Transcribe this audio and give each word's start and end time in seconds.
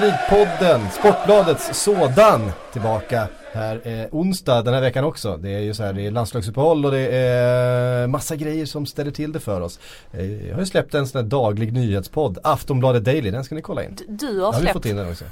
League-podden, 0.00 0.90
Sportbladets 0.90 1.82
sådan, 1.84 2.52
tillbaka 2.72 3.28
här 3.52 3.80
eh, 3.84 4.06
onsdag 4.10 4.62
den 4.62 4.74
här 4.74 4.80
veckan 4.80 5.04
också. 5.04 5.36
Det 5.36 5.54
är 5.54 5.58
ju 5.60 5.74
så 5.74 5.82
här, 5.82 5.92
det 5.92 6.06
är 6.06 6.10
landslagsuppehåll 6.10 6.84
och 6.84 6.90
det 6.92 7.16
är 7.16 8.06
massa 8.06 8.36
grejer 8.36 8.66
som 8.66 8.86
ställer 8.86 9.10
till 9.10 9.32
det 9.32 9.40
för 9.40 9.60
oss. 9.60 9.78
Eh, 10.12 10.46
jag 10.48 10.54
har 10.54 10.60
ju 10.60 10.66
släppt 10.66 10.94
en 10.94 11.06
sån 11.06 11.20
här 11.22 11.28
daglig 11.28 11.72
nyhetspodd, 11.72 12.38
Aftonbladet 12.42 13.04
Daily, 13.04 13.30
den 13.30 13.44
ska 13.44 13.54
ni 13.54 13.62
kolla 13.62 13.84
in. 13.84 13.96
Du 14.08 14.40
har 14.40 14.46
har 14.46 14.52
vi 14.52 14.58
släppt. 14.58 14.72
fått 14.72 14.86
in 14.86 14.96
den 14.96 15.10
också. 15.10 15.24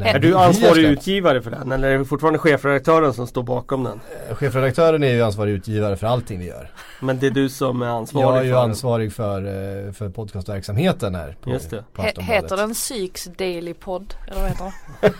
Är 0.00 0.14
Är 0.14 0.18
du 0.18 0.36
ansvarig 0.36 0.84
utgivare 0.84 1.42
för 1.42 1.50
den 1.50 1.72
eller 1.72 1.90
är 1.90 1.98
det 1.98 2.04
fortfarande 2.04 2.38
chefredaktören 2.38 3.12
som 3.14 3.26
står 3.26 3.42
bakom 3.42 3.84
den? 3.84 4.00
Eh, 4.28 4.34
Chefredaktören 4.34 5.02
är 5.02 5.12
ju 5.12 5.22
ansvarig 5.22 5.52
utgivare 5.52 5.96
för 5.96 6.06
allting 6.06 6.38
vi 6.38 6.46
gör. 6.46 6.70
Men 7.00 7.18
det 7.18 7.26
är 7.26 7.30
du 7.30 7.48
som 7.48 7.82
är 7.82 7.86
ansvarig 7.86 8.26
Jag 8.26 8.38
är 8.38 8.42
ju 8.44 8.50
för 8.50 8.58
ansvarig 8.58 9.12
för, 9.12 9.38
eh, 9.86 9.92
för 9.92 10.08
podcastverksamheten 10.08 11.14
här. 11.14 11.36
På, 11.40 11.50
Just 11.50 11.70
det. 11.70 11.84
på 11.92 12.02
heter 12.02 12.56
den 12.56 12.74
Psyks 12.74 13.24
Daily 13.24 13.74
Podd? 13.74 14.14
Eller 14.30 14.40
vad 14.40 14.50
heter 14.50 14.72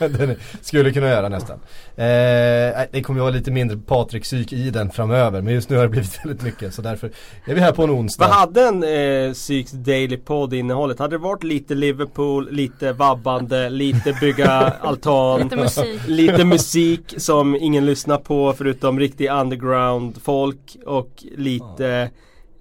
den? 0.08 0.12
den 0.28 0.36
skulle 0.60 0.92
kunna 0.92 1.08
göra 1.08 1.28
nästan. 1.28 1.56
Eh, 1.96 2.04
nej, 2.06 2.88
det 2.92 3.02
kommer 3.02 3.20
ju 3.20 3.22
vara 3.22 3.34
lite 3.34 3.50
mindre 3.50 3.76
Patrik 3.76 4.22
psyk 4.22 4.52
i 4.52 4.70
den 4.70 4.90
framöver 4.90 5.42
men 5.42 5.54
just 5.54 5.70
nu 5.70 5.76
har 5.76 5.82
det 5.82 5.88
blivit 5.88 6.24
väldigt 6.24 6.42
mycket 6.42 6.74
så 6.74 6.82
därför 6.82 7.10
är 7.44 7.54
vi 7.54 7.60
här 7.60 7.72
på 7.72 7.82
en 7.82 7.90
onsdag. 7.90 8.26
Vad 8.26 8.34
hade 8.34 8.62
en 8.62 8.82
eh, 9.28 9.32
Syks 9.32 9.72
Daily 9.72 10.16
Podd 10.16 10.54
innehållit? 10.54 10.98
Hade 10.98 11.14
det 11.14 11.22
varit 11.22 11.42
lite 11.42 11.74
Liverpool, 11.74 12.50
lite 12.50 12.92
vabbande, 12.92 13.70
lite 13.70 14.12
bygga 14.20 14.61
altan, 14.80 15.40
Lite 15.42 15.56
musik. 15.56 16.00
lite 16.06 16.44
musik 16.44 17.14
som 17.16 17.56
ingen 17.56 17.86
lyssnar 17.86 18.18
på 18.18 18.54
förutom 18.58 18.98
riktig 19.00 19.30
underground 19.30 20.22
folk 20.22 20.76
och 20.86 21.24
lite 21.36 22.10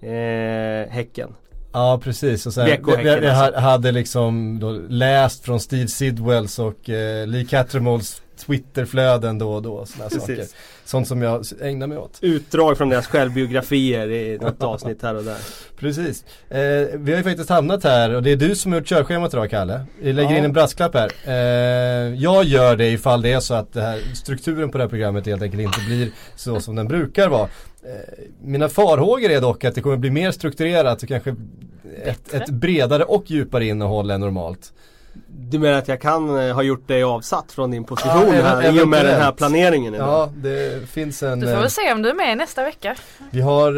eh, 0.02 0.92
Häcken. 0.92 1.34
Ja 1.72 2.00
precis 2.04 2.46
och 2.46 2.52
sen 2.54 2.66
Häcken, 2.66 3.24
ha- 3.24 3.42
alltså. 3.44 3.60
hade 3.60 3.92
liksom 3.92 4.58
då 4.60 4.70
läst 4.88 5.44
från 5.44 5.60
Steve 5.60 5.88
Sidwells 5.88 6.58
och 6.58 6.90
eh, 6.90 7.26
Lee 7.26 7.44
Cattermoles 7.44 8.21
Twitterflöden 8.46 9.38
då 9.38 9.52
och 9.52 9.62
då. 9.62 9.86
Såna 9.86 10.10
saker. 10.10 10.44
Sånt 10.84 11.08
som 11.08 11.22
jag 11.22 11.44
ägnar 11.60 11.86
mig 11.86 11.98
åt. 11.98 12.18
Utdrag 12.20 12.78
från 12.78 12.88
deras 12.88 13.06
självbiografier 13.06 14.10
i 14.10 14.38
något 14.38 14.62
avsnitt 14.62 15.02
här 15.02 15.14
och 15.14 15.24
där. 15.24 15.36
Precis. 15.78 16.24
Eh, 16.48 16.58
vi 16.94 17.10
har 17.12 17.18
ju 17.18 17.22
faktiskt 17.22 17.48
hamnat 17.50 17.84
här 17.84 18.14
och 18.14 18.22
det 18.22 18.30
är 18.30 18.36
du 18.36 18.54
som 18.54 18.72
har 18.72 18.78
gjort 18.78 18.88
körschemat 18.88 19.34
idag 19.34 19.50
Kalle. 19.50 19.84
Vi 20.00 20.12
lägger 20.12 20.30
Ja. 20.30 20.36
in 20.38 20.44
en 20.44 20.52
brasklapp 20.52 20.94
här. 20.94 21.10
Eh, 21.24 22.14
jag 22.14 22.44
gör 22.44 22.76
det 22.76 22.88
ifall 22.90 23.22
det 23.22 23.32
är 23.32 23.40
så 23.40 23.54
att 23.54 23.72
det 23.72 23.82
här, 23.82 24.00
strukturen 24.14 24.70
på 24.70 24.78
det 24.78 24.84
här 24.84 24.88
programmet 24.88 25.26
helt 25.26 25.42
enkelt 25.42 25.62
inte 25.62 25.80
blir 25.86 26.10
så 26.36 26.60
som 26.60 26.74
den 26.76 26.88
brukar 26.88 27.28
vara. 27.28 27.48
Eh, 27.84 28.24
mina 28.42 28.68
farhågor 28.68 29.30
är 29.30 29.40
dock 29.40 29.64
att 29.64 29.74
det 29.74 29.80
kommer 29.80 29.96
bli 29.96 30.10
mer 30.10 30.30
strukturerat 30.30 31.02
och 31.02 31.08
kanske 31.08 31.36
ett, 32.04 32.34
ett 32.34 32.48
bredare 32.50 33.04
och 33.04 33.30
djupare 33.30 33.64
innehåll 33.66 34.10
än 34.10 34.20
normalt. 34.20 34.72
Du 35.34 35.58
menar 35.58 35.78
att 35.78 35.88
jag 35.88 36.00
kan 36.00 36.48
eh, 36.48 36.54
ha 36.54 36.62
gjort 36.62 36.88
dig 36.88 37.02
avsatt 37.02 37.52
från 37.52 37.70
din 37.70 37.84
position 37.84 38.34
Ja, 38.36 38.42
här 38.42 38.76
i 38.78 38.82
och 38.82 38.88
med 38.88 39.04
den 39.04 39.20
här 39.20 39.32
planeringen 39.32 39.94
idag? 39.94 40.08
Ja, 40.08 40.30
det 40.34 40.88
finns 40.90 41.22
en... 41.22 41.40
Du 41.40 41.46
får 41.46 41.54
eh, 41.54 41.60
väl 41.60 41.70
se 41.70 41.92
om 41.92 42.02
du 42.02 42.08
är 42.10 42.14
med 42.14 42.38
nästa 42.38 42.64
vecka. 42.64 42.94
Vi 43.30 43.40
har... 43.40 43.68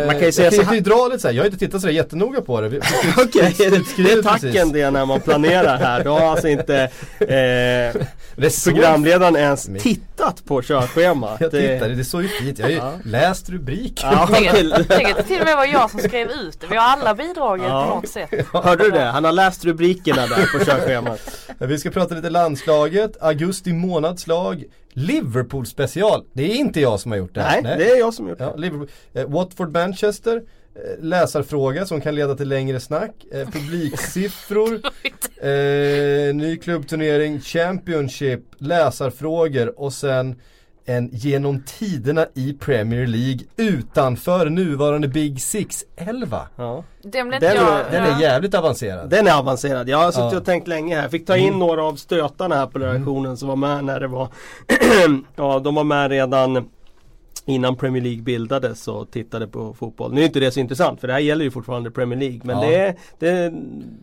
Eh, 0.00 0.06
Man 0.06 0.14
kan 0.14 0.24
ju 0.24 0.32
säga 0.32 0.46
jag 0.46 0.54
så 0.54 0.62
kan 0.62 0.72
ju 0.74 0.80
här- 0.80 0.84
dra 0.84 1.06
lite 1.08 1.18
så 1.18 1.28
här. 1.28 1.34
jag 1.34 1.42
har 1.42 1.46
inte 1.46 1.58
tittat 1.58 1.80
sådär 1.80 1.94
jättenoga 1.94 2.40
på 2.40 2.60
det. 2.60 2.66
Okej, 3.16 3.54
det 3.58 3.64
är 3.64 4.22
tacken 4.22 4.40
precis. 4.52 4.72
det 4.72 4.90
när 4.90 5.04
man 5.06 5.20
planerar 5.20 5.76
här. 5.76 6.04
Då 6.04 6.10
har 6.12 6.26
alltså 6.30 6.48
inte 6.48 6.76
eh, 7.20 7.28
Det 7.28 8.46
är 8.46 8.48
så- 8.48 8.70
programledaren 8.70 9.36
ens 9.36 9.68
Mitt. 9.68 9.82
tittat 9.82 10.44
på 10.44 10.62
körschemat. 10.62 11.36
Jag 11.40 11.50
tittade, 11.50 11.94
det 11.94 12.04
såg 12.04 12.22
ju 12.22 12.28
fint 12.28 12.58
Jag 12.58 12.66
har 12.66 12.70
ju 12.70 12.76
Ja. 12.76 12.92
läst 13.04 13.50
rubriken. 13.50 14.08
Ja, 14.12 14.28
Tänk 14.32 14.48
att 14.48 14.88
tänk 14.88 15.10
att 15.10 15.16
det 15.16 15.22
till 15.22 15.40
och 15.40 15.46
med 15.46 15.56
var 15.56 15.64
jag 15.64 15.90
som 15.90 16.00
skrev 16.00 16.30
ut 16.30 16.60
det. 16.60 16.66
Vi 16.70 16.76
har 16.76 16.84
alla 16.84 17.14
bidragit 17.14 17.64
Ja. 17.68 17.86
på 17.88 17.94
något 17.94 18.08
sätt. 18.08 18.46
Hörde 18.52 18.84
du 18.84 18.90
det? 18.90 19.04
Han 19.04 19.24
har 19.24 19.32
läst 19.32 19.64
rubrikerna 19.64 20.26
där 20.26 20.58
på 20.58 20.64
körschemat. 20.64 20.97
Vi 21.58 21.78
ska 21.78 21.90
prata 21.90 22.14
lite 22.14 22.30
landslaget, 22.30 23.16
augusti 23.20 23.72
månadslag, 23.72 24.64
Liverpool 24.92 25.66
special. 25.66 26.24
Det 26.32 26.42
är 26.42 26.54
inte 26.56 26.80
jag 26.80 27.00
som 27.00 27.10
har 27.10 27.18
gjort 27.18 27.34
det 27.34 27.42
här. 27.42 27.62
Nej, 27.62 27.78
det 27.78 27.90
är 27.90 27.98
jag 27.98 28.14
som 28.14 28.28
gjort 28.28 28.40
Ja, 28.40 28.52
det. 28.52 28.60
Liverpool. 28.60 28.88
Eh, 29.14 29.26
Watford 29.28 29.72
Manchester, 29.72 30.36
eh, 30.74 31.04
läsarfråga 31.04 31.86
som 31.86 32.00
kan 32.00 32.14
leda 32.14 32.34
till 32.34 32.48
längre 32.48 32.80
snack, 32.80 33.10
eh, 33.32 33.48
publiksiffror, 33.50 34.74
eh, 35.46 36.34
ny 36.34 36.56
klubbturnering, 36.62 37.40
Championship, 37.40 38.40
läsarfrågor 38.58 39.80
och 39.80 39.92
sen 39.92 40.40
en 40.88 41.08
genom 41.12 41.62
tiderna 41.62 42.26
i 42.34 42.52
Premier 42.52 43.06
League 43.06 43.38
utanför 43.56 44.50
nuvarande 44.50 45.08
Big 45.08 45.40
Six 45.42 45.84
11. 45.96 46.40
Ja. 46.56 46.84
Den 47.02 47.30
Den 47.30 47.42
är- 47.42 47.90
Den 47.92 48.04
är 48.04 48.20
jävligt 48.20 48.54
avancerad. 48.54 49.10
Den 49.10 49.26
är 49.26 49.38
avancerad. 49.38 49.88
Jag 49.88 49.98
har 49.98 50.12
suttit 50.12 50.32
Ja. 50.32 50.38
och 50.38 50.44
tänkt 50.44 50.68
länge 50.68 51.00
här. 51.00 51.08
Fick 51.08 51.26
ta 51.26 51.36
in 51.36 51.46
Mm. 51.48 51.58
några 51.58 51.84
av 51.84 51.94
stötarna 51.96 52.54
här 52.54 52.66
på 52.66 52.78
redaktionen 52.78 53.36
som 53.36 53.48
var 53.48 53.56
med 53.56 53.84
när 53.84 54.00
det 54.00 54.08
var 54.08 54.28
Ja, 55.36 55.58
de 55.58 55.74
var 55.74 55.84
med 55.84 56.10
redan 56.10 56.68
Innan 57.48 57.76
Premier 57.76 58.02
League 58.02 58.22
bildades 58.22 58.88
och 58.88 59.10
tittade 59.10 59.46
på 59.46 59.74
fotboll. 59.74 60.12
Nu 60.14 60.20
är 60.20 60.24
inte 60.26 60.40
det 60.40 60.50
så 60.50 60.60
intressant 60.60 61.00
för 61.00 61.06
det 61.06 61.12
här 61.12 61.20
gäller 61.20 61.44
ju 61.44 61.50
fortfarande 61.50 61.90
Premier 61.90 62.18
League. 62.18 62.40
Men 62.44 62.60
Ja. 62.62 62.68
det, 62.70 62.96
det 63.18 63.52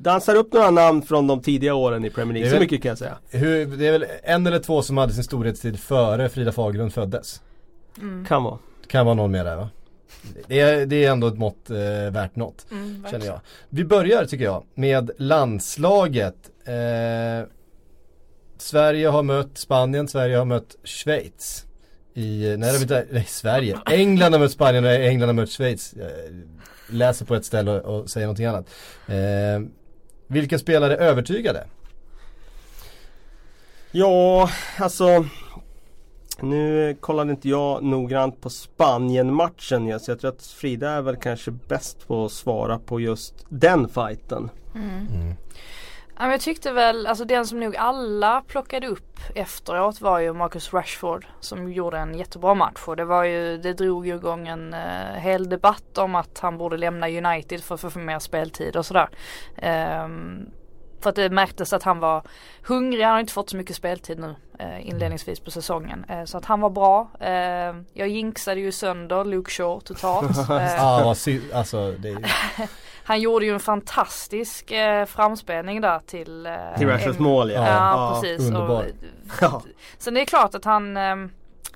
dansar 0.01 0.35
upp 0.35 0.53
några 0.53 0.71
namn 0.71 1.01
från 1.01 1.27
de 1.27 1.41
tidiga 1.41 1.73
åren 1.75 2.05
i 2.05 2.09
Premier 2.09 2.33
League. 2.33 2.43
Det 2.43 2.47
är 2.47 2.49
Så 2.49 2.55
väl- 2.55 2.63
mycket 2.63 2.81
kan 2.81 2.89
jag 2.89 2.97
säga. 2.97 3.17
Hur, 3.29 3.65
det 3.77 3.87
är 3.87 3.91
väl 3.91 4.05
en 4.23 4.47
eller 4.47 4.59
två 4.59 4.81
som 4.81 4.97
hade 4.97 5.13
sin 5.13 5.23
storhetstid 5.23 5.79
före 5.79 6.29
Frida 6.29 6.51
Fagerlund 6.51 6.93
föddes. 6.93 7.41
Mm. 8.01 8.25
Kan 8.25 8.43
vara. 8.43 8.57
Kan 8.87 9.05
vara 9.05 9.15
någon 9.15 9.31
mer 9.31 9.43
där 9.43 9.55
va? 9.55 9.69
Det 10.47 10.59
är, 10.59 10.85
det 10.85 11.05
är 11.05 11.11
ändå 11.11 11.27
ett 11.27 11.37
mått 11.37 11.69
eh, 11.69 12.11
värt 12.11 12.35
något. 12.35 12.65
Mm, 12.71 13.05
Känner 13.11 13.25
jag. 13.25 13.39
Vi 13.69 13.85
börjar 13.85 14.25
tycker 14.25 14.45
jag 14.45 14.63
med 14.75 15.11
landslaget. 15.17 16.35
Eh, 16.65 17.47
Sverige 18.57 19.07
har 19.07 19.23
mött 19.23 19.57
Spanien, 19.57 20.07
Sverige 20.07 20.37
har 20.37 20.45
mött 20.45 20.75
Schweiz. 20.83 21.65
I, 22.17 22.55
nej, 22.57 22.71
det 22.71 22.77
är 22.77 22.81
inte, 22.81 23.05
nej 23.11 23.25
Sverige. 23.27 23.79
England 23.85 24.31
har 24.33 24.39
mött 24.39 24.51
Spanien 24.51 24.85
och 24.85 24.91
England 24.91 25.29
har 25.29 25.33
mött 25.33 25.49
Schweiz. 25.49 25.93
Jag 25.97 26.09
läser 26.89 27.25
på 27.25 27.35
ett 27.35 27.45
ställe 27.45 27.71
och, 27.71 27.99
och 27.99 28.09
säger 28.09 28.27
någonting 28.27 28.45
annat. 28.45 28.69
Eh, 29.07 29.67
vilken 30.27 30.59
spelare 30.59 30.95
övertygade? 30.95 31.67
Ja, 33.91 34.49
alltså 34.77 35.25
Nu 36.41 36.95
kollade 36.99 37.31
inte 37.31 37.49
jag 37.49 37.83
noggrant 37.83 38.41
på 38.41 38.49
Spanien-matchen 38.49 39.87
ja, 39.87 39.99
så 39.99 40.11
jag 40.11 40.19
tror 40.19 40.31
att 40.31 40.45
Frida 40.45 40.91
är 40.91 41.01
väl 41.01 41.15
kanske 41.15 41.51
bäst 41.51 42.07
på 42.07 42.25
att 42.25 42.31
svara 42.31 42.79
på 42.79 42.99
just 42.99 43.45
den 43.49 43.89
fighten. 43.89 44.49
Mm. 44.75 45.07
Ja, 45.09 45.35
men 46.23 46.31
jag 46.31 46.41
tyckte 46.41 46.71
väl, 46.71 47.07
alltså 47.07 47.25
den 47.25 47.45
som 47.47 47.59
nog 47.59 47.75
alla 47.75 48.41
plockade 48.47 48.87
upp 48.87 49.19
efteråt 49.35 50.01
var 50.01 50.19
ju 50.19 50.33
Marcus 50.33 50.73
Rashford 50.73 51.25
som 51.39 51.71
gjorde 51.73 51.97
en 51.97 52.15
jättebra 52.15 52.53
match 52.53 52.83
och 52.87 52.95
det 52.95 53.05
var 53.05 53.23
ju, 53.23 53.57
det 53.57 53.73
drog 53.73 54.07
ju 54.07 54.15
igång 54.15 54.47
en 54.47 54.73
uh, 54.73 55.13
hel 55.17 55.49
debatt 55.49 55.97
om 55.97 56.15
att 56.15 56.39
han 56.39 56.57
borde 56.57 56.77
lämna 56.77 57.07
United 57.09 57.63
för 57.63 57.75
att 57.75 57.93
få 57.93 57.99
mer 57.99 58.19
speltid 58.19 58.75
och 58.75 58.85
sådär. 58.85 59.09
Ehm, 59.57 60.45
för 61.01 61.09
att 61.09 61.15
det 61.15 61.29
märktes 61.29 61.73
att 61.73 61.83
han 61.83 61.99
var 61.99 62.23
hungrig, 62.67 63.03
han 63.03 63.13
har 63.13 63.19
inte 63.19 63.33
fått 63.33 63.49
så 63.49 63.57
mycket 63.57 63.75
speltid 63.75 64.19
nu 64.19 64.35
eh, 64.59 64.87
inledningsvis 64.89 65.39
på 65.39 65.51
säsongen. 65.51 66.05
Eh, 66.09 66.23
så 66.23 66.37
att 66.37 66.45
han 66.45 66.61
var 66.61 66.69
bra. 66.69 67.09
Eh, 67.19 67.75
jag 67.93 68.07
jinxade 68.07 68.59
ju 68.59 68.71
sönder 68.71 69.25
Luke 69.25 69.51
Shaw 69.51 69.79
totalt. 69.79 70.37
Eh, 70.49 70.75
Ja, 70.77 71.01
vad 71.05 71.17
sy- 71.17 71.51
alltså 71.53 71.91
det 71.91 72.09
är, 72.09 72.17
han 73.05 73.19
gjorde 73.21 73.45
ju 73.45 73.53
en 73.53 73.59
fantastisk 73.59 74.71
eh, 74.71 75.05
framspelning 75.05 75.81
där 75.81 75.99
till 75.99 76.45
eh, 76.45 76.53
Till 76.77 76.87
Rashfords 76.87 77.19
mål 77.19 77.51
ja. 77.51 77.67
Ja, 77.67 78.19
precis. 78.21 78.47
underbar. 78.47 78.83
Och, 78.83 78.85
Ja. 79.41 79.61
sen 79.97 80.13
det 80.13 80.21
är 80.21 80.25
klart 80.25 80.55
att 80.55 80.65
han 80.65 80.97
eh, 80.97 81.15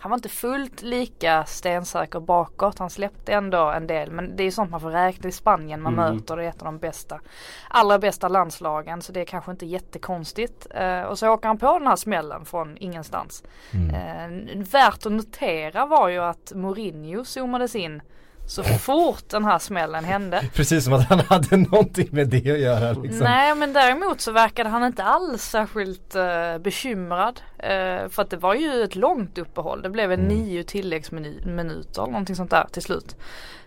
han 0.02 0.12
var 0.12 0.18
inte 0.18 0.30
fullt 0.30 0.82
lika 0.82 1.46
stensäker 1.46 2.20
bakåt. 2.20 2.80
Han 2.80 2.90
släppte 2.90 3.34
ändå 3.34 3.58
en 3.72 3.88
del. 3.88 4.12
Men 4.12 4.36
det 4.36 4.44
är 4.44 4.46
ju 4.46 4.52
sånt 4.52 4.72
man 4.72 4.80
får 4.82 4.90
räkna 4.92 5.30
i 5.30 5.32
Spanien. 5.32 5.82
Man 5.82 5.94
Mm. 6.00 6.16
möter 6.16 6.38
det 6.38 6.44
är 6.44 6.50
ett 6.50 6.60
av 6.62 6.66
de 6.66 6.78
bästa, 6.78 7.20
allra 7.70 8.00
bästa 8.00 8.28
landslagen. 8.28 9.02
Så 9.02 9.12
det 9.12 9.22
är 9.22 9.26
kanske 9.26 9.52
inte 9.52 9.66
jättekonstigt. 9.66 10.68
Eh, 10.76 11.02
och 11.02 11.20
så 11.20 11.30
åker 11.30 11.48
han 11.48 11.58
på 11.58 11.80
den 11.80 11.88
här 11.88 11.96
smällen 11.96 12.46
från 12.46 12.78
ingenstans. 12.78 13.44
mm. 13.74 13.96
Eh, 13.96 14.58
värt 14.58 15.06
att 15.06 15.12
notera 15.12 15.86
var 15.86 16.10
ju 16.10 16.20
att 16.20 16.52
Mourinho 16.56 17.26
zoomades 17.26 17.76
in 17.76 18.02
så 18.50 18.64
fort 18.64 19.30
den 19.30 19.46
här 19.46 19.60
smällen 19.60 20.04
hände. 20.06 20.44
Precis 20.54 20.84
som 20.84 20.94
att 20.94 21.10
han 21.10 21.20
hade 21.20 21.58
någonting 21.58 22.08
med 22.12 22.28
det 22.28 22.38
att 22.52 22.60
göra 22.60 22.92
liksom. 22.92 23.24
Nej 23.24 23.56
men 23.56 23.74
däremot 23.74 24.22
så 24.22 24.32
verkade 24.32 24.70
han 24.70 24.84
inte 24.84 25.04
alls 25.04 25.44
särskilt 25.44 26.16
eh, 26.16 26.58
bekymrad. 26.58 27.42
Eh, 27.58 28.10
för 28.10 28.22
att 28.22 28.30
det 28.30 28.38
var 28.38 28.54
ju 28.56 28.84
ett 28.84 28.96
långt 28.96 29.38
uppehåll. 29.38 29.82
Det 29.82 29.90
blev 29.90 30.12
en 30.12 30.20
Mm. 30.20 30.38
nio 30.38 30.64
tilläggsminuter 30.64 32.02
eller 32.02 32.12
någonting 32.12 32.36
sånt 32.36 32.52
där 32.52 32.68
till 32.72 32.82
slut. 32.82 33.16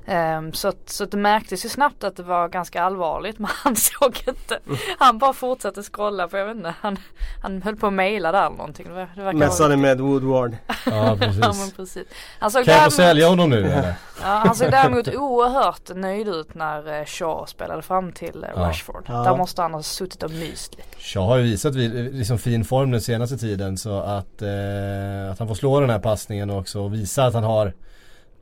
Ehm, 0.06 0.52
så, 0.52 0.68
att, 0.68 0.76
så 0.90 1.04
att 1.04 1.10
det 1.10 1.16
märktes 1.16 1.64
ju 1.64 1.68
snabbt 1.68 2.04
att 2.04 2.16
det 2.16 2.22
var 2.22 2.48
ganska 2.48 2.82
allvarligt 2.82 3.38
men 3.38 3.50
han 3.54 3.76
såg 3.76 4.22
inte. 4.28 4.58
Han 4.98 5.18
bara 5.18 5.32
fortsatte 5.32 5.82
scrolla 5.82 6.28
på, 6.28 6.36
jag 6.36 6.46
vet 6.46 6.56
inte, 6.56 6.74
han, 6.80 6.98
han 7.42 7.62
höll 7.62 7.76
på 7.76 7.86
att 7.86 7.92
mejla 7.92 8.32
där 8.32 8.46
eller 8.46 8.56
någonting. 8.56 8.86
Det, 8.94 9.32
Mässade 9.32 9.76
med 9.76 10.00
Woodward. 10.00 10.56
Ja 10.86 10.92
Ja 10.94 11.14
men 11.18 11.18
precis. 11.20 11.74
precis. 11.76 12.04
Han 12.38 12.50
såg, 12.50 12.64
Kan 12.64 12.74
jag 12.74 12.82
få 12.82 12.88
däremot, 12.88 12.94
sälja 12.94 13.28
honom 13.28 13.50
nu 13.50 13.58
eller? 13.58 13.94
ja, 14.22 14.26
han 14.46 14.54
såg 14.54 14.70
däremot 14.70 15.08
oerhört 15.08 15.94
nöjd 15.94 16.28
ut 16.28 16.54
när 16.54 16.98
eh, 17.00 17.04
Shaw 17.04 17.46
spelade 17.46 17.82
fram 17.82 18.12
till 18.12 18.44
eh, 18.44 18.50
Ja. 18.54 18.60
Rashford. 18.62 19.04
Ja. 19.08 19.14
Där 19.22 19.36
måste 19.36 19.62
han 19.62 19.74
ha 19.74 19.82
suttit 19.82 20.22
och 20.22 20.30
myst 20.30 20.74
lite. 20.76 20.96
Shaw 20.98 21.26
har 21.26 21.36
ju 21.36 21.42
visat 21.42 21.74
vid, 21.74 22.14
liksom 22.14 22.38
fin 22.38 22.64
form 22.64 22.90
den 22.90 23.00
senaste 23.00 23.36
tiden 23.38 23.78
så 23.78 24.00
att, 24.00 24.42
eh, 24.42 25.32
att 25.32 25.38
han 25.38 25.48
får 25.48 25.54
slå 25.54 25.80
den 25.80 25.90
här 25.90 25.98
passningen 25.98 26.50
också 26.50 26.80
och 26.80 26.94
visa 26.94 27.24
att 27.24 27.34
han 27.34 27.44
har 27.44 27.72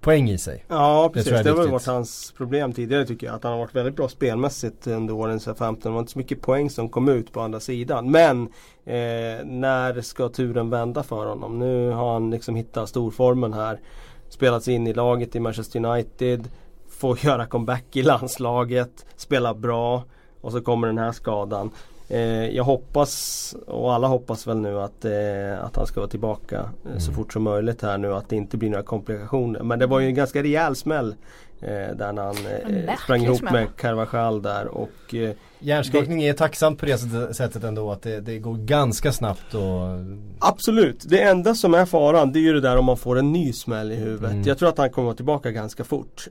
poäng 0.01 0.31
i 0.31 0.39
sig. 0.39 0.65
Ja 0.69 1.11
precis, 1.15 1.33
är 1.33 1.45
det, 1.45 1.51
har 1.51 1.67
varit 1.67 1.87
hans 1.87 2.33
problem 2.37 2.73
tidigare 2.73 3.07
tycker 3.07 3.27
jag. 3.27 3.37
Att 3.37 3.45
han 3.45 3.53
har 3.53 3.59
varit 3.59 3.75
väldigt 3.75 3.97
bra 3.97 4.09
spelmässigt 4.09 4.87
under 4.87 5.15
åren 5.15 5.41
sedan 5.41 5.55
15. 5.55 5.93
Det 5.93 5.95
var 5.95 6.01
inte 6.01 6.13
så 6.13 6.19
mycket 6.19 6.43
poäng 6.43 6.71
som 6.71 6.89
kom 6.89 7.09
ut 7.09 7.33
på 7.33 7.41
andra 7.41 7.61
sidan. 7.61 8.11
Men 8.11 8.43
eh, 8.85 9.45
när 9.45 10.01
ska 10.01 10.29
turen 10.29 10.71
vända 10.71 11.03
för 11.03 11.27
honom? 11.27 11.59
Nu 11.59 11.91
har 11.91 12.13
han 12.13 12.31
liksom 12.31 12.55
hittat 12.55 12.89
storformen 12.89 13.53
här. 13.53 13.81
Spelats 14.29 14.69
in 14.69 14.87
i 14.87 14.93
laget 14.93 15.37
i 15.37 15.41
Manchester 15.41 15.85
United. 15.85 16.49
Får 16.89 17.25
göra 17.25 17.47
comeback 17.47 17.97
i 17.97 18.03
landslaget. 18.03 19.07
Spela 19.17 19.55
bra. 19.55 20.05
Och 20.41 20.53
så 20.53 20.61
kommer 20.61 20.87
den 20.87 20.99
här 20.99 21.13
skadan. 21.13 21.71
Eh, 22.11 22.21
jag 22.57 22.65
hoppas 22.65 23.55
och 23.67 23.95
alla 23.95 24.07
hoppas 24.07 24.47
väl 24.47 24.57
nu 24.59 24.81
att, 24.81 25.05
eh, 25.05 25.65
att 25.65 25.77
han 25.77 25.87
ska 25.87 26.01
vara 26.01 26.11
tillbaka 26.11 26.57
eh, 26.59 26.99
så 26.99 27.11
Mm. 27.11 27.15
fort 27.15 27.33
som 27.33 27.43
möjligt 27.43 27.83
här 27.83 27.99
nu. 27.99 28.15
Att 28.15 28.29
det 28.29 28.37
inte 28.37 28.57
blir 28.57 28.71
några 28.71 28.83
komplikationer. 28.85 29.63
Men 29.63 29.79
det 29.79 29.87
var 29.87 30.01
ju 30.01 30.07
en 30.07 30.15
ganska 30.15 30.43
rejäl 30.43 30.77
smäll. 30.77 31.15
Där 31.95 32.13
när 32.13 32.23
han 32.23 32.35
sprang 33.05 33.23
ihop 33.23 33.43
med 33.43 33.67
Carvajal 33.77 34.43
där. 34.43 34.67
Och, 34.69 35.15
eh, 35.15 35.31
Hjärnskakning 35.59 36.23
är 36.23 36.33
tacksamt 36.33 36.79
på 36.79 36.87
det 36.87 36.99
sättet- 37.35 37.65
ändå 37.65 37.93
att 37.93 38.03
det, 38.03 38.21
det 38.21 38.39
går 38.39 38.55
ganska 38.55 39.13
snabbt 39.13 39.55
och 39.55 39.61
Absolut, 40.39 41.05
det 41.09 41.23
enda 41.23 41.55
som 41.55 41.75
är 41.75 41.85
faran 41.87 42.33
det 42.33 42.39
är 42.39 42.41
ju 42.41 42.53
det 42.53 42.61
där 42.61 42.77
om 42.77 42.85
man 42.85 42.97
får 42.97 43.19
en 43.19 43.33
ny 43.33 43.53
smäll 43.53 43.93
i 43.93 43.97
huvudet. 43.97 44.31
Mm. 44.31 44.43
Jag 44.47 44.59
tror 44.59 44.69
att 44.69 44.79
han 44.79 44.91
kommer 44.91 45.15
tillbaka 45.15 45.51
ganska 45.51 45.85
fort. 45.85 46.29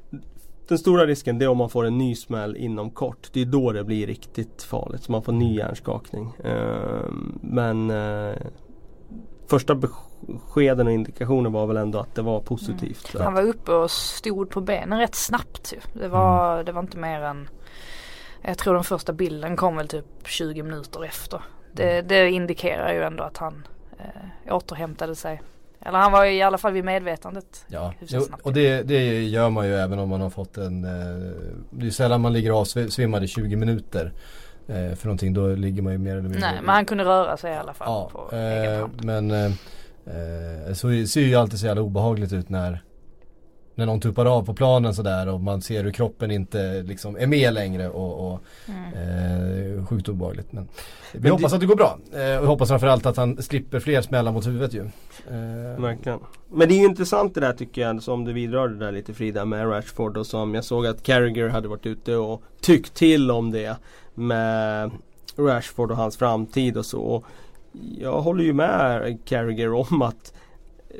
Den 0.69 0.77
stora 0.77 1.05
risken 1.05 1.39
det 1.39 1.45
är 1.45 1.49
om 1.49 1.57
man 1.57 1.69
får 1.69 1.85
en 1.85 1.97
ny 1.97 2.15
smäll 2.15 2.55
inom 2.55 2.91
kort. 2.91 3.29
Det 3.33 3.41
är 3.41 3.45
då 3.45 3.71
det 3.71 3.83
blir 3.83 4.07
riktigt 4.07 4.63
farligt. 4.63 5.03
Så 5.03 5.11
man 5.11 5.23
får 5.23 5.31
ny 5.31 5.55
hjärnskakning. 5.55 6.33
Ehm, 6.43 7.39
men 7.41 7.89
eh, 7.89 8.35
första 9.47 9.75
beskeden 9.75 10.87
och 10.87 10.93
indikationen 10.93 11.51
var 11.51 11.67
väl 11.67 11.77
ändå 11.77 11.99
att 11.99 12.15
det 12.15 12.21
var 12.21 12.39
positivt. 12.39 13.07
Så. 13.07 13.23
Han 13.23 13.33
var 13.33 13.41
uppe 13.41 13.71
och 13.71 13.91
stod 13.91 14.49
på 14.49 14.61
benen 14.61 14.99
rätt 14.99 15.15
snabbt. 15.15 15.73
Det 15.93 16.07
var, 16.07 16.63
det 16.63 16.71
var 16.71 16.81
inte 16.81 16.97
mer 16.97 17.21
än 17.21 17.49
Jag 18.41 18.57
tror 18.57 18.73
den 18.73 18.83
första 18.83 19.13
bilden 19.13 19.55
kom 19.55 19.75
väl 19.75 19.87
typ 19.87 20.05
20 20.25 20.63
minuter 20.63 21.03
efter. 21.05 21.41
Det, 21.71 22.01
det 22.01 22.31
indikerar 22.31 22.93
ju 22.93 23.03
ändå 23.03 23.23
att 23.23 23.37
han 23.37 23.67
eh, 23.97 24.55
återhämtade 24.55 25.15
sig. 25.15 25.41
Eller 25.81 25.99
han 25.99 26.11
var 26.11 26.25
i 26.25 26.41
alla 26.41 26.57
fall 26.57 26.73
vid 26.73 26.83
medvetandet. 26.83 27.65
Ja, 27.67 27.93
jo, 27.99 28.21
och 28.43 28.53
det, 28.53 28.83
det 28.83 29.23
gör 29.23 29.49
man 29.49 29.67
ju 29.67 29.75
även 29.75 29.99
om 29.99 30.09
man 30.09 30.21
har 30.21 30.29
fått 30.29 30.57
en 30.57 30.85
eh, 30.85 31.31
Det 31.69 31.87
är 31.87 31.91
sällan 31.91 32.21
man 32.21 32.33
ligger 32.33 32.51
avsvimmad 32.51 33.23
i 33.23 33.27
20 33.27 33.55
minuter 33.55 34.11
eh, 34.67 34.95
För 34.95 35.05
någonting, 35.05 35.33
då 35.33 35.47
ligger 35.47 35.81
man 35.81 35.93
ju 35.93 35.99
mer 35.99 36.11
eller 36.11 36.21
mindre 36.21 36.39
Nej 36.39 36.59
men 36.61 36.75
han 36.75 36.85
kunde 36.85 37.03
röra 37.03 37.37
sig 37.37 37.53
i 37.53 37.55
alla 37.55 37.73
fall 37.73 37.87
Ja, 37.87 38.09
på 38.11 38.35
eh, 38.35 38.87
men 39.03 39.31
eh, 39.31 39.45
eh, 40.05 40.73
så 40.73 40.87
ser 41.07 41.21
ju 41.21 41.35
alltid 41.35 41.59
så 41.59 41.65
jävla 41.65 41.81
obehagligt 41.81 42.33
ut 42.33 42.49
när 42.49 42.83
När 43.79 43.85
någon 43.85 43.99
tuppar 43.99 44.25
av 44.25 44.45
på 44.45 44.53
planen 44.53 44.93
sådär 44.93 45.27
och 45.27 45.41
man 45.41 45.61
ser 45.61 45.83
hur 45.83 45.91
kroppen 45.91 46.31
inte 46.31 46.83
liksom 46.83 47.15
är 47.17 47.27
med 47.27 47.53
längre 47.53 47.89
och, 47.89 48.31
och 48.33 48.39
Mm. 48.67 49.77
eh, 49.77 49.85
sjukt 49.85 50.09
obehagligt. 50.09 50.51
Men 50.51 50.67
vi 51.13 51.19
Men 51.19 51.31
hoppas 51.31 51.51
det- 51.51 51.55
att 51.55 51.61
det 51.61 51.67
går 51.67 51.75
bra. 51.75 51.97
Eh, 52.13 52.37
och 52.41 52.47
hoppas 52.47 52.69
framförallt 52.69 53.05
att 53.05 53.17
han 53.17 53.41
slipper 53.41 53.79
fler 53.79 54.01
smällar 54.01 54.31
mot 54.31 54.47
huvudet 54.47 54.73
ju. 54.73 54.79
Eh, 54.81 55.81
Verkligen. 55.81 56.19
Men 56.51 56.67
det 56.69 56.73
är 56.75 56.77
ju 56.79 56.85
intressant 56.85 57.35
det 57.35 57.41
där 57.41 57.53
tycker 57.53 57.81
jag 57.81 58.03
som 58.03 58.25
du 58.25 58.33
vidrörde 58.33 58.75
där 58.85 58.91
lite 58.91 59.13
Frida 59.13 59.45
med 59.45 59.67
Rashford 59.71 60.17
och 60.17 60.27
som 60.27 60.55
jag 60.55 60.63
såg 60.63 60.87
att 60.87 61.03
Carragher 61.03 61.49
hade 61.49 61.67
varit 61.67 61.85
ute 61.85 62.15
och 62.15 62.43
tyckt 62.61 62.93
till 62.93 63.31
om 63.31 63.51
det 63.51 63.75
med 64.15 64.91
Rashford 65.37 65.91
och 65.91 65.97
hans 65.97 66.17
framtid 66.17 66.77
och 66.77 66.85
så. 66.85 66.99
Och 67.01 67.25
jag 67.99 68.21
håller 68.21 68.43
ju 68.43 68.53
med 68.53 69.17
Carragher 69.25 69.73
om 69.73 70.01
att 70.01 70.33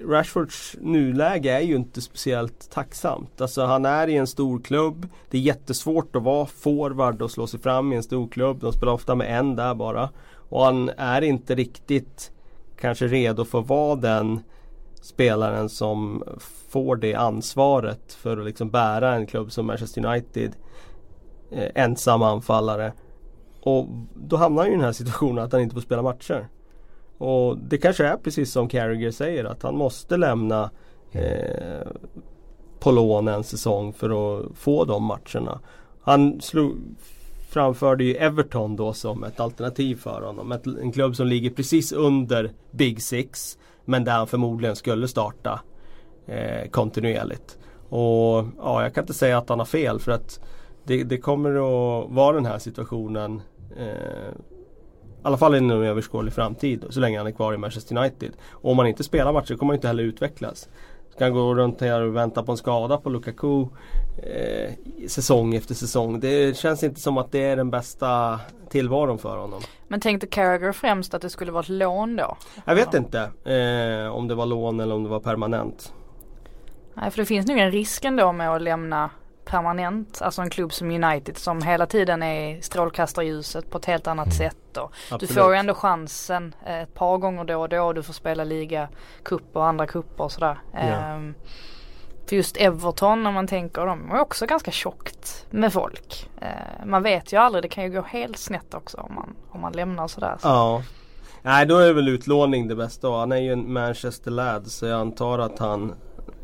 Rashfords 0.06 0.76
nuläge 0.80 1.52
är 1.52 1.60
ju 1.60 1.76
inte 1.76 2.02
speciellt 2.02 2.72
tacksamt. 2.72 3.42
Alltså 3.42 3.66
han 3.66 3.86
är 3.86 4.08
i 4.08 4.18
en 4.18 4.28
stor 4.28 4.60
klubb. 4.60 5.08
Det 5.30 5.38
är 5.38 5.42
jättesvårt 5.42 6.16
att 6.16 6.24
vara 6.24 6.46
forward 6.46 7.22
och 7.22 7.32
slå 7.32 7.48
sig 7.48 7.60
fram 7.60 7.94
i 7.94 7.96
en 7.96 8.04
stor 8.04 8.28
klubb. 8.28 8.60
De 8.60 8.74
spelar 8.74 8.94
ofta 8.94 9.16
med 9.16 9.40
en 9.40 9.56
där 9.56 9.76
bara. 9.76 10.10
Och 10.50 10.66
han 10.66 10.90
är 10.98 11.22
inte 11.22 11.56
riktigt 11.56 12.32
kanske 12.80 13.08
redo 13.08 13.46
för 13.46 13.60
att 13.60 13.68
vara 13.68 13.96
den 13.96 14.40
spelaren 15.02 15.70
som 15.70 16.24
får 16.70 16.96
det 16.96 17.16
ansvaret 17.16 18.14
för 18.14 18.38
att 18.38 18.46
liksom 18.46 18.70
bära 18.70 19.16
en 19.16 19.28
klubb 19.28 19.52
som 19.52 19.66
Manchester 19.66 20.06
United. 20.06 20.56
Eh, 21.52 21.72
ensam 21.76 22.24
anfallare. 22.24 22.94
Och 23.62 23.88
då 24.14 24.36
hamnar 24.36 24.64
han 24.64 24.72
i 24.72 24.76
den 24.76 24.86
här 24.86 24.92
situationen 24.92 25.44
att 25.44 25.52
han 25.52 25.62
inte 25.62 25.76
får 25.76 25.82
spela 25.82 26.02
matcher. 26.02 26.48
Och 27.20 27.58
det 27.58 27.78
kanske 27.78 28.06
är 28.06 28.18
precis 28.18 28.52
som 28.52 28.68
Carragher 28.68 29.12
säger 29.12 29.46
att 29.46 29.64
han 29.64 29.78
måste 29.78 30.18
lämna 30.18 30.70
eh, 31.12 31.88
på 32.80 32.92
lån 32.92 33.28
en 33.28 33.44
säsong 33.44 33.94
för 33.94 34.10
att 34.10 34.58
få 34.58 34.86
de 34.86 35.04
matcherna. 35.04 35.60
Han 36.02 36.42
slog, 36.42 36.78
framförde 37.50 38.04
ju 38.04 38.16
Everton 38.16 38.76
då 38.76 38.94
som 38.94 39.24
ett 39.24 39.40
alternativ 39.40 39.96
för 39.96 40.22
honom. 40.22 40.52
Ett, 40.52 40.68
en 40.68 40.92
klubb 40.92 41.16
som 41.16 41.28
ligger 41.28 41.50
precis 41.50 41.92
under 41.92 42.52
Big 42.72 43.02
Six. 43.02 43.58
Men 43.86 44.04
där 44.04 44.12
han 44.12 44.28
förmodligen 44.28 44.76
skulle 44.76 45.08
starta 45.08 45.62
eh, 46.28 46.70
kontinuerligt. 46.70 47.58
Och 47.90 48.46
ja, 48.58 48.84
jag 48.84 48.94
kan 48.94 49.04
inte 49.04 49.14
säga 49.14 49.38
att 49.38 49.50
han 49.50 49.60
har 49.60 49.66
fel 49.66 50.00
för 50.00 50.12
att 50.12 50.40
det, 50.84 51.04
det 51.04 51.18
kommer 51.18 51.50
att 51.50 52.10
vara 52.10 52.36
den 52.36 52.46
här 52.46 52.60
situationen 52.60 53.42
eh, 53.78 54.34
i 55.20 55.22
alla 55.24 55.38
fall 55.38 55.56
inom 55.56 55.84
överskådlig 55.84 56.34
framtid 56.34 56.86
så 56.90 57.00
länge 57.00 57.18
han 57.18 57.28
är 57.28 57.32
kvar 57.32 57.54
i 57.54 57.58
Manchester 57.58 57.98
United. 57.98 58.32
Och 58.52 58.72
om 58.72 58.78
han 58.78 58.88
inte 58.88 59.04
spelar 59.04 59.34
matcher 59.34 59.56
kommer 59.56 59.74
han 59.74 59.78
inte 59.78 59.88
heller 59.88 60.04
utvecklas. 60.04 60.70
Ska 61.16 61.26
han 61.26 61.34
gå 61.34 61.56
runt 61.56 61.82
här 61.82 62.02
och 62.02 62.16
vänta 62.16 62.44
på 62.44 62.52
en 62.52 62.58
skada 62.58 62.98
på 62.98 63.10
Lukaku 63.10 63.62
eh, 64.18 64.74
säsong 65.08 65.56
efter 65.56 65.76
säsong. 65.76 66.20
Det 66.20 66.58
känns 66.58 66.84
inte 66.84 67.00
som 67.00 67.18
att 67.18 67.32
det 67.32 67.44
är 67.44 67.56
den 67.56 67.70
bästa 67.70 68.40
tillvaron 68.70 69.18
för 69.18 69.38
honom. 69.38 69.62
Men 69.88 70.00
tänkte 70.00 70.28
Carragher 70.28 70.72
främst 70.72 71.14
att 71.14 71.22
det 71.22 71.30
skulle 71.30 71.52
vara 71.52 71.64
ett 71.64 71.70
lån 71.70 72.16
då? 72.16 72.38
Jag 72.66 72.76
vet 72.76 72.94
inte 72.94 73.20
eh, 73.54 74.16
om 74.16 74.28
det 74.28 74.36
var 74.36 74.46
lån 74.46 74.80
eller 74.80 74.96
om 74.96 75.04
det 75.04 75.10
var 75.10 75.20
permanent. 75.20 75.94
Nej 76.94 77.12
för 77.12 77.18
det 77.18 77.26
finns 77.26 77.48
nog 77.48 77.58
en 77.58 77.72
risk 77.72 78.06
ändå 78.06 78.32
med 78.32 78.50
att 78.50 78.62
lämna 78.62 79.10
permanent. 79.46 80.22
Alltså 80.22 80.42
en 80.42 80.50
klubb 80.50 80.74
som 80.74 80.92
United 81.04 81.38
som 81.38 81.62
hela 81.62 81.86
tiden 81.86 82.24
är 82.24 82.62
strålkastarljuset 82.62 83.70
på 83.72 83.78
ett 83.78 83.86
helt 83.86 84.08
annat 84.08 84.26
Mm. 84.26 84.38
sätt. 84.38 84.78
Och 84.78 85.20
du 85.20 85.28
får 85.28 85.52
ju 85.54 85.60
ändå 85.60 85.74
chansen 85.74 86.56
eh, 86.66 86.80
ett 86.82 86.94
par 86.94 87.18
gånger 87.18 87.44
då 87.44 87.62
och 87.62 87.70
då. 87.70 87.94
Du 87.94 88.04
får 88.04 88.14
spela 88.14 88.44
liga, 88.44 88.90
cup 89.24 89.44
och 89.56 89.66
andra 89.66 89.88
kupper 89.88 90.24
och 90.24 90.32
sådär. 90.32 90.60
Ja. 90.74 90.80
Ehm, 90.80 91.34
för 92.30 92.36
just 92.36 92.58
Everton 92.58 93.28
om 93.28 93.34
man 93.34 93.48
tänker, 93.48 93.86
de 93.86 94.12
är 94.12 94.20
också 94.20 94.46
ganska 94.46 94.72
tjockt 94.72 95.46
med 95.50 95.74
folk. 95.74 96.30
Eh, 96.42 96.86
man 96.86 97.04
vet 97.04 97.34
ju 97.34 97.38
aldrig, 97.38 97.64
det 97.64 97.68
kan 97.70 97.84
ju 97.84 97.90
gå 97.90 98.02
helt 98.02 98.38
snett 98.38 98.74
också 98.74 98.98
om 98.98 99.16
man, 99.16 99.36
om 99.50 99.62
man 99.62 99.72
lämnar 99.74 100.08
sådär. 100.08 100.38
Så. 100.40 100.48
Ja. 100.48 100.84
Nej 101.42 101.66
då 101.66 101.78
är 101.78 101.94
väl 101.94 102.08
utlåning 102.10 102.68
det 102.68 102.76
bästa. 102.76 103.10
Han 103.12 103.32
är 103.32 103.38
ju 103.38 103.54
en 103.54 103.74
Manchester 103.74 104.32
lad 104.32 104.68
så 104.68 104.86
jag 104.86 105.00
antar 105.02 105.40
att 105.40 105.60
han 105.60 105.94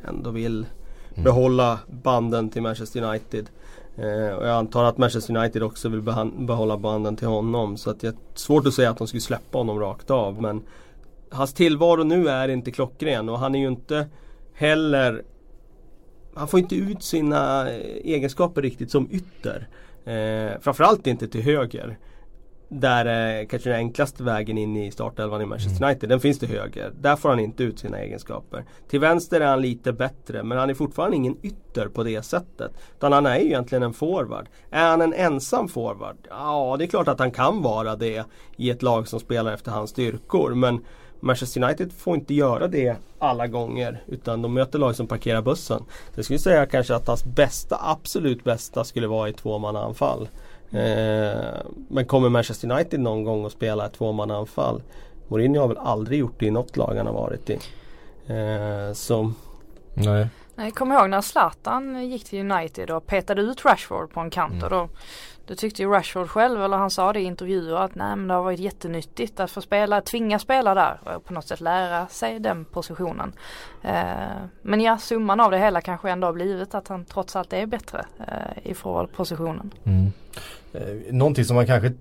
ändå 0.08 0.30
vill 0.30 0.66
Mm. 1.15 1.24
behålla 1.24 1.79
banden 2.03 2.50
till 2.50 2.62
Manchester 2.62 3.03
United. 3.03 3.50
Eh, 3.98 4.36
och 4.36 4.48
jag 4.48 4.55
antar 4.55 4.84
att 4.84 4.98
Manchester 4.98 5.38
United 5.38 5.63
också 5.63 5.89
vill 5.89 6.01
behålla 6.38 6.77
banden 6.77 7.15
till 7.15 7.27
honom. 7.27 7.77
Så 7.77 7.89
att 7.89 8.00
det 8.00 8.07
är 8.07 8.15
svårt 8.34 8.67
att 8.67 8.74
säga 8.74 8.89
att 8.89 8.98
de 8.98 9.07
skulle 9.07 9.22
släppa 9.22 9.57
honom 9.57 9.79
rakt 9.79 10.12
av. 10.12 10.41
Men 10.41 10.62
hans 11.29 11.53
tillvaro 11.53 12.03
nu 12.03 12.29
är 12.29 12.48
inte 12.48 12.72
klockren 12.72 13.29
och 13.29 13.39
han 13.39 13.55
är 13.55 13.60
ju 13.60 13.67
inte 13.67 14.07
heller 14.53 15.24
han 16.36 16.48
får 16.48 16.60
inte 16.60 16.75
ut 16.75 17.03
sina 17.03 17.69
eh, 17.69 17.75
egenskaper 18.03 18.62
riktigt 18.62 18.91
som 18.91 19.10
ytter. 19.12 19.67
Eh, 20.05 20.60
framförallt 20.62 21.07
inte 21.07 21.27
till 21.27 21.41
höger. 21.41 21.98
Där 22.69 23.05
är 23.05 23.45
kanske 23.45 23.69
den 23.69 23.79
enklaste 23.79 24.24
vägen 24.24 24.57
in 24.57 24.77
i 24.77 24.91
startelvan 24.91 25.41
i 25.41 25.45
Manchester 25.45 25.86
United. 25.86 26.10
Den 26.10 26.19
finns 26.19 26.39
till 26.39 26.50
höger. 26.50 26.91
Där 27.01 27.15
får 27.15 27.29
han 27.29 27.39
inte 27.39 27.63
ut 27.63 27.79
sina 27.79 28.00
egenskaper. 28.00 28.65
Till 28.88 29.00
vänster 29.00 29.41
är 29.41 29.45
han 29.45 29.62
lite 29.62 29.93
bättre 29.93 30.43
men 30.43 30.57
han 30.57 30.69
är 30.69 30.74
fortfarande 30.74 31.17
ingen 31.17 31.38
ytter 31.43 31.88
på 31.88 32.03
det 32.03 32.22
sättet. 32.22 32.72
Utan 32.98 33.12
han 33.12 33.25
är 33.25 33.39
ju 33.39 33.45
egentligen 33.45 33.84
en 33.84 33.93
forward. 33.93 34.50
Är 34.69 34.89
han 34.89 35.01
en 35.01 35.13
ensam 35.13 35.67
forward? 35.67 36.17
Ja, 36.29 36.75
det 36.79 36.86
är 36.86 36.88
klart 36.88 37.07
att 37.07 37.19
han 37.19 37.31
kan 37.31 37.62
vara 37.62 37.95
det 37.95 38.25
i 38.57 38.69
ett 38.69 38.81
lag 38.81 39.07
som 39.07 39.19
spelar 39.19 39.53
efter 39.53 39.72
hans 39.72 39.89
styrkor. 39.89 40.53
Men 40.53 40.86
Manchester 41.19 41.63
United 41.63 41.93
får 41.93 42.15
inte 42.15 42.34
göra 42.34 42.67
det 42.67 42.95
alla 43.19 43.48
gånger 43.48 44.03
utan 44.07 44.41
de 44.41 44.53
möter 44.53 44.79
lag 44.79 44.95
som 44.95 45.07
parkerar 45.07 45.41
bussen. 45.41 45.79
Så 46.13 46.19
jag 46.19 46.25
skulle 46.25 46.39
säga 46.39 46.65
kanske 46.65 46.95
att 46.95 47.07
hans 47.07 47.25
bästa, 47.25 47.79
absolut 47.81 48.43
bästa 48.43 48.84
skulle 48.84 49.07
vara 49.07 49.29
i 49.29 49.34
tvåmannaanfall. 49.34 50.27
Eh, 50.72 51.62
men 51.88 52.05
kommer 52.05 52.29
Manchester 52.29 52.72
United 52.72 53.00
någon 53.00 53.24
gång 53.24 53.45
att 53.45 53.51
spela 53.51 53.86
ett 53.86 53.93
tvåmannaanfall 53.93 54.81
Mourinho 55.27 55.62
har 55.62 55.67
väl 55.67 55.77
aldrig 55.77 56.19
gjort 56.19 56.39
det 56.39 56.45
i 56.45 56.51
något 56.51 56.77
lag 56.77 56.95
han 56.98 57.05
har 57.05 57.13
varit 57.13 57.50
i. 57.50 57.53
Eh, 58.27 58.93
så 58.93 59.31
Nej. 59.93 60.27
Nej, 60.55 60.65
jag 60.67 60.75
kommer 60.75 61.00
ihåg 61.00 61.10
när 61.10 61.22
Zlatan 61.22 62.10
gick 62.10 62.24
till 62.25 62.51
United 62.51 62.89
och 62.91 63.07
petade 63.07 63.41
ut 63.41 63.65
Rashford 63.65 64.12
på 64.13 64.19
en 64.19 64.29
kant 64.29 64.53
Mm. 64.53 64.63
och 64.63 64.69
då 64.69 64.89
då 65.48 65.56
tyckte 65.56 65.82
ju 65.82 65.90
Rashford 65.90 66.30
själv, 66.30 66.64
eller 66.64 66.78
han 66.78 66.92
sa 66.92 67.14
det 67.14 67.20
i 67.20 67.24
intervjuer 67.24 67.75
att 67.75 67.96
nej 67.96 68.16
men 68.16 68.28
det 68.28 68.34
har 68.34 68.44
varit 68.44 68.60
jättenyttigt 68.60 69.40
att 69.40 69.52
få 69.52 69.62
spela, 69.62 70.02
tvinga 70.02 70.40
spela 70.40 70.74
där 70.74 71.00
och 71.04 71.25
på 71.25 71.34
något 71.34 71.48
sätt 71.48 71.62
lära 71.62 72.08
sig 72.08 72.40
den 72.40 72.66
positionen. 72.66 73.34
Eh, 73.82 74.46
men 74.62 74.82
ja, 74.82 74.98
summan 74.98 75.40
av 75.40 75.52
det 75.52 75.58
hela 75.58 75.82
kanske 75.82 76.10
ändå 76.10 76.28
har 76.28 76.34
blivit 76.34 76.75
att 76.75 76.88
han 76.88 77.06
trots 77.06 77.36
allt 77.36 77.54
är 77.54 77.66
bättre 77.66 78.06
eh, 78.20 78.72
i 78.72 78.74
positionen. 79.16 79.72
Mm. 79.84 80.12
Eh, 80.74 81.14
någonting 81.14 81.46
som 81.46 81.56
man 81.56 81.66
kanske 81.66 81.94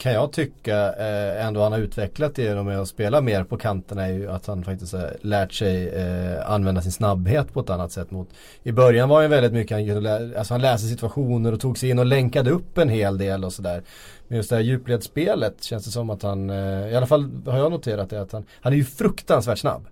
kan 0.00 0.12
jag 0.12 0.32
tycka 0.32 0.92
eh, 0.92 1.46
ändå 1.46 1.62
han 1.62 1.72
har 1.72 1.78
utvecklat 1.78 2.38
genom 2.38 2.68
att 2.68 2.88
spela 2.88 3.20
mer 3.20 3.44
på 3.44 3.56
kanterna 3.56 4.06
är 4.06 4.12
ju 4.12 4.30
att 4.30 4.46
han 4.46 4.64
faktiskt 4.64 4.92
har 4.92 5.16
lärt 5.20 5.52
sig 5.52 5.88
eh, 5.88 6.50
använda 6.50 6.82
sin 6.82 6.92
snabbhet 6.92 7.52
på 7.52 7.60
ett 7.60 7.70
annat 7.70 7.92
sätt 7.92 8.10
mot 8.10 8.28
I 8.62 8.72
början 8.72 9.08
var 9.08 9.20
han 9.20 9.30
väldigt 9.30 9.52
mycket 9.52 9.76
han 9.76 9.86
kunde 9.86 10.38
alltså 10.38 10.54
han 10.54 10.60
läste 10.60 10.88
situationer 10.88 11.52
och 11.52 11.60
tog 11.60 11.78
sig 11.78 11.90
in 11.90 11.98
och 11.98 12.06
länkade 12.06 12.50
upp 12.50 12.78
en 12.78 12.88
hel 12.88 13.18
del 13.18 13.44
och 13.44 13.52
sådär. 13.52 13.82
Men 14.28 14.36
just 14.36 14.50
det 14.50 14.56
här 14.56 14.62
djupledsspelet 14.62 15.64
känns 15.64 15.84
det 15.84 15.90
som 15.90 16.10
att 16.10 16.22
han, 16.22 16.50
eh, 16.50 16.92
i 16.92 16.96
alla 16.96 17.06
fall 17.06 17.30
har 17.46 17.58
jag 17.58 17.72
noterat 17.72 18.10
det 18.10 18.20
att 18.20 18.32
han, 18.32 18.44
han 18.60 18.72
är 18.72 18.76
ju 18.76 18.84
fruktansvärt 18.84 19.58
snabb. 19.58 19.86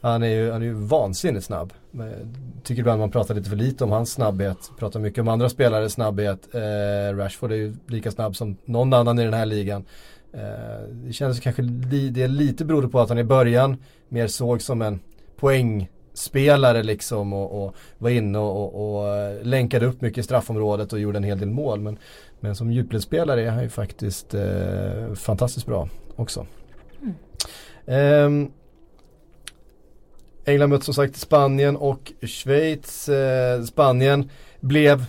Han 0.00 0.22
är 0.22 0.28
ju, 0.28 0.50
han 0.50 0.62
är 0.62 0.66
ju 0.66 0.72
vansinnigt 0.72 1.44
snabb. 1.44 1.72
Tycker 2.62 2.80
ibland 2.80 3.00
man 3.00 3.10
pratar 3.10 3.34
lite 3.34 3.50
för 3.50 3.56
lite 3.56 3.84
om 3.84 3.90
hans 3.90 4.12
snabbhet. 4.12 4.70
Pratar 4.78 5.00
mycket 5.00 5.20
om 5.20 5.28
andra 5.28 5.48
spelares 5.48 5.92
snabbhet. 5.92 6.54
Eh, 6.54 7.16
Rashford 7.16 7.52
är 7.52 7.56
ju 7.56 7.74
lika 7.86 8.10
snabb 8.10 8.36
som 8.36 8.56
någon 8.64 8.92
annan 8.92 9.18
i 9.18 9.24
den 9.24 9.34
här 9.34 9.46
ligan. 9.46 9.84
Eh, 10.32 10.88
det 10.90 11.12
känns 11.12 11.40
kanske 11.40 11.62
li, 11.62 12.08
det 12.08 12.28
lite 12.28 12.64
berodde 12.64 12.88
på 12.88 13.00
att 13.00 13.08
han 13.08 13.18
i 13.18 13.24
början 13.24 13.76
mer 14.08 14.26
såg 14.26 14.62
som 14.62 14.82
en 14.82 15.00
poängspelare 15.36 16.82
liksom 16.82 17.32
och, 17.32 17.64
och 17.64 17.74
var 17.98 18.10
inne 18.10 18.38
och, 18.38 18.74
och, 18.74 19.04
och 19.04 19.46
länkade 19.46 19.86
upp 19.86 20.00
mycket 20.00 20.18
i 20.18 20.22
straffområdet 20.22 20.92
och 20.92 21.00
gjorde 21.00 21.18
en 21.18 21.24
hel 21.24 21.38
del 21.38 21.50
mål. 21.50 21.80
Men, 21.80 21.98
men 22.40 22.56
som 22.56 22.72
djupledsspelare 22.72 23.42
är 23.42 23.50
han 23.50 23.62
ju 23.62 23.68
faktiskt 23.68 24.34
eh, 24.34 25.14
fantastiskt 25.14 25.66
bra 25.66 25.88
också. 26.16 26.46
Mm. 27.86 28.50
England 30.44 30.70
mötte 30.70 30.84
som 30.84 30.94
sagt 30.94 31.16
Spanien 31.16 31.76
och 31.76 32.12
Schweiz. 32.22 33.08
Eh, 33.08 33.62
Spanien 33.62 34.30
blev 34.60 35.04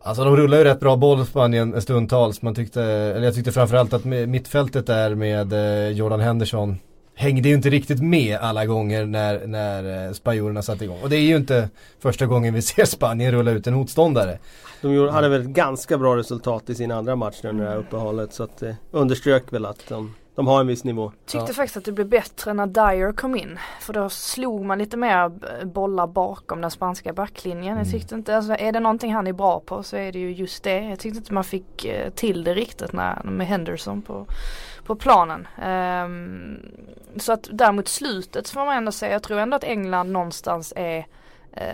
Alltså 0.00 0.24
de 0.24 0.36
rullar 0.36 0.58
ju 0.58 0.64
rätt 0.64 0.80
bra 0.80 0.96
boll 0.96 1.26
Spanien 1.26 1.82
stundtals. 1.82 2.42
Man 2.42 2.54
tyckte, 2.54 2.82
eller 2.82 3.24
jag 3.24 3.34
tyckte 3.34 3.52
framförallt 3.52 3.92
att 3.92 4.04
mittfältet 4.04 4.86
där 4.86 5.14
med 5.14 5.52
eh, 5.52 5.88
Jordan 5.88 6.20
Henderson 6.20 6.78
hängde 7.14 7.48
ju 7.48 7.54
inte 7.54 7.70
riktigt 7.70 8.02
med 8.02 8.38
alla 8.38 8.66
gånger 8.66 9.06
när, 9.06 9.46
när 9.46 10.06
eh, 10.06 10.12
spanjorerna 10.12 10.62
satte 10.62 10.84
igång. 10.84 10.98
Och 11.02 11.10
det 11.10 11.16
är 11.16 11.20
ju 11.20 11.36
inte 11.36 11.68
första 11.98 12.26
gången 12.26 12.54
vi 12.54 12.62
ser 12.62 12.84
Spanien 12.84 13.32
rulla 13.32 13.50
ut 13.50 13.66
en 13.66 13.74
motståndare. 13.74 14.38
de 14.80 14.92
gjorde, 14.92 15.10
hade 15.10 15.28
väl 15.28 15.40
ett 15.40 15.46
ganska 15.46 15.98
bra 15.98 16.16
resultat 16.16 16.70
i 16.70 16.74
sin 16.74 16.90
andra 16.90 17.16
match 17.16 17.44
under 17.44 17.64
det 17.64 17.70
här 17.70 17.78
uppehållet 17.78 18.32
så 18.32 18.42
att 18.42 18.58
det 18.58 18.76
underströk 18.90 19.52
väl 19.52 19.66
att 19.66 19.88
de, 19.88 20.14
de 20.38 20.46
har 20.46 20.60
en 20.60 20.66
viss 20.66 20.84
nivå. 20.84 21.12
Tyckte 21.26 21.46
Ja. 21.50 21.54
faktiskt 21.54 21.76
att 21.76 21.84
det 21.84 21.92
blev 21.92 22.08
bättre 22.08 22.54
när 22.54 22.66
Dyer 22.66 23.12
kom 23.12 23.36
in. 23.36 23.58
För 23.80 23.92
då 23.92 24.08
slog 24.08 24.64
man 24.64 24.78
lite 24.78 24.96
mer 24.96 25.28
bollar 25.64 26.06
bakom 26.06 26.60
den 26.60 26.70
spanska 26.70 27.12
backlinjen. 27.12 27.72
Mm. 27.72 27.78
Jag 27.78 27.92
tyckte 27.92 28.14
inte, 28.14 28.36
alltså, 28.36 28.52
är 28.58 28.72
det 28.72 28.80
någonting 28.80 29.14
han 29.14 29.26
är 29.26 29.32
bra 29.32 29.60
på 29.60 29.82
så 29.82 29.96
är 29.96 30.12
det 30.12 30.18
ju 30.18 30.32
just 30.32 30.62
det. 30.62 30.80
Jag 30.80 30.98
tyckte 30.98 31.18
inte 31.18 31.32
man 31.34 31.44
fick 31.44 31.84
eh, 31.84 32.10
till 32.10 32.44
det 32.44 32.54
riktigt 32.54 32.92
när, 32.92 33.22
med 33.24 33.46
Henderson 33.46 34.02
på, 34.02 34.26
på 34.84 34.96
planen. 34.96 35.48
Ehm, 35.62 36.58
så 37.16 37.32
att 37.32 37.48
däremot 37.52 37.88
slutet 37.88 38.46
så 38.46 38.54
får 38.54 38.64
man 38.64 38.76
ändå 38.76 38.92
säga, 38.92 39.12
jag 39.12 39.22
tror 39.22 39.38
ändå 39.38 39.56
att 39.56 39.64
England 39.64 40.12
någonstans 40.12 40.72
är 40.76 41.06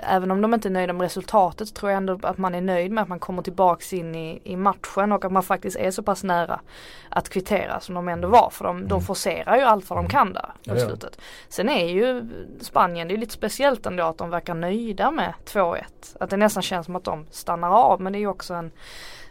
Även 0.03 0.31
om 0.31 0.41
de 0.41 0.55
inte 0.55 0.69
är 0.69 0.71
nöjda 0.71 0.93
med 0.93 1.03
resultatet 1.03 1.75
tror 1.75 1.91
jag 1.91 1.97
ändå 1.97 2.19
att 2.23 2.39
man 2.39 2.55
är 2.55 2.61
nöjd 2.61 2.93
med 2.93 3.03
att 3.03 3.09
man 3.09 3.19
kommer 3.19 3.43
tillbaks 3.43 3.93
in 3.93 4.15
i, 4.15 4.41
i 4.45 4.57
matchen 4.57 5.13
och 5.13 5.25
att 5.25 5.33
man 5.33 5.43
faktiskt 5.43 5.77
är 5.77 5.91
så 5.91 6.03
pass 6.03 6.25
nära 6.25 6.61
att 7.09 7.29
kvittera 7.29 7.81
som 7.81 7.95
de 7.95 8.09
ändå 8.09 8.29
var. 8.29 8.51
För 8.51 8.65
de, 8.65 8.89
de 8.89 8.95
Mm. 8.95 9.07
forcerar 9.07 9.57
ju 9.57 9.63
allt 9.63 9.91
vad 9.91 9.99
de 9.99 10.09
kan 10.09 10.33
där 10.33 10.53
ja. 10.63 10.77
slutet. 10.77 11.19
Sen 11.49 11.69
är 11.69 11.87
ju 11.89 12.29
Spanien, 12.61 13.09
det 13.09 13.15
är 13.15 13.19
lite 13.19 13.33
speciellt 13.33 13.87
ändå 13.87 14.05
att 14.05 14.19
de 14.19 14.31
verkar 14.31 14.55
nöjda 14.55 15.11
med 15.11 15.35
2-1. 15.45 15.83
Att 16.21 16.31
det 16.31 16.37
nästan 16.37 16.63
känns 16.63 16.87
som 16.87 16.97
att 16.97 17.05
de 17.05 17.27
stannar 17.31 17.71
av 17.71 18.01
men 18.01 18.13
det 18.13 18.19
är 18.19 18.21
ju 18.21 18.27
också 18.27 18.55
en 18.55 18.71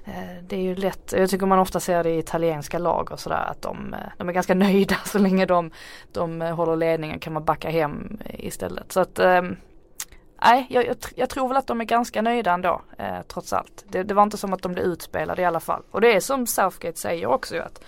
eh, 0.05 0.43
det 0.48 0.55
är 0.55 0.62
ju 0.62 0.75
lätt, 0.75 1.13
jag 1.17 1.29
tycker 1.29 1.45
man 1.45 1.60
ofta 1.60 1.79
ser 1.79 2.03
det 2.03 2.10
i 2.10 2.17
italienska 2.17 2.79
lag 2.79 3.12
och 3.12 3.19
sådär 3.19 3.45
att 3.51 3.62
de, 3.62 3.93
eh, 3.93 4.00
de 4.17 4.29
är 4.29 4.33
ganska 4.33 4.53
nöjda 4.65 4.95
så 5.05 5.19
länge 5.19 5.45
de, 5.45 5.72
de 6.12 6.41
eh, 6.41 6.55
håller 6.55 6.75
ledningen 6.75 7.19
kan 7.19 7.33
man 7.33 7.43
backa 7.43 7.69
hem 7.69 8.17
eh, 8.25 8.45
istället. 8.45 8.91
Så 8.91 9.00
att 9.00 9.19
ehm, 9.19 9.55
Nej, 10.43 10.67
jag, 10.69 10.85
jag, 10.85 10.95
jag 11.15 11.29
tror 11.29 11.47
väl 11.47 11.57
att 11.57 11.67
de 11.67 11.81
är 11.81 11.85
ganska 11.85 12.21
nöjda 12.21 12.51
ändå, 12.51 12.81
eh, 12.97 13.21
trots 13.27 13.53
allt. 13.53 13.85
Det, 13.89 14.03
det 14.03 14.13
var 14.13 14.23
inte 14.23 14.38
som 14.38 14.53
att 14.53 14.62
de 14.62 14.73
blev 14.73 14.85
utspelade 14.85 15.41
i 15.41 15.45
alla 15.45 15.59
fall. 15.59 15.81
Och 15.91 16.01
det 16.01 16.15
är 16.15 16.19
som 16.19 16.47
Southgate 16.47 17.00
säger 17.00 17.25
också 17.25 17.55
ju 17.55 17.62
att 17.62 17.83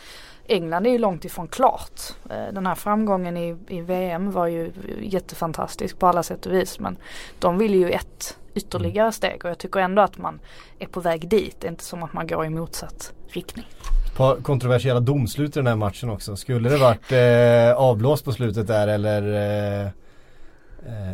England 0.48 0.88
är 0.88 0.92
ju 0.92 0.98
långt 0.98 1.26
ifrån 1.26 1.48
klart. 1.48 2.02
Eh, 2.30 2.54
den 2.54 2.68
här 2.68 2.76
framgången 2.76 3.38
i, 3.38 3.58
i 3.68 3.82
VM 3.82 4.32
var 4.32 4.48
ju 4.48 4.72
jättefantastisk 5.02 6.00
på 6.00 6.08
alla 6.08 6.24
sätt 6.24 6.46
och 6.46 6.54
vis. 6.54 6.80
Men 6.80 6.98
de 7.40 7.58
vill 7.58 7.76
ju 7.76 7.90
ett 7.90 8.38
ytterligare 8.54 9.12
steg 9.12 9.46
och 9.46 9.50
jag 9.50 9.58
tycker 9.58 9.80
ändå 9.80 10.02
att 10.02 10.18
man 10.18 10.40
är 10.80 10.88
på 10.88 11.00
väg 11.00 11.30
dit. 11.30 11.56
Det 11.60 11.68
är 11.68 11.72
inte 11.72 11.84
som 11.84 12.04
att 12.04 12.14
man 12.14 12.28
går 12.28 12.46
i 12.46 12.50
motsatt 12.50 13.14
riktning. 13.28 13.66
Par 14.18 14.36
kontroversiella 14.36 15.00
domslut 15.00 15.58
i 15.58 15.60
den 15.60 15.68
här 15.68 15.76
matchen 15.76 16.10
också. 16.10 16.36
Skulle 16.36 16.70
det 16.70 16.78
varit 16.78 17.12
eh, 17.12 17.82
avblåst 17.82 18.26
på 18.26 18.32
slutet 18.32 18.68
där 18.68 18.88
eller 18.88 19.84
eh, 19.84 19.90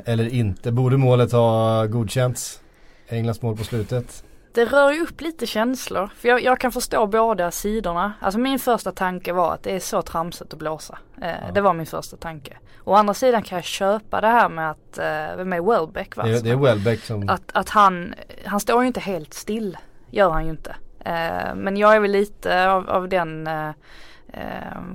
eller 0.05 0.33
inte? 0.33 0.71
Borde 0.71 0.97
målet 0.97 1.31
ha 1.31 1.85
godkänts? 1.85 2.61
Englands 3.09 3.41
mål 3.41 3.57
på 3.57 3.63
slutet. 3.63 4.23
Det 4.53 4.65
rör 4.65 4.91
ju 4.91 5.01
upp 5.03 5.21
lite 5.21 5.45
känslor. 5.47 6.09
För 6.17 6.27
jag, 6.29 6.43
jag 6.43 6.59
kan 6.59 6.71
förstå 6.71 7.07
båda 7.07 7.51
sidorna. 7.51 8.13
Alltså 8.19 8.39
min 8.39 8.59
första 8.59 8.91
tanke 8.91 9.33
var 9.33 9.53
att 9.53 9.63
det 9.63 9.75
är 9.75 9.79
så 9.79 10.01
tramsigt 10.01 10.53
att 10.53 10.59
blåsa. 10.59 10.97
Eh, 11.21 11.53
Det 11.53 11.61
var 11.61 11.73
min 11.73 11.85
första 11.85 12.17
tanke. 12.17 12.57
Å 12.83 12.93
andra 12.93 13.13
sidan 13.13 13.43
kan 13.43 13.55
jag 13.55 13.65
köpa 13.65 14.21
det 14.21 14.27
här 14.27 14.49
med 14.49 14.71
att, 14.71 14.97
eh, 14.97 15.37
vem 15.37 15.53
är 15.53 15.61
Welbeck 15.61 16.15
va? 16.15 16.23
Det, 16.23 16.29
är- 16.37 16.41
det 16.41 16.49
är 16.49 16.55
Welbeck 16.55 16.99
som... 17.03 17.29
Att, 17.29 17.41
att 17.53 17.69
han, 17.69 18.13
han 18.45 18.59
står 18.59 18.81
ju 18.81 18.87
inte 18.87 18.99
helt 18.99 19.33
still. 19.33 19.77
Gör 20.09 20.29
han 20.29 20.45
ju 20.45 20.51
inte. 20.51 20.75
Eh, 21.05 21.55
men 21.55 21.77
jag 21.77 21.95
är 21.95 21.99
väl 21.99 22.11
lite 22.11 22.69
av, 22.69 22.89
av 22.89 23.09
den 23.09 23.47
eh, 23.47 23.67
eh, 23.67 23.73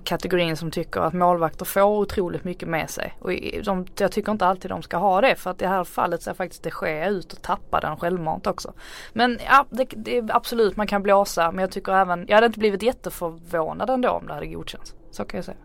kategorin 0.05 0.57
som 0.57 0.71
tycker 0.71 1.01
att 1.01 1.13
målvakter 1.13 1.65
får 1.65 1.83
otroligt 1.83 2.45
mycket 2.45 2.69
med 2.69 2.91
sig. 2.91 3.15
Och 3.19 3.31
de, 3.65 3.87
jag 3.99 4.13
tycker 4.13 4.33
inte 4.33 4.47
alltid 4.47 4.71
de 4.71 4.83
ska 4.83 4.97
ha 4.97 5.21
det 5.21 5.35
för 5.35 5.51
att 5.51 5.63
i 5.63 5.65
det 5.65 5.71
här 5.71 5.85
fallet 5.85 6.23
ser 6.23 6.35
faktiskt 6.35 6.63
det 6.63 6.71
ske 6.71 7.09
ut 7.09 7.33
och 7.33 7.43
tappa 7.43 7.81
den 7.81 7.97
självmant 7.97 8.47
också. 8.47 8.73
Men 9.13 9.39
ja, 9.47 9.67
det, 9.71 9.85
det 9.97 10.19
är 10.19 10.37
absolut 10.37 10.77
man 10.77 10.87
kan 10.87 11.03
blåsa 11.03 11.51
men 11.51 11.61
jag 11.61 11.71
tycker 11.71 11.93
även, 11.93 12.25
jag 12.29 12.35
hade 12.35 12.47
inte 12.47 12.59
blivit 12.59 12.83
jätteförvånad 12.83 13.91
ändå 13.91 14.11
om 14.11 14.27
det 14.27 14.35
hade 14.35 14.47
godkänts. 14.47 14.95
Så 15.11 15.25
kan 15.25 15.39
jag 15.39 15.45
säga. 15.45 15.59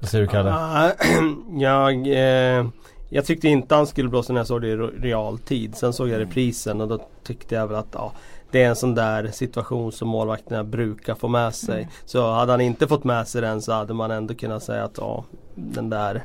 Vad 0.00 0.10
säger 0.10 0.24
du 0.24 0.30
Kalle? 0.30 0.50
Ah, 0.50 0.92
jag, 1.50 2.06
eh, 2.06 2.66
jag 3.08 3.24
tyckte 3.24 3.48
inte 3.48 3.74
han 3.74 3.86
skulle 3.86 4.08
blåsa 4.08 4.32
när 4.32 4.40
jag 4.40 4.46
såg 4.46 4.62
det 4.62 4.68
i 4.68 4.76
realtid. 4.76 5.76
Sen 5.76 5.92
såg 5.92 6.08
jag 6.08 6.20
reprisen 6.20 6.80
och 6.80 6.88
då 6.88 6.98
tyckte 7.22 7.54
jag 7.54 7.66
väl 7.66 7.76
att 7.76 7.88
ja, 7.92 8.12
det 8.50 8.62
är 8.62 8.68
en 8.68 8.76
sån 8.76 8.94
där 8.94 9.28
situation 9.28 9.92
som 9.92 10.08
målvakterna 10.08 10.64
brukar 10.64 11.14
få 11.14 11.28
med 11.28 11.54
sig. 11.54 11.88
Så 12.04 12.32
hade 12.32 12.52
han 12.52 12.60
inte 12.60 12.88
fått 12.88 13.04
med 13.04 13.28
sig 13.28 13.40
den 13.40 13.62
så 13.62 13.72
hade 13.72 13.94
man 13.94 14.10
ändå 14.10 14.34
kunnat 14.34 14.62
säga 14.62 14.84
att 14.84 14.98
ja, 14.98 15.24
den 15.54 15.90
där 15.90 16.24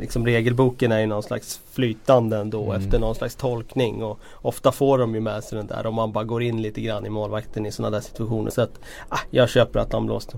Liksom 0.00 0.26
regelboken 0.26 0.92
är 0.92 0.98
ju 1.00 1.06
någon 1.06 1.22
slags 1.22 1.60
flytande 1.72 2.36
ändå 2.36 2.64
Mm. 2.72 2.82
efter 2.82 2.98
någon 2.98 3.14
slags 3.14 3.34
tolkning 3.36 4.02
och 4.04 4.18
ofta 4.34 4.72
får 4.72 4.98
de 4.98 5.14
ju 5.14 5.20
med 5.20 5.44
sig 5.44 5.58
den 5.58 5.66
där 5.66 5.86
om 5.86 5.94
man 5.94 6.12
bara 6.12 6.24
går 6.24 6.42
in 6.42 6.62
lite 6.62 6.80
grann 6.80 7.06
i 7.06 7.10
målvakten 7.10 7.66
i 7.66 7.72
sådana 7.72 7.96
där 7.96 8.00
situationer. 8.00 8.50
Så 8.50 8.62
att 8.62 8.80
ah, 9.08 9.18
jag 9.30 9.48
köper 9.48 9.80
att 9.80 9.92
han 9.92 10.06
blåste. 10.06 10.36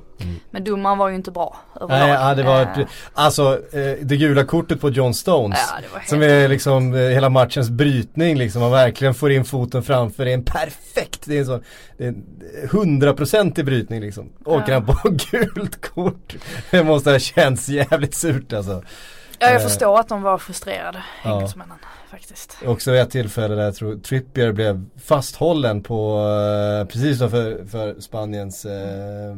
Men 0.50 0.64
domaren 0.64 0.98
var 0.98 1.08
ju 1.08 1.14
inte 1.14 1.30
bra 1.30 1.56
överlag. 1.80 1.98
Nej, 2.08 2.08
ja, 2.08 2.34
det 2.34 2.42
var 2.42 2.60
Eh, 2.60 2.86
alltså 3.12 3.52
eh, 3.72 3.96
det 4.02 4.16
gula 4.16 4.44
kortet 4.44 4.80
på 4.80 4.90
John 4.90 5.14
Stones. 5.14 5.58
ja, 5.92 6.00
Som 6.06 6.22
är 6.22 6.48
liksom 6.48 6.94
eh, 6.94 7.00
hela 7.00 7.28
matchens 7.28 7.70
brytning 7.70 8.36
liksom. 8.38 8.62
Man 8.62 8.70
verkligen 8.70 9.14
får 9.14 9.32
in 9.32 9.44
foten 9.44 9.82
framför. 9.82 10.24
Det 10.24 10.30
är 10.30 10.34
en 10.34 10.44
perfekt, 10.44 11.22
det 11.26 11.34
är 11.36 11.40
en 11.40 11.46
sån 11.46 11.62
det 11.98 12.04
är 12.04 12.08
en 12.08 12.24
hundraprocentig 12.70 13.64
brytning 13.64 14.00
liksom. 14.00 14.28
Åker 14.44 14.72
Ja. 14.72 14.74
han 14.74 14.86
på 14.86 15.08
gult 15.30 15.80
kort. 15.94 16.36
Det 16.70 16.84
måste 16.84 17.10
ha 17.10 17.18
känts 17.18 17.68
jävligt 17.68 18.14
surt 18.14 18.52
alltså. 18.52 18.82
Ja 19.38 19.46
jag 19.46 19.54
Eh, 19.54 19.62
förstår 19.62 19.98
att 19.98 20.08
de 20.08 20.22
var 20.22 20.38
frustrerade, 20.38 21.04
ja. 21.24 21.34
engelsmännen 21.34 21.78
faktiskt. 22.10 22.58
Också 22.66 22.90
vid 22.90 23.00
ett 23.00 23.10
tillfälle 23.10 23.54
där 23.54 23.62
jag 23.62 23.74
tror 23.74 23.96
Trippier 23.96 24.52
blev 24.52 24.86
fasthållen 25.04 25.82
på, 25.82 26.20
eh, 26.80 26.88
precis 26.88 27.18
för, 27.18 27.66
för 27.66 28.00
Spaniens 28.00 28.64
eh, 28.64 29.36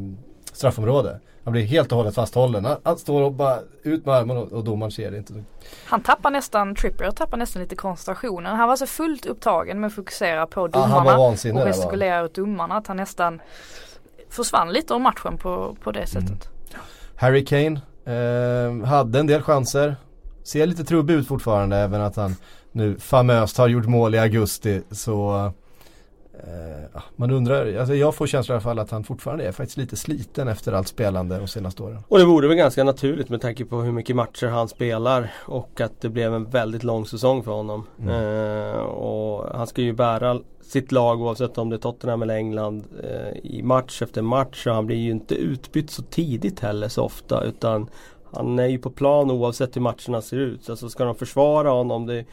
straffområde. 0.53 1.21
Han 1.45 1.53
blir 1.53 1.63
helt 1.63 1.93
och 1.93 1.99
hållet 1.99 2.15
fasthållen. 2.15 2.65
Han, 2.65 2.77
han 2.85 2.99
står 2.99 3.23
och 3.23 3.33
bara 3.33 3.59
ut 3.83 4.07
med 4.07 4.15
armarna 4.15 4.41
och, 4.41 4.53
och 4.53 4.65
domaren 4.65 4.93
ser 4.93 5.11
det 5.11 5.17
inte. 5.17 5.45
Han 5.85 6.03
tappar 6.03 6.31
nästan, 6.31 6.75
Trippier 6.75 7.11
tappar 7.11 7.37
nästan 7.37 7.63
lite 7.63 7.77
koncentrationen. 7.77 8.57
Han 8.57 8.69
var 8.69 8.77
så 8.77 8.87
fullt 8.87 9.27
upptagen 9.27 9.81
med 9.81 9.89
att 9.89 9.95
fokusera 9.95 10.47
på 10.47 10.69
domarna 10.69 11.17
vansinnig 11.17 11.63
och 11.63 11.69
gestikulera 11.69 12.25
åt 12.25 12.35
domarna 12.35 12.77
att 12.77 12.87
han 12.87 12.97
nästan 12.97 13.41
försvann 14.31 14.73
lite 14.73 14.95
ur 14.95 14.99
matchen 14.99 15.39
på, 15.39 15.77
på 15.83 15.93
det 15.93 16.07
sättet. 16.07 16.49
Harry 17.17 17.45
Kane 17.45 17.81
eh, 18.05 18.87
hade 18.87 19.19
en 19.19 19.27
del 19.27 19.43
chanser. 19.43 19.97
Ser 20.43 20.67
lite 20.67 20.85
trubbig 20.85 21.15
ut 21.15 21.29
fortfarande 21.29 21.77
även 21.77 22.01
att 22.01 22.17
han 22.17 22.37
nu 22.73 22.97
famöst 22.99 23.59
har 23.59 23.69
gjort 23.69 23.87
mål 23.87 24.15
i 24.15 24.19
augusti 24.19 24.83
så 24.91 25.53
eh, 26.47 26.85
ja, 26.95 27.03
man 27.17 27.31
undrar, 27.31 27.79
alltså 27.79 27.95
jag 27.95 28.15
får 28.15 28.27
känslan 28.27 28.55
i 28.55 28.57
alla 28.57 28.63
fall 28.63 28.79
att 28.79 28.91
han 28.91 29.05
fortfarande 29.05 29.45
är 29.45 29.53
faktiskt 29.53 29.79
lite 29.79 29.97
sliten 29.97 30.49
efter 30.49 30.73
allt 30.73 30.89
spelande 30.89 31.39
de 31.39 31.49
senaste 31.49 31.83
åren. 31.83 32.03
Och 32.09 32.19
det 32.19 32.25
vore 32.25 32.49
väl 32.49 32.57
ganska 32.57 32.85
naturligt 32.85 33.29
med 33.29 33.41
tanke 33.41 33.65
på 33.65 33.77
hur 33.77 33.93
mycket 33.93 34.17
matcher 34.17 34.47
han 34.47 34.69
spelar 34.69 35.33
och 35.47 35.81
att 35.81 36.01
det 36.01 36.09
blev 36.09 36.35
en 36.35 36.51
väldigt 36.51 36.85
lång 36.85 37.07
säsong 37.07 37.43
för 37.43 37.53
honom. 37.53 37.87
Eh, 38.09 38.81
och 38.81 39.57
han 39.57 39.67
ska 39.67 39.83
ju 39.83 39.93
bära 39.93 40.41
sitt 40.63 40.93
lag 40.93 41.23
oavsett 41.23 41.59
om 41.59 41.71
det 41.71 41.77
är 41.77 41.79
Tottenham 41.79 42.23
eller 42.23 42.35
England 42.35 42.85
eh, 43.03 43.39
i 43.43 43.63
match 43.63 44.03
efter 44.03 44.23
match. 44.23 44.67
Och 44.67 44.75
han 44.75 44.87
blir 44.87 44.97
ju 44.97 45.11
inte 45.11 45.35
utbytt 45.35 45.91
så 45.91 46.03
tidigt 46.03 46.61
heller 46.61 46.89
så 46.89 47.03
ofta 47.03 47.45
utan 47.45 47.89
han 48.33 48.59
är 48.59 48.67
ju 48.67 48.79
på 48.79 48.91
plan 48.91 49.31
oavsett 49.31 49.77
hur 49.77 49.81
matcherna 49.81 50.23
ser 50.23 50.37
ut. 50.37 50.71
Alltså 50.71 50.89
ska 50.89 51.05
de 51.05 51.15
försvara 51.15 51.71
honom 51.71 52.07
det, 52.07 52.25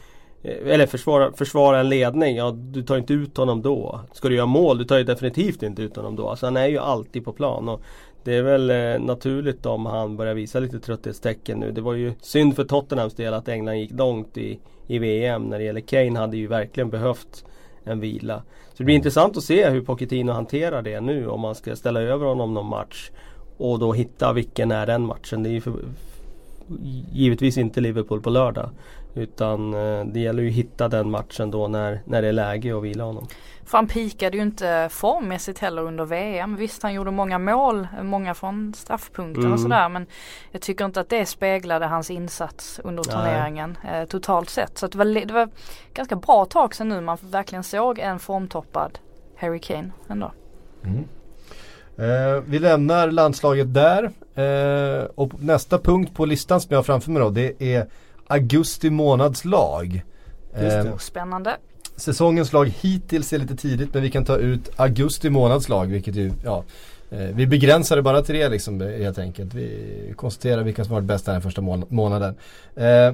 eller 0.42 0.86
försvara, 0.86 1.32
försvara 1.32 1.80
en 1.80 1.88
ledning, 1.88 2.36
ja 2.36 2.50
du 2.50 2.82
tar 2.82 2.96
inte 2.96 3.12
ut 3.12 3.36
honom 3.36 3.62
då. 3.62 4.00
Ska 4.12 4.28
du 4.28 4.36
göra 4.36 4.46
mål, 4.46 4.78
du 4.78 4.84
tar 4.84 4.98
ju 4.98 5.04
definitivt 5.04 5.62
inte 5.62 5.82
ut 5.82 5.96
honom 5.96 6.16
då. 6.16 6.28
Alltså 6.28 6.46
han 6.46 6.56
är 6.56 6.66
ju 6.66 6.78
alltid 6.78 7.24
på 7.24 7.32
plan. 7.32 7.68
Och 7.68 7.82
det 8.24 8.34
är 8.34 8.42
väl 8.42 8.70
eh, 8.70 9.06
naturligt 9.06 9.66
om 9.66 9.86
han 9.86 10.16
börjar 10.16 10.34
visa 10.34 10.60
lite 10.60 10.80
trötthetstecken 10.80 11.58
nu. 11.58 11.72
Det 11.72 11.80
var 11.80 11.94
ju 11.94 12.12
synd 12.20 12.56
för 12.56 12.64
Tottenhams 12.64 13.14
del 13.14 13.34
att 13.34 13.48
England 13.48 13.76
gick 13.78 13.92
långt 13.92 14.38
i, 14.38 14.58
i 14.86 14.98
VM. 14.98 15.42
När 15.42 15.58
det 15.58 15.64
gäller 15.64 15.80
Kane 15.80 16.18
hade 16.18 16.36
ju 16.36 16.46
verkligen 16.46 16.90
behövt 16.90 17.44
en 17.84 18.00
vila. 18.00 18.42
Så 18.68 18.74
det 18.76 18.84
blir 18.84 18.94
intressant 18.94 19.36
att 19.36 19.44
se 19.44 19.70
hur 19.70 19.80
Pochettino 19.80 20.32
hanterar 20.32 20.82
det 20.82 21.00
nu. 21.00 21.28
Om 21.28 21.40
man 21.40 21.54
ska 21.54 21.76
ställa 21.76 22.00
över 22.00 22.26
honom 22.26 22.54
någon 22.54 22.66
match. 22.66 23.10
Och 23.56 23.78
då 23.78 23.92
hitta 23.92 24.32
vilken 24.32 24.70
är 24.70 24.86
den 24.86 25.06
matchen. 25.06 25.42
Det 25.42 25.48
är 25.48 25.52
ju 25.52 25.60
för, 25.60 25.74
givetvis 27.12 27.58
inte 27.58 27.80
Liverpool 27.80 28.20
på 28.20 28.30
lördag. 28.30 28.70
Utan 29.18 29.74
eh, 29.74 30.04
det 30.04 30.20
gäller 30.20 30.42
ju 30.42 30.48
att 30.48 30.54
hitta 30.54 30.88
den 30.88 31.10
matchen 31.10 31.50
då 31.50 31.68
när, 31.68 32.00
när 32.04 32.22
det 32.22 32.28
är 32.28 32.32
läge 32.32 32.76
att 32.76 32.82
vila 32.82 33.04
honom. 33.04 33.26
För 33.64 33.78
han 33.78 33.88
pikade 33.88 34.36
ju 34.36 34.42
inte 34.42 34.88
formmässigt 34.90 35.58
heller 35.58 35.82
under 35.82 36.04
VM. 36.04 36.56
Visst 36.56 36.82
han 36.82 36.94
gjorde 36.94 37.10
många 37.10 37.38
mål, 37.38 37.88
många 38.02 38.34
från 38.34 38.74
straffpunkter 38.74 39.40
Mm. 39.40 39.52
och 39.52 39.60
sådär 39.60 39.88
men 39.88 40.06
jag 40.50 40.62
tycker 40.62 40.84
inte 40.84 41.00
att 41.00 41.08
det 41.08 41.26
speglade 41.26 41.86
hans 41.86 42.10
insats 42.10 42.80
under 42.84 43.02
turneringen 43.02 43.78
eh, 43.92 44.04
totalt 44.04 44.50
sett. 44.50 44.78
Så 44.78 44.86
att 44.86 44.92
det, 44.92 44.98
var, 44.98 45.04
det 45.04 45.34
var 45.34 45.48
ganska 45.94 46.16
bra 46.16 46.44
tag 46.44 46.74
sedan 46.74 46.88
nu 46.88 47.00
man 47.00 47.18
verkligen 47.20 47.64
såg 47.64 47.98
en 47.98 48.18
formtoppad 48.18 48.98
Harry 49.36 49.58
Kane 49.58 49.90
ändå. 50.08 50.32
Eh, 51.98 52.42
vi 52.46 52.58
lämnar 52.58 53.10
landslaget 53.10 53.74
där 53.74 54.10
eh, 54.34 55.04
och 55.14 55.42
nästa 55.42 55.78
punkt 55.78 56.14
på 56.14 56.24
listan 56.24 56.60
som 56.60 56.68
jag 56.70 56.78
har 56.78 56.82
framför 56.82 57.10
mig 57.10 57.22
då 57.22 57.30
det 57.30 57.62
är 57.62 57.86
augusti 58.28 58.90
månads 58.90 59.44
lag. 59.44 60.02
Eh, 60.54 60.96
Spännande. 60.98 61.56
Säsongens 61.96 62.52
lag 62.52 62.72
hittills 62.80 63.32
är 63.32 63.38
lite 63.38 63.56
tidigt 63.56 63.94
men 63.94 64.02
vi 64.02 64.10
kan 64.10 64.24
ta 64.24 64.36
ut 64.36 64.70
augusti 64.76 65.30
månads 65.30 65.68
lag 65.68 65.86
vilket 65.86 66.14
ju, 66.16 66.32
ja 66.44 66.64
eh, 67.10 67.18
Vi 67.18 67.46
begränsar 67.46 67.96
det 67.96 68.02
bara 68.02 68.22
till 68.22 68.34
det 68.34 68.48
liksom 68.48 68.80
helt 68.80 69.18
enkelt. 69.18 69.54
Vi 69.54 70.12
konstaterar 70.16 70.62
vilka 70.62 70.84
som 70.84 70.94
varit 70.94 71.04
bäst 71.04 71.26
den 71.26 71.42
första 71.42 71.60
mån- 71.60 71.86
månaden. 71.88 72.34
Eh, 72.76 73.12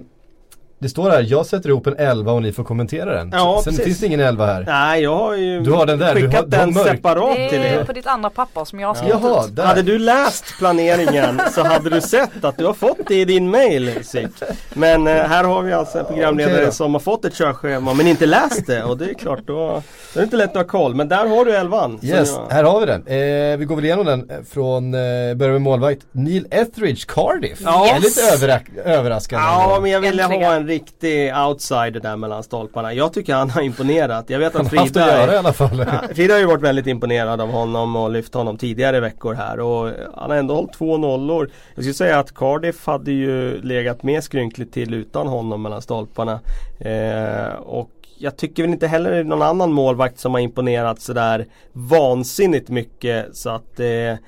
det 0.85 0.89
står 0.89 1.11
här, 1.11 1.27
jag 1.29 1.47
sätter 1.47 1.69
ihop 1.69 1.87
en 1.87 1.97
11 1.99 2.33
och 2.33 2.43
ni 2.43 2.53
får 2.53 2.65
kommentera 2.65 3.15
den. 3.15 3.31
Ja, 3.33 3.61
Sen 3.65 3.71
precis. 3.73 3.85
finns 3.87 3.99
det 4.01 4.07
ingen 4.07 4.21
11 4.21 4.47
här. 4.47 4.65
Nej 4.67 5.03
jag 5.03 5.17
har 5.17 5.35
ju 5.35 5.61
Du 5.61 5.71
har 5.73 5.87
den 5.87 5.99
där, 5.99 6.15
du 6.15 6.21
skickat 6.21 6.35
har- 6.41 6.47
du 6.47 6.57
har 6.57 6.65
den 6.67 6.75
mörk- 6.75 6.87
separat 6.97 7.37
Det 7.37 7.49
till 7.49 7.59
är 7.61 7.65
er. 7.81 7.85
på 7.85 7.93
ditt 7.93 8.07
andra 8.07 8.31
papper 8.31 8.65
som 8.65 8.81
jag 8.81 8.89
har 8.89 8.95
skrivit 8.95 9.17
Jaha, 9.23 9.47
där. 9.51 9.65
Hade 9.65 9.83
du 9.83 9.99
läst 9.99 10.45
planeringen 10.59 11.41
så 11.55 11.63
hade 11.65 11.91
du 11.91 12.01
sett 12.01 12.45
att 12.45 12.59
du 12.59 12.67
har 12.67 12.75
fått 12.75 12.99
det 13.09 13.15
i 13.15 13.25
din 13.25 13.51
mail 13.51 13.91
Sick. 14.05 14.27
Men 14.75 15.07
eh, 15.07 15.13
här 15.15 15.45
har 15.45 15.63
vi 15.63 15.73
alltså 15.73 15.99
en 15.99 16.05
programledare 16.05 16.65
då. 16.65 16.71
som 16.73 16.93
har 16.95 17.01
fått 17.01 17.25
ett 17.25 17.35
körschema 17.35 17.95
men 17.95 18.07
inte 18.07 18.27
läst 18.27 18.67
det 18.67 18.83
och 18.83 18.99
det 18.99 19.05
är 19.11 19.15
klart 19.15 19.41
då, 19.47 19.55
då 19.55 19.73
är 20.15 20.19
det 20.21 20.23
inte 20.25 20.37
lätt 20.37 20.51
att 20.51 20.57
ha 20.57 20.65
koll. 20.65 20.95
Men 20.95 21.09
där 21.09 21.27
har 21.27 21.45
du 21.45 21.57
elvan. 21.57 21.99
Yes, 22.03 22.33
jag- 22.49 22.55
här 22.55 22.65
har 22.65 22.81
vi 22.81 22.87
den. 22.87 23.07
Eh, 23.07 23.57
vi 23.59 23.65
går 23.65 23.77
väl 23.77 23.85
igenom 23.85 24.07
den 24.07 24.31
eh, 24.31 24.37
från, 24.53 24.95
eh, 24.95 25.01
börjar 25.35 25.53
med 25.53 25.63
målvakt, 25.63 26.01
Neil 26.13 26.47
Etheridge, 26.51 27.05
Cardiff. 27.09 27.59
Ja. 27.65 27.85
Det 27.85 27.91
är 27.91 28.01
lite 28.01 28.21
överrak- 28.21 28.85
överraskande. 28.85 29.47
Ja 29.47 29.79
men 29.83 29.91
jag 29.91 30.01
ville 30.01 30.23
ha 30.23 30.55
en 30.55 30.67
riktig 30.75 31.37
outsider 31.37 32.01
där 32.01 32.17
mellan 32.17 32.43
stolparna. 32.43 32.95
Jag 32.95 33.13
tycker 33.13 33.35
han 33.35 33.51
har 33.51 33.63
imponerat. 33.63 34.31
Jag 34.31 34.39
vet 34.39 34.55
Han 34.55 34.67
att 34.67 34.73
har 34.73 34.79
haft 34.79 34.97
att 34.97 35.03
Frida 35.03 35.21
göra 35.21 35.35
i 35.35 35.37
alla 35.37 35.53
fall. 35.53 35.79
Ja, 35.79 36.09
Frida 36.15 36.35
har 36.35 36.41
ju 36.41 36.47
varit 36.47 36.63
väldigt 36.63 36.87
imponerad 36.87 37.41
av 37.41 37.51
honom 37.51 37.97
och 37.97 38.11
lyft 38.11 38.35
honom 38.35 38.57
tidigare 38.57 39.01
veckor 39.01 39.35
här 39.35 39.61
och 39.61 39.91
han 40.15 40.31
har 40.31 40.37
ändå 40.37 40.55
hållit 40.55 40.73
två 40.73 40.97
nollor. 40.97 41.51
Jag 41.75 41.85
skulle 41.85 41.95
säga 41.95 42.19
att 42.19 42.35
Cardiff 42.35 42.87
hade 42.87 43.13
ju 43.13 43.63
legat 43.63 44.03
mer 44.03 44.21
skrynkligt 44.21 44.75
till 44.75 44.95
utan 44.95 45.27
honom 45.27 45.63
mellan 45.63 45.83
stolparna. 45.83 46.41
Eh, 46.79 47.55
och 47.55 47.91
jag 48.19 48.37
tycker 48.37 48.63
väl 48.63 48.73
inte 48.73 48.87
heller 48.87 49.11
det 49.11 49.17
är 49.17 49.25
någon 49.25 49.43
annan 49.43 49.73
målvakt 49.73 50.19
som 50.19 50.35
har 50.35 50.41
imponerat 50.41 51.01
sådär 51.01 51.47
vansinnigt 51.73 52.69
mycket 52.69 53.37
så 53.37 53.51
att 53.51 53.77
det 53.77 54.19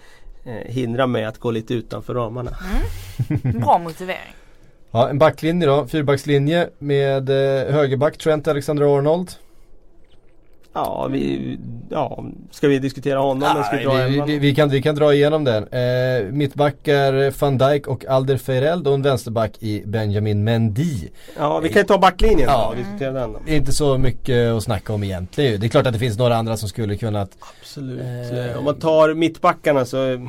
eh, 0.44 0.72
hindrar 0.72 1.06
mig 1.06 1.24
att 1.24 1.38
gå 1.38 1.50
lite 1.50 1.74
utanför 1.74 2.14
ramarna. 2.14 2.50
Bra 3.42 3.78
motivering. 3.78 4.34
Ja, 4.96 5.08
en 5.08 5.18
backlinje 5.18 5.66
då, 5.66 5.86
fyrbackslinje 5.86 6.68
med 6.78 7.28
eh, 7.30 7.74
högerback 7.74 8.18
Trent 8.18 8.48
Alexander-Arnold. 8.48 9.30
Ja, 10.72 11.08
vi, 11.10 11.58
ja, 11.90 12.24
ska 12.50 12.68
vi 12.68 12.78
diskutera 12.78 13.18
honom? 13.18 13.42
eller 13.50 13.62
ska 13.62 13.76
vi 13.76 13.84
dra 13.84 13.94
vi, 13.94 14.32
vi, 14.32 14.38
vi, 14.38 14.54
kan, 14.54 14.68
vi 14.68 14.82
kan 14.82 14.94
dra 14.94 15.14
igenom 15.14 15.44
den. 15.44 15.62
Eh, 15.68 16.24
mittbackar 16.32 17.40
van 17.40 17.58
Dijk 17.58 17.86
och 17.86 18.04
Alder 18.06 18.36
Feireld 18.36 18.86
och 18.88 18.94
en 18.94 19.02
vänsterback 19.02 19.52
i 19.60 19.82
Benjamin 19.86 20.44
Mendy. 20.44 21.08
Ja, 21.38 21.58
vi 21.58 21.68
kan 21.68 21.82
ju 21.82 21.86
ta 21.86 21.98
backlinjen 21.98 22.48
Ja. 22.48 22.62
då 22.64 22.68
och 22.70 22.76
diskutera 22.76 23.12
den 23.12 23.32
då. 23.32 23.40
Det 23.46 23.52
är 23.52 23.56
inte 23.56 23.72
så 23.72 23.98
mycket 23.98 24.52
att 24.52 24.62
snacka 24.62 24.92
om 24.92 25.04
egentligen. 25.04 25.60
Det 25.60 25.66
är 25.66 25.68
klart 25.68 25.86
att 25.86 25.92
det 25.92 25.98
finns 25.98 26.18
några 26.18 26.36
andra 26.36 26.56
som 26.56 26.68
skulle 26.68 26.96
kunna 26.96 27.26
Absolut. 27.60 28.00
Eh, 28.50 28.58
Om 28.58 28.64
man 28.64 28.74
tar 28.78 29.14
mittbackarna 29.14 29.84
så 29.84 30.28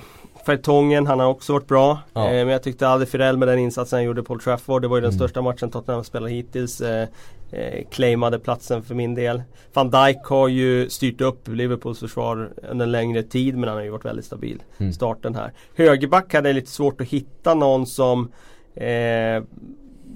Fertongen, 0.52 1.08
han 1.08 1.20
har 1.20 1.28
också 1.28 1.54
varit 1.54 1.68
bra. 1.68 2.00
Ja. 2.14 2.26
Eh, 2.26 2.32
men 2.32 2.48
jag 2.48 2.64
tyckte 2.64 2.88
Alde 2.88 3.06
Firell 3.06 3.38
med 3.38 3.48
den 3.48 3.60
insatsen 3.60 3.98
han 3.98 4.04
gjorde 4.04 4.24
på 4.24 4.34
Old 4.34 4.42
Trafford. 4.42 4.82
Det 4.82 4.88
var 4.88 4.98
ju 4.98 5.02
den 5.02 5.10
Mm. 5.10 5.18
största 5.20 5.42
matchen 5.42 5.72
Tottenham 5.72 6.04
spelat 6.04 6.30
hittills. 6.30 6.82
Eh, 6.82 7.08
eh, 7.52 7.86
claimade 7.92 8.40
platsen 8.40 8.84
för 8.84 8.96
min 8.96 9.16
del. 9.16 9.42
Van 9.74 9.90
Dijk 9.90 10.18
har 10.26 10.48
ju 10.48 10.90
styrt 10.90 11.22
upp 11.22 11.48
Liverpools 11.48 12.00
försvar 12.00 12.50
under 12.70 12.86
en 12.86 12.92
längre 12.92 13.24
tid 13.24 13.58
men 13.58 13.68
han 13.70 13.78
har 13.78 13.84
ju 13.84 13.90
varit 13.90 14.06
väldigt 14.06 14.26
stabil. 14.26 14.64
Mm. 14.78 14.94
Starten 14.94 15.36
här. 15.36 15.52
Högerback 15.76 16.34
hade 16.34 16.54
lite 16.54 16.72
svårt 16.72 17.02
att 17.02 17.08
hitta 17.08 17.54
någon 17.54 17.86
som 17.86 18.32
eh, 18.76 19.44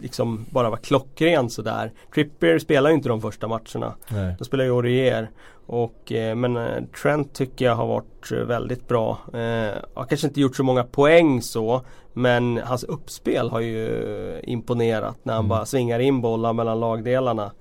liksom 0.02 0.46
bara 0.50 0.70
var 0.70 0.78
klockren 0.78 1.50
sådär. 1.50 1.92
Trippier 2.14 2.60
spelar 2.60 2.90
ju 2.90 2.96
inte 2.96 3.10
de 3.10 3.22
första 3.22 3.48
matcherna. 3.48 3.96
Nej. 4.10 4.36
Då 4.40 4.46
spelar 4.46 4.64
ju 4.64 4.72
Aurier. 4.72 5.30
Och, 5.66 6.12
eh, 6.12 6.36
men 6.36 6.58
eh, 6.58 6.84
Trent 7.02 7.34
tycker 7.34 7.66
jag 7.66 7.76
har 7.76 7.88
varit 7.88 8.32
eh, 8.32 8.38
väldigt 8.38 8.88
bra. 8.88 9.18
Eh, 9.34 9.76
har 9.94 10.06
kanske 10.10 10.28
inte 10.28 10.42
gjort 10.42 10.56
så 10.56 10.64
många 10.64 10.84
poäng 10.84 11.42
så. 11.42 11.82
Men 12.14 12.62
hans 12.66 12.84
uppspel 12.84 13.50
har 13.50 13.60
ju 13.60 14.42
imponerat 14.44 15.18
när 15.24 15.34
han 15.34 15.40
Mm. 15.46 15.50
bara 15.50 15.66
svingar 15.66 16.00
in 16.00 16.22
bollar 16.22 16.54
mellan 16.54 16.80
lagdelarna. 16.80 17.52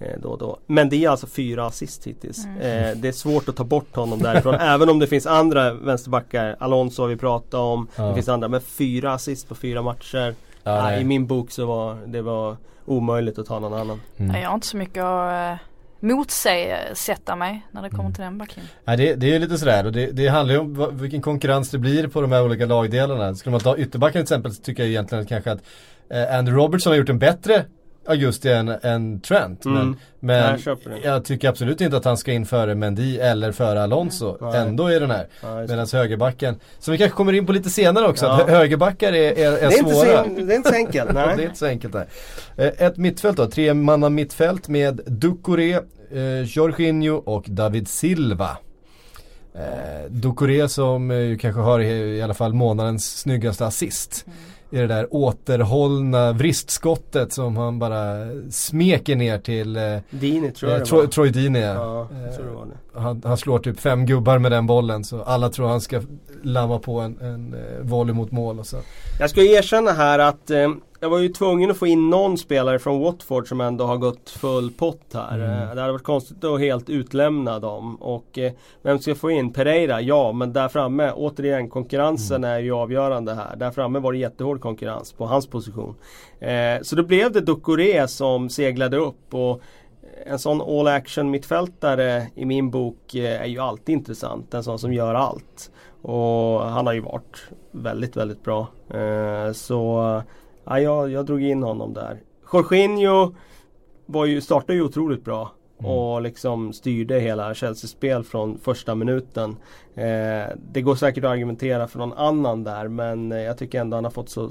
Eh, 0.00 0.20
då 0.22 0.36
då. 0.36 0.58
Men 0.66 0.88
det 0.88 1.04
är 1.04 1.08
alltså 1.08 1.26
fyra 1.26 1.66
assist 1.66 2.06
hittills. 2.06 2.46
Eh, 2.46 2.96
det 2.96 3.08
är 3.08 3.12
svårt 3.12 3.48
att 3.48 3.56
ta 3.56 3.64
bort 3.64 3.96
honom 3.96 4.18
därifrån. 4.18 4.54
även 4.60 4.88
om 4.88 4.98
det 4.98 5.06
finns 5.06 5.26
andra 5.26 5.74
vänsterbackar. 5.74 6.56
Alonso 6.60 7.02
har 7.02 7.08
vi 7.08 7.16
pratat 7.16 7.54
om. 7.54 7.88
Ja. 7.96 8.02
Det 8.08 8.14
finns 8.14 8.28
andra. 8.28 8.48
Men 8.48 8.60
fyra 8.60 9.12
assist 9.12 9.48
på 9.48 9.54
fyra 9.54 9.82
matcher. 9.82 10.34
Ja. 10.68 10.96
I 10.96 11.04
min 11.04 11.26
bok 11.26 11.50
så 11.50 11.66
var 11.66 11.98
det 12.06 12.22
var 12.22 12.56
omöjligt 12.84 13.38
att 13.38 13.46
ta 13.46 13.58
någon 13.58 13.74
annan. 13.80 14.00
Mm. 14.16 14.40
Jag 14.42 14.48
har 14.48 14.54
inte 14.54 14.66
så 14.66 14.76
mycket 14.76 15.02
att 15.04 15.32
eh, 15.52 15.58
motsätta 16.00 17.36
mig 17.36 17.66
när 17.70 17.82
det 17.82 17.90
kommer 17.90 18.10
till 18.12 18.22
den 18.24 18.38
backlinjen. 18.38 18.70
Nej, 18.84 18.96
det, 18.96 19.14
det 19.14 19.34
är 19.34 19.38
lite 19.38 19.58
sådär 19.58 19.86
och 19.86 19.92
det, 19.92 20.06
det 20.06 20.28
handlar 20.28 20.54
ju 20.54 20.60
om 20.60 20.74
vad- 20.74 20.94
vilken 21.00 21.22
konkurrens 21.22 21.70
det 21.70 21.78
blir 21.78 22.08
på 22.08 22.20
de 22.20 22.32
här 22.32 22.44
olika 22.44 22.66
lagdelarna. 22.66 23.34
Skulle 23.34 23.50
man 23.50 23.60
ta 23.60 23.76
ytterbacken 23.76 24.12
till 24.12 24.22
exempel 24.22 24.52
så 24.52 24.62
tycker 24.62 24.82
jag 24.82 24.90
egentligen 24.90 25.26
kanske 25.26 25.52
att 25.52 25.62
eh, 26.10 26.38
Andy 26.38 26.52
Robertson 26.52 26.90
har 26.92 26.98
gjort 26.98 27.08
en 27.08 27.18
bättre 27.18 27.64
augusti 28.08 28.48
än, 28.52 28.68
än 28.82 29.20
Trent. 29.20 29.64
Mm. 29.64 29.78
Men, 29.78 29.96
men 30.20 30.58
Jag 30.64 30.78
jag 31.02 31.24
tycker 31.24 31.48
absolut 31.48 31.80
inte 31.80 31.96
att 31.96 32.04
han 32.04 32.16
ska 32.16 32.32
in 32.32 32.46
före 32.46 32.74
Mendy 32.74 33.18
eller 33.18 33.52
före 33.52 33.82
Alonso. 33.82 34.36
Nej. 34.40 34.56
Ändå 34.60 34.86
är 34.86 35.00
den 35.00 35.10
här. 35.10 35.26
Ja. 35.42 35.60
Medan 35.68 35.86
högerbacken, 35.92 36.56
som 36.78 36.92
vi 36.92 36.98
kanske 36.98 37.16
kommer 37.16 37.32
in 37.32 37.46
på 37.46 37.52
lite 37.52 37.70
senare 37.70 38.08
också, 38.08 38.26
Ja. 38.26 38.32
att 38.42 38.48
hö- 38.48 38.56
högerbackar 38.56 39.12
är, 39.12 39.32
är, 39.38 39.52
är, 39.52 39.52
det, 39.52 39.58
är 39.74 39.78
inte 39.78 39.90
svåra. 39.94 40.24
så, 40.24 40.30
det 40.40 40.52
är 40.52 40.56
inte 40.56 40.68
så 40.68 40.74
enkelt. 40.74 41.10
det 41.14 41.20
är 41.20 41.36
Nej. 41.36 41.44
inte 41.44 41.58
så 41.58 41.66
enkelt 41.66 41.92
där. 41.92 42.06
Eh, 42.56 42.86
Ett 42.86 42.96
mittfält 42.96 43.36
då, 43.36 43.46
tre 43.46 43.74
manna 43.74 44.08
mittfält 44.08 44.68
med 44.68 45.00
Ducoré, 45.06 45.72
eh, 46.12 46.42
Jorginho 46.46 47.14
och 47.16 47.44
David 47.48 47.88
Silva. 47.88 48.56
Eh, 49.54 50.10
Ducoré 50.10 50.68
som 50.68 51.10
eh, 51.10 51.36
kanske 51.38 51.60
har 51.60 51.80
i, 51.80 52.16
i 52.16 52.22
alla 52.22 52.34
fall 52.34 52.52
månadens 52.54 53.18
snyggaste 53.20 53.66
assist. 53.66 54.24
Mm. 54.26 54.38
I 54.70 54.76
det 54.76 54.86
där 54.86 55.06
återhållna 55.14 56.32
vristskottet 56.32 57.32
som 57.32 57.56
han 57.56 57.78
bara 57.78 58.26
smeker 58.50 59.16
ner 59.16 59.38
till 59.38 59.76
eh, 59.76 59.82
Dini 60.10 60.50
tror 60.50 60.72
jag 60.72 60.80
eh, 60.92 61.02
det 61.02 61.08
Troy, 61.08 61.30
Deeney. 61.30 61.62
ja. 61.62 62.08
Eh, 62.28 62.36
tror 62.36 62.66
han, 62.94 63.22
han 63.24 63.36
slår 63.36 63.58
typ 63.58 63.80
fem 63.80 64.06
gubbar 64.06 64.38
med 64.38 64.52
den 64.52 64.66
bollen 64.66 65.04
så 65.04 65.22
alla 65.22 65.48
tror 65.48 65.68
han 65.68 65.80
ska 65.80 66.00
lamma 66.42 66.78
på 66.78 67.00
en, 67.00 67.20
en 67.20 67.54
eh, 67.54 67.80
volley 67.82 68.14
mot 68.14 68.30
mål 68.30 68.58
och 68.58 68.66
så. 68.66 68.76
Jag 69.20 69.30
ska 69.30 69.42
erkänna 69.42 69.92
här 69.92 70.18
att 70.18 70.50
eh, 70.50 70.68
jag 71.00 71.10
var 71.10 71.18
ju 71.18 71.28
tvungen 71.28 71.70
att 71.70 71.76
få 71.76 71.86
in 71.86 72.10
någon 72.10 72.38
spelare 72.38 72.78
från 72.78 73.00
Watford 73.00 73.48
som 73.48 73.60
ändå 73.60 73.84
har 73.84 73.96
gått 73.96 74.30
full 74.30 74.70
pott 74.70 75.14
här. 75.14 75.34
Mm. 75.34 75.50
Eh, 75.50 75.74
det 75.74 75.80
hade 75.80 75.92
varit 75.92 76.02
konstigt 76.02 76.44
att 76.44 76.60
helt 76.60 76.90
utlämna 76.90 77.58
dem. 77.58 77.96
Och 77.96 78.38
eh, 78.38 78.52
vem 78.82 78.98
ska 78.98 79.10
jag 79.10 79.18
få 79.18 79.30
in? 79.30 79.52
Pereira? 79.52 80.00
Ja, 80.00 80.32
men 80.32 80.52
där 80.52 80.68
framme, 80.68 81.12
återigen 81.12 81.70
konkurrensen 81.70 82.44
är 82.44 82.58
ju 82.58 82.72
avgörande 82.72 83.34
här. 83.34 83.56
Där 83.56 83.70
framme 83.70 83.98
var 83.98 84.12
det 84.12 84.18
jättehård 84.18 84.60
konkurrens 84.60 85.12
på 85.12 85.26
hans 85.26 85.46
position. 85.46 85.94
Eh, 86.40 86.82
så 86.82 86.96
då 86.96 87.02
blev 87.02 87.32
det 87.32 87.40
Ducoré 87.40 88.08
som 88.08 88.48
seglade 88.48 88.96
upp. 88.96 89.34
Och 89.34 89.62
en 90.26 90.38
sån 90.38 90.60
all 90.60 90.88
action 90.88 91.30
mittfältare 91.30 92.26
i 92.34 92.44
min 92.44 92.70
bok 92.70 93.14
eh, 93.14 93.42
är 93.42 93.46
ju 93.46 93.58
alltid 93.58 93.92
intressant. 93.92 94.54
En 94.54 94.64
sån 94.64 94.78
som 94.78 94.92
gör 94.92 95.14
allt. 95.14 95.70
Och 96.02 96.60
han 96.62 96.86
har 96.86 96.92
ju 96.92 97.00
varit 97.00 97.48
väldigt, 97.70 98.16
väldigt 98.16 98.44
bra. 98.44 98.66
Eh, 98.90 99.52
så 99.52 100.22
ja, 100.68 100.80
jag, 100.80 101.10
jag 101.10 101.26
drog 101.26 101.42
in 101.42 101.62
honom 101.62 101.94
där. 101.94 102.20
Jorginho 102.52 103.34
var 104.06 104.24
ju, 104.26 104.40
startade 104.40 104.74
ju 104.74 104.82
otroligt 104.82 105.24
bra. 105.24 105.50
Mm. 105.80 105.90
Och 105.90 106.22
liksom 106.22 106.72
styrde 106.72 107.20
hela 107.20 107.54
Chelsea-spel 107.54 108.24
från 108.24 108.58
första 108.58 108.94
minuten. 108.94 109.56
Eh, 109.94 110.54
det 110.72 110.82
går 110.82 110.94
säkert 110.94 111.24
att 111.24 111.30
argumentera 111.30 111.88
för 111.88 111.98
någon 111.98 112.12
annan 112.12 112.64
där 112.64 112.88
men 112.88 113.32
eh, 113.32 113.38
jag 113.38 113.58
tycker 113.58 113.80
ändå 113.80 113.96
han 113.96 114.04
har 114.04 114.10
fått 114.10 114.28
så 114.28 114.50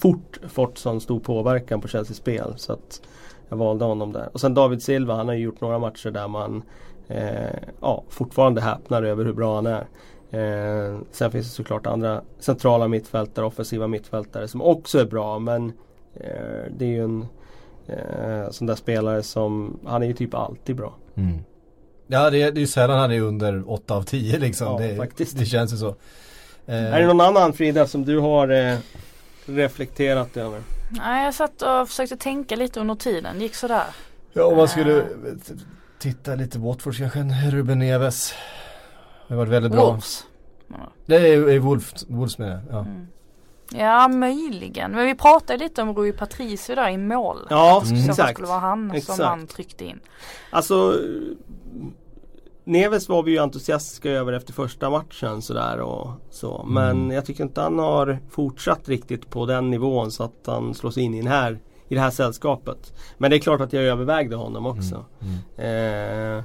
fort 0.00 0.40
fått 0.48 0.78
sån 0.78 1.00
stor 1.00 1.20
påverkan 1.20 1.80
på 1.80 1.88
Chelseas 1.88 2.16
spel. 2.16 2.54
Så 2.56 2.72
att 2.72 3.00
jag 3.48 3.56
valde 3.56 3.84
honom 3.84 4.12
där. 4.12 4.28
Och 4.32 4.40
sen 4.40 4.54
David 4.54 4.82
Silva, 4.82 5.14
han 5.14 5.28
har 5.28 5.34
ju 5.34 5.42
gjort 5.42 5.60
några 5.60 5.78
matcher 5.78 6.10
där 6.10 6.28
man 6.28 6.62
eh, 7.08 7.58
ja, 7.80 8.04
fortfarande 8.08 8.60
häpnar 8.60 9.02
över 9.02 9.24
hur 9.24 9.32
bra 9.32 9.54
han 9.54 9.66
är. 9.66 9.86
Eh, 10.30 10.98
sen 11.12 11.30
finns 11.30 11.46
det 11.46 11.52
såklart 11.52 11.86
andra 11.86 12.22
centrala 12.38 12.88
mittfältare, 12.88 13.46
offensiva 13.46 13.86
mittfältare 13.86 14.48
som 14.48 14.62
också 14.62 14.98
är 14.98 15.04
bra 15.04 15.38
men 15.38 15.72
eh, 16.14 16.72
det 16.76 16.84
är 16.84 16.88
ju 16.88 17.04
en 17.04 17.26
eh, 17.86 18.50
sån 18.50 18.66
där 18.66 18.74
spelare 18.74 19.22
som, 19.22 19.78
han 19.86 20.02
är 20.02 20.06
ju 20.06 20.12
typ 20.14 20.34
alltid 20.34 20.76
bra. 20.76 20.94
Mm. 21.14 21.38
Ja 22.06 22.30
det 22.30 22.42
är, 22.42 22.52
det 22.52 22.58
är 22.58 22.60
ju 22.60 22.66
sällan 22.66 22.98
han 22.98 23.12
är 23.12 23.20
under 23.20 23.70
8 23.70 23.94
av 23.94 24.02
10 24.02 24.38
liksom. 24.38 24.66
Ja, 24.66 24.78
det, 24.88 24.96
faktiskt. 24.96 25.38
det 25.38 25.44
känns 25.46 25.72
ju 25.72 25.76
så. 25.76 25.88
Eh, 26.66 26.94
Är 26.94 27.00
det 27.00 27.06
någon 27.06 27.20
annan 27.20 27.52
Frida 27.52 27.86
som 27.86 28.04
du 28.04 28.18
har 28.18 28.48
eh, 28.48 28.78
reflekterat 29.46 30.36
över? 30.36 30.60
Nej 30.90 31.24
jag 31.24 31.34
satt 31.34 31.62
och 31.62 31.88
försökte 31.88 32.16
tänka 32.16 32.56
lite 32.56 32.80
under 32.80 32.94
tiden, 32.94 33.38
det 33.38 33.42
gick 33.42 33.54
sådär. 33.54 33.84
Ja 34.32 34.44
om 34.44 34.56
man 34.56 34.68
skulle 34.68 34.96
Eh. 34.98 35.04
titta 35.98 36.34
lite 36.34 36.58
Watford 36.58 36.96
kanske 36.96 37.18
en 37.18 37.50
Ruben 37.50 37.78
Neves. 37.78 38.34
Det 39.28 39.34
har 39.34 39.36
varit 39.36 39.48
väldigt 39.52 39.72
bra. 39.72 39.86
Wolves. 39.90 40.26
Det 41.06 41.16
är, 41.16 41.48
är 41.48 41.58
Wolves, 41.58 42.06
Wolves 42.08 42.38
med 42.38 42.48
det. 42.48 42.62
Ja. 42.70 42.78
Mm. 42.78 43.06
Ja 43.70 44.08
möjligen, 44.08 44.92
men 44.92 45.06
vi 45.06 45.14
pratade 45.14 45.58
lite 45.64 45.82
om 45.82 45.94
Rui 45.96 46.12
Patricio 46.12 46.74
där 46.74 46.88
i 46.90 46.96
mål. 46.98 47.36
Ja, 47.50 47.82
Så 47.84 47.94
det 47.94 48.00
exakt. 48.00 48.32
skulle 48.32 48.48
vara 48.48 48.58
han 48.58 48.90
Exakt. 48.90 49.16
som 49.16 49.26
han 49.26 49.46
tryckte 49.46 49.84
in. 49.84 50.00
Alltså 50.50 50.94
Neves 52.64 53.08
var 53.08 53.22
vi 53.22 53.30
ju 53.30 53.38
entusiastiska 53.38 54.10
över 54.10 54.32
efter 54.32 54.52
första 54.52 54.90
matchen 54.90 55.42
sådär 55.42 55.80
och 55.80 56.10
så. 56.30 56.64
Men 56.68 56.90
Mm. 56.90 57.10
jag 57.10 57.24
tycker 57.26 57.44
inte 57.44 57.60
han 57.60 57.78
har 57.78 58.18
fortsatt 58.30 58.88
riktigt 58.88 59.30
på 59.30 59.46
den 59.46 59.70
nivån 59.70 60.10
så 60.10 60.22
att 60.24 60.42
han 60.46 60.74
slås 60.74 60.98
in 60.98 61.14
i, 61.14 61.18
den 61.22 61.30
här, 61.30 61.58
i 61.88 61.94
det 61.94 62.00
här 62.00 62.10
sällskapet. 62.10 62.92
Men 63.18 63.30
det 63.30 63.36
är 63.36 63.40
klart 63.40 63.60
att 63.60 63.72
jag 63.72 63.84
övervägde 63.84 64.36
honom 64.36 64.66
också. 64.66 65.04
Mm. 65.56 66.38
Eh, 66.38 66.44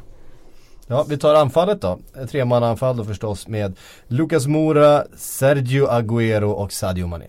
Ja, 0.91 1.05
vi 1.09 1.17
tar 1.17 1.35
anfallet 1.35 1.81
då. 1.81 1.99
Ett 2.23 2.31
tremannaanfall 2.31 2.97
då 2.97 3.03
förstås 3.05 3.47
med 3.47 3.75
Lucas 4.07 4.47
Moura, 4.47 5.03
Sergio 5.17 5.87
Agüero 5.87 6.51
och 6.51 6.71
Sadio 6.73 7.07
Mané. 7.07 7.25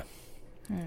Mm. 0.71 0.83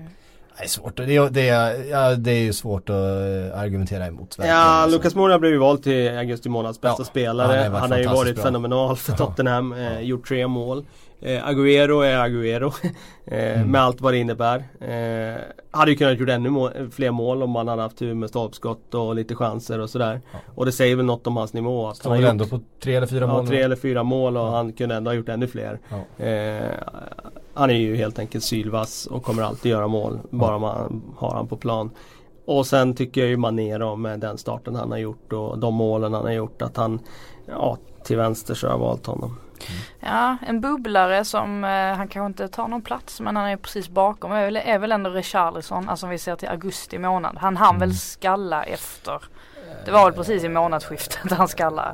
Det 0.57 0.63
är 0.63 0.67
svårt, 0.67 0.97
det 0.97 1.15
är, 1.15 1.29
det 1.29 1.49
är, 1.49 1.83
ja, 1.91 2.15
det 2.15 2.31
är 2.31 2.39
ju 2.43 2.53
svårt 2.53 2.89
att 2.89 2.95
eh, 2.95 3.59
argumentera 3.59 4.05
emot. 4.07 4.39
verkligen, 4.39 4.57
Ja. 4.59 4.85
Lucas 4.89 5.15
Moura 5.15 5.39
blev 5.39 5.51
ju 5.51 5.57
vald 5.57 5.83
till 5.83 6.17
augusti 6.17 6.49
månads 6.49 6.81
bästa 6.81 7.01
Ja, 7.01 7.05
spelare. 7.05 7.47
han 7.57 7.71
har 7.73 7.79
Han, 7.79 7.89
varit 7.89 7.91
har 7.91 7.97
ju 8.13 8.17
varit 8.19 8.35
bra. 8.35 8.43
fenomenal 8.43 8.95
för 8.95 9.11
Ja. 9.11 9.17
Tottenham. 9.17 9.73
Eh, 9.73 9.93
Ja. 9.93 9.99
Gjort 9.99 10.27
tre 10.27 10.47
mål. 10.47 10.85
Eh, 11.25 11.47
Agüero 11.47 12.01
är 12.05 12.17
Agüero. 12.29 12.73
eh, 13.25 13.55
Mm. 13.55 13.71
Med 13.71 13.81
allt 13.81 14.01
vad 14.01 14.13
det 14.13 14.17
innebär. 14.17 14.57
Eh, 14.81 15.41
hade 15.71 15.91
ju 15.91 15.97
kunnat 15.97 16.19
gjort 16.19 16.29
ännu 16.29 16.49
må- 16.49 16.71
fler 16.91 17.11
mål 17.11 17.43
om 17.43 17.49
man 17.49 17.67
hade 17.67 17.81
haft 17.81 17.97
tur 17.97 18.13
med 18.13 18.29
stolpskott 18.29 18.93
och 18.93 19.15
lite 19.15 19.35
chanser 19.35 19.79
och 19.79 19.89
sådär. 19.89 20.21
Ja. 20.33 20.39
Och 20.55 20.65
det 20.65 20.71
säger 20.71 20.95
väl 20.95 21.05
något 21.05 21.27
om 21.27 21.38
hans 21.38 21.53
nivå. 21.53 21.88
Att 21.88 21.97
Står 21.97 22.09
han 22.09 22.19
väl 22.21 22.29
ändå 22.29 22.43
gjort 22.43 22.49
på 22.51 22.59
tre 22.83 22.95
eller 22.95 23.07
fyra 23.07 23.25
ja, 23.25 23.27
mål. 23.33 23.47
tre 23.47 23.57
nu. 23.57 23.63
eller 23.63 23.75
fyra 23.75 24.03
mål 24.03 24.38
och 24.38 24.43
Ja. 24.43 24.55
han 24.55 24.73
kunde 24.73 24.95
ändå 24.95 25.09
ha 25.11 25.15
gjort 25.15 25.29
ännu 25.29 25.47
fler. 25.47 25.79
Ja. 26.17 26.25
Eh, 26.25 26.71
han 27.53 27.69
är 27.69 27.73
ju 27.75 27.95
helt 27.95 28.19
enkelt 28.19 28.43
sylvass 28.43 29.05
och 29.05 29.23
kommer 29.23 29.43
alltid 29.43 29.71
göra 29.71 29.88
mål. 29.88 30.19
Bara 30.29 30.57
man 30.59 31.01
har 31.17 31.31
han 31.35 31.47
på 31.47 31.57
plan. 31.57 31.91
Och 32.45 32.67
sen 32.67 32.95
tycker 32.95 33.21
jag 33.21 33.29
ju 33.29 33.38
Mané 33.38 33.77
då 33.77 33.95
med 33.95 34.19
den 34.19 34.38
starten 34.38 34.75
han 34.75 34.91
har 34.91 34.97
gjort 34.97 35.33
och 35.33 35.59
de 35.59 35.73
målen 35.73 36.13
han 36.13 36.23
har 36.25 36.31
gjort 36.31 36.61
att 36.61 36.77
han 36.77 36.99
Ja 37.47 37.77
till 38.03 38.17
vänster 38.17 38.53
så 38.53 38.67
har 38.67 38.73
jag 38.73 38.79
valt 38.79 39.05
honom. 39.05 39.38
Ja, 39.99 40.37
en 40.47 40.61
bubblare 40.61 41.25
som, 41.25 41.63
eh, 41.63 41.69
han 41.69 42.07
kanske 42.07 42.25
inte 42.25 42.47
tar 42.47 42.67
någon 42.67 42.81
plats 42.81 43.21
men 43.21 43.35
han 43.35 43.45
är 43.49 43.57
precis 43.57 43.89
bakom 43.89 44.31
är 44.31 44.45
väl, 44.45 44.55
är 44.65 44.79
väl 44.79 44.91
ändå 44.91 45.09
Richarlison, 45.09 45.89
alltså 45.89 46.05
om 46.05 46.09
vi 46.09 46.17
ser 46.17 46.35
till 46.35 46.49
augusti 46.49 46.97
månad. 46.99 47.37
Han 47.39 47.57
hann 47.57 47.75
Mm. 47.75 47.79
väl 47.89 47.97
skalla 47.97 48.63
efter. 48.63 49.21
Det 49.85 49.91
var 49.91 50.03
väl 50.05 50.13
precis 50.13 50.43
i 50.43 50.49
månadsskiftet 50.49 51.31
han 51.31 51.47
skallade. 51.47 51.93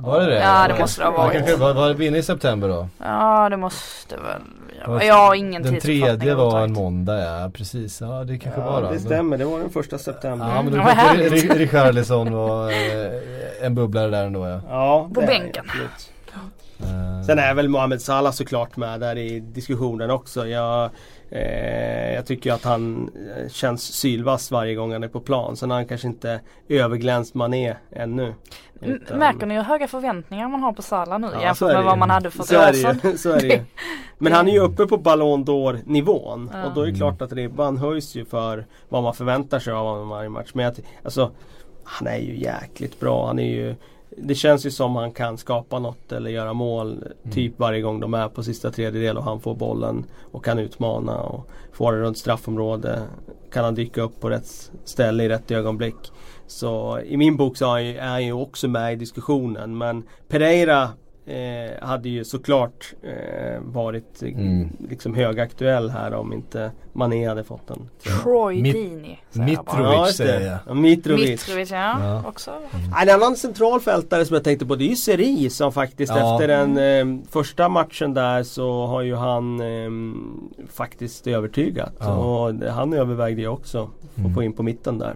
Var 0.00 0.20
det 0.20 0.26
det? 0.26 0.40
Ja, 0.40 0.68
det 0.68 0.78
måste 0.80 1.00
det 1.02 1.06
ha 1.06 1.12
Ja, 1.12 1.18
varit. 1.18 1.32
kanske, 1.32 1.56
var, 1.56 1.74
var 1.74 1.94
det 1.94 2.04
inne 2.06 2.18
i 2.18 2.22
september 2.22 2.68
då? 2.68 2.88
Ja 2.98 3.48
det 3.48 3.56
måste 3.56 4.16
väl, 4.16 4.42
jag, 4.86 5.04
jag 5.04 5.14
har 5.14 5.34
ingen 5.34 5.62
Den 5.62 5.80
tredje 5.80 6.34
var 6.34 6.60
en 6.60 6.72
måndag 6.72 7.20
ja, 7.42 7.50
precis. 7.54 8.00
Ja 8.00 8.24
det 8.24 8.38
kanske 8.38 8.60
var 8.60 8.82
då. 8.82 8.90
det 8.90 8.98
stämmer, 9.00 9.38
det 9.38 9.44
var 9.44 9.58
den 9.58 9.70
första 9.70 9.98
september. 9.98 10.48
Ja 10.56 10.62
men 10.62 10.72
då 10.72 10.80
Mm, 10.80 10.94
kanske 10.96 11.28
Richarlison 11.58 12.32
var 12.32 12.70
eh, 12.70 13.66
en 13.66 13.74
bubblare 13.74 14.10
där 14.10 14.24
ändå 14.26 14.46
ja. 14.48 14.60
Ja, 14.68 15.10
På 15.14 15.20
det 15.20 15.26
är 15.26 15.40
bänken. 15.40 15.64
absolut. 15.68 16.10
Eh, 16.84 17.22
Sen 17.26 17.38
är 17.38 17.54
väl 17.54 17.68
Mohamed 17.68 18.02
Salah 18.02 18.32
såklart 18.32 18.76
med 18.76 19.00
där 19.00 19.18
i 19.18 19.40
diskussionen 19.40 20.10
också. 20.10 20.46
Jag, 20.48 20.90
eh, 21.30 22.14
jag 22.14 22.26
tycker 22.26 22.52
att 22.52 22.64
han 22.64 23.10
eh, 23.38 23.48
känns 23.50 23.82
sylvass 23.82 24.50
varje 24.50 24.74
gång 24.74 24.92
han 24.92 25.02
är 25.04 25.08
på 25.08 25.20
plan. 25.20 25.56
Sen 25.56 25.70
har 25.70 25.76
han 25.76 25.86
kanske 25.88 26.06
inte 26.08 26.40
överglänst 26.68 27.34
Mané 27.34 27.74
ännu. 27.92 28.34
Utan- 28.80 29.18
Märker 29.18 29.46
ni 29.46 29.54
hur 29.54 29.62
höga 29.62 29.88
förväntningar 29.88 30.48
man 30.48 30.62
har 30.62 30.72
på 30.72 30.82
Salah 30.82 31.18
nu 31.18 31.28
Ja, 31.34 31.42
jämfört 31.42 31.70
är 31.70 31.74
med 31.74 31.84
vad 31.84 31.98
man 31.98 32.10
hade 32.10 32.30
för 32.30 32.42
ett 32.44 32.52
år 32.52 32.56
är 32.56 32.72
sedan? 32.72 33.18
så 33.18 33.30
är 33.30 33.40
det. 33.40 33.60
Men 34.18 34.32
han 34.32 34.48
är 34.48 34.52
ju 34.52 34.58
uppe 34.60 34.86
på 34.86 34.96
Ballon 34.96 35.44
d'Or 35.44 35.80
nivån. 35.86 36.50
Ja. 36.52 36.64
Och 36.66 36.74
då 36.74 36.80
är 36.80 36.84
det 36.84 36.90
Mm. 36.90 37.00
klart 37.00 37.22
att 37.22 37.32
ribban 37.32 37.76
höjs 37.78 38.14
ju 38.14 38.24
för 38.24 38.66
vad 38.88 39.02
man 39.02 39.14
förväntar 39.14 39.58
sig 39.58 39.72
av 39.72 39.86
honom 39.86 40.08
varje 40.08 40.28
match. 40.28 40.50
Men 40.54 40.74
ty- 40.74 40.82
alltså, 41.04 41.30
han 41.84 42.08
är 42.08 42.18
ju 42.18 42.36
jäkligt 42.40 43.00
bra. 43.00 43.26
Han 43.26 43.38
är 43.38 43.50
ju 43.50 43.74
det 44.16 44.34
känns 44.34 44.66
ju 44.66 44.70
som 44.70 44.96
han 44.96 45.12
kan 45.12 45.38
skapa 45.38 45.78
något 45.78 46.12
eller 46.12 46.30
göra 46.30 46.52
mål 46.52 47.04
typ 47.32 47.58
varje 47.58 47.80
gång 47.80 48.00
de 48.00 48.14
är 48.14 48.28
på 48.28 48.42
sista 48.42 48.70
tredjedel 48.70 49.16
och 49.16 49.24
han 49.24 49.40
får 49.40 49.54
bollen 49.54 50.04
och 50.32 50.44
kan 50.44 50.58
utmana 50.58 51.20
och 51.20 51.48
får 51.72 51.92
det 51.92 51.98
runt 52.00 52.18
straffområde. 52.18 53.02
Kan 53.52 53.64
han 53.64 53.74
dyka 53.74 54.02
upp 54.02 54.20
på 54.20 54.30
rätt 54.30 54.70
ställe 54.84 55.24
i 55.24 55.28
rätt 55.28 55.50
ögonblick. 55.50 55.96
Så 56.46 57.00
i 57.00 57.16
min 57.16 57.36
bok 57.36 57.56
så 57.56 57.64
är 57.64 57.68
han 57.70 57.84
ju- 57.84 57.96
är 57.96 58.08
han 58.08 58.24
ju 58.24 58.32
också 58.32 58.68
med 58.68 58.92
i 58.92 58.96
diskussionen 58.96 59.78
men 59.78 60.02
Pereira 60.28 60.88
eh, 61.26 61.86
hade 61.86 62.08
ju 62.08 62.24
såklart 62.24 62.94
eh, 63.02 63.60
varit 63.62 64.22
eh, 64.22 64.28
Mm. 64.28 64.68
liksom 64.88 65.14
högaktuell 65.14 65.90
här 65.90 66.14
om 66.14 66.32
inte 66.32 66.70
Mané 66.92 67.28
hade 67.28 67.44
fått 67.44 67.66
den. 67.68 67.88
Troy 68.22 68.62
Mit- 68.62 69.16
bara. 69.34 69.44
Mitrovic 69.44 70.06
det. 70.06 70.12
säger 70.12 70.50
jag. 70.50 70.58
Ja, 70.66 70.74
Mitrovic. 70.74 71.28
Mitrovic 71.30 71.70
ja, 71.70 71.96
Ja. 72.00 72.22
också. 72.28 72.50
En 73.02 73.10
annan 73.10 73.36
central 73.36 73.80
fältare 73.80 74.24
som 74.24 74.34
jag 74.34 74.44
tänkte 74.44 74.66
på 74.66 74.74
det 74.76 74.84
är 74.84 74.88
ju 74.88 74.96
Seri 74.96 75.50
som 75.50 75.72
faktiskt 75.72 76.12
Ja. 76.16 76.34
efter 76.34 76.48
den 76.48 76.78
eh, 77.18 77.24
första 77.30 77.68
matchen 77.68 78.14
där 78.14 78.42
så 78.42 78.86
har 78.86 79.02
ju 79.02 79.14
han 79.14 79.60
eh, 79.60 79.90
faktiskt 80.72 81.26
övertygat. 81.26 81.92
Ja. 82.00 82.16
Och 82.16 82.54
det- 82.54 82.70
han 82.70 82.92
övervägde 82.92 83.42
ju 83.42 83.48
också 83.48 83.90
att 84.14 84.18
Mm. 84.18 84.34
få 84.34 84.42
in 84.42 84.52
på 84.52 84.62
mitten 84.62 84.98
där. 84.98 85.14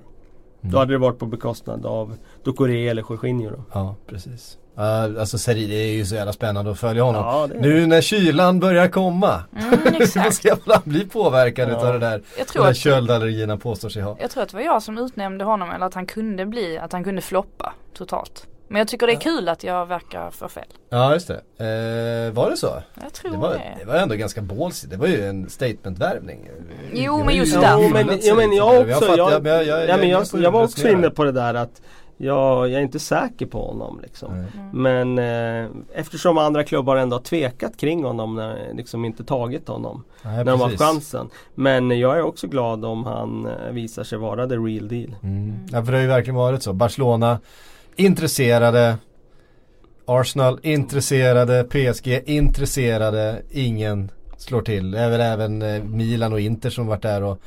Mm. 0.61 0.73
Då 0.73 0.79
hade 0.79 0.93
det 0.93 0.99
varit 0.99 1.19
på 1.19 1.27
bekostnad 1.27 1.87
av 1.87 2.15
Ducoré 2.45 2.89
eller 2.89 3.05
Jorginho 3.11 3.51
då. 3.51 3.65
Ja 3.73 3.95
precis. 4.07 4.59
Uh, 4.79 5.21
alltså 5.21 5.39
Seri, 5.39 5.67
det 5.67 5.75
är 5.75 5.93
ju 5.93 6.05
så 6.07 6.15
jävla 6.15 6.33
spännande 6.33 6.71
att 6.71 6.79
följa 6.81 7.03
honom. 7.03 7.23
Ja, 7.25 7.47
det 7.47 7.61
Nu 7.61 7.87
när 7.87 8.01
kylan 8.01 8.61
börjar 8.61 8.89
komma. 8.89 9.43
Mm, 9.63 9.95
exakt. 10.03 10.35
ska 10.35 10.57
han 10.67 10.83
bli 10.85 11.05
påverkad 11.05 11.69
Ja. 11.69 11.77
utav 11.77 11.93
det 11.93 11.99
där. 11.99 12.23
Jag 12.39 12.47
De 12.47 12.53
tror, 12.53 12.63
där 12.63 12.71
att, 12.71 12.77
köldallergierna 12.77 13.57
påstår 13.57 13.89
sig 13.89 14.03
ha. 14.03 14.17
jag 14.21 14.31
tror 14.31 14.43
att 14.43 14.49
det 14.49 14.57
var 14.57 14.65
jag 14.65 14.83
som 14.83 14.99
utnämnde 14.99 15.45
honom 15.45 15.71
eller 15.71 15.87
att 15.87 15.95
han 15.95 16.07
kunde 16.07 16.47
bli, 16.47 16.79
att 16.79 16.93
han 16.93 17.05
kunde 17.05 17.23
floppa 17.23 17.75
totalt. 17.95 18.47
Men 18.71 18.79
jag 18.79 18.89
tycker 18.89 19.07
det 19.07 19.13
är 19.13 19.21
kul 19.21 19.49
att 19.49 19.65
jag 19.65 19.87
verkar 19.87 20.31
få 20.31 20.49
fel. 20.49 20.65
Ja 20.91 21.13
just 21.15 21.29
det. 21.29 21.35
Eh, 21.35 22.33
var 22.35 22.51
det 22.51 22.57
så? 22.57 22.83
Jag 23.03 23.13
tror 23.13 23.31
Det 23.31 23.37
det. 23.37 23.41
var, 23.41 23.61
det 23.79 23.85
var 23.85 23.95
ändå 23.95 24.15
ganska 24.15 24.41
ballsy. 24.43 24.87
Det 24.89 24.97
var 24.97 25.07
ju 25.07 25.27
en 25.27 25.51
statementvärvning. 25.51 26.51
Jo, 26.93 27.19
Det 27.19 27.25
men 27.25 27.35
ju 27.35 27.41
just 27.41 27.55
så 27.55 27.61
därför. 27.61 27.83
Jo 27.83 27.89
men, 27.89 28.53
jag 28.53 30.21
också, 30.21 30.39
jag, 30.39 30.51
var 30.51 30.63
också 30.65 30.89
inne 30.89 31.11
på 31.11 31.25
det 31.25 31.33
där 31.33 31.55
att 31.55 31.83
jag, 32.21 32.69
jag 32.69 32.79
är 32.79 32.83
inte 32.83 32.99
säker 32.99 33.47
på 33.47 33.67
honom 33.67 34.01
liksom. 34.03 34.39
Nej. 34.39 34.49
Men 34.73 35.19
eh, 35.19 35.71
eftersom 35.95 36.39
andra 36.39 36.65
klubbar 36.65 36.97
ändå 36.97 37.17
har 37.17 37.23
tvekat 37.23 37.77
kring 37.77 38.05
honom, 38.05 38.35
när, 38.35 38.75
liksom 38.75 39.05
inte 39.05 39.25
tagit 39.25 39.69
honom 39.69 40.05
Nej, 40.23 40.37
när 40.37 40.45
de 40.45 40.61
har 40.61 40.69
haft 40.69 40.83
chansen. 40.83 41.29
Men 41.55 41.99
jag 41.99 42.19
är 42.19 42.23
också 42.23 42.47
glad 42.47 42.85
om 42.85 43.05
han 43.05 43.47
eh, 43.47 43.73
visar 43.73 44.05
sig 44.05 44.19
vara 44.19 44.49
the 44.49 44.55
real 44.55 44.89
deal. 44.89 45.15
Mm. 45.23 45.67
Ja 45.73 45.85
för 45.85 45.93
det 45.93 45.99
har 45.99 46.03
ju 46.03 46.09
verkligen 46.09 46.35
varit 46.35 46.63
så. 46.63 46.73
Barcelona 46.73 47.39
intresserade. 47.97 48.99
Arsenal 50.05 50.59
intresserade. 50.63 51.65
PSG 51.65 52.23
intresserade. 52.27 53.43
Ingen 53.51 54.11
slår 54.37 54.63
till. 54.63 54.95
Även, 54.95 55.21
även 55.21 55.63
eh, 55.63 55.83
Milan 55.83 56.33
och 56.33 56.41
Inter 56.41 56.71
som 56.71 56.87
varit 56.87 57.03
där 57.03 57.23
och, 57.23 57.41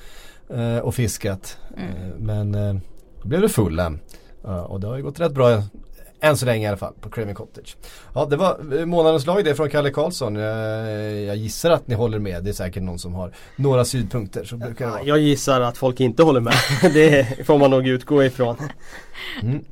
eh, 0.57 0.77
och 0.77 0.95
fiskat. 0.95 1.57
Mm. 1.77 2.09
Men 2.17 2.51
då 3.21 3.27
blev 3.27 3.41
det 3.41 3.49
Fulham. 3.49 3.99
Ja, 4.43 4.61
och 4.61 4.79
det 4.79 4.87
har 4.87 4.97
ju 4.97 5.03
gått 5.03 5.19
rätt 5.19 5.33
bra 5.33 5.63
än 6.21 6.37
så 6.37 6.45
länge 6.45 6.65
i 6.65 6.67
alla 6.67 6.77
fall 6.77 6.93
på 7.01 7.09
Craven 7.09 7.35
Cottage. 7.35 7.77
Ja 8.15 8.25
det 8.25 8.35
var 8.35 8.79
eh, 8.79 8.85
månadens 8.85 9.25
lag 9.25 9.45
det 9.45 9.55
från 9.55 9.69
Kalle 9.69 9.91
Karlsson. 9.91 10.35
Jag, 10.35 11.21
jag 11.21 11.35
gissar 11.35 11.71
att 11.71 11.87
ni 11.87 11.95
håller 11.95 12.19
med. 12.19 12.43
Det 12.43 12.49
är 12.49 12.53
säkert 12.53 12.83
någon 12.83 12.99
som 12.99 13.13
har 13.13 13.33
några 13.55 13.85
synpunkter. 13.85 14.43
Så 14.43 14.57
brukar 14.57 14.85
det 14.85 14.91
vara. 14.91 15.03
Jag 15.03 15.19
gissar 15.19 15.61
att 15.61 15.77
folk 15.77 15.99
inte 15.99 16.23
håller 16.23 16.39
med. 16.39 16.53
det 16.81 17.45
får 17.45 17.57
man 17.57 17.71
nog 17.71 17.87
utgå 17.87 18.23
ifrån. 18.23 18.55
Mm. 19.41 19.65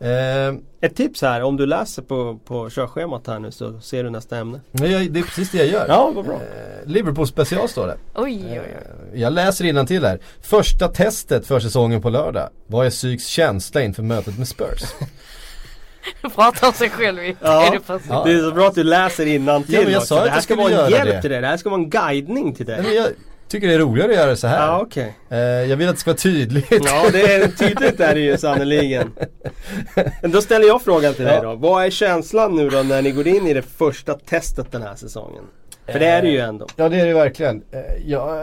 Eh, 0.00 0.54
Ett 0.80 0.96
tips 0.96 1.22
här, 1.22 1.42
om 1.42 1.56
du 1.56 1.66
läser 1.66 2.02
på, 2.02 2.38
på 2.44 2.70
körschemat 2.70 3.26
här 3.26 3.38
nu 3.38 3.50
så 3.50 3.80
ser 3.80 4.04
du 4.04 4.10
nästa 4.10 4.36
ämne. 4.36 4.60
jag, 4.86 5.10
det 5.12 5.20
är 5.20 5.24
precis 5.24 5.50
det 5.50 5.58
jag 5.58 5.66
gör. 5.66 5.86
Ja, 5.88 6.12
vad 6.14 6.24
bra. 6.24 6.34
Eh, 6.34 6.40
Liverpool 6.88 7.26
special 7.26 7.68
står 7.68 7.86
det. 7.86 7.96
Oj, 8.14 8.44
oj, 8.50 8.60
oj. 8.64 8.76
Eh, 9.14 9.20
jag 9.20 9.32
läser 9.32 9.64
till 9.86 10.04
här. 10.04 10.18
Första 10.42 10.88
testet 10.88 11.46
för 11.46 11.60
säsongen 11.60 12.02
på 12.02 12.10
lördag. 12.10 12.48
Vad 12.66 12.86
är 12.86 12.90
Syks 12.90 13.26
känsla 13.26 13.82
inför 13.82 14.02
mötet 14.02 14.38
med 14.38 14.48
Spurs? 14.48 14.82
Du 16.22 16.30
pratar 16.30 16.66
om 16.66 16.72
sig 16.72 16.90
själv 16.90 17.24
i 17.24 17.36
Ja. 17.42 17.74
person. 17.86 18.00
Ja. 18.08 18.24
Det 18.24 18.32
är 18.32 18.40
så 18.40 18.52
bra 18.52 18.66
att 18.68 18.74
du 18.74 18.84
läser 18.84 19.26
innantill 19.26 19.74
Ja, 19.74 19.80
men 19.82 19.92
jag 19.92 19.98
också. 20.00 20.14
sa 20.14 20.18
att 20.18 20.24
Det 20.24 20.30
här 20.30 20.40
ska 20.40 20.56
vara 20.56 20.84
en 20.86 20.90
hjälp 20.90 21.04
det. 21.10 21.20
till 21.20 21.30
dig. 21.30 21.40
Det 21.40 21.46
här 21.46 21.56
ska 21.56 21.70
vara 21.70 21.80
en 21.80 21.90
guidning 21.90 22.54
till 22.54 22.66
Nej, 22.66 22.76
dig. 22.76 22.84
men 22.86 22.94
jag 22.94 23.08
tycker 23.48 23.68
det 23.68 23.74
är 23.74 23.78
roligare 23.78 24.10
att 24.10 24.16
göra 24.16 24.30
det 24.30 24.36
så 24.36 24.46
här. 24.46 24.66
Ja, 24.66 24.80
okej. 24.82 25.14
Eh, 25.30 25.38
jag 25.38 25.76
vill 25.76 25.88
att 25.88 25.94
det 25.94 26.00
ska 26.00 26.10
vara 26.10 26.16
tydligt. 26.18 26.66
Ja, 26.70 27.06
det 27.12 27.34
är 27.34 27.48
tydligt 27.48 28.00
är 28.00 28.16
ju 28.16 28.36
sannerligen. 28.38 29.12
Men 30.22 30.30
då 30.30 30.42
ställer 30.42 30.66
jag 30.66 30.82
frågan 30.82 31.14
till 31.14 31.24
dig 31.24 31.34
Ja. 31.34 31.42
då. 31.42 31.54
Vad 31.54 31.84
är 31.84 31.90
känslan 31.90 32.56
nu 32.56 32.68
då 32.70 32.82
när 32.82 33.02
ni 33.02 33.10
går 33.10 33.28
in 33.28 33.46
i 33.46 33.54
det 33.54 33.62
första 33.62 34.14
testet 34.14 34.72
den 34.72 34.82
här 34.82 34.94
säsongen? 34.94 35.44
För 35.86 35.98
det 35.98 36.06
är 36.06 36.22
det 36.22 36.28
ju 36.28 36.38
ändå. 36.38 36.66
Ja 36.76 36.88
det 36.88 37.00
är 37.00 37.06
det 37.06 37.14
verkligen. 37.14 37.62
Eh, 37.72 37.80
ja, 38.06 38.42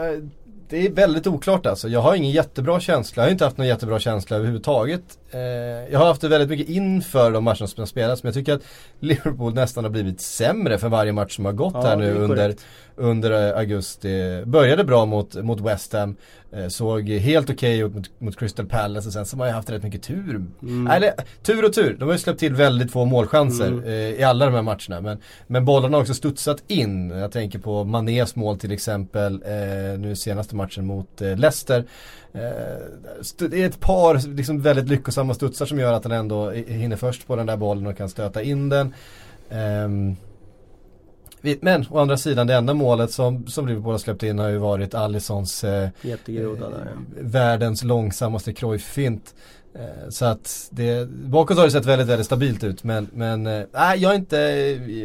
det 0.68 0.86
är 0.86 0.90
väldigt 0.90 1.26
oklart 1.26 1.66
alltså. 1.66 1.88
Jag 1.88 2.00
har 2.00 2.14
ingen 2.14 2.30
jättebra 2.30 2.80
känsla. 2.80 3.22
Jag 3.22 3.26
har 3.26 3.32
inte 3.32 3.44
haft 3.44 3.58
någon 3.58 3.66
jättebra 3.66 3.98
känsla 3.98 4.36
överhuvudtaget. 4.36 5.02
Eh, 5.34 5.92
jag 5.92 5.98
har 5.98 6.06
haft 6.06 6.20
det 6.20 6.28
väldigt 6.28 6.48
mycket 6.48 6.68
inför 6.68 7.30
de 7.30 7.44
matcherna 7.44 7.66
som 7.66 7.80
har 7.80 7.86
spelats. 7.86 8.22
Men 8.22 8.28
jag 8.28 8.34
tycker 8.34 8.52
att 8.54 8.62
Liverpool 9.00 9.54
nästan 9.54 9.84
har 9.84 9.90
blivit 9.90 10.20
sämre 10.20 10.78
för 10.78 10.88
varje 10.88 11.12
match 11.12 11.36
som 11.36 11.44
har 11.44 11.52
gått 11.52 11.74
Ja, 11.74 11.82
här 11.82 11.96
nu 11.96 12.14
under, 12.14 12.54
under 12.96 13.50
eh, 13.52 13.58
augusti. 13.58 14.42
Började 14.46 14.84
bra 14.84 15.04
mot, 15.06 15.34
mot 15.34 15.60
West 15.60 15.92
Ham. 15.92 16.16
Eh, 16.52 16.68
såg 16.68 17.08
helt 17.08 17.50
okej 17.50 17.78
ut 17.78 17.94
mot, 17.94 18.10
mot 18.20 18.36
Crystal 18.38 18.66
Palace 18.66 19.08
och 19.08 19.12
sen 19.12 19.26
så 19.26 19.36
har 19.36 19.46
jag 19.46 19.54
haft 19.54 19.70
rätt 19.70 19.82
mycket 19.82 20.02
tur. 20.02 20.44
Mm. 20.62 20.86
Eller 20.86 21.12
tur 21.42 21.64
och 21.64 21.72
tur, 21.72 21.96
de 21.98 22.04
har 22.04 22.12
ju 22.12 22.18
släppt 22.18 22.40
till 22.40 22.54
väldigt 22.54 22.92
få 22.92 23.04
målchanser 23.04 23.66
Mm. 23.68 23.84
i 24.20 24.22
alla 24.22 24.44
de 24.44 24.54
här 24.54 24.62
matcherna. 24.62 25.00
Men, 25.00 25.18
men 25.46 25.64
bollarna 25.64 25.96
har 25.96 26.02
också 26.02 26.14
studsat 26.14 26.62
in. 26.66 27.10
Jag 27.10 27.32
tänker 27.32 27.58
på 27.58 27.84
Manés 27.84 28.36
mål 28.36 28.58
till 28.58 28.72
exempel 28.72 29.42
nu 29.98 30.16
senaste 30.16 30.56
matchen 30.56 30.86
mot 30.86 31.20
Leicester. 31.20 31.84
St- 33.20 33.48
det 33.48 33.62
är 33.62 33.66
ett 33.66 33.80
par 33.80 34.34
liksom, 34.36 34.60
väldigt 34.60 34.88
lyckosamma 34.88 35.23
studsar 35.32 35.66
som 35.66 35.78
gör 35.78 35.92
att 35.92 36.04
han 36.04 36.12
ändå 36.12 36.50
hinner 36.50 36.96
först 36.96 37.26
på 37.26 37.36
den 37.36 37.46
där 37.46 37.56
bollen 37.56 37.86
och 37.86 37.96
kan 37.96 38.08
stöta 38.08 38.42
in 38.42 38.68
den. 38.68 38.94
Vi- 41.40 41.58
men 41.62 41.84
å 41.90 41.98
andra 41.98 42.16
sidan 42.16 42.46
det 42.46 42.54
enda 42.54 42.74
målet 42.74 43.10
som, 43.10 43.46
som 43.46 43.68
Liverpool 43.68 43.90
har 43.92 43.98
släppt 43.98 44.22
in 44.22 44.38
har 44.38 44.48
ju 44.48 44.58
varit 44.58 44.94
Alissons 44.94 45.64
eh, 45.64 45.88
Jättegroda 46.02 46.70
där 46.70 46.86
ja. 46.94 47.00
världens 47.20 47.84
långsammaste 47.84 48.52
Cruyff-fint. 48.52 49.34
Eh, 49.74 50.08
Så 50.08 50.24
att 50.24 50.68
det, 50.70 51.08
bakåt 51.10 51.56
har 51.56 51.64
det 51.64 51.70
sett 51.70 51.86
väldigt, 51.86 52.08
väldigt 52.08 52.26
stabilt 52.26 52.64
ut 52.64 52.84
men, 52.84 53.08
men 53.12 53.46
eh, 53.46 53.62
jag 53.96 54.02
är 54.12 54.14
inte, 54.14 54.36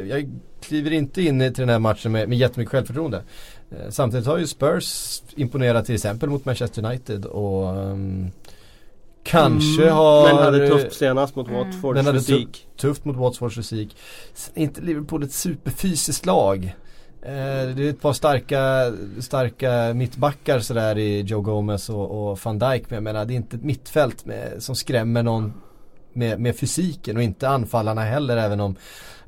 jag 0.09 0.31
kliver 0.61 0.91
inte 0.91 1.21
in 1.21 1.41
i- 1.41 1.53
till 1.53 1.61
den 1.61 1.69
här 1.69 1.79
matchen 1.79 2.11
med, 2.11 2.29
med 2.29 2.37
jättemycket 2.37 2.71
självförtroende. 2.71 3.23
Eh, 3.71 3.89
Samtidigt 3.89 4.25
har 4.27 4.37
ju 4.37 4.47
Spurs 4.47 5.21
imponerat 5.35 5.85
till 5.85 5.95
exempel 5.95 6.29
mot 6.29 6.45
Manchester 6.45 6.85
United 6.85 7.25
och 7.25 7.69
ehm, 7.77 8.31
kanske 9.23 9.81
Mm. 9.83 9.95
har 9.95 10.23
Men 10.27 10.37
hade 10.37 10.67
tufft 10.67 10.93
senast 10.93 11.35
mot 11.35 11.47
Mm. 11.47 11.59
Watfords 11.59 11.95
Den 11.97 12.05
hade 12.05 12.19
fysik. 12.19 12.67
tufft 12.77 13.05
mot 13.05 13.15
Watfords 13.17 13.55
fysik. 13.55 13.97
Sen 14.33 14.53
är 14.55 14.61
inte 14.61 14.81
Liverpool 14.81 15.23
ett 15.23 15.31
superfysiskt 15.33 16.25
lag. 16.25 16.75
Eh, 17.21 17.31
det 17.75 17.85
är 17.85 17.89
ett 17.89 18.01
par 18.01 18.13
starka, 18.13 18.93
starka 19.19 19.93
mittbackar 19.93 20.59
sådär 20.59 20.97
i 20.97 21.21
Joe 21.21 21.41
Gomez 21.41 21.89
och, 21.89 22.31
och 22.31 22.39
van 22.43 22.59
Dijk. 22.59 22.89
Men 22.89 22.95
jag 22.95 23.03
menar 23.03 23.25
det 23.25 23.33
är 23.33 23.35
inte 23.35 23.55
ett 23.55 23.63
mittfält 23.63 24.25
med, 24.25 24.53
som 24.63 24.75
skrämmer 24.75 25.23
någon 25.23 25.53
med, 26.13 26.39
med 26.39 26.55
fysiken 26.57 27.17
och 27.17 27.23
inte 27.23 27.49
anfallarna 27.49 28.01
heller 28.01 28.37
även 28.37 28.59
om 28.59 28.75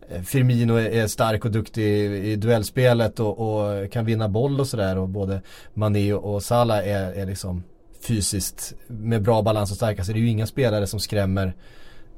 eh, 0.09 0.21
Firmino 0.21 0.73
är, 0.75 1.07
stark 1.07 1.45
och 1.45 1.51
duktig 1.51 1.83
i, 1.83 2.31
i 2.31 2.35
duellspelet 2.35 3.19
och, 3.19 3.39
och 3.39 3.91
kan 3.91 4.05
vinna 4.05 4.29
boll 4.29 4.59
och 4.59 4.67
sådär 4.67 4.97
och 4.97 5.09
både 5.09 5.41
Mané 5.73 6.13
och 6.13 6.35
och 6.35 6.43
Salah 6.43 6.87
är, 6.87 7.11
är 7.13 7.25
liksom 7.25 7.63
fysiskt 8.01 8.73
med 8.87 9.21
bra 9.21 9.41
balans 9.41 9.71
och 9.71 9.77
starka 9.77 10.03
så 10.03 10.11
det 10.11 10.17
är 10.19 10.21
ju 10.21 10.27
inga 10.27 10.47
spelare 10.47 10.87
som 10.87 10.99
skrämmer 10.99 11.55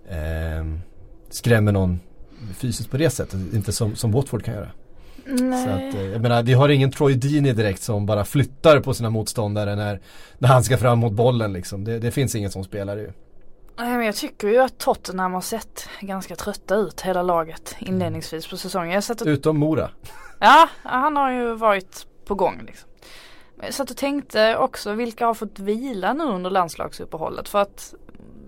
eh, 0.10 0.66
skrämmer 1.30 1.72
någon 1.72 2.00
fysiskt 2.58 2.92
på 2.92 2.98
det 2.98 3.10
sättet. 3.10 3.40
Inte 3.54 3.72
som, 3.72 3.96
som 3.96 4.12
Watford 4.12 4.44
kan 4.44 4.54
göra. 4.54 4.72
Så 5.38 5.44
Nej. 5.44 5.90
att, 5.90 5.96
eh, 5.96 6.06
jag 6.06 6.22
menar, 6.22 6.44
vi 6.44 6.54
har 6.54 6.70
ingen 6.70 6.92
Troy 6.92 7.16
Deeney 7.16 7.54
direkt 7.54 7.82
som 7.82 8.06
bara 8.06 8.26
flyttar 8.26 8.80
på 8.80 8.94
sina 8.94 9.10
motståndare 9.10 9.76
när, 9.76 10.02
när 10.38 10.50
han 10.50 10.64
ska 10.64 10.78
fram 10.78 11.00
mot 11.00 11.14
bollen 11.14 11.54
liksom. 11.54 11.84
Det, 11.84 12.00
det 12.00 12.12
finns 12.12 12.36
ingen 12.36 12.52
som 12.52 12.64
spelar 12.64 12.98
ju. 12.98 13.12
Nej 13.78 13.98
men 13.98 14.06
jag 14.06 14.16
tycker 14.16 14.48
ju 14.48 14.60
att 14.60 14.78
Tottenham 14.78 15.34
har 15.34 15.42
sett 15.42 15.90
ganska 16.02 16.36
trötta 16.36 16.76
ut 16.76 17.02
hela 17.02 17.22
laget 17.22 17.76
inledningsvis 17.80 18.48
på 18.48 18.58
säsongen. 18.58 18.92
Jag 18.92 19.04
satt 19.04 19.22
och, 19.22 19.28
Utom 19.28 19.58
Mora. 19.58 19.90
ja, 20.40 20.70
han 20.84 21.16
har 21.16 21.32
ju 21.32 21.56
varit 21.56 22.08
på 22.26 22.36
gång 22.36 22.62
liksom. 22.68 22.90
Jag 23.62 23.74
satt 23.74 23.92
och 23.92 23.98
tänkte 23.98 24.58
också 24.58 24.94
vilka 24.94 25.26
har 25.26 25.34
fått 25.34 25.60
vila 25.60 26.14
nu 26.14 26.24
under 26.24 26.50
landslagsuppehållet 26.50 27.50
för 27.50 27.62
att 27.62 27.94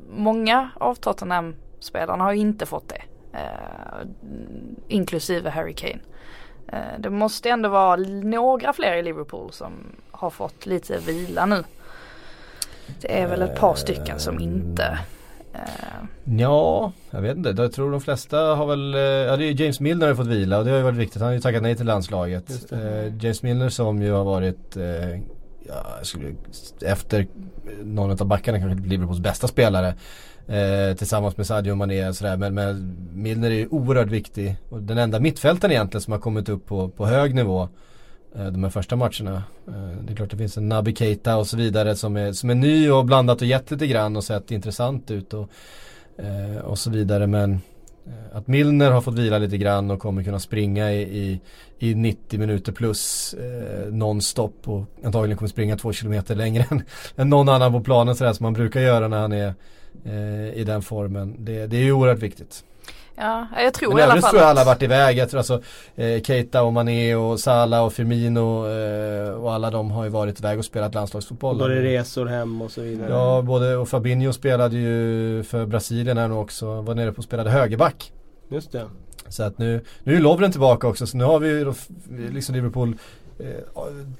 många 0.09 0.69
av 0.79 0.95
Tottenham-spelarna 0.95 2.23
har 2.23 2.33
ju 2.33 2.39
inte 2.39 2.65
fått 2.65 2.89
det. 2.89 3.01
Eh, 3.33 4.07
inklusive 4.87 5.49
Harry 5.49 5.73
Kane. 5.73 5.99
Eh, 6.67 6.99
det 6.99 7.09
måste 7.09 7.49
ändå 7.49 7.69
vara 7.69 7.95
några 8.23 8.73
fler 8.73 8.93
i 8.93 9.03
Liverpool 9.03 9.51
som 9.51 9.73
har 10.11 10.29
fått 10.29 10.65
lite 10.65 10.97
vila 10.97 11.45
nu. 11.45 11.63
Det 13.01 13.21
är 13.21 13.27
väl 13.27 13.41
ett 13.41 13.59
par 13.59 13.75
stycken 13.75 14.19
som 14.19 14.39
inte 14.39 14.99
eh, 15.55 16.35
Ja, 16.37 16.91
jag 17.11 17.21
vet 17.21 17.37
inte. 17.37 17.49
Jag 17.57 17.71
tror 17.71 17.91
de 17.91 18.01
flesta 18.01 18.37
har 18.37 18.65
väl, 18.65 18.93
eh, 18.93 18.99
ja 18.99 19.37
det 19.37 19.45
är 19.45 19.61
James 19.61 19.79
Milner 19.79 20.07
har 20.07 20.15
fått 20.15 20.27
vila 20.27 20.57
och 20.57 20.65
det 20.65 20.71
har 20.71 20.77
ju 20.77 20.83
varit 20.83 20.97
viktigt. 20.97 21.21
Han 21.21 21.27
har 21.27 21.33
ju 21.33 21.41
tackat 21.41 21.63
nej 21.63 21.75
till 21.75 21.85
landslaget. 21.85 22.71
Eh, 22.71 23.15
James 23.19 23.43
Milner 23.43 23.69
som 23.69 24.01
ju 24.01 24.11
har 24.11 24.23
varit, 24.23 24.77
eh, 24.77 25.19
ja, 25.67 25.99
skulle, 26.01 26.35
efter 26.81 27.27
någon 27.83 28.11
av 28.11 28.27
backarna 28.27 28.59
kanske 28.59 28.87
Liverpools 28.87 29.19
bästa 29.19 29.47
spelare. 29.47 29.93
Eh, 30.47 30.95
tillsammans 30.95 31.37
med 31.37 31.47
Sadio 31.47 31.75
Mané 31.75 32.07
och 32.07 32.15
sådär. 32.15 32.37
Men, 32.37 32.53
men 32.53 32.97
Milner 33.13 33.51
är 33.51 33.55
ju 33.55 33.67
oerhört 33.67 34.09
viktig. 34.09 34.55
Och 34.69 34.81
den 34.81 34.97
enda 34.97 35.19
mittfältaren 35.19 35.71
egentligen 35.71 36.01
som 36.01 36.11
har 36.11 36.19
kommit 36.19 36.49
upp 36.49 36.65
på, 36.65 36.89
på 36.89 37.05
hög 37.05 37.35
nivå. 37.35 37.69
Eh, 38.38 38.45
de 38.45 38.63
här 38.63 38.69
första 38.69 38.95
matcherna. 38.95 39.43
Eh, 39.67 39.98
det 40.02 40.13
är 40.13 40.15
klart 40.15 40.32
det 40.32 40.38
finns 40.38 40.58
en 40.58 40.69
Naby 40.69 40.95
Keita 40.95 41.38
och 41.38 41.48
så 41.48 41.58
vidare 41.58 41.95
som 41.95 42.17
är, 42.17 42.32
som 42.32 42.50
är 42.50 42.56
ny 42.56 42.89
och 42.89 43.06
blandat 43.06 43.41
och 43.41 43.48
gett 43.48 43.71
lite 43.71 43.88
grann 43.88 44.15
och 44.15 44.24
sett 44.24 44.52
intressant 44.52 45.12
ut. 45.12 45.34
Och, 45.34 45.50
eh, 46.17 46.58
och 46.58 46.80
så 46.80 46.89
vidare 46.89 47.28
men 47.28 47.60
att 48.34 48.48
Milner 48.48 48.91
har 48.91 49.02
fått 49.02 49.13
vila 49.13 49.38
lite 49.38 49.58
grann 49.58 49.91
och 49.91 50.00
kommer 50.00 50.24
kunna 50.24 50.39
springa 50.39 50.91
i, 50.91 51.02
i, 51.02 51.41
i 51.80 51.95
90 51.95 52.39
minuter 52.39 52.71
plus 52.71 53.34
eh, 53.34 53.93
nonstop 53.93 54.56
och 54.65 54.84
antagligen 55.04 55.38
kommer 55.38 55.50
springa 55.50 55.78
två 55.78 55.93
kilometer 55.93 56.36
längre 56.36 56.65
än, 56.69 56.84
än 57.15 57.30
någon 57.30 57.50
annan 57.50 57.71
på 57.71 57.82
planen 57.82 58.15
sådär 58.15 58.34
som 58.34 58.43
man 58.43 58.54
brukar 58.54 58.82
göra 58.82 59.08
när 59.08 59.17
han 59.17 59.32
är 59.32 59.54
eh, 60.06 60.54
i 60.54 60.63
den 60.63 60.82
formen. 60.82 61.36
Det, 61.39 61.67
det 61.67 61.78
är 61.78 61.84
ju 61.84 61.91
oerhört 61.91 62.24
viktigt. 62.24 62.63
Ja, 63.17 63.47
jag 63.58 63.73
tror 63.73 63.89
Men 63.89 63.99
i 63.99 64.01
alla 64.01 64.21
fall 64.21 64.30
tror 64.30 64.41
jag 64.41 64.49
alla 64.49 64.62
att- 64.62 64.67
varit 64.67 64.82
iväg. 64.82 65.17
Jag 65.17 65.30
tror 65.30 65.38
alltså 65.38 65.62
eh, 65.95 66.21
Keita 66.21 66.63
och 66.63 66.73
Mané 66.73 67.15
och 67.15 67.39
Salah 67.39 67.86
och 67.86 67.93
Firmino 67.93 68.67
eh, 68.67 69.30
och 69.30 69.54
alla 69.54 69.71
de 69.71 69.91
har 69.91 70.04
ju 70.04 70.10
varit 70.10 70.39
iväg 70.39 70.60
och 70.60 70.65
spelat 70.65 70.93
landslagsfotboll. 70.93 71.58
Det 71.58 71.82
resor 71.82 72.25
hem 72.25 72.62
och 72.62 72.71
så 72.71 72.82
vidare. 72.82 73.10
Ja, 73.10 73.41
både 73.41 73.75
och 73.75 73.89
Fabinho 73.89 74.34
spelade 74.34 74.78
ju 74.78 75.43
för 75.43 75.65
Brasilien 75.65 76.17
här 76.17 76.28
nu 76.28 76.34
också. 76.36 76.82
Var 76.82 76.95
nere 76.95 77.12
på 77.12 77.17
och 77.17 77.23
spelade 77.23 77.49
högerback. 77.49 78.12
Just 78.49 78.71
det. 78.71 78.86
Så 79.30 79.43
att 79.43 79.58
nu, 79.58 79.82
nu 80.04 80.15
är 80.15 80.19
Lovren 80.19 80.51
tillbaka 80.51 80.88
också 80.88 81.08
så 81.08 81.17
nu 81.17 81.23
har 81.23 81.39
vi 81.39 81.47
ju 81.47 81.73
liksom 82.32 82.56
Liverpool 82.56 82.95
eh, 83.39 83.45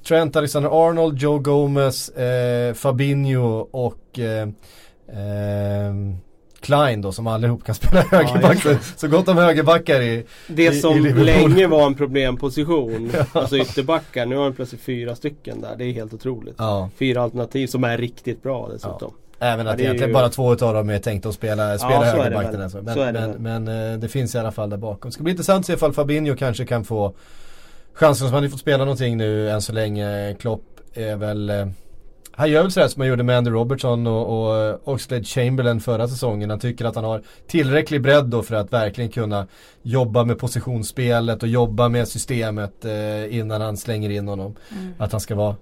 Trent 0.08 0.36
Alexander-Arnold, 0.36 1.18
Joe 1.18 1.38
Gomez, 1.38 2.08
eh, 2.08 2.74
Fabinho 2.74 3.68
och 3.70 4.18
eh, 4.18 4.48
ehm, 5.12 6.16
Klein 6.66 7.00
då 7.02 7.12
som 7.12 7.26
allihop 7.26 7.64
kan 7.64 7.74
spela 7.74 8.00
högerback. 8.02 8.62
så, 8.62 8.76
så 8.96 9.08
gott 9.08 9.28
om 9.28 9.36
högerbackar 9.38 10.00
i 10.00 10.24
Det 10.46 10.62
I- 10.64 10.66
i 10.76 10.80
som 10.80 10.94
Liverpool. 10.96 11.24
länge 11.24 11.66
var 11.66 11.86
en 11.86 11.94
problemposition, 12.34 13.12
alltså 13.32 13.56
ytterbackar, 13.56 14.26
nu 14.26 14.36
har 14.36 14.44
de 14.44 14.52
plötsligt 14.54 14.80
fyra 14.82 15.14
stycken 15.16 15.60
där. 15.60 15.76
Det 15.78 15.84
är 15.84 15.92
helt 15.92 16.14
otroligt. 16.14 16.54
Ja, 16.58 16.90
Fyra 16.98 17.22
alternativ 17.22 17.66
som 17.66 17.84
är 17.84 17.98
riktigt 17.98 18.42
bra 18.42 18.68
dessutom. 18.72 19.12
även 19.38 19.66
Ja, 19.66 19.72
att 19.72 19.78
är 19.78 19.82
egentligen 19.82 20.08
ju- 20.10 20.14
bara 20.14 20.28
två 20.28 20.52
utav 20.52 20.74
dem 20.74 20.90
är 20.90 20.98
tänkta 20.98 21.28
att 21.28 21.34
spela, 21.34 21.78
spela 21.78 22.00
det 22.00 22.06
högerback 22.06 22.52
den 22.52 22.70
Men, 22.84 22.96
det 23.14 23.34
men, 23.38 23.64
men 23.64 23.92
eh, 23.92 23.98
det 23.98 24.08
finns 24.08 24.34
i 24.34 24.38
alla 24.38 24.52
fall 24.52 24.70
där 24.70 24.76
bakom. 24.76 25.08
Det 25.10 25.14
ska 25.14 25.22
bli 25.22 25.30
intressant 25.30 25.60
att 25.60 25.66
se 25.66 25.72
ifall 25.72 25.92
Fabinho 25.92 26.36
kanske 26.36 26.64
kan 26.66 26.84
få 26.84 27.14
chansen 27.94 28.26
som 28.26 28.34
han 28.34 28.42
har 28.42 28.50
fått 28.50 28.60
spela 28.60 28.78
någonting 28.84 29.16
nu 29.16 29.50
än 29.50 29.62
så 29.62 29.72
länge. 29.72 30.34
Klopp 30.40 30.62
är 30.94 31.16
väl 31.16 31.50
eh, 31.50 31.66
han 32.36 32.50
gör 32.50 32.62
väl 32.62 32.72
sådär 32.72 32.88
som 32.88 33.00
han 33.00 33.08
gjorde 33.08 33.22
med 33.22 33.38
Andy 33.38 33.50
Robertson 33.50 34.06
och, 34.06 34.48
och 34.48 34.56
eh, 34.56 34.76
Oxlade 34.84 35.24
Chamberlain 35.24 35.80
förra 35.80 36.08
säsongen. 36.08 36.50
Han 36.50 36.58
tycker 36.58 36.84
att 36.84 36.94
han 36.94 37.04
har 37.04 37.22
tillräcklig 37.46 38.02
bredd 38.02 38.24
då 38.24 38.42
för 38.42 38.54
att 38.54 38.72
verkligen 38.72 39.10
kunna 39.10 39.46
jobba 39.82 40.24
med 40.24 40.38
positionsspelet 40.38 41.42
och 41.42 41.48
jobba 41.48 41.88
med 41.88 42.08
systemet 42.08 42.84
eh, 42.84 43.36
innan 43.36 43.60
han 43.60 43.76
slänger 43.76 44.10
in 44.10 44.28
honom. 44.28 44.56
Mm. 44.70 44.92
Att 44.98 45.12
han 45.12 45.20
ska 45.20 45.34
vara 45.34 45.56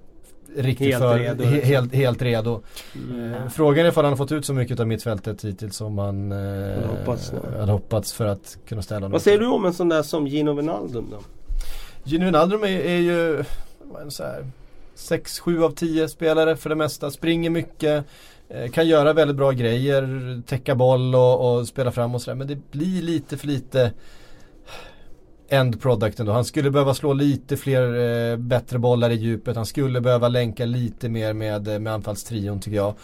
riktigt 0.57 0.87
Helt 0.87 1.03
för, 1.03 1.19
redo, 1.19 1.45
he, 1.45 1.51
liksom. 1.51 1.69
helt, 1.71 1.95
helt 1.95 2.23
redo. 2.23 2.61
Mm. 2.95 3.35
Eh, 3.35 3.49
Frågan 3.49 3.87
är 3.87 3.89
ifall 3.89 4.05
han 4.05 4.13
har 4.13 4.17
fått 4.17 4.33
ut 4.33 4.45
så 4.45 4.53
mycket 4.53 4.81
av 4.81 4.87
mittfältet 4.87 5.45
hittills 5.45 5.77
som 5.77 5.99
han 5.99 6.33
eh, 6.33 6.89
hoppats, 6.89 7.33
hade 7.59 7.73
hoppats 7.73 8.13
för 8.13 8.27
att 8.27 8.59
kunna 8.69 8.83
ställa 8.83 8.99
honom. 8.99 9.13
Vad 9.13 9.23
säger 9.23 9.39
du 9.39 9.47
om 9.47 9.65
en 9.65 9.75
sån 9.75 9.89
där 9.89 10.03
som 10.03 10.27
Gino 10.27 10.53
Wijnaldum 10.53 11.07
då? 11.11 11.19
Gino 12.05 12.25
Wijnaldum 12.25 12.63
är, 12.63 12.69
är 12.69 12.99
ju 12.99 13.45
vad 13.83 14.01
är 14.01 14.05
det, 14.05 14.11
så 14.11 14.23
här, 14.23 14.45
6-7 14.97 15.65
av 15.65 15.71
10 15.71 16.09
spelare 16.09 16.57
för 16.57 16.71
det 16.71 16.77
mesta. 16.77 17.11
Springer 17.11 17.51
mycket. 17.51 18.05
Eh, 18.49 18.71
kan 18.71 18.89
göra 18.89 19.13
väldigt 19.13 19.37
bra 19.37 19.51
grejer. 19.51 20.43
Täcka 20.47 20.75
boll 20.75 21.15
och, 21.15 21.59
och 21.59 21.69
spela 21.69 21.93
fram 21.93 22.15
och 22.15 22.23
sådär. 22.23 22.37
Men 22.37 22.47
det 22.47 22.71
blir 22.71 23.03
lite 23.03 23.37
för 23.37 23.47
lite 23.47 23.93
end 25.49 25.83
product 25.83 26.21
ändå. 26.21 26.33
Han 26.33 26.45
skulle 26.45 26.71
behöva 26.71 26.95
slå 26.95 27.13
lite 27.13 27.57
fler 27.57 27.95
eh, 27.95 28.37
bättre 28.37 28.79
bollar 28.79 29.11
i 29.11 29.15
djupet. 29.15 29.57
Han 29.57 29.67
skulle 29.67 30.01
behöva 30.01 30.29
länka 30.29 30.65
lite 30.65 31.09
mer 31.09 31.33
med, 31.33 31.69
eh, 31.69 31.79
med 31.79 31.93
anfallstrion 31.93 32.61
tycker 32.61 32.77
jag. 32.77 32.95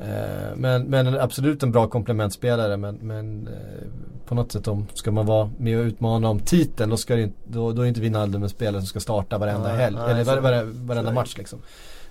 Eh, 0.00 0.56
men, 0.56 0.82
men 0.82 1.20
absolut 1.20 1.62
en 1.62 1.72
bra 1.72 1.86
komplementspelare 1.88 2.76
men, 2.76 2.94
men 2.94 3.46
eh, 3.48 3.88
på 4.26 4.34
något 4.34 4.52
sätt 4.52 4.68
om 4.68 4.86
ska 4.94 5.10
man 5.10 5.26
vara 5.26 5.50
med 5.58 5.78
och 5.78 5.84
utmana 5.84 6.28
om 6.28 6.40
titeln 6.40 6.90
då, 6.90 6.96
ska 6.96 7.16
det, 7.16 7.22
inte- 7.22 7.38
då, 7.46 7.72
då 7.72 7.82
är 7.82 7.86
inte 7.86 8.00
Wijnaldum 8.00 8.42
en 8.42 8.48
spelare 8.48 8.80
som 8.82 8.86
ska 8.86 9.00
starta 9.00 9.38
varenda 9.38 9.68
helg. 9.68 9.96
nej, 9.96 10.10
eller 10.10 10.24
var, 10.24 10.40
var, 10.40 10.64
varenda 10.86 11.12
match 11.12 11.34
liksom. 11.38 11.58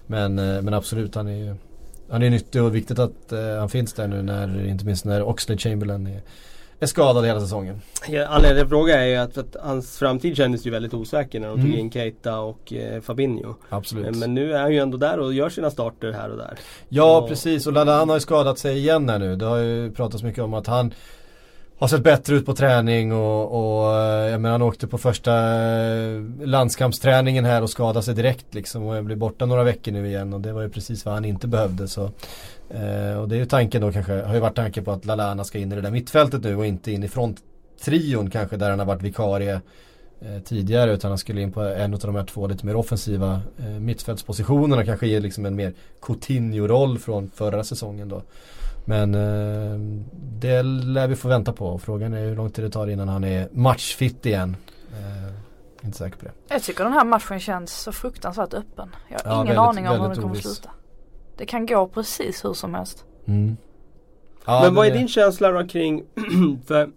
Men, 0.08 0.39
eh, 0.39 0.62
men 0.62 0.73
absolut 0.73 1.15
han 1.15 1.28
är 1.28 1.38
ju 1.38 1.56
han 2.10 2.23
är 2.23 2.30
nyttig 2.30 2.63
och 2.63 2.76
viktigt 2.76 3.00
att 3.00 3.34
han 3.60 3.69
finns 3.69 3.93
där 3.93 4.08
nu 4.08 4.21
när, 4.21 4.65
inte 4.67 4.86
minst 4.86 5.06
när 5.06 5.23
Oxlade 5.23 5.62
Chamberlain 5.62 6.08
är, 6.08 6.21
är 6.80 6.86
skadad 6.86 7.26
hela 7.26 7.40
säsongen. 7.40 7.82
Ja, 8.08 8.26
Anledningen 8.28 8.66
till 8.66 8.70
frågan 8.70 9.00
är 9.00 9.06
ju 9.06 9.16
att, 9.16 9.38
att 9.38 9.56
hans 9.62 9.98
framtid 9.98 10.38
kändes 10.38 10.68
ju 10.68 10.72
väldigt 10.72 10.94
osäker 10.94 11.40
när 11.40 11.48
de 11.48 11.56
tog 11.58 11.66
Mm. 11.70 11.80
in 11.80 11.92
Keita 11.92 12.40
och 12.40 12.74
eh, 12.74 13.02
Fabinho. 13.02 13.54
Absolut. 13.70 14.16
Men 14.16 14.34
nu 14.34 14.54
är 14.54 14.60
han 14.60 14.72
ju 14.74 14.80
ändå 14.80 14.98
där 14.98 15.20
och 15.20 15.34
gör 15.34 15.50
sina 15.50 15.72
starter 15.72 16.12
här 16.12 16.30
och 16.30 16.38
där. 16.38 16.58
Ja 16.90 17.18
Och- 17.18 17.28
precis 17.30 17.68
och 17.68 17.74
Lallana 17.74 18.06
har 18.06 18.13
ju 18.16 18.20
skadat 18.20 18.60
sig 18.60 18.78
igen 18.78 19.10
här 19.10 19.20
nu. 19.20 19.36
Det 19.36 19.46
har 19.46 19.58
ju 19.58 19.92
pratats 19.92 20.24
mycket 20.24 20.44
om 20.44 20.54
att 20.54 20.68
han 20.68 20.94
har 21.80 21.88
sett 21.88 22.04
bättre 22.04 22.36
ut 22.36 22.46
på 22.46 22.54
träning 22.54 23.13
och, 23.13 23.52
och 23.52 23.96
eh, 23.96 24.30
jag 24.30 24.42
menar 24.42 24.52
han 24.52 24.62
åkte 24.62 24.88
på 24.88 24.98
första 24.98 25.34
eh, 25.34 26.22
landskampsträningen 26.44 27.46
här 27.46 27.62
och 27.62 27.70
skadade 27.70 28.04
sig 28.04 28.16
direkt 28.16 28.54
liksom 28.54 28.84
och 28.84 29.04
blir 29.04 29.16
borta 29.16 29.46
några 29.46 29.63
veckor 29.63 29.92
nu 29.92 30.08
igen 30.08 30.34
och 30.34 30.42
det 30.42 30.54
var 30.54 30.62
ju 30.62 30.70
precis 30.70 31.06
vad 31.06 31.13
han 31.13 31.26
inte 31.26 31.48
behövde 31.48 31.88
så 31.88 32.04
eh, 32.70 33.18
Och 33.20 33.30
det 33.30 33.36
är 33.36 33.40
ju 33.40 33.46
tanken 33.46 33.82
då 33.82 33.92
kanske, 33.92 34.22
har 34.22 34.34
ju 34.34 34.40
varit 34.40 34.56
tanken 34.56 34.86
på 34.86 34.92
att 34.92 35.06
Lalana 35.06 35.44
ska 35.44 35.58
in 35.58 35.72
i 35.72 35.76
det 35.76 35.82
där 35.82 35.92
mittfältet 35.92 36.44
nu 36.44 36.56
och 36.56 36.66
inte 36.66 36.92
in 36.92 37.04
i 37.04 37.08
fronttrion 37.08 38.30
kanske 38.30 38.58
där 38.58 38.70
han 38.70 38.80
har 38.80 38.86
varit 38.86 39.02
vikarie 39.02 39.62
eh, 40.22 40.42
tidigare 40.44 40.94
utan 40.94 41.12
han 41.12 41.18
skulle 41.18 41.42
in 41.42 41.52
på 41.52 41.62
en 41.62 41.94
av 41.94 42.00
de 42.00 42.16
här 42.16 42.26
två 42.26 42.48
lite 42.48 42.66
mer 42.66 42.76
offensiva 42.76 43.42
eh, 43.60 43.66
mittfältspositionerna 43.66 44.86
kanske 44.86 45.08
ge 45.08 45.20
liksom 45.20 45.46
en 45.46 45.56
mer 45.56 45.74
Coutinho-roll 46.02 47.00
från 47.00 47.30
förra 47.36 47.63
säsongen 47.63 48.10
då. 48.10 48.22
Men 48.89 49.15
eh, 49.15 49.80
det 50.39 50.62
lär 50.63 51.08
vi 51.08 51.15
få 51.15 51.28
vänta 51.28 51.54
på 51.54 51.80
frågan 51.80 52.13
är 52.13 52.26
hur 52.26 52.36
lång 52.36 52.50
tid 52.50 52.65
det 52.65 52.69
tar 52.71 52.88
innan 52.88 53.08
han 53.08 53.23
är 53.23 53.50
matchfit 53.52 54.26
igen. 54.26 54.56
Eh, 54.91 55.86
inte 55.86 55.97
säker 55.97 56.17
på 56.17 56.26
det. 56.26 56.32
Jag 56.50 56.63
tycker 56.63 56.84
den 56.84 56.93
här 56.93 57.06
matchen 57.06 57.39
känns 57.39 57.73
så 57.73 57.91
fruktansvärt 57.91 58.54
öppen. 58.54 58.89
Jag 59.10 59.19
har 59.19 59.32
Ja, 59.32 59.36
ingen 59.36 59.45
väldigt- 59.47 59.60
aning 59.60 59.88
om 59.89 60.02
hur 60.02 60.08
den 60.08 60.15
kommer 60.15 60.30
oviss. 60.36 60.43
sluta. 60.43 60.69
Det 61.38 61.45
kan 61.45 61.65
gå 61.65 61.88
precis 61.88 62.45
hur 62.45 62.54
som 62.54 62.73
helst. 62.73 63.06
Mm. 63.26 63.58
Ja, 64.45 64.62
Men 64.63 64.76
vad 64.76 64.88
är 64.88 64.91
din 64.91 65.08
känsla 65.08 65.52
då 65.52 65.67
kring 65.67 66.04
för 66.65 66.89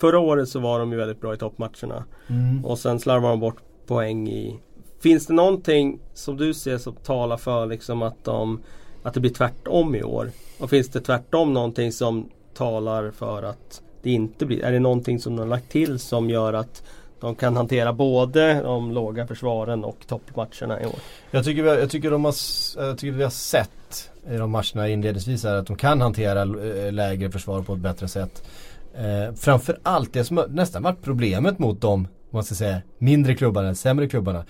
Förra 0.00 0.18
året 0.18 0.48
så 0.48 0.60
var 0.60 0.78
de 0.78 0.92
ju 0.92 0.98
väldigt 0.98 1.20
bra 1.20 1.34
i 1.34 1.36
toppmatcherna. 1.36 2.04
Mm. 2.28 2.64
Och 2.64 2.78
sen 2.78 3.00
slarvar 3.00 3.28
de 3.30 3.40
bort 3.40 3.56
poäng 3.86 4.28
i 4.28 4.58
Finns 5.00 5.26
det 5.26 5.32
någonting 5.34 6.00
som 6.14 6.36
du 6.36 6.54
ser 6.54 6.78
som 6.78 6.94
talar 6.94 7.36
för 7.36 7.66
liksom 7.66 8.02
att 8.02 8.24
de 8.24 8.60
Att 9.02 9.14
det 9.14 9.20
blir 9.20 9.30
tvärtom 9.34 9.94
i 9.94 10.02
år? 10.02 10.30
Och 10.64 10.70
finns 10.70 10.88
det 10.88 11.00
tvärtom 11.00 11.52
någonting 11.52 11.92
som 11.92 12.30
talar 12.54 13.10
för 13.10 13.42
att 13.42 13.82
det 14.02 14.10
inte 14.10 14.46
blir? 14.46 14.64
Är 14.64 14.72
det 14.72 14.78
någonting 14.78 15.18
som 15.18 15.36
de 15.36 15.42
har 15.42 15.46
lagt 15.46 15.70
till 15.70 15.98
som 15.98 16.30
gör 16.30 16.52
att 16.52 16.82
de 17.20 17.34
kan 17.34 17.56
hantera 17.56 17.92
både 17.92 18.62
de 18.62 18.92
låga 18.92 19.26
försvaren 19.26 19.84
och 19.84 19.96
toppmatcherna 20.06 20.82
i 20.82 20.86
år? 20.86 20.94
Jag 21.30 21.44
tycker, 21.44 21.62
vi, 21.62 21.68
jag, 21.68 21.90
tycker 21.90 22.10
de 22.10 22.24
har, 22.24 22.34
jag 22.76 22.98
tycker 22.98 23.12
vi 23.16 23.22
har 23.22 23.30
sett 23.30 24.10
i 24.30 24.36
de 24.36 24.50
matcherna 24.50 24.88
inledningsvis 24.88 25.44
är 25.44 25.54
att 25.54 25.66
de 25.66 25.76
kan 25.76 26.00
hantera 26.00 26.42
eh, 26.42 26.92
lägre 26.92 27.30
försvar 27.30 27.62
på 27.62 27.72
ett 27.72 27.78
bättre 27.78 28.08
sätt. 28.08 28.42
Eh, 28.94 29.34
framförallt 29.34 30.12
det 30.12 30.24
som 30.24 30.36
har 30.36 30.48
nästan 30.48 30.82
varit 30.82 31.02
problemet 31.02 31.58
mot 31.58 31.80
de, 31.80 32.08
man 32.30 32.44
ska 32.44 32.54
säga, 32.54 32.82
mindre 32.98 33.34
klubbarna, 33.34 33.74
sämre 33.74 34.08
klubbarna. 34.08 34.44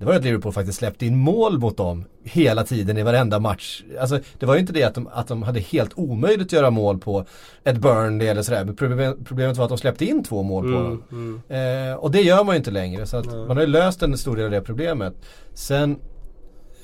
Det 0.00 0.06
var 0.06 0.12
ju 0.12 0.18
att 0.18 0.24
Liverpool 0.24 0.52
faktiskt 0.52 0.78
släppte 0.78 1.06
in 1.06 1.16
mål 1.16 1.58
mot 1.58 1.76
dem 1.76 2.04
hela 2.24 2.64
tiden 2.64 2.98
i 2.98 3.02
varenda 3.02 3.38
match. 3.38 3.82
Alltså 4.00 4.20
det 4.38 4.46
var 4.46 4.54
ju 4.54 4.60
inte 4.60 4.72
det 4.72 4.82
att 4.82 4.94
de, 4.94 5.08
att 5.12 5.28
de 5.28 5.42
hade 5.42 5.60
helt 5.60 5.90
omöjligt 5.94 6.46
att 6.46 6.52
göra 6.52 6.70
mål 6.70 6.98
på 6.98 7.24
ett 7.64 7.76
Burnley 7.78 8.28
eller 8.28 8.42
sådär. 8.42 8.64
Men 8.64 8.76
problem, 8.76 9.24
problemet 9.24 9.56
var 9.56 9.64
att 9.64 9.68
de 9.68 9.78
släppte 9.78 10.04
in 10.04 10.24
två 10.24 10.42
mål 10.42 10.64
på 10.64 10.70
dem. 10.70 11.02
Mm, 11.12 11.42
mm. 11.50 11.90
Eh, 11.90 11.96
och 11.96 12.10
det 12.10 12.20
gör 12.22 12.44
man 12.44 12.54
ju 12.54 12.56
inte 12.58 12.70
längre 12.70 13.06
så 13.06 13.16
att 13.16 13.26
man 13.26 13.50
har 13.56 13.60
ju 13.60 13.66
löst 13.66 14.02
en 14.02 14.18
stor 14.18 14.36
del 14.36 14.44
av 14.44 14.50
det 14.50 14.60
problemet. 14.60 15.14
Sen 15.54 15.96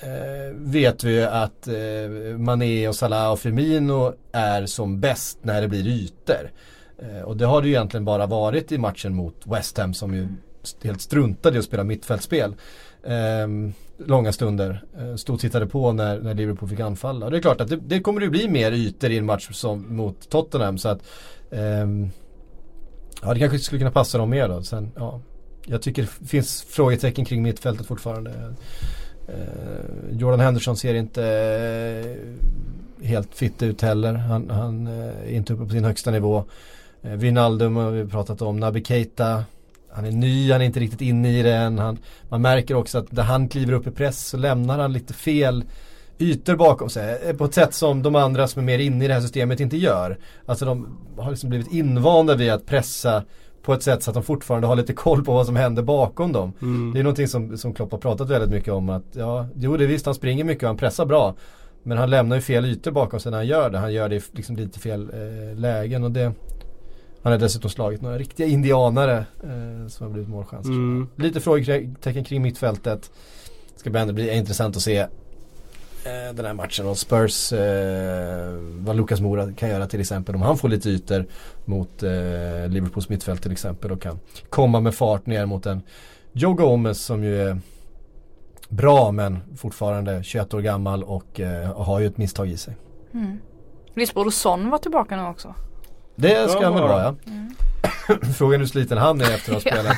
eh, 0.00 0.54
vet 0.54 1.04
vi 1.04 1.12
ju 1.14 1.22
att 1.22 1.68
eh, 1.68 2.38
Mané 2.38 2.88
och 2.88 2.94
Salah 2.94 3.32
och 3.32 3.38
Firmino 3.38 4.12
är 4.32 4.66
som 4.66 5.00
bäst 5.00 5.38
när 5.42 5.60
det 5.62 5.68
blir 5.68 5.86
ytor. 5.86 6.50
Eh, 6.98 7.22
och 7.22 7.36
det 7.36 7.44
har 7.46 7.62
det 7.62 7.68
ju 7.68 7.74
egentligen 7.74 8.04
bara 8.04 8.26
varit 8.26 8.72
i 8.72 8.78
matchen 8.78 9.14
mot 9.14 9.34
West 9.44 9.78
Ham 9.78 9.94
som 9.94 10.14
ju 10.14 10.28
st- 10.62 10.88
helt 10.88 11.00
struntade 11.00 11.56
i 11.56 11.58
att 11.58 11.64
spela 11.64 11.84
mittfältspel. 11.84 12.50
Eh, 12.50 12.56
Ehm, 13.08 13.72
långa 13.98 14.32
stunder. 14.32 14.84
Eh, 14.98 15.16
stod 15.16 15.34
och 15.34 15.40
tittade 15.40 15.66
på 15.66 15.92
när, 15.92 16.20
när 16.20 16.34
Liverpool 16.34 16.68
fick 16.68 16.80
anfalla. 16.80 17.26
Och 17.26 17.32
det 17.32 17.38
är 17.38 17.42
klart 17.42 17.60
att 17.60 17.68
det, 17.68 17.76
det 17.76 18.00
kommer 18.00 18.20
ju 18.20 18.30
bli 18.30 18.48
mer 18.48 18.72
ytor 18.72 19.10
i 19.10 19.18
en 19.18 19.26
match 19.26 19.48
som, 19.52 19.96
mot 19.96 20.30
Tottenham 20.30 20.78
så 20.78 20.88
att 20.88 21.02
eh, 21.50 21.86
Ja 23.22 23.34
det 23.34 23.40
kanske 23.40 23.58
skulle 23.58 23.78
kunna 23.78 23.90
passa 23.90 24.18
dem 24.18 24.30
mer 24.30 24.48
då. 24.48 24.62
Sen, 24.62 24.92
ja, 24.96 25.20
jag 25.66 25.82
tycker 25.82 26.02
det 26.02 26.28
finns 26.28 26.62
frågetecken 26.62 27.24
kring 27.24 27.42
mittfältet 27.42 27.86
fortfarande. 27.86 28.54
Eh, 29.28 30.18
Jordan 30.18 30.40
Henderson 30.40 30.76
ser 30.76 30.94
inte 30.94 31.24
eh, 31.24 33.06
helt 33.06 33.34
fit 33.34 33.62
ut 33.62 33.82
heller. 33.82 34.14
Han, 34.14 34.50
han 34.50 34.86
eh, 34.86 35.04
är 35.04 35.30
inte 35.30 35.52
uppe 35.52 35.64
på 35.64 35.70
sin 35.70 35.84
högsta 35.84 36.10
nivå. 36.10 36.44
Eh, 37.02 37.12
Wijnaldum 37.12 37.76
har 37.76 37.90
vi 37.90 38.06
pratat 38.06 38.42
om. 38.42 38.60
Naby 38.60 38.84
Keita. 38.84 39.44
Han 39.96 40.04
är 40.04 40.10
ny, 40.10 40.52
han 40.52 40.60
är 40.60 40.64
inte 40.64 40.80
riktigt 40.80 41.00
inne 41.00 41.38
i 41.38 41.42
det 41.42 41.54
än. 41.54 41.78
Han, 41.78 41.98
man 42.28 42.42
märker 42.42 42.74
också 42.74 42.98
att 42.98 43.12
när 43.12 43.22
han 43.22 43.48
kliver 43.48 43.72
upp 43.72 43.86
i 43.86 43.90
press 43.90 44.26
så 44.28 44.36
lämnar 44.36 44.78
han 44.78 44.92
lite 44.92 45.12
fel 45.12 45.64
ytor 46.18 46.56
bakom 46.56 46.88
sig. 46.90 47.18
eh, 47.26 47.36
På 47.36 47.44
ett 47.44 47.54
sätt 47.54 47.74
som 47.74 48.02
de 48.02 48.14
andra 48.14 48.48
som 48.48 48.62
är 48.62 48.66
mer 48.66 48.78
inne 48.78 49.04
i 49.04 49.08
det 49.08 49.14
här 49.14 49.20
systemet 49.20 49.60
inte 49.60 49.76
gör. 49.76 50.18
Alltså 50.46 50.64
de 50.64 50.98
har 51.18 51.30
liksom 51.30 51.48
blivit 51.50 51.72
invanda 51.72 52.34
vid 52.34 52.50
att 52.50 52.66
pressa 52.66 53.22
på 53.62 53.74
ett 53.74 53.82
sätt 53.82 54.02
så 54.02 54.10
att 54.10 54.14
de 54.14 54.22
fortfarande 54.22 54.66
har 54.66 54.76
lite 54.76 54.92
koll 54.92 55.24
på 55.24 55.32
vad 55.32 55.46
som 55.46 55.56
händer 55.56 55.82
bakom 55.82 56.32
dem. 56.32 56.52
Mm. 56.62 56.92
Det 56.92 56.98
är 56.98 57.02
någonting 57.02 57.28
som, 57.28 57.58
som 57.58 57.74
Klopp 57.74 57.92
har 57.92 57.98
pratat 57.98 58.30
väldigt 58.30 58.50
mycket 58.50 58.72
om 58.72 58.88
att 58.88 59.04
ja, 59.12 59.46
jo 59.54 59.76
det 59.76 59.84
är 59.84 59.88
visst 59.88 60.06
han 60.06 60.14
springer 60.14 60.44
mycket 60.44 60.62
och 60.62 60.68
han 60.68 60.76
pressar 60.76 61.06
bra. 61.06 61.34
Men 61.82 61.98
han 61.98 62.10
lämnar 62.10 62.36
ju 62.36 62.42
fel 62.42 62.64
ytor 62.64 62.90
bakom 62.90 63.20
sig 63.20 63.30
när 63.30 63.38
han 63.38 63.46
gör 63.46 63.70
det. 63.70 63.78
Han 63.78 63.92
gör 63.92 64.08
det 64.08 64.16
i 64.16 64.20
liksom 64.32 64.56
lite 64.56 64.78
fel 64.78 65.10
eh, 65.12 65.58
lägen 65.58 66.04
och 66.04 66.10
det 66.10 66.32
Han 67.26 67.32
har 67.32 67.38
dessutom 67.38 67.70
slagit 67.70 68.02
några 68.02 68.18
riktiga 68.18 68.46
indianare 68.46 69.16
eh, 69.42 69.88
som 69.88 70.06
har 70.06 70.12
blivit 70.12 70.28
målchanser. 70.28 70.70
Mm. 70.70 71.08
Lite 71.16 71.40
frågetecken 71.40 72.24
kring 72.24 72.42
mittfältet. 72.42 73.10
Ska 73.76 73.90
bli, 73.90 74.12
bli 74.12 74.36
intressant 74.36 74.76
att 74.76 74.82
se 74.82 74.98
eh, 74.98 75.08
den 76.34 76.44
här 76.44 76.54
matchen 76.54 76.86
och 76.86 76.98
Spurs, 76.98 77.52
eh, 77.52 78.52
vad 78.60 78.96
Lukas 78.96 79.20
Mora 79.20 79.52
kan 79.52 79.68
göra 79.68 79.86
till 79.86 80.00
exempel 80.00 80.34
om 80.34 80.42
han 80.42 80.58
får 80.58 80.68
lite 80.68 80.88
ytor 80.88 81.26
mot 81.64 82.02
eh, 82.02 82.10
Liverpools 82.68 83.08
mittfält 83.08 83.42
till 83.42 83.52
exempel 83.52 83.92
och 83.92 84.02
kan 84.02 84.18
komma 84.48 84.80
med 84.80 84.94
fart 84.94 85.26
ner 85.26 85.46
mot 85.46 85.66
en 85.66 85.82
Joe 86.32 86.52
Gomez 86.52 87.04
som 87.04 87.24
ju 87.24 87.42
är 87.42 87.58
bra 88.68 89.12
men 89.12 89.38
fortfarande 89.56 90.22
21 90.22 90.54
år 90.54 90.60
gammal 90.60 91.04
och 91.04 91.40
eh, 91.40 91.82
har 91.82 92.00
ju 92.00 92.06
ett 92.06 92.18
misstag 92.18 92.48
i 92.48 92.56
sig. 92.56 92.76
Mm. 93.14 93.38
Visst 93.94 94.14
borde 94.14 94.30
Son 94.30 94.70
vara 94.70 94.78
tillbaka 94.78 95.16
nu 95.16 95.22
också? 95.22 95.54
Det 96.16 96.50
ska 96.50 96.64
han 96.64 96.74
väl 96.74 96.82
vara 96.82 97.02
ja. 97.02 97.14
Mm. 97.26 97.54
Frågan 98.34 98.60
hur 98.60 98.66
sliten 98.66 98.98
han 98.98 99.20
är 99.20 99.24
efter 99.34 99.56
att 99.56 99.64
ha 99.64 99.70
spelat, 99.70 99.96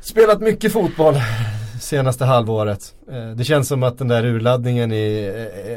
spelat 0.00 0.40
mycket 0.40 0.72
fotboll 0.72 1.14
senaste 1.80 2.24
halvåret. 2.24 2.94
Eh, 3.12 3.30
det 3.30 3.44
känns 3.44 3.68
som 3.68 3.82
att 3.82 3.98
den 3.98 4.08
där 4.08 4.24
urladdningen 4.24 4.92
i 4.92 5.32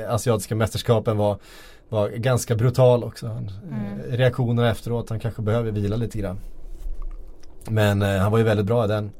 eh, 0.07 0.13
asiatiska 0.13 0.55
mästerskapen 0.55 1.17
var, 1.17 1.37
var 1.89 2.09
ganska 2.09 2.55
brutal 2.55 3.03
också. 3.03 3.27
Han, 3.27 3.51
Mm. 3.63 3.99
eh, 3.99 4.17
reaktionerna 4.17 4.69
efteråt, 4.69 5.09
han 5.09 5.19
kanske 5.19 5.41
behöver 5.41 5.71
vila 5.71 5.95
lite 5.95 6.17
grann. 6.17 6.39
Men 7.69 8.01
eh, 8.01 8.17
han 8.17 8.31
var 8.31 8.37
ju 8.39 8.43
väldigt 8.43 8.65
bra 8.65 8.85
i 8.85 8.87
den 8.87 9.11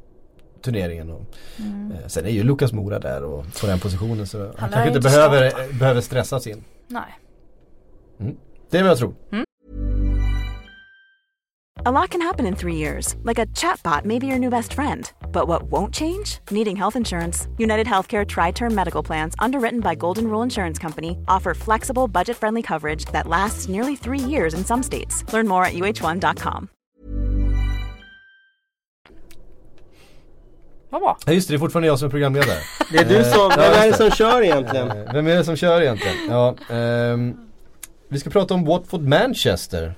turneringen. 0.62 1.10
Och, 1.10 1.22
Mm. 1.58 1.92
eh, 1.92 2.06
sen 2.06 2.26
är 2.26 2.30
ju 2.30 2.42
Lukas 2.42 2.72
Mora 2.72 2.98
där 2.98 3.22
och 3.24 3.44
på 3.60 3.66
den 3.66 3.78
positionen 3.80 4.26
så 4.26 4.38
han, 4.38 4.70
lär 4.70 4.76
kanske 4.76 4.88
inte 4.88 5.00
behöver, 5.00 5.44
eh, 5.44 5.78
behöver 5.78 6.00
stressas 6.00 6.46
in. 6.46 6.64
Nej. 6.88 7.18
Det 8.70 8.78
är 8.78 8.82
vad 8.82 8.90
jag 8.90 8.98
tror. 8.98 9.14
A 11.86 11.92
lot 11.92 12.10
can 12.10 12.20
happen 12.20 12.44
in 12.46 12.56
three 12.56 12.74
years, 12.74 13.14
like 13.22 13.38
a 13.38 13.46
chatbot 13.54 14.04
may 14.04 14.18
be 14.18 14.26
your 14.26 14.38
new 14.38 14.50
best 14.50 14.72
friend. 14.74 15.12
But 15.32 15.46
what 15.46 15.62
won't 15.70 15.94
change? 15.94 16.38
Needing 16.50 16.74
health 16.76 16.96
insurance. 16.96 17.46
United 17.58 17.86
Healthcare 17.86 18.26
Tri 18.26 18.50
Term 18.52 18.74
Medical 18.74 19.02
Plans, 19.04 19.34
underwritten 19.38 19.80
by 19.80 19.94
Golden 19.94 20.24
Rule 20.24 20.42
Insurance 20.42 20.76
Company, 20.82 21.16
offer 21.28 21.54
flexible, 21.54 22.08
budget 22.08 22.36
friendly 22.36 22.62
coverage 22.62 23.04
that 23.12 23.28
lasts 23.28 23.68
nearly 23.68 23.94
three 23.96 24.18
years 24.18 24.54
in 24.54 24.64
some 24.64 24.82
states. 24.82 25.24
Learn 25.32 25.46
more 25.46 25.64
at 25.64 25.74
uh1.com. 25.74 26.68
Vad 30.90 31.00
bra. 31.00 31.16
Ja 31.26 31.32
just 31.32 31.48
det, 31.48 31.54
det 31.54 31.56
är 31.56 31.58
fortfarande 31.58 31.86
jag 31.88 31.98
som 31.98 32.06
är 32.06 32.10
programledare. 32.10 32.58
Det 32.92 32.98
är 32.98 33.04
du 33.04 33.24
som, 33.24 33.38
Ja, 33.40 33.56
vem 33.56 33.72
är 33.82 33.86
det 33.86 33.94
som 33.96 34.10
kör 34.10 34.42
egentligen? 34.42 34.90
Eh, 34.90 35.12
Vem 35.12 35.26
är 35.26 35.36
det 35.36 35.44
som 35.44 35.56
kör 35.56 35.80
egentligen? 35.80 36.16
Ja, 36.28 36.54
ehm, 36.70 37.36
vi 38.08 38.18
ska 38.20 38.30
prata 38.30 38.54
om 38.54 38.64
Watford 38.64 39.00
Manchester. 39.00 39.94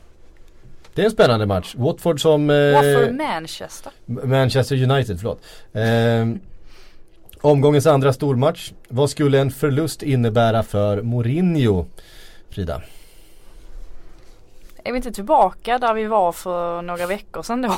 Det 1.01 1.05
är 1.05 1.07
en 1.07 1.11
spännande 1.12 1.46
match. 1.46 1.74
Watford 1.78 2.20
som... 2.22 2.51
eh, 2.51 2.72
Watford 2.72 3.14
Manchester. 3.14 3.92
Manchester 4.07 4.90
United, 4.90 5.18
förlåt. 5.20 5.42
Ehm, 5.72 6.40
omgångens 7.40 7.86
andra 7.86 8.12
stormatch. 8.12 8.72
Vad 8.88 9.11
skulle 9.11 9.40
en 9.40 9.51
förlust 9.51 10.03
innebära 10.03 10.62
för 10.62 11.03
Mourinho? 11.03 11.86
Frida? 12.51 12.82
Är 14.84 14.92
vi 14.92 14.96
inte 14.96 15.12
tillbaka 15.12 15.78
där 15.78 15.94
vi 15.94 16.05
var 16.05 16.32
för 16.32 16.82
några 16.82 17.07
veckor 17.07 17.42
sedan 17.42 17.62
då? 17.62 17.74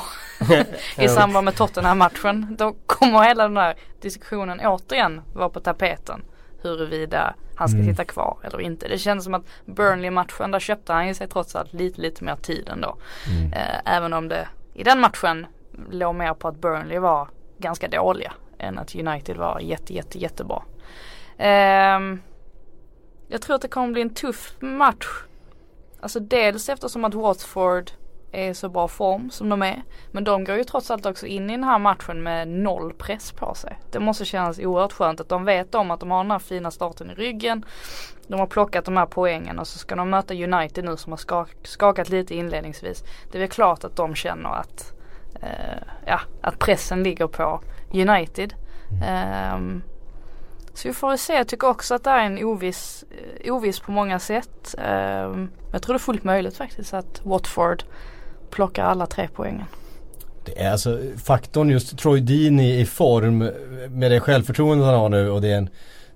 I 1.03 1.07
samband 1.07 1.45
med 1.45 1.55
Tottenham-matchen. 1.55 2.55
Då 2.59 2.75
kommer 2.85 3.23
hela 3.23 3.43
den 3.43 3.57
här 3.57 3.75
diskussionen 4.01 4.59
återigen 4.59 5.21
vara 5.33 5.49
på 5.49 5.59
tapeten. 5.59 6.21
Huruvida 6.61 7.33
han 7.55 7.69
ska 7.69 7.77
Mm. 7.79 7.91
sitta 7.93 8.03
kvar 8.05 8.37
eller 8.43 8.61
inte. 8.61 8.87
Det 8.87 8.97
känns 8.97 9.23
som 9.23 9.33
att 9.33 9.43
Burnley-matchen, 9.65 10.51
där 10.51 10.59
köpte 10.59 10.93
han 10.93 11.07
ju 11.07 11.13
sig 11.13 11.27
trots 11.27 11.55
allt 11.55 11.73
lite, 11.73 12.01
lite 12.01 12.23
mer 12.23 12.35
tid 12.35 12.69
ändå. 12.69 12.95
Mm. 13.29 13.53
Eh, 13.53 13.95
även 13.95 14.13
om 14.13 14.27
det 14.27 14.47
i 14.73 14.83
den 14.83 14.99
matchen 14.99 15.45
låg 15.91 16.15
mer 16.15 16.33
på 16.33 16.47
att 16.47 16.55
Burnley 16.61 16.99
var 16.99 17.27
ganska 17.57 17.87
dåliga 17.87 18.33
än 18.57 18.79
att 18.79 18.95
United 18.95 19.37
var 19.37 19.59
jätte, 19.59 19.93
jätte, 19.93 20.19
jättebra. 20.19 20.63
Ehm, 21.37 22.21
jag 23.27 23.41
tror 23.41 23.55
att 23.55 23.61
det 23.61 23.67
kommer 23.67 23.93
bli 23.93 24.01
en 24.01 24.09
tuff 24.13 24.53
match. 24.59 25.07
Alltså 25.99 26.19
dels 26.19 26.69
eftersom 26.69 27.05
att 27.05 27.13
Watford 27.13 27.91
är 28.33 28.49
i 28.49 28.53
så 28.53 28.69
bra 28.69 28.87
form 28.87 29.29
som 29.29 29.49
de 29.49 29.61
är. 29.61 29.83
Men 30.11 30.23
de 30.23 30.43
går 30.43 30.55
ju 30.55 30.63
trots 30.63 30.91
allt 30.91 31.05
också 31.05 31.25
in 31.25 31.49
i 31.49 31.53
den 31.53 31.63
här 31.63 31.79
matchen 31.79 32.23
med 32.23 32.47
noll 32.47 32.93
press 32.93 33.31
på 33.31 33.53
sig. 33.53 33.79
Det 33.91 33.99
måste 33.99 34.25
kännas 34.25 34.59
oerhört 34.59 34.93
skönt 34.93 35.19
att 35.21 35.29
de 35.29 35.45
vet 35.45 35.75
om 35.75 35.91
att 35.91 35.99
de 35.99 36.11
har 36.11 36.23
den 36.23 36.31
här 36.31 36.39
fina 36.39 36.71
starten 36.71 37.11
i 37.11 37.13
ryggen. 37.13 37.65
De 38.27 38.39
har 38.39 38.47
plockat 38.47 38.85
de 38.85 38.97
här 38.97 39.05
poängen 39.05 39.59
och 39.59 39.67
så 39.67 39.77
ska 39.77 39.95
de 39.95 40.09
möta 40.09 40.33
United 40.33 40.85
nu 40.85 40.97
som 40.97 41.11
har 41.11 41.17
skak- 41.17 41.67
skakat 41.67 42.09
lite 42.09 42.35
inledningsvis. 42.35 43.03
Det 43.31 43.37
är 43.37 43.39
väl 43.39 43.49
klart 43.49 43.83
att 43.83 43.95
de 43.95 44.15
känner 44.15 44.49
att, 44.49 44.93
eh, 45.41 45.83
ja, 46.05 46.19
att 46.41 46.59
pressen 46.59 47.03
ligger 47.03 47.27
på 47.27 47.61
United. 47.93 48.53
Ehm, 49.05 49.83
så 50.73 50.87
vi 50.87 50.93
får 50.93 51.09
väl 51.09 51.17
se. 51.17 51.33
Jag 51.33 51.47
tycker 51.47 51.69
också 51.69 51.95
att 51.95 52.03
det 52.03 52.09
är 52.09 52.25
en 52.25 52.43
oviss, 52.43 53.05
oviss 53.45 53.79
på 53.79 53.91
många 53.91 54.19
sätt. 54.19 54.75
Ehm, 54.77 55.49
jag 55.71 55.81
tror 55.81 55.93
det 55.93 55.97
är 55.97 55.99
fullt 55.99 56.23
möjligt 56.23 56.57
faktiskt 56.57 56.93
att 56.93 57.21
Watford 57.23 57.83
plockar 58.53 58.83
alla 58.83 59.05
tre 59.05 59.27
poängen. 59.35 59.65
Det 60.45 60.61
är 60.61 60.71
alltså 60.71 60.99
faktorn 61.23 61.69
just 61.69 61.97
Troy 61.97 62.19
Dini 62.19 62.79
i 62.79 62.85
form 62.85 63.37
med 63.89 64.11
det 64.11 64.19
självförtroende 64.19 64.85
han 64.85 64.93
har 64.93 65.09
nu 65.09 65.29
och 65.29 65.41
det 65.41 65.47
är 65.47 65.57
en 65.57 65.69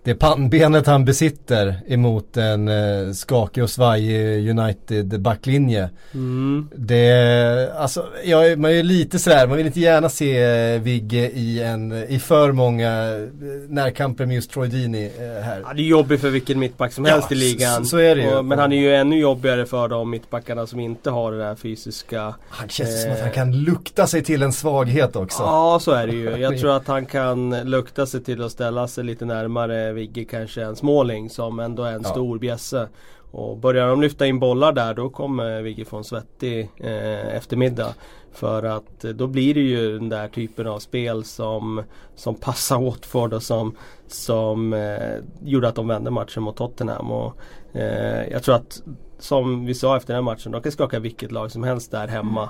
det 0.07 0.15
pannbenet 0.15 0.87
han 0.87 1.05
besitter 1.05 1.75
emot 1.87 2.37
en 2.37 2.67
eh, 2.67 3.11
skakig 3.13 3.63
och 3.63 3.69
svajig 3.69 4.49
United 4.49 5.21
backlinje. 5.21 5.89
Mm. 6.13 6.67
Det, 6.75 7.71
alltså, 7.77 8.05
är- 8.23 8.55
man 8.55 8.71
är 8.71 8.75
ju 8.75 8.83
lite 8.83 9.19
sådär, 9.19 9.47
man 9.47 9.57
vill 9.57 9.65
inte 9.65 9.79
gärna 9.79 10.09
se 10.09 10.43
eh, 10.43 10.81
Vigge 10.81 11.29
i, 11.29 11.63
en, 11.63 11.91
i 12.09 12.19
för 12.19 12.51
många 12.51 12.91
eh, 12.91 13.21
närkamper 13.69 14.25
med 14.25 14.35
just 14.35 14.51
Troy 14.51 14.67
Deeney 14.67 15.05
eh, 15.05 15.43
här. 15.43 15.63
Ja, 15.67 15.73
det 15.73 15.81
är 15.81 15.85
jobbigt 15.85 16.21
för 16.21 16.29
vilken 16.29 16.59
mittback 16.59 16.93
som 16.93 17.05
helst 17.05 17.27
Ja, 17.29 17.35
i 17.35 17.39
ligan. 17.39 17.83
så- 17.85 17.89
så 17.89 17.97
är 17.97 18.15
det 18.15 18.21
ju. 18.21 18.35
Och, 18.35 18.45
men 18.45 18.59
han 18.59 18.73
är 18.73 18.77
ju 18.77 18.95
ännu 18.95 19.19
jobbigare 19.19 19.65
för 19.65 19.87
de 19.87 20.09
mittbackarna 20.09 20.67
som 20.67 20.79
inte 20.79 21.09
har 21.09 21.31
det 21.31 21.37
där 21.37 21.55
fysiska 21.55 22.35
Han 22.49 22.69
känns 22.69 23.01
som 23.03 23.11
att 23.11 23.17
Eh. 23.17 23.23
han 23.23 23.31
kan 23.33 23.51
lukta 23.63 24.07
sig 24.07 24.23
till 24.23 24.43
en 24.43 24.53
svaghet 24.53 25.15
också. 25.15 25.43
Ja 25.43 25.79
så 25.81 25.91
är 25.91 26.07
det 26.07 26.13
ju. 26.13 26.37
Jag 26.37 26.57
tror 26.59 26.75
att 26.75 26.87
han 26.87 27.05
kan 27.05 27.49
lukta 27.63 28.05
sig 28.05 28.23
till 28.23 28.43
att 28.43 28.51
ställa 28.51 28.87
sig 28.87 29.03
lite 29.03 29.25
närmare 29.25 29.91
Vigge 29.97 30.23
kanske 30.25 30.63
än 30.63 30.75
Småling 30.75 31.29
som 31.29 31.59
ändå 31.59 31.83
är 31.83 31.93
en 31.93 32.01
Ja. 32.03 32.09
stor 32.09 32.39
bjässe. 32.39 32.87
Och 33.31 33.57
börjar 33.57 33.87
de 33.87 34.01
lyfta 34.01 34.27
in 34.27 34.39
bollar 34.39 34.71
där 34.73 34.93
då 34.93 35.09
kommer 35.09 35.61
Vigge 35.61 35.85
få 35.85 35.97
en 35.97 36.03
svettig 36.03 36.69
eh, 36.77 37.35
eftermiddag. 37.35 37.93
För 38.31 38.63
att 38.63 39.05
eh, 39.05 39.11
då 39.11 39.27
blir 39.27 39.53
det 39.53 39.59
ju 39.59 39.99
den 39.99 40.09
där 40.09 40.27
typen 40.27 40.67
av 40.67 40.79
spel 40.79 41.23
som, 41.23 41.83
som 42.15 42.35
passar 42.35 42.81
Watford 42.81 43.33
och 43.33 43.43
som, 43.43 43.75
som 44.07 44.73
eh, 44.73 45.15
gjorde 45.43 45.67
att 45.67 45.75
de 45.75 45.87
vände 45.87 46.11
matchen 46.11 46.43
mot 46.43 46.55
Tottenham. 46.57 47.11
Och, 47.11 47.33
eh, 47.73 48.27
jag 48.31 48.43
tror 48.43 48.55
att 48.55 48.81
som 49.19 49.65
vi 49.65 49.73
sa 49.73 49.97
efter 49.97 50.13
den 50.13 50.23
här 50.23 50.31
matchen, 50.31 50.51
de 50.51 50.61
kan 50.61 50.71
skaka 50.71 50.99
vilket 50.99 51.31
lag 51.31 51.51
som 51.51 51.63
helst 51.63 51.91
där 51.91 52.07
hemma. 52.07 52.49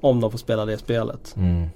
Om 0.00 0.20
de 0.20 0.30
får 0.30 0.38
spela 0.38 0.64
det 0.64 0.78
spelet. 0.78 1.34
Mm. 1.36 1.68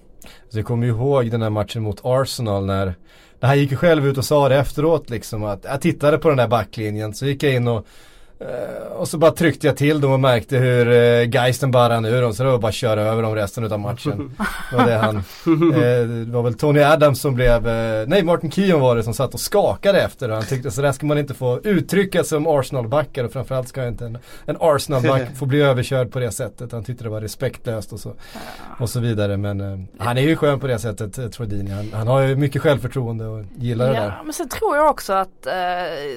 Så 0.49 0.59
jag 0.59 0.67
kommer 0.67 0.87
ju 0.87 0.93
ihåg 0.93 1.31
den 1.31 1.43
här 1.43 1.51
matchen 1.51 1.83
mot 1.83 2.01
Arsenal 2.05 2.67
när 2.67 2.95
Han 3.41 3.59
gick 3.59 3.71
ju 3.71 3.77
själv 3.77 4.07
ut 4.07 4.19
och 4.19 4.25
sa 4.25 4.49
det 4.49 4.57
efteråt 4.57 5.11
liksom 5.11 5.45
att 5.45 5.65
jag 5.65 5.81
tittade 5.81 6.19
på 6.19 6.29
den 6.29 6.39
där 6.39 6.49
backlinjen 6.49 7.15
så 7.15 7.27
gick 7.27 7.43
jag 7.43 7.55
in 7.55 7.69
och 7.69 7.87
och 8.91 9.09
så 9.09 9.19
bara 9.19 9.31
tryckte 9.31 9.67
jag 9.67 9.77
till 9.77 10.01
dem 10.01 10.13
och 10.13 10.21
märkte 10.21 10.57
hur 10.57 10.89
uh, 10.89 11.29
Geisten 11.29 11.71
bara 11.71 11.95
rann 11.95 12.05
ur 12.05 12.23
dem 12.23 12.35
så 12.35 12.43
det 12.43 12.51
var 12.51 12.59
bara 12.59 12.69
att 12.69 12.75
köra 12.75 13.03
över 13.03 13.23
dem 13.23 13.35
resten 13.35 13.65
utav 13.65 13.81
matchen. 13.81 14.37
Det 14.71 14.77
var 14.77 14.87
det 14.87 14.97
han, 14.97 15.17
eh, 15.17 16.09
det 16.27 16.33
var 16.33 16.43
väl 16.43 16.55
Tony 16.55 16.81
Adams 16.81 17.21
som 17.21 17.35
blev, 17.35 17.69
eh, 17.69 18.07
nej 18.07 18.23
Martin 18.23 18.51
Keown 18.51 18.81
var 18.81 18.97
det 18.97 19.03
som 19.03 19.15
satt 19.15 19.35
och 19.35 19.41
skakade 19.41 20.03
efter 20.03 20.29
och 20.29 20.35
han 20.35 20.45
tyckte 20.45 20.71
så 20.71 20.83
där 20.83 20.93
ska 20.93 21.07
man 21.07 21.19
inte 21.19 21.35
få 21.35 21.61
uttrycka 21.65 22.25
som 22.25 22.47
Arsenal-backar 22.47 23.25
och 23.25 23.33
framförallt 23.33 23.69
ska 23.69 23.87
inte 23.87 24.07
en, 24.07 24.19
en 24.47 24.57
Arsenal-back 24.61 25.37
få 25.39 25.47
bli 25.47 25.63
överkörd 25.63 26.13
på 26.13 26.19
det 26.19 26.31
sättet. 26.31 26.73
Han 26.73 26.85
tyckte 26.85 27.05
det 27.05 27.11
var 27.11 27.21
respektlöst 27.21 27.93
och 27.93 28.01
så, 28.01 28.15
och 28.79 28.91
så 28.91 29.01
vidare 29.01 29.37
men 29.37 29.61
eh, 29.61 29.79
han 29.99 30.19
är 30.19 30.23
ju 30.23 30.37
skön 30.37 30.61
på 30.61 30.67
det 30.67 30.79
sättet, 30.79 31.19
eh, 31.19 31.29
Trodini. 31.29 31.71
Han, 31.71 31.93
han 31.93 32.07
har 32.09 32.21
ju 32.21 32.37
mycket 32.37 32.63
självförtroende 32.63 33.27
och 33.27 33.45
gillar 33.59 33.87
det 33.87 33.93
där. 33.93 34.05
Ja, 34.05 34.23
men 34.25 34.33
sen 34.33 34.49
tror 34.49 34.77
jag 34.77 34.91
också 34.91 35.13
att 35.13 35.47
eh, 35.47 35.53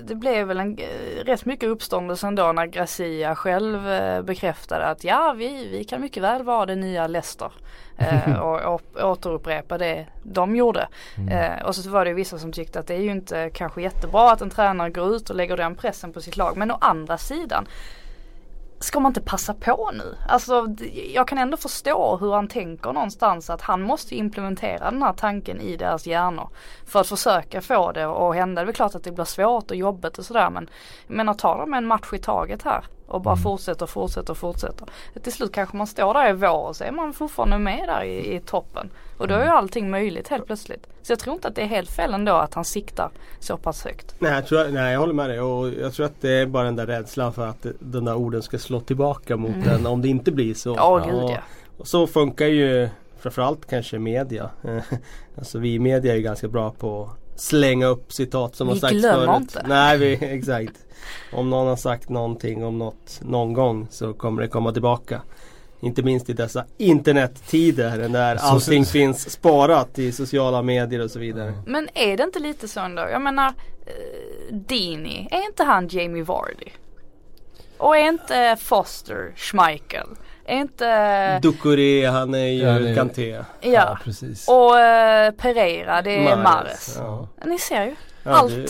det 0.04 0.16
blev 0.16 0.48
väl 0.48 0.60
en, 0.60 0.78
eh, 0.78 1.26
rätt 1.26 1.46
mycket 1.46 1.70
uppståndelse 2.14 2.28
ändå 2.28 2.52
när 2.52 2.66
Gracia 2.66 3.36
själv 3.36 3.90
eh, 3.90 4.22
bekräftade 4.22 4.86
att 4.86 5.04
ja, 5.04 5.34
vi, 5.38 5.68
vi 5.68 5.84
kan 5.84 6.02
mycket 6.02 6.24
väl 6.24 6.44
vara 6.44 6.66
det 6.66 6.76
nya 6.76 7.08
Leicester. 7.08 7.52
Eh, 7.98 8.34
och, 8.42 8.74
och 8.74 8.82
återupprepa 9.02 9.78
det 9.78 10.08
de 10.24 10.56
gjorde. 10.56 10.88
Eh, 11.32 11.66
och 11.66 11.76
så 11.76 11.90
var 11.90 12.06
det 12.06 12.14
vissa 12.14 12.40
som 12.40 12.52
tyckte 12.52 12.80
att 12.80 12.88
det 12.88 12.96
är 12.96 13.02
ju 13.02 13.12
inte 13.12 13.50
kanske 13.50 13.82
jättebra 13.82 14.32
att 14.32 14.42
en 14.42 14.50
tränare 14.50 14.90
går 14.90 15.16
ut 15.16 15.30
och 15.30 15.36
lägger 15.36 15.58
den 15.58 15.76
pressen 15.76 16.14
på 16.14 16.22
sitt 16.22 16.38
lag. 16.38 16.58
Men 16.58 16.72
å 16.72 16.78
andra 16.82 17.18
sidan 17.18 17.68
Ska 18.84 19.00
man 19.00 19.10
inte 19.10 19.22
passa 19.22 19.54
på 19.54 19.92
nu? 19.94 20.16
Alltså 20.28 20.68
jag 21.14 21.28
kan 21.28 21.38
ändå 21.38 21.58
förstå 21.58 22.18
hur 22.18 22.34
han 22.34 22.48
tänker 22.48 22.94
någonstans 22.94 23.50
att 23.50 23.62
han 23.62 23.82
måste 23.82 24.16
implementera 24.16 24.92
den 24.92 25.04
här 25.04 25.14
tanken 25.14 25.62
i 25.62 25.78
deras 25.78 26.08
hjärnor. 26.08 26.50
För 26.86 27.00
att 27.00 27.08
försöka 27.08 27.62
få 27.62 27.92
det 27.92 28.06
att 28.06 28.36
hända. 28.36 28.62
Det 28.62 28.64
är 28.64 28.66
väl 28.66 28.76
klart 28.76 28.96
att 28.96 29.04
det 29.04 29.12
blir 29.12 29.26
svårt 29.26 29.72
och 29.72 29.78
jobbigt 29.78 30.18
och 30.18 30.26
sådär 30.26 30.50
men 30.50 30.70
jag 31.08 31.16
menar 31.16 31.34
ta 31.34 31.58
dem 31.58 31.74
en 31.74 31.88
match 31.88 32.14
i 32.14 32.18
taget 32.18 32.64
här. 32.64 32.86
Och 33.08 33.22
bara 33.22 33.34
Mm. 33.34 33.44
fortsätter 33.44 33.84
och 33.84 33.90
fortsätter 33.90 34.32
och 34.32 34.38
fortsätter. 34.38 34.88
Till 35.24 35.34
slut 35.34 35.52
kanske 35.52 35.78
man 35.78 35.88
står 35.88 36.14
där 36.14 36.30
i 36.30 36.34
vår 36.34 36.68
och 36.68 36.76
så 36.76 36.84
är 36.84 36.92
man 36.92 37.14
fortfarande 37.14 37.58
med 37.58 37.88
där 37.90 38.04
i, 38.04 38.36
i 38.36 38.40
toppen. 38.40 38.90
Och 39.18 39.28
då 39.28 39.34
är 39.34 39.38
ju 39.40 39.44
Mm. 39.44 39.58
allting 39.58 39.90
möjligt 39.90 40.28
helt 40.28 40.46
plötsligt. 40.46 40.88
Så 41.02 41.12
jag 41.12 41.20
tror 41.20 41.36
inte 41.36 41.48
att 41.48 41.56
det 41.56 41.62
är 41.62 41.66
helt 41.66 41.90
fel 41.92 42.14
ändå 42.14 42.32
att 42.34 42.54
han 42.54 42.66
siktar 42.66 43.10
så 43.40 43.58
pass 43.58 43.84
högt. 43.86 44.16
Nej 44.20 44.32
jag, 44.34 44.46
tror, 44.48 44.68
nej 44.68 44.94
jag 44.94 45.00
håller 45.00 45.14
med 45.14 45.30
dig 45.30 45.42
och 45.42 45.70
jag 45.70 45.94
tror 45.94 46.06
att 46.06 46.22
det 46.22 46.30
är 46.32 46.46
bara 46.46 46.64
den 46.64 46.76
där 46.76 46.86
rädslan 46.88 47.34
för 47.34 47.48
att 47.48 47.66
den 47.80 48.06
där 48.06 48.16
orden 48.16 48.42
ska 48.42 48.58
slå 48.58 48.80
tillbaka 48.80 49.38
mot 49.38 49.56
Mm. 49.56 49.70
en 49.70 49.86
om 49.86 50.02
det 50.02 50.08
inte 50.08 50.32
blir 50.32 50.54
så. 50.54 50.74
Ja, 50.78 50.98
gud 50.98 51.24
ja. 51.30 51.38
Och 51.78 51.88
så 51.88 52.08
funkar 52.08 52.46
ju 52.46 52.90
framförallt 53.20 53.66
kanske 53.70 54.00
media. 54.00 54.50
alltså 55.38 55.60
vi 55.60 55.74
i 55.74 55.80
media 55.80 56.16
är 56.16 56.20
ganska 56.20 56.48
bra 56.48 56.72
på 56.72 57.04
att 57.34 57.40
slänga 57.42 57.86
upp 57.86 58.14
citat 58.14 58.56
som 58.56 58.68
Vi 58.68 58.74
har 58.74 58.80
sagts 58.80 58.94
glömmer 59.00 59.26
förut. 59.26 59.42
inte. 59.42 59.64
Nej, 59.68 59.98
vi, 59.98 60.14
exakt. 60.22 60.83
Om 61.34 61.50
någon 61.50 61.68
har 61.68 61.76
sagt 61.76 62.10
någonting 62.10 62.66
om 62.66 62.78
något 62.78 63.20
någon 63.22 63.54
gång 63.54 63.88
så 63.92 64.14
kommer 64.14 64.42
det 64.42 64.48
komma 64.48 64.72
tillbaka. 64.72 65.22
Inte 65.82 66.04
minst 66.04 66.30
i 66.30 66.34
dessa 66.34 66.66
internettider 66.78 68.08
när 68.10 68.38
Så- 68.38 68.46
allting 68.46 68.86
så- 68.86 68.92
finns 68.92 69.30
sparat 69.32 70.00
i 70.00 70.12
sociala 70.12 70.62
medier 70.62 71.04
och 71.04 71.12
så 71.12 71.20
vidare. 71.20 71.54
Men 71.66 71.90
är 71.94 72.18
det 72.18 72.24
inte 72.24 72.40
lite 72.40 72.68
så 72.68 72.80
ändå? 72.80 73.02
Jag 73.12 73.22
menar 73.22 73.48
eh, 73.86 74.56
Dini, 74.56 75.28
är 75.32 75.46
inte 75.46 75.64
han 75.64 75.88
Jamie 75.88 76.24
Vardy? 76.24 76.70
Och 77.78 77.98
är 77.98 78.08
inte 78.10 78.58
Foster 78.60 79.32
Schmeichel? 79.36 80.08
Är 80.46 80.58
inte, 80.58 81.40
Ducoré, 81.40 82.06
han 82.06 82.34
är 82.34 82.38
ju 82.48 82.62
Ja, 82.64 82.70
är- 82.80 82.96
Kanté. 82.96 83.44
ja. 83.62 83.98
precis. 84.04 84.48
Och 84.48 84.80
eh, 84.80 85.32
Pereira, 85.32 86.02
det 86.02 86.12
är 86.12 86.24
Mahrez, 86.24 86.44
Mares. 86.44 86.96
Ja. 87.00 87.28
Ni 87.46 87.60
ser 87.60 87.86
ju. 87.86 87.96
Ja, 88.24 88.32
Allt. 88.32 88.52
Det, 88.52 88.68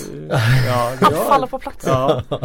ja, 0.68 0.92
det 1.00 1.06
Allt 1.06 1.16
faller 1.16 1.48
på 1.48 1.60
plats. 1.60 1.86
Ja. 1.88 2.24
ja, 2.30 2.40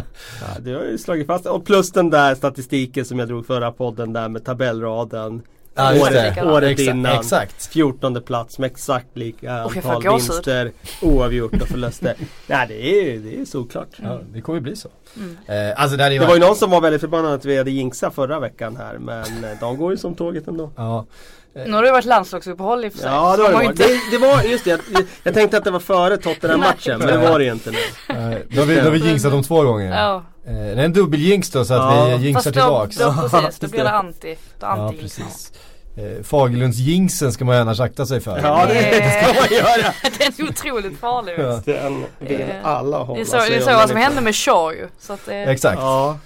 det 0.61 0.73
har 0.73 0.85
ju 0.85 0.99
slagit 0.99 1.27
fast. 1.27 1.47
Och 1.47 1.65
plus 1.65 1.93
den 1.93 2.11
där 2.11 2.35
statistiken 2.35 3.05
som 3.05 3.19
jag 3.19 3.29
drog 3.29 3.47
förra 3.47 3.73
podden 3.73 4.13
där 4.13 4.29
med 4.29 4.45
tabellraden. 4.45 5.43
Ja, 5.79 6.03
året, 6.03 6.45
året 6.45 6.79
innan. 6.79 7.19
Exakt. 7.19 7.67
14 7.67 8.23
plats 8.23 8.59
med 8.59 8.71
exakt 8.71 9.17
lika 9.17 9.69
får 9.69 9.91
antal 9.91 10.13
vinster, 10.13 10.73
oavgjort 11.03 11.63
och 11.63 11.69
förluster. 11.69 12.15
Nej 12.47 12.67
det 12.69 13.15
är, 13.15 13.19
det 13.19 13.41
är 13.41 13.45
såklart. 13.45 13.89
Ja, 14.03 14.21
det 14.33 14.41
kommer 14.41 14.59
ju 14.59 14.63
bli 14.63 14.77
så. 14.77 14.89
Mm. 15.17 15.37
Eh, 15.47 15.83
alltså 15.83 15.97
det 15.97 16.09
Det 16.09 16.27
var 16.27 16.35
ju 16.35 16.41
någon 16.41 16.57
som 16.57 16.71
var 16.71 16.81
väldigt 16.81 17.01
förbannad 17.01 17.33
att 17.33 17.45
vi 17.45 17.59
hade 17.59 17.71
jinxat 17.71 18.15
förra 18.15 18.41
veckan 18.41 18.77
här 18.77 18.99
men 18.99 19.45
eh, 19.45 19.51
de 19.61 19.77
går 19.77 19.91
ju 19.93 19.97
som 19.97 20.15
tåget 20.15 20.49
ändå. 20.49 20.71
Ja. 20.77 21.07
Nu 21.67 21.73
har 21.77 21.83
det 21.83 21.93
varit 21.93 22.05
landslagsuppehåll 22.05 22.85
i 22.85 22.89
och 22.89 22.93
för 22.93 22.99
sig. 22.99 23.09
Ja 23.11 23.37
det 23.37 23.43
man 23.43 23.53
det, 23.53 23.61
ju 23.63 23.67
var. 23.67 23.73
det. 23.75 24.11
Det 24.11 24.19
var 24.19 24.43
just 24.43 24.65
det, 24.65 24.71
jag, 24.71 24.81
jag 25.23 25.35
tänkte 25.35 25.59
att 25.59 25.65
det 25.65 25.71
var 25.71 25.81
före 25.81 26.17
Tottenham-matchen 26.17 26.99
men 26.99 27.07
det 27.09 27.19
var 27.19 27.39
det 27.39 27.45
ju 27.45 27.53
inte 27.53 27.71
nu. 27.71 27.79
Eh, 28.09 28.39
då 28.51 28.61
har 28.61 28.67
vi, 28.67 28.75
då 28.77 28.83
har 28.83 28.91
vi 28.91 28.99
jinxat 29.09 29.33
dem 29.33 29.43
två 29.43 29.63
gånger. 29.63 29.97
Ja, 30.03 30.25
Eh, 30.47 30.55
det 30.55 30.61
är 30.61 30.77
en 30.77 30.93
dubbeljinx 30.93 31.51
då 31.51 31.65
så 31.65 31.75
att 31.75 31.81
Ja. 32.11 32.17
vi 32.17 32.25
jinxar 32.25 32.43
fast 32.43 32.45
då, 32.55 32.61
tillbaks. 32.61 32.97
då 32.97 33.29
precis, 33.41 33.59
då 33.59 33.69
blir 33.69 33.79
det 33.79 33.85
det. 33.85 33.91
anti. 33.91 34.35
Då 34.35 34.67
Ja 34.67 34.67
anti 34.67 34.99
precis. 35.03 35.53
Eh, 35.97 36.23
Fagerlundsjinxen 36.25 37.33
ska 37.33 37.45
man 37.45 37.55
ju 37.55 37.61
annars 37.61 37.81
akta 37.81 38.07
sig 38.07 38.21
för. 38.21 38.41
Ja 38.43 38.67
det, 38.69 38.75
det 38.75 39.23
ska 39.25 39.41
man 39.41 39.59
göra. 39.59 39.93
Den 40.19 40.33
är 40.47 40.51
otroligt 40.51 41.01
farlig. 41.01 41.35
Ja. 41.39 41.61
Den 41.65 42.05
vill 42.19 42.41
Eh, 42.41 42.47
alla 42.63 42.99
Det 42.99 43.05
hålla 43.05 43.21
är 43.21 43.25
så, 43.25 43.37
det 43.37 43.57
är 43.57 43.61
så 43.61 43.67
vad 43.67 43.81
som 43.81 43.91
ifrån. 43.91 44.03
hände 44.03 44.21
med 44.21 44.35
Shaw 44.37 44.73
ju. 44.75 44.89
Så 45.01 45.13
att 45.13 45.27
det, 45.27 45.35
Exakt. 45.37 45.79
Ja, 45.81 46.11
Eh, 46.11 46.17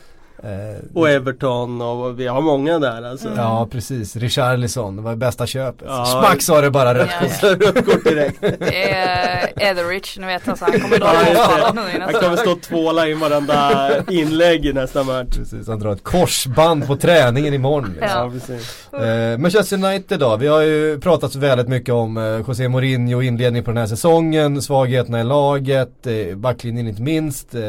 och 0.95 1.11
Everton 1.11 1.83
och 1.83 2.21
vi 2.21 2.27
har 2.27 2.41
många 2.41 2.79
där 2.79 3.03
alltså. 3.03 3.29
Ja 3.37 3.69
precis, 3.71 4.17
Richarlison, 4.17 4.97
det 4.97 5.03
var 5.03 5.17
bästa 5.17 5.47
köpet. 5.47 5.89
Ja. 5.89 6.05
Smack 6.07 6.43
sa 6.43 6.61
det 6.61 6.71
bara 6.71 6.95
rött 6.95 7.11
kort. 7.21 7.31
ja. 7.43 7.49
Rött 7.67 7.87
kort 7.87 8.05
direkt. 8.05 8.41
det 8.41 8.91
är 8.91 9.53
Etheridge, 9.57 10.09
ni 10.21 10.27
vet 10.27 10.49
alltså, 10.49 10.65
han 10.65 10.81
kommer 10.81 10.99
dra 10.99 11.07
Ja, 11.35 11.73
det. 11.73 12.01
Han 12.05 12.13
kommer 12.15 12.37
stå 12.37 12.53
och 12.53 12.61
tvåla 12.63 13.09
in 13.09 13.21
varenda 13.21 13.91
inlägg 14.11 14.67
i 14.67 14.73
nästa 14.73 15.03
match. 15.03 15.37
Precis, 15.37 15.69
han 15.69 15.79
drar 15.79 15.93
ett 15.93 16.05
korsband 16.05 16.87
på 16.87 16.97
träningen 16.97 17.55
imorgon. 17.55 17.91
Liksom. 18.01 18.09
Ja. 18.19 18.31
precis. 18.33 18.93
Eh, 18.93 19.39
Manchester 19.39 19.77
United 19.85 20.21
då, 20.21 20.37
vi 20.37 20.47
har 20.47 20.61
ju 20.61 21.01
pratat 21.01 21.33
så 21.33 21.39
väldigt 21.39 21.69
mycket 21.69 21.95
om 21.95 22.17
eh, 22.17 22.25
José 22.49 22.69
Mourinho 22.69 23.23
inledning 23.23 23.63
på 23.65 23.71
den 23.71 23.79
här 23.79 23.87
säsongen, 23.87 24.63
svagheterna 24.63 25.21
i 25.21 25.25
laget, 25.25 26.07
eh, 26.07 26.37
backlinjen 26.37 26.89
inte 26.89 27.03
minst. 27.03 27.55
Eh, 27.55 27.61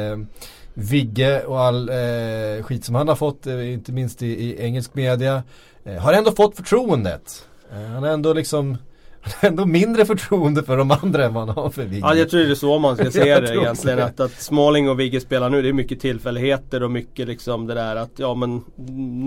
Vigge 0.73 1.43
och 1.43 1.59
all 1.59 1.89
eh, 1.89 2.63
skit 2.63 2.85
som 2.85 2.95
han 2.95 3.07
har 3.07 3.15
fått, 3.15 3.47
eh, 3.47 3.73
inte 3.73 3.91
minst 3.91 4.21
i, 4.21 4.27
i 4.27 4.61
engelsk 4.61 4.95
media. 4.95 5.43
Eh, 5.83 5.95
har 5.95 6.13
ändå 6.13 6.31
fått 6.31 6.55
förtroendet. 6.55 7.47
Eh, 7.71 7.81
han 7.81 8.03
har 8.03 8.09
ändå 8.09 8.33
liksom 8.33 8.77
ändå 9.41 9.65
mindre 9.65 10.05
förtroende 10.05 10.63
för 10.63 10.77
de 10.77 10.91
andra 10.91 11.25
än 11.25 11.33
vad 11.33 11.47
han 11.47 11.55
har 11.55 11.69
för 11.69 11.83
Vigge. 11.83 12.01
Ja 12.07 12.15
jag 12.15 12.29
tror 12.29 12.39
det 12.41 12.51
är 12.51 12.55
så 12.55 12.79
man 12.79 12.95
ska 12.97 13.11
se 13.11 13.39
det 13.39 13.55
egentligen. 13.55 13.97
det. 13.97 14.05
Att, 14.05 14.19
att 14.19 14.31
Smalling 14.31 14.89
och 14.89 14.99
Vigge 14.99 15.19
spelar 15.21 15.49
nu, 15.49 15.61
det 15.61 15.69
är 15.69 15.73
mycket 15.73 15.99
tillfälligheter 15.99 16.83
och 16.83 16.91
mycket 16.91 17.27
liksom 17.27 17.67
det 17.67 17.73
där 17.73 17.95
att 17.95 18.11
ja 18.15 18.33
men 18.35 18.63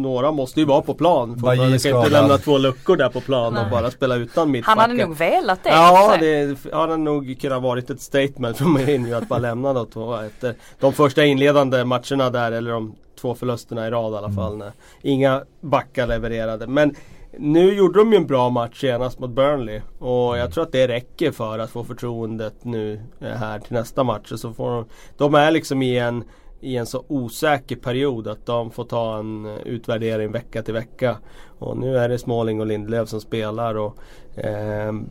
några 0.02 0.32
måste 0.32 0.60
ju 0.60 0.66
vara 0.66 0.82
på 0.82 0.94
plan. 0.94 1.38
Man 1.42 1.56
kan 1.56 1.72
inte 1.74 2.08
lämna 2.08 2.38
två 2.38 2.58
luckor 2.58 2.96
där 2.96 3.08
på 3.08 3.20
plan 3.20 3.46
och 3.56 3.62
Nej. 3.62 3.70
bara 3.70 3.90
spela 3.90 4.14
utan 4.16 4.42
Han 4.42 4.50
mittbackar. 4.50 4.80
hade 4.80 4.94
nog 5.06 5.16
velat 5.16 5.64
det. 5.64 5.70
och 5.70 5.76
Ja, 5.76 6.16
sig. 6.20 6.46
det 6.46 6.72
hade 6.76 6.96
nog 6.96 7.36
kunnat 7.40 7.62
varit 7.62 7.90
ett 7.90 8.00
statement 8.00 8.56
från 8.56 8.70
Mourinho 8.72 9.14
att 9.16 9.28
bara 9.28 9.38
lämna 9.38 9.72
de 9.72 9.86
två 9.86 10.16
efter 10.16 10.54
de 10.80 10.92
första 10.92 11.24
inledande 11.24 11.84
matcherna 11.84 12.30
där 12.30 12.52
eller 12.52 12.70
de 12.70 12.94
två 13.20 13.34
förlusterna 13.34 13.86
i 13.86 13.90
rad 13.90 14.12
i 14.12 14.16
alla 14.16 14.32
fall. 14.32 14.56
När 14.56 14.72
inga 15.02 15.42
backar 15.60 16.06
levererade. 16.06 16.66
Men 16.66 16.94
nu 17.38 17.74
gjorde 17.74 17.98
de 17.98 18.12
ju 18.12 18.16
en 18.16 18.26
bra 18.26 18.50
match 18.50 18.80
senast 18.80 19.18
mot 19.18 19.30
Burnley 19.30 19.80
och 19.98 20.38
jag 20.38 20.52
tror 20.52 20.64
att 20.64 20.72
det 20.72 20.88
räcker 20.88 21.30
för 21.30 21.58
att 21.58 21.70
få 21.70 21.84
förtroendet 21.84 22.64
nu 22.64 23.00
eh, 23.20 23.28
här 23.28 23.58
till 23.58 23.72
nästa 23.72 24.04
match. 24.04 24.32
Så 24.36 24.52
får 24.52 24.70
de, 24.70 24.84
de 25.16 25.34
är 25.34 25.50
liksom 25.50 25.82
i 25.82 25.98
en 25.98 26.24
i 26.60 26.76
en 26.76 26.86
så 26.86 27.04
osäker 27.08 27.76
period 27.76 28.28
att 28.28 28.46
de 28.46 28.70
får 28.70 28.84
ta 28.84 29.18
en 29.18 29.46
eh, 29.46 29.58
utvärdering 29.64 30.32
vecka 30.32 30.62
till 30.62 30.74
vecka. 30.74 31.16
Och 31.58 31.78
nu 31.78 31.98
är 31.98 32.08
det 32.08 32.18
Smalling 32.18 32.60
och 32.60 32.66
Lindelöf 32.66 33.08
som 33.08 33.20
spelar 33.20 33.74
och 33.74 33.96
ehm, 34.36 35.06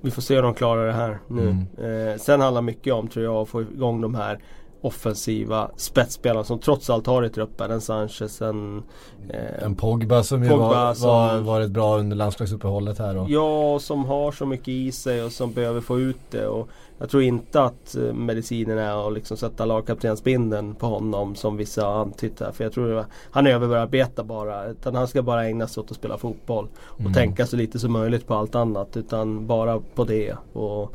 vi 0.00 0.10
får 0.10 0.22
se 0.22 0.34
hur 0.34 0.42
de 0.42 0.54
klarar 0.54 0.86
det 0.86 0.92
här 0.92 1.18
nu. 1.28 1.48
Eh, 1.84 2.18
sen 2.18 2.40
handlar 2.40 2.62
mycket 2.62 2.94
om 2.94 3.08
tror 3.08 3.24
jag 3.24 3.34
att 3.34 3.48
få 3.48 3.62
igång 3.62 4.00
de 4.00 4.14
här 4.14 4.38
offensiva 4.80 5.70
spetsspelarna 5.76 6.44
som 6.44 6.58
trots 6.58 6.90
allt 6.90 7.06
har 7.06 7.22
i 7.24 7.28
truppen. 7.30 7.70
En 7.70 7.80
Sanchez, 7.80 8.42
en... 8.42 8.82
Eh, 9.28 9.62
En 9.64 9.74
Pogba 9.74 10.22
som 10.22 10.42
ju 10.44 10.48
Pogba 10.50 10.68
var, 10.68 10.94
som- 10.94 11.08
var, 11.08 11.38
varit 11.38 11.70
bra 11.70 11.98
under 11.98 12.16
landslagsuppehållet 12.16 12.98
här 12.98 13.16
och 13.16 13.30
Ja, 13.30 13.78
som 13.78 14.04
har 14.04 14.32
så 14.32 14.46
mycket 14.46 14.68
i 14.68 14.92
sig 14.92 15.22
och 15.22 15.32
som 15.32 15.52
behöver 15.52 15.80
få 15.80 16.00
ut 16.00 16.18
det. 16.30 16.46
Och 16.46 16.68
jag 16.98 17.10
tror 17.10 17.22
inte 17.22 17.62
att 17.62 17.96
eh, 17.96 18.12
medicinen 18.12 18.78
är 18.78 19.06
att 19.06 19.12
liksom 19.12 19.36
sätta 19.36 19.64
lagkaptensbindeln 19.64 20.74
på 20.74 20.86
honom 20.86 21.34
som 21.34 21.56
vissa 21.56 21.84
har 21.86 21.92
antytt 22.00 22.40
här. 22.40 22.52
För 22.52 22.64
jag 22.64 22.72
tror 22.72 22.94
att 22.98 23.06
han 23.30 23.46
överarbetar 23.46 24.24
bara. 24.24 24.66
Utan 24.66 24.94
han 24.94 25.08
ska 25.08 25.22
bara 25.22 25.46
ägna 25.46 25.66
sig 25.66 25.80
åt 25.80 25.90
att 25.90 25.96
spela 25.96 26.18
fotboll. 26.18 26.68
Och 26.86 27.00
Mm. 27.00 27.12
tänka 27.12 27.46
så 27.46 27.56
lite 27.56 27.78
som 27.78 27.92
möjligt 27.92 28.26
på 28.26 28.34
allt 28.34 28.54
annat. 28.54 28.96
Utan 28.96 29.46
bara 29.46 29.80
på 29.94 30.04
det. 30.04 30.34
Och 30.52 30.92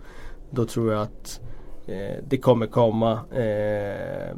då 0.50 0.66
tror 0.66 0.94
jag 0.94 1.02
att 1.02 1.40
Eh, 1.88 2.24
det 2.28 2.38
kommer 2.38 2.68
komma 2.68 3.12
eh, 3.32 4.36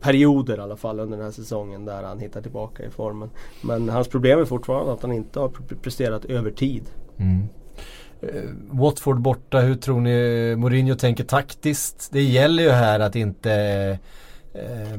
perioder 0.00 0.56
i 0.56 0.60
alla 0.60 0.76
fall 0.76 1.00
under 1.00 1.16
den 1.16 1.24
här 1.24 1.32
säsongen 1.32 1.84
där 1.84 2.02
han 2.02 2.18
hittar 2.18 2.42
tillbaka 2.42 2.84
i 2.84 2.90
formen. 2.90 3.30
Men 3.60 3.88
hans 3.88 4.08
problem 4.08 4.40
är 4.40 4.44
fortfarande 4.44 4.92
att 4.92 5.02
han 5.02 5.12
inte 5.12 5.40
har 5.40 5.48
presterat 5.82 6.24
över 6.24 6.50
tid. 6.50 6.84
Mm. 7.16 7.48
Eh, 8.20 8.50
Watford 8.70 9.20
borta, 9.20 9.60
hur 9.60 9.74
tror 9.74 10.00
ni 10.00 10.56
Mourinho 10.56 10.94
tänker 10.94 11.24
taktiskt? 11.24 12.08
Det 12.12 12.22
gäller 12.22 12.62
ju 12.62 12.70
här 12.70 13.00
att 13.00 13.16
inte 13.16 13.52
eh, 14.54 14.98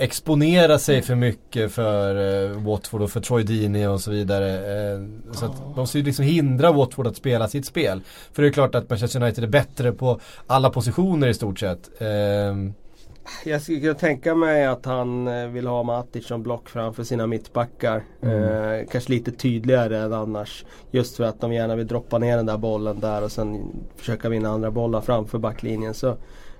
exponera 0.00 0.78
sig 0.78 1.02
för 1.02 1.14
mycket 1.14 1.72
för 1.72 2.44
eh, 2.50 2.62
Watford 2.62 3.02
och 3.02 3.10
för 3.10 3.20
Troy 3.20 3.42
Deeney 3.42 3.86
och 3.86 4.00
så 4.00 4.10
vidare. 4.10 4.54
Eh, 4.54 5.00
så 5.32 5.44
att 5.44 5.56
de 5.56 5.74
måste 5.76 5.98
ju 5.98 6.04
liksom 6.04 6.24
hindra 6.24 6.72
Watford 6.72 7.06
att 7.06 7.16
spela 7.16 7.48
sitt 7.48 7.66
spel. 7.66 8.00
För 8.32 8.42
det 8.42 8.48
är 8.48 8.52
klart 8.52 8.74
att 8.74 8.90
Manchester 8.90 9.22
United 9.22 9.44
är 9.44 9.48
bättre 9.48 9.92
på 9.92 10.20
alla 10.46 10.70
positioner 10.70 11.28
i 11.28 11.34
stort 11.34 11.58
sett. 11.58 11.90
Eh, 12.00 12.08
Jag 13.44 13.62
skulle 13.62 13.80
kunna 13.80 13.94
tänka 13.94 14.34
mig 14.34 14.66
att 14.66 14.86
han 14.86 15.28
eh, 15.28 15.46
vill 15.46 15.66
ha 15.66 15.82
Matic 15.82 16.26
som 16.26 16.42
block 16.42 16.68
framför 16.68 17.04
sina 17.04 17.26
mittbackar. 17.26 18.02
Mm. 18.22 18.42
Eh, 18.42 18.86
kanske 18.90 19.12
lite 19.12 19.30
tydligare 19.32 19.98
än 19.98 20.12
annars. 20.12 20.64
Just 20.90 21.16
för 21.16 21.24
att 21.24 21.40
de 21.40 21.52
gärna 21.52 21.76
vill 21.76 21.86
droppa 21.86 22.18
ner 22.18 22.36
den 22.36 22.46
där 22.46 22.58
bollen 22.58 23.00
där 23.00 23.24
och 23.24 23.32
sen 23.32 23.72
försöka 23.96 24.28
vinna 24.28 24.48
andra 24.48 24.70
bollar 24.70 25.00
framför 25.00 25.38
backlinjen. 25.38 25.94
Så 25.94 26.16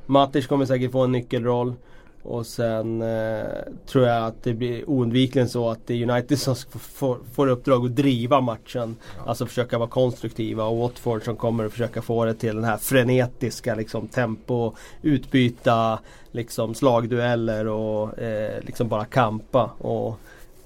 Matic 0.06 0.46
kommer 0.46 0.66
säkert 0.66 0.92
få 0.92 1.00
en 1.04 1.12
nyckelroll. 1.12 1.74
Och 2.22 2.46
sen 2.46 3.02
eh, 3.02 3.46
tror 3.86 4.06
jag 4.06 4.26
att 4.26 4.42
det 4.42 4.54
blir 4.54 4.90
oundvikligen 4.90 5.48
så 5.48 5.70
att 5.70 5.86
det 5.86 5.94
är 5.94 6.10
United 6.10 6.38
som 6.38 6.56
får, 6.70 7.18
får 7.32 7.46
uppdrag 7.46 7.84
att 7.84 7.96
driva 7.96 8.40
matchen. 8.40 8.96
Alltså 9.26 9.46
försöka 9.46 9.78
vara 9.78 9.88
konstruktiva 9.88 10.64
och 10.64 10.78
Watford 10.78 11.24
som 11.24 11.36
kommer 11.36 11.64
att 11.64 11.72
försöka 11.72 12.02
få 12.02 12.24
det 12.24 12.34
till 12.34 12.54
den 12.54 12.64
här 12.64 12.76
frenetiska 12.76 13.74
liksom 13.74 14.08
tempo, 14.08 14.72
utbyta 15.02 15.98
liksom 16.30 16.74
slagdueller 16.74 17.66
och 17.66 18.18
eh, 18.18 18.62
liksom 18.62 18.88
bara 18.88 19.04
kampa. 19.04 19.70
Och 19.78 20.20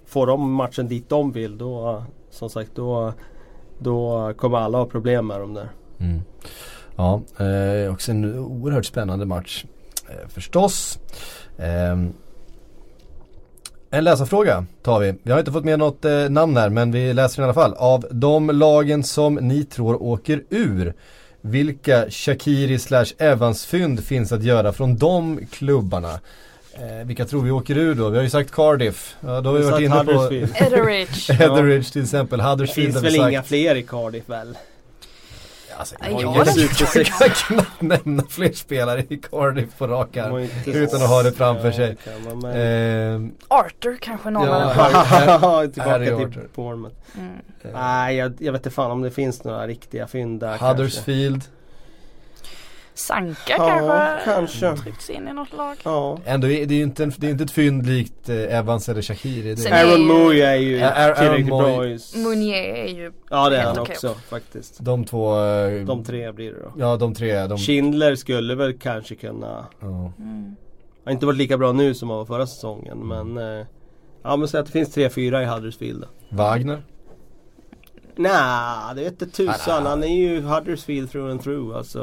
får 0.06 0.26
de 0.26 0.52
matchen 0.52 0.88
dit 0.88 1.08
de 1.08 1.32
vill 1.32 1.58
då 1.58 2.04
som 2.30 2.50
sagt 2.50 2.70
då, 2.74 3.12
då 3.78 4.32
kommer 4.36 4.58
alla 4.58 4.78
ha 4.78 4.86
problem 4.86 5.26
med 5.26 5.40
dem 5.40 5.54
där. 5.54 5.68
Mm. 5.98 6.20
Ja, 6.96 7.22
eh, 7.38 7.92
också 7.92 8.10
en 8.10 8.38
oerhört 8.38 8.84
spännande 8.84 9.26
match 9.26 9.64
eh, 10.08 10.28
förstås. 10.28 10.98
Ehm, 11.58 12.12
En 13.90 14.04
läsarfråga 14.04 14.64
tar 14.82 15.00
vi. 15.00 15.14
Vi 15.22 15.32
har 15.32 15.38
inte 15.38 15.52
fått 15.52 15.64
med 15.64 15.78
något 15.78 16.04
eh, 16.04 16.28
namn 16.30 16.56
här 16.56 16.68
men 16.68 16.92
vi 16.92 17.12
läser 17.12 17.42
i 17.42 17.44
alla 17.44 17.54
fall. 17.54 17.74
Av 17.74 18.06
de 18.10 18.50
lagen 18.50 19.04
som 19.04 19.34
ni 19.34 19.64
tror 19.64 20.02
åker 20.02 20.42
ur, 20.50 20.94
vilka 21.40 22.10
Shakiri 22.10 22.78
slash 22.78 23.06
Evans-fynd 23.18 24.04
finns 24.04 24.32
att 24.32 24.42
göra 24.42 24.72
från 24.72 24.96
de 24.96 25.40
klubbarna? 25.52 26.12
Eh, 26.74 27.06
vilka 27.06 27.24
tror 27.24 27.42
vi 27.42 27.50
åker 27.50 27.76
ur 27.78 27.94
då? 27.94 28.08
Vi 28.08 28.16
har 28.16 28.24
ju 28.24 28.30
sagt 28.30 28.50
Cardiff. 28.50 29.16
Ja, 29.20 29.40
då 29.40 29.50
har 29.50 29.58
vi 29.58 29.64
Vi 29.64 29.70
varit 29.70 29.82
inne 29.82 30.04
på. 30.04 30.34
Etheridge. 30.64 31.32
Etheridge 31.44 31.92
till 31.92 32.02
exempel. 32.02 32.38
Det 32.38 32.44
Huddersfield 32.44 32.84
finns 32.92 32.94
har 32.94 33.02
väl 33.02 33.12
vi 33.12 33.18
sagt. 33.18 33.30
inga 33.30 33.42
fler 33.42 33.74
i 33.74 33.82
Cardiff 33.82 34.28
väl? 34.28 34.56
Alltså, 35.78 35.94
Ja, 36.00 36.06
jag, 36.10 36.36
jag 36.36 36.46
jag, 36.94 37.06
kan 37.06 37.28
knappt 37.34 37.80
nämna 37.82 38.22
fler 38.28 38.52
spelare 38.52 39.04
i 39.08 39.16
Cardiff 39.16 39.78
på 39.78 39.86
rak 39.86 40.16
arm. 40.16 40.48
Utan 40.66 41.02
att 41.02 41.08
ha 41.08 41.22
det 41.22 41.32
framför 41.32 41.70
sig. 41.72 41.96
man. 42.42 42.50
Eh, 42.50 43.30
Arthur 43.48 43.96
kanske 44.00 44.30
någon 44.30 44.46
Ja, 44.48 44.58
här- 44.68 45.66
Tillbaka 45.72 45.90
Harry 45.90 46.04
till 46.06 46.14
Arthur. 46.14 46.48
Bournemouth. 46.54 46.96
Mm. 47.18 47.30
Nej 47.72 48.16
jag, 48.16 48.32
jag 48.38 48.52
vet 48.52 48.60
inte 48.60 48.70
fan 48.70 48.90
om 48.90 49.02
det 49.02 49.10
finns 49.10 49.44
några 49.44 49.66
riktiga 49.66 50.06
fynd 50.06 50.40
där 50.40 50.58
kanske. 50.58 50.66
Sanka 52.94 53.54
Ja, 53.58 54.18
kanske 54.24 54.60
kanske. 54.60 54.82
tryckts 54.84 55.10
in 55.10 55.28
i 55.28 55.32
något 55.32 55.52
lag. 55.52 55.76
Ja. 55.84 56.18
Ändå 56.24 56.46
är 56.50 56.66
det 56.66 56.74
är 56.74 56.76
ju 56.76 56.82
inte, 56.82 57.02
en, 57.04 57.12
det 57.16 57.26
är 57.26 57.30
inte 57.30 57.44
ett 57.44 57.50
fynd 57.50 57.86
likt 57.86 58.28
eh, 58.28 58.58
Evans 58.58 58.88
eller 58.88 59.02
Shakiri. 59.02 59.54
Det 59.54 59.70
Aaron 59.72 60.06
Moy 60.06 60.40
är 60.40 60.54
ju 60.56 60.76
Ja, 60.78 60.90
Aaron 60.90 61.16
tillräckligt 61.16 61.46
bra. 61.46 62.22
Munier 62.22 62.74
är 62.74 62.88
ju 62.88 63.12
Ja 63.30 63.48
det 63.50 63.56
är 63.58 63.62
han 63.64 63.78
okej. 63.78 63.92
också 63.94 64.14
faktiskt. 64.28 64.76
de 64.84 65.04
två. 65.04 65.40
eh, 65.44 65.84
De 65.86 66.04
tre 66.04 66.32
blir 66.32 66.52
det 66.52 66.58
då. 66.62 66.72
Ja 66.78 66.96
de 66.96 67.14
tre. 67.14 67.46
De, 67.46 67.58
Schindler 67.58 68.14
skulle 68.14 68.54
väl 68.54 68.78
kanske 68.78 69.14
kunna 69.14 69.66
ja. 69.80 70.12
mm. 70.18 70.56
Har 71.04 71.12
inte 71.12 71.26
varit 71.26 71.38
lika 71.38 71.58
bra 71.58 71.72
nu 71.72 71.94
som 71.94 72.08
han 72.10 72.18
var 72.18 72.24
förra 72.26 72.46
säsongen 72.46 72.98
men 72.98 73.38
eh, 73.58 73.66
Ja 74.22 74.36
men 74.36 74.48
säg 74.48 74.60
att 74.60 74.66
det 74.66 74.72
finns 74.72 74.96
3-4 74.96 75.42
i 75.42 75.46
Huddersfield. 75.46 76.04
Wagner. 76.28 76.82
Nej, 78.16 78.94
det 78.94 79.04
vet 79.04 79.22
inte 79.22 79.36
tusan. 79.36 79.86
Han 79.86 80.02
är 80.02 80.06
ju 80.06 80.40
Huddersfield 80.40 81.10
through 81.10 81.30
and 81.30 81.42
through. 81.42 81.76
Alltså, 81.76 81.98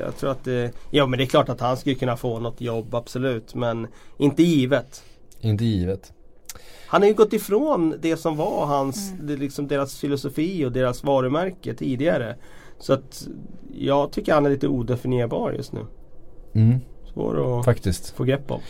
jag 0.00 0.16
tror 0.16 0.30
att 0.30 0.44
det... 0.44 0.72
Ja 0.90 1.06
men 1.06 1.18
det 1.18 1.24
är 1.24 1.26
klart 1.26 1.48
att 1.48 1.60
han 1.60 1.76
skulle 1.76 1.94
kunna 1.94 2.16
få 2.16 2.38
något 2.38 2.60
jobb, 2.60 2.94
absolut. 2.94 3.54
Men 3.54 3.86
inte 4.18 4.42
givet. 4.42 5.04
Inte 5.40 5.64
givet. 5.64 6.12
Han 6.86 7.02
har 7.02 7.08
ju 7.08 7.14
gått 7.14 7.32
ifrån 7.32 7.94
det 8.00 8.16
som 8.16 8.36
var 8.36 8.66
hans, 8.66 9.12
det, 9.20 9.36
liksom 9.36 9.68
deras 9.68 9.98
filosofi 9.98 10.64
och 10.64 10.72
deras 10.72 11.04
varumärke 11.04 11.74
tidigare. 11.74 12.36
Så 12.78 12.92
att 12.92 13.28
jag 13.72 14.12
tycker 14.12 14.34
han 14.34 14.46
är 14.46 14.50
lite 14.50 14.68
odefinierbar 14.68 15.52
just 15.52 15.72
nu. 15.72 15.86
Mm, 16.54 16.80
Svår 17.14 17.58
att 17.58 17.64
faktiskt. 17.64 18.10
få 18.16 18.24
grepp 18.24 18.50
om. 18.50 18.60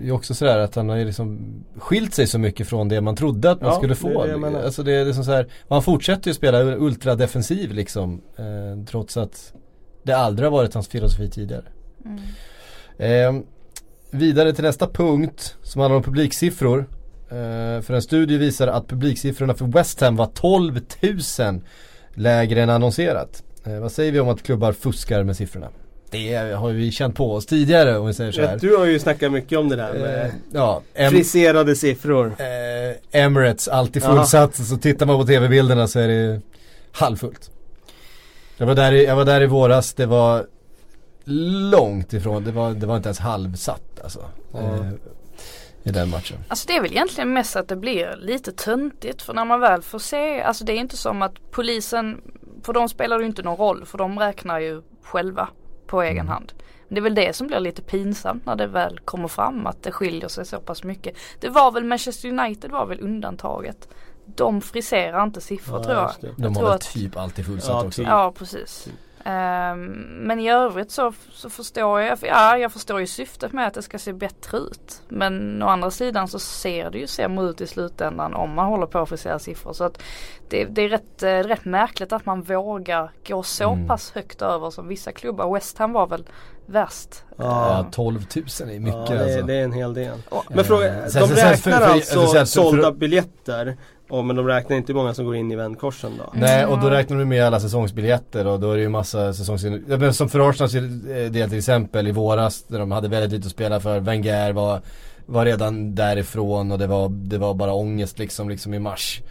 Det 0.00 0.08
är 0.08 0.12
också 0.12 0.34
sådär 0.34 0.58
att 0.58 0.74
han 0.74 0.88
har 0.88 0.96
ju 0.96 1.04
liksom 1.04 1.38
skilt 1.78 2.14
sig 2.14 2.26
så 2.26 2.38
mycket 2.38 2.66
från 2.68 2.88
det 2.88 3.00
man 3.00 3.16
trodde 3.16 3.50
att 3.50 3.60
man 3.60 3.70
Ja, 3.70 3.76
skulle 3.76 3.94
få. 3.94 4.26
det 4.26 4.38
menar. 4.38 4.62
alltså 4.62 4.82
det 4.82 4.92
är 4.92 5.04
liksom 5.04 5.24
så 5.24 5.30
här, 5.32 5.46
han 5.68 5.82
fortsätter 5.82 6.30
ju 6.30 6.34
spela 6.34 6.62
ultradefensiv 6.62 7.72
liksom. 7.72 8.22
Eh, 8.36 8.84
trots 8.86 9.16
att 9.16 9.52
det 10.02 10.12
aldrig 10.12 10.46
har 10.46 10.50
varit 10.52 10.74
hans 10.74 10.88
filosofi 10.88 11.30
tidigare. 11.30 11.64
Mm. 12.04 12.18
Eh, 13.36 13.42
vidare 14.10 14.52
till 14.52 14.64
nästa 14.64 14.88
punkt 14.88 15.56
som 15.62 15.80
handlar 15.80 15.96
om 15.96 16.02
publiksiffror. 16.02 16.78
Eh, 17.30 17.80
för 17.82 17.92
en 17.92 18.02
studie 18.02 18.36
visar 18.38 18.68
att 18.68 18.88
publiksiffrorna 18.88 19.54
för 19.54 19.64
West 19.66 20.00
Ham 20.00 20.16
var 20.16 20.26
12 20.26 20.80
000 21.38 21.60
lägre 22.14 22.62
än 22.62 22.70
annonserat. 22.70 23.42
Eh, 23.64 23.78
vad 23.80 23.92
säger 23.92 24.12
vi 24.12 24.20
om 24.20 24.28
att 24.28 24.42
klubbar 24.42 24.72
fuskar 24.72 25.22
med 25.24 25.36
siffrorna? 25.36 25.68
Det 26.10 26.34
har 26.54 26.70
vi 26.70 26.90
känt 26.92 27.16
på 27.16 27.34
oss 27.34 27.46
tidigare 27.46 27.98
om 27.98 28.06
vi 28.06 28.14
säger 28.14 28.32
så 28.32 28.42
här. 28.42 28.58
Du 28.58 28.76
har 28.76 28.84
ju 28.84 28.98
snackat 28.98 29.32
mycket 29.32 29.58
om 29.58 29.68
det 29.68 29.76
där 29.76 29.94
Eh, 29.94 30.00
med 30.00 30.30
ja, 30.52 30.82
em- 30.94 31.10
friserade 31.10 31.76
siffror. 31.76 32.26
eh, 32.38 33.20
Emirates, 33.22 33.68
alltid 33.68 34.04
Aha. 34.04 34.16
fullsatt. 34.16 34.54
Så 34.54 34.76
tittar 34.76 35.06
man 35.06 35.18
på 35.18 35.26
tv-bilderna 35.26 35.86
så 35.88 35.98
är 36.00 36.08
det 36.08 36.40
halvfullt. 36.92 37.50
Jag 38.56 38.66
var, 38.66 38.74
där 38.74 38.92
i, 38.92 39.04
jag 39.04 39.16
var 39.16 39.24
där 39.24 39.40
i 39.40 39.46
våras, 39.46 39.92
det 39.94 40.06
var 40.06 40.46
långt 41.70 42.12
ifrån, 42.12 42.44
det 42.44 42.52
var, 42.52 42.70
det 42.70 42.86
var 42.86 42.96
inte 42.96 43.08
ens 43.08 43.18
halvsatt 43.18 44.00
alltså. 44.04 44.20
Eh, 44.54 44.88
I 45.82 45.90
den 45.90 46.10
matchen. 46.10 46.36
Alltså 46.48 46.66
det 46.68 46.76
är 46.76 46.82
väl 46.82 46.90
egentligen 46.92 47.32
mest 47.32 47.56
att 47.56 47.68
det 47.68 47.76
blir 47.76 48.16
lite 48.20 48.52
töntigt 48.52 49.22
för 49.22 49.34
när 49.34 49.44
man 49.44 49.60
väl 49.60 49.82
får 49.82 49.98
se, 49.98 50.42
alltså 50.42 50.64
det 50.64 50.72
är 50.72 50.76
inte 50.76 50.96
som 50.96 51.22
att 51.22 51.34
polisen, 51.50 52.20
för 52.62 52.72
de 52.72 52.88
spelar 52.88 53.20
ju 53.20 53.26
inte 53.26 53.42
någon 53.42 53.56
roll 53.56 53.84
för 53.86 53.98
de 53.98 54.18
räknar 54.18 54.58
ju 54.60 54.82
själva 55.02 55.48
på 55.90 56.02
egen 56.02 56.28
hand. 56.28 56.52
Men 56.88 56.94
det 56.94 56.98
är 57.00 57.02
väl 57.02 57.14
det 57.14 57.36
som 57.36 57.46
blir 57.46 57.60
lite 57.60 57.82
pinsamt 57.82 58.46
när 58.46 58.56
det 58.56 58.66
väl 58.66 58.98
kommer 58.98 59.28
fram 59.28 59.66
att 59.66 59.82
det 59.82 59.92
skiljer 59.92 60.28
sig 60.28 60.46
så 60.46 60.60
pass 60.60 60.84
mycket. 60.84 61.16
Det 61.40 61.48
var 61.48 61.70
väl 61.72 61.84
Manchester 61.84 62.28
United 62.28 62.70
var 62.70 62.86
väl 62.86 63.00
undantaget. 63.00 63.88
De 64.24 64.60
friserar 64.60 65.22
inte 65.22 65.40
siffror 65.40 65.78
Ja, 65.78 65.84
tror 65.84 65.96
jag. 65.96 66.34
De 66.36 66.52
jag 66.54 66.60
har 66.60 66.68
väl 66.70 66.78
typ 66.80 67.16
alltid 67.16 67.46
fullsatt 67.46 67.68
Ja, 67.70 67.86
också. 67.86 68.02
typ. 68.02 68.08
Ja 68.08 68.32
precis. 68.38 68.86
Ehm, 68.86 68.92
men 69.24 70.40
i 70.40 70.50
övrigt 70.50 70.90
så, 70.90 71.12
så 71.32 71.50
förstår 71.50 72.00
jag, 72.00 72.18
ja 72.22 72.58
jag 72.58 72.72
förstår 72.72 73.00
ju 73.00 73.06
syftet 73.06 73.52
med 73.52 73.66
att 73.66 73.74
det 73.74 73.82
ska 73.82 73.98
se 73.98 74.12
bättre 74.12 74.58
ut. 74.58 75.02
Men 75.08 75.62
å 75.62 75.66
andra 75.66 75.90
sidan 75.90 76.28
så 76.28 76.38
ser 76.38 76.90
det 76.90 76.98
ju 76.98 77.06
sämre 77.06 77.44
ut 77.46 77.60
i 77.60 77.66
slutändan 77.66 78.34
om 78.34 78.54
man 78.54 78.66
håller 78.66 78.86
på 78.86 78.98
att 78.98 79.08
frisera 79.08 79.38
siffror. 79.38 79.72
Så 79.72 79.84
att 79.84 80.02
det, 80.48 80.64
det 80.64 80.82
är 80.82 80.88
rätt, 80.88 81.22
eh, 81.22 81.28
rätt 81.28 81.64
märkligt 81.64 82.12
att 82.12 82.26
man 82.26 82.42
vågar 82.42 83.10
gå 83.28 83.42
så 83.42 83.70
Mm. 83.72 83.88
pass 83.88 84.10
högt 84.14 84.42
över 84.42 84.70
som 84.70 84.88
vissa 84.88 85.12
klubbar. 85.12 85.54
West 85.54 85.78
Ham 85.78 85.92
var 85.92 86.06
väl 86.06 86.24
värst. 86.66 87.24
Ja, 87.36 87.86
12 87.92 88.20
000 88.60 88.70
är 88.70 88.80
mycket 88.80 89.10
ja, 89.10 89.14
det, 89.14 89.24
alltså. 89.24 89.42
det 89.46 89.54
är 89.54 89.64
en 89.64 89.72
hel 89.72 89.94
del. 89.94 90.18
Men 90.48 90.64
fråga, 90.64 90.86
Eh, 90.86 91.12
de 91.12 91.34
räknar 91.34 91.80
alltså 91.80 92.46
sålda 92.46 92.92
biljetter. 92.92 93.76
Ja, 94.10 94.22
men 94.22 94.36
de 94.36 94.46
räknar 94.46 94.76
inte 94.76 94.92
hur 94.92 94.98
många 94.98 95.14
som 95.14 95.24
går 95.24 95.36
in 95.36 95.52
i 95.52 95.56
vändkorsen 95.56 96.12
då. 96.18 96.32
Nej 96.32 96.66
och 96.66 96.80
då 96.80 96.90
räknar 96.90 97.18
du 97.18 97.24
med 97.24 97.44
alla 97.44 97.60
säsongsbiljetter 97.60 98.46
och 98.46 98.60
då 98.60 98.72
är 98.72 98.76
det 98.76 98.82
ju 98.82 98.88
massa 98.88 99.32
säsongsbiljetter. 99.32 99.92
Ja, 99.92 99.98
men 99.98 100.14
Som 100.14 100.28
för 100.28 100.50
Arsenals 100.50 100.72
del 100.72 101.42
eh, 101.42 101.48
till 101.48 101.58
exempel 101.58 102.06
i 102.06 102.12
våras 102.12 102.64
när 102.68 102.78
de 102.78 102.90
hade 102.90 103.08
väldigt 103.08 103.32
lite 103.32 103.46
att 103.46 103.52
spela 103.52 103.80
för. 103.80 104.00
Wenger 104.00 104.52
var, 104.52 104.80
var 105.26 105.44
redan 105.44 105.94
därifrån 105.94 106.72
och 106.72 106.78
det 106.78 106.86
var, 106.86 107.08
det 107.08 107.38
var 107.38 107.54
bara 107.54 107.72
ångest 107.72 108.18
liksom, 108.18 108.48
liksom 108.48 108.74
i 108.74 108.78
mars. 108.78 109.22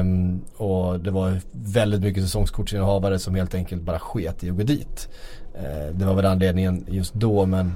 Um, 0.00 0.40
och 0.56 1.00
det 1.00 1.10
var 1.10 1.40
väldigt 1.52 2.00
mycket 2.00 2.22
säsongskortsinnehavare 2.22 3.18
som 3.18 3.34
helt 3.34 3.54
enkelt 3.54 3.82
bara 3.82 3.98
sket 3.98 4.44
i 4.44 4.50
att 4.50 4.56
gå 4.56 4.62
dit. 4.62 5.08
Uh, 5.54 5.96
det 5.96 6.04
var 6.04 6.14
väl 6.14 6.26
anledningen 6.26 6.86
just 6.88 7.14
då 7.14 7.46
men 7.46 7.72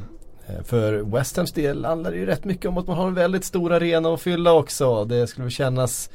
för 0.64 0.92
West 1.16 1.36
Hams 1.36 1.53
del 1.53 1.84
handlar 1.84 2.11
det 2.11 2.16
ju 2.16 2.26
rätt 2.26 2.44
mycket 2.44 2.66
om 2.66 2.78
att 2.78 2.86
man 2.86 2.96
har 2.96 3.07
en 3.09 3.14
väldigt 3.14 3.44
stor 3.44 3.72
arena 3.72 4.14
att 4.14 4.20
fylla 4.20 4.53
också. 4.53 5.05
Det 5.05 5.26
skulle 5.26 5.51
kännas 5.51 6.11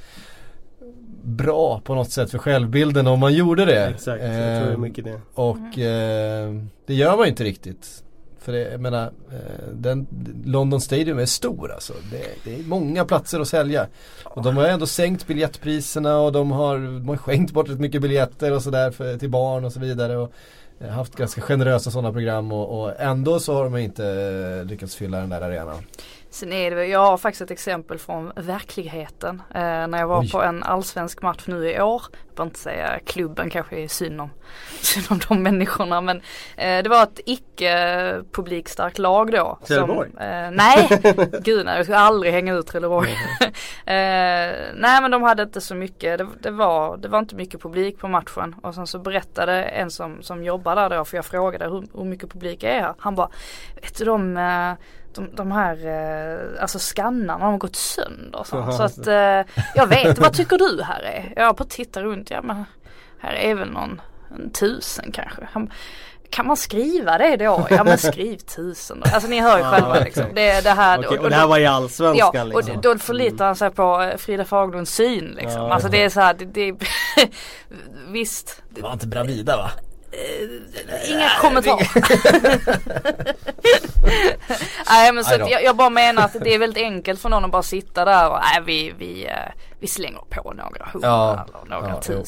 bra 1.24 1.82
på 1.84 1.96
något 1.96 2.12
sätt 2.12 2.32
för 2.32 2.38
självbilden 2.38 3.08
om 3.08 3.20
man 3.20 3.34
gjorde 3.34 3.66
det. 3.66 3.86
Exakt, 3.86 4.24
jag 4.24 4.32
tror 4.32 4.40
det 4.42 4.46
är 4.68 4.72
Eh, 4.72 4.78
mycket 4.78 5.06
det. 5.06 5.22
och 5.34 5.80
eh, 5.80 6.54
det 6.86 6.94
gör 6.94 7.18
man 7.18 7.26
ju 7.26 7.30
inte 7.30 7.44
riktigt. 7.44 8.02
För 8.40 8.52
det, 8.52 8.72
jag 8.72 8.82
menar, 8.82 9.04
eh, 9.32 9.68
den, 9.74 10.08
London 10.46 10.82
Stadium 10.82 11.20
är 11.20 11.26
stor 11.26 11.72
alltså. 11.72 11.94
Det, 12.12 12.26
det 12.44 12.60
är 12.60 12.64
många 12.64 13.06
platser 13.06 13.40
att 13.40 13.48
sälja. 13.48 13.88
Och 14.24 14.44
de 14.44 14.58
har 14.58 14.64
ändå 14.66 14.86
sänkt 14.88 15.28
biljettpriserna 15.28 16.20
och 16.20 16.32
de 16.32 16.52
har, 16.52 16.76
de 16.78 17.10
har 17.10 17.18
skänkt 17.18 17.54
bort 17.54 17.70
rätt 17.70 17.80
mycket 17.80 18.02
biljetter 18.02 18.52
och 18.52 18.62
sådär 18.64 18.92
för- 18.92 19.18
till 19.18 19.30
barn 19.30 19.66
och 19.66 19.74
så 19.74 19.80
vidare. 19.80 20.18
Och 20.18 20.24
eh, 20.24 20.30
Eh, 20.80 20.90
haft 20.90 21.16
ganska 21.16 21.42
generösa 21.42 21.92
sådana 21.92 22.12
program 22.12 22.52
och, 22.52 22.82
och 22.82 23.00
ändå 23.00 23.40
så 23.40 23.54
har 23.54 23.64
de 23.64 23.78
inte 23.78 24.06
eh, 24.06 24.66
lyckats 24.66 24.96
fylla 24.96 25.18
den 25.18 25.30
där 25.30 25.42
arenan. 25.42 25.84
Sen 26.36 26.54
är 26.54 26.72
det, 26.72 26.86
jag 26.86 27.00
har 27.00 27.18
faktiskt 27.18 27.42
ett 27.42 27.52
exempel 27.52 28.00
från 28.00 28.32
verkligheten. 28.36 29.42
Eh, 29.50 29.62
när 29.62 29.98
jag 29.98 30.08
var 30.08 30.22
Oj. 30.22 30.32
på 30.32 30.42
en 30.42 30.64
allsvensk 30.64 31.22
match 31.22 31.44
nu 31.46 31.70
i 31.70 31.82
år. 31.82 32.02
Jag 32.12 32.36
behöver 32.36 32.50
inte 32.50 32.60
säga 32.60 33.00
klubben 33.06 33.50
kanske 33.50 33.76
är 33.76 33.88
synd 33.88 34.22
om, 34.22 34.30
synd 34.82 35.06
om 35.10 35.20
de 35.30 35.44
människorna. 35.44 36.02
Men 36.02 36.22
eh, 36.58 36.84
det 36.84 36.90
var 36.90 37.04
ett 37.04 37.20
icke 37.26 38.22
publikstarkt 38.32 39.00
lag 39.00 39.32
då. 39.32 39.60
Trelleborg? 39.68 40.10
Eh, 40.20 40.52
nej, 40.52 41.02
gud 41.42 41.66
nej 41.66 41.76
jag 41.76 41.86
skulle 41.86 41.98
aldrig 41.98 42.34
hänga 42.34 42.54
ut 42.54 42.68
Trelleborg. 42.68 43.10
eh, 43.86 44.54
nej 44.76 45.02
men 45.02 45.12
de 45.12 45.24
hade 45.24 45.44
inte 45.44 45.62
så 45.62 45.76
mycket, 45.76 46.18
det, 46.18 46.28
det, 46.40 46.52
var, 46.52 46.98
det 46.98 47.08
var 47.08 47.20
inte 47.20 47.36
mycket 47.36 47.62
publik 47.62 48.00
på 48.00 48.08
matchen. 48.08 48.56
Och 48.64 48.76
sen 48.76 48.88
så 48.88 49.00
berättade 49.00 49.64
en 49.64 49.92
som, 49.92 50.24
som 50.24 50.44
jobbar 50.44 50.76
där 50.76 50.90
då, 50.90 51.06
för 51.06 51.18
jag 51.18 51.26
frågade 51.26 51.66
hur, 51.66 51.88
hur 51.94 52.06
mycket 52.06 52.32
publik 52.32 52.64
är 52.64 52.82
här. 52.82 52.94
Han 52.98 53.16
bara, 53.16 53.30
vet 53.82 53.98
du 53.98 54.06
de 54.06 54.38
eh, 54.38 54.74
de, 55.16 55.30
de 55.36 55.52
här 55.52 55.88
eh, 55.88 56.62
alltså 56.62 56.80
skannarna 56.80 57.46
har 57.46 57.58
gått 57.58 57.76
sönder. 57.76 58.44
Så, 58.44 58.72
så 58.72 58.84
att 58.84 59.08
eh, 59.08 59.54
jag 59.76 59.88
vet, 59.88 60.20
vad 60.20 60.34
tycker 60.34 60.58
du 60.58 60.84
här 60.84 61.02
är? 61.02 61.34
Jag 61.36 61.56
bara 61.56 61.68
tittar 61.68 62.04
runt, 62.04 62.30
ja 62.30 62.42
men 62.42 62.66
här 63.20 63.34
är 63.34 63.56
väl 63.56 63.72
någon 63.72 64.02
en 64.36 64.52
tusen 64.52 65.12
kanske. 65.12 65.48
Han, 65.52 65.72
kan 66.30 66.48
man 66.48 66.58
skriva 66.58 67.18
det 67.18 67.38
då? 67.38 67.68
Ja 67.70 67.84
men 67.84 67.98
skriv 67.98 68.38
tusen 68.38 69.00
då. 69.00 69.12
Alltså 69.14 69.30
ni 69.30 69.40
hör 69.40 69.58
ju 69.58 69.64
själva 69.64 69.90
okej. 69.90 70.04
liksom. 70.04 70.24
Det, 70.34 70.64
det 70.64 70.70
här 70.70 71.00
Okej, 71.00 71.20
och 71.20 71.30
det 71.30 71.36
här 71.36 71.48
var 71.48 71.60
i 71.60 71.66
Allsvenskan 71.66 72.32
Ja, 72.34 72.44
och 72.44 72.64
liksom. 72.64 72.82
då 72.82 72.98
förlitar 72.98 73.46
han 73.46 73.56
sig 73.56 73.72
på 73.72 74.02
eh, 74.02 74.18
Frida 74.18 74.46
Fagerlunds 74.46 74.96
syn 74.96 75.36
liksom. 75.38 75.62
Ja, 75.62 75.74
alltså 75.74 75.88
ja. 75.88 75.92
det 75.92 76.04
är 76.04 76.10
så 76.10 76.20
här, 76.20 76.34
det, 76.34 76.46
det 76.46 76.76
Visst. 78.08 78.64
Det 78.70 78.82
var 78.82 78.94
inte 78.94 79.08
Bravida 79.08 79.58
va? 79.58 79.72
Inga 81.10 81.30
kommentarer. 81.42 81.88
nej 84.90 85.12
men 85.14 85.24
så 85.24 85.34
jag, 85.40 85.64
jag 85.64 85.76
bara 85.76 85.90
menar 85.90 86.26
att 86.26 86.34
det 86.42 86.54
är 86.54 86.60
väldigt 86.60 86.84
enkelt 86.84 87.22
för 87.22 87.30
någon 87.30 87.46
att 87.46 87.52
bara 87.52 87.64
sitta 87.64 88.06
där 88.06 88.30
och 88.30 88.40
nej 88.42 88.62
vi, 88.66 88.94
vi, 88.98 89.26
eh, 89.26 89.32
vi 89.80 89.88
slänger 89.88 90.22
på 90.30 90.54
några 90.54 90.86
hundra 90.94 91.08
Ja. 91.08 91.46
eller 91.48 91.76
några 91.76 91.90
Ja, 91.90 92.02
jo. 92.10 92.24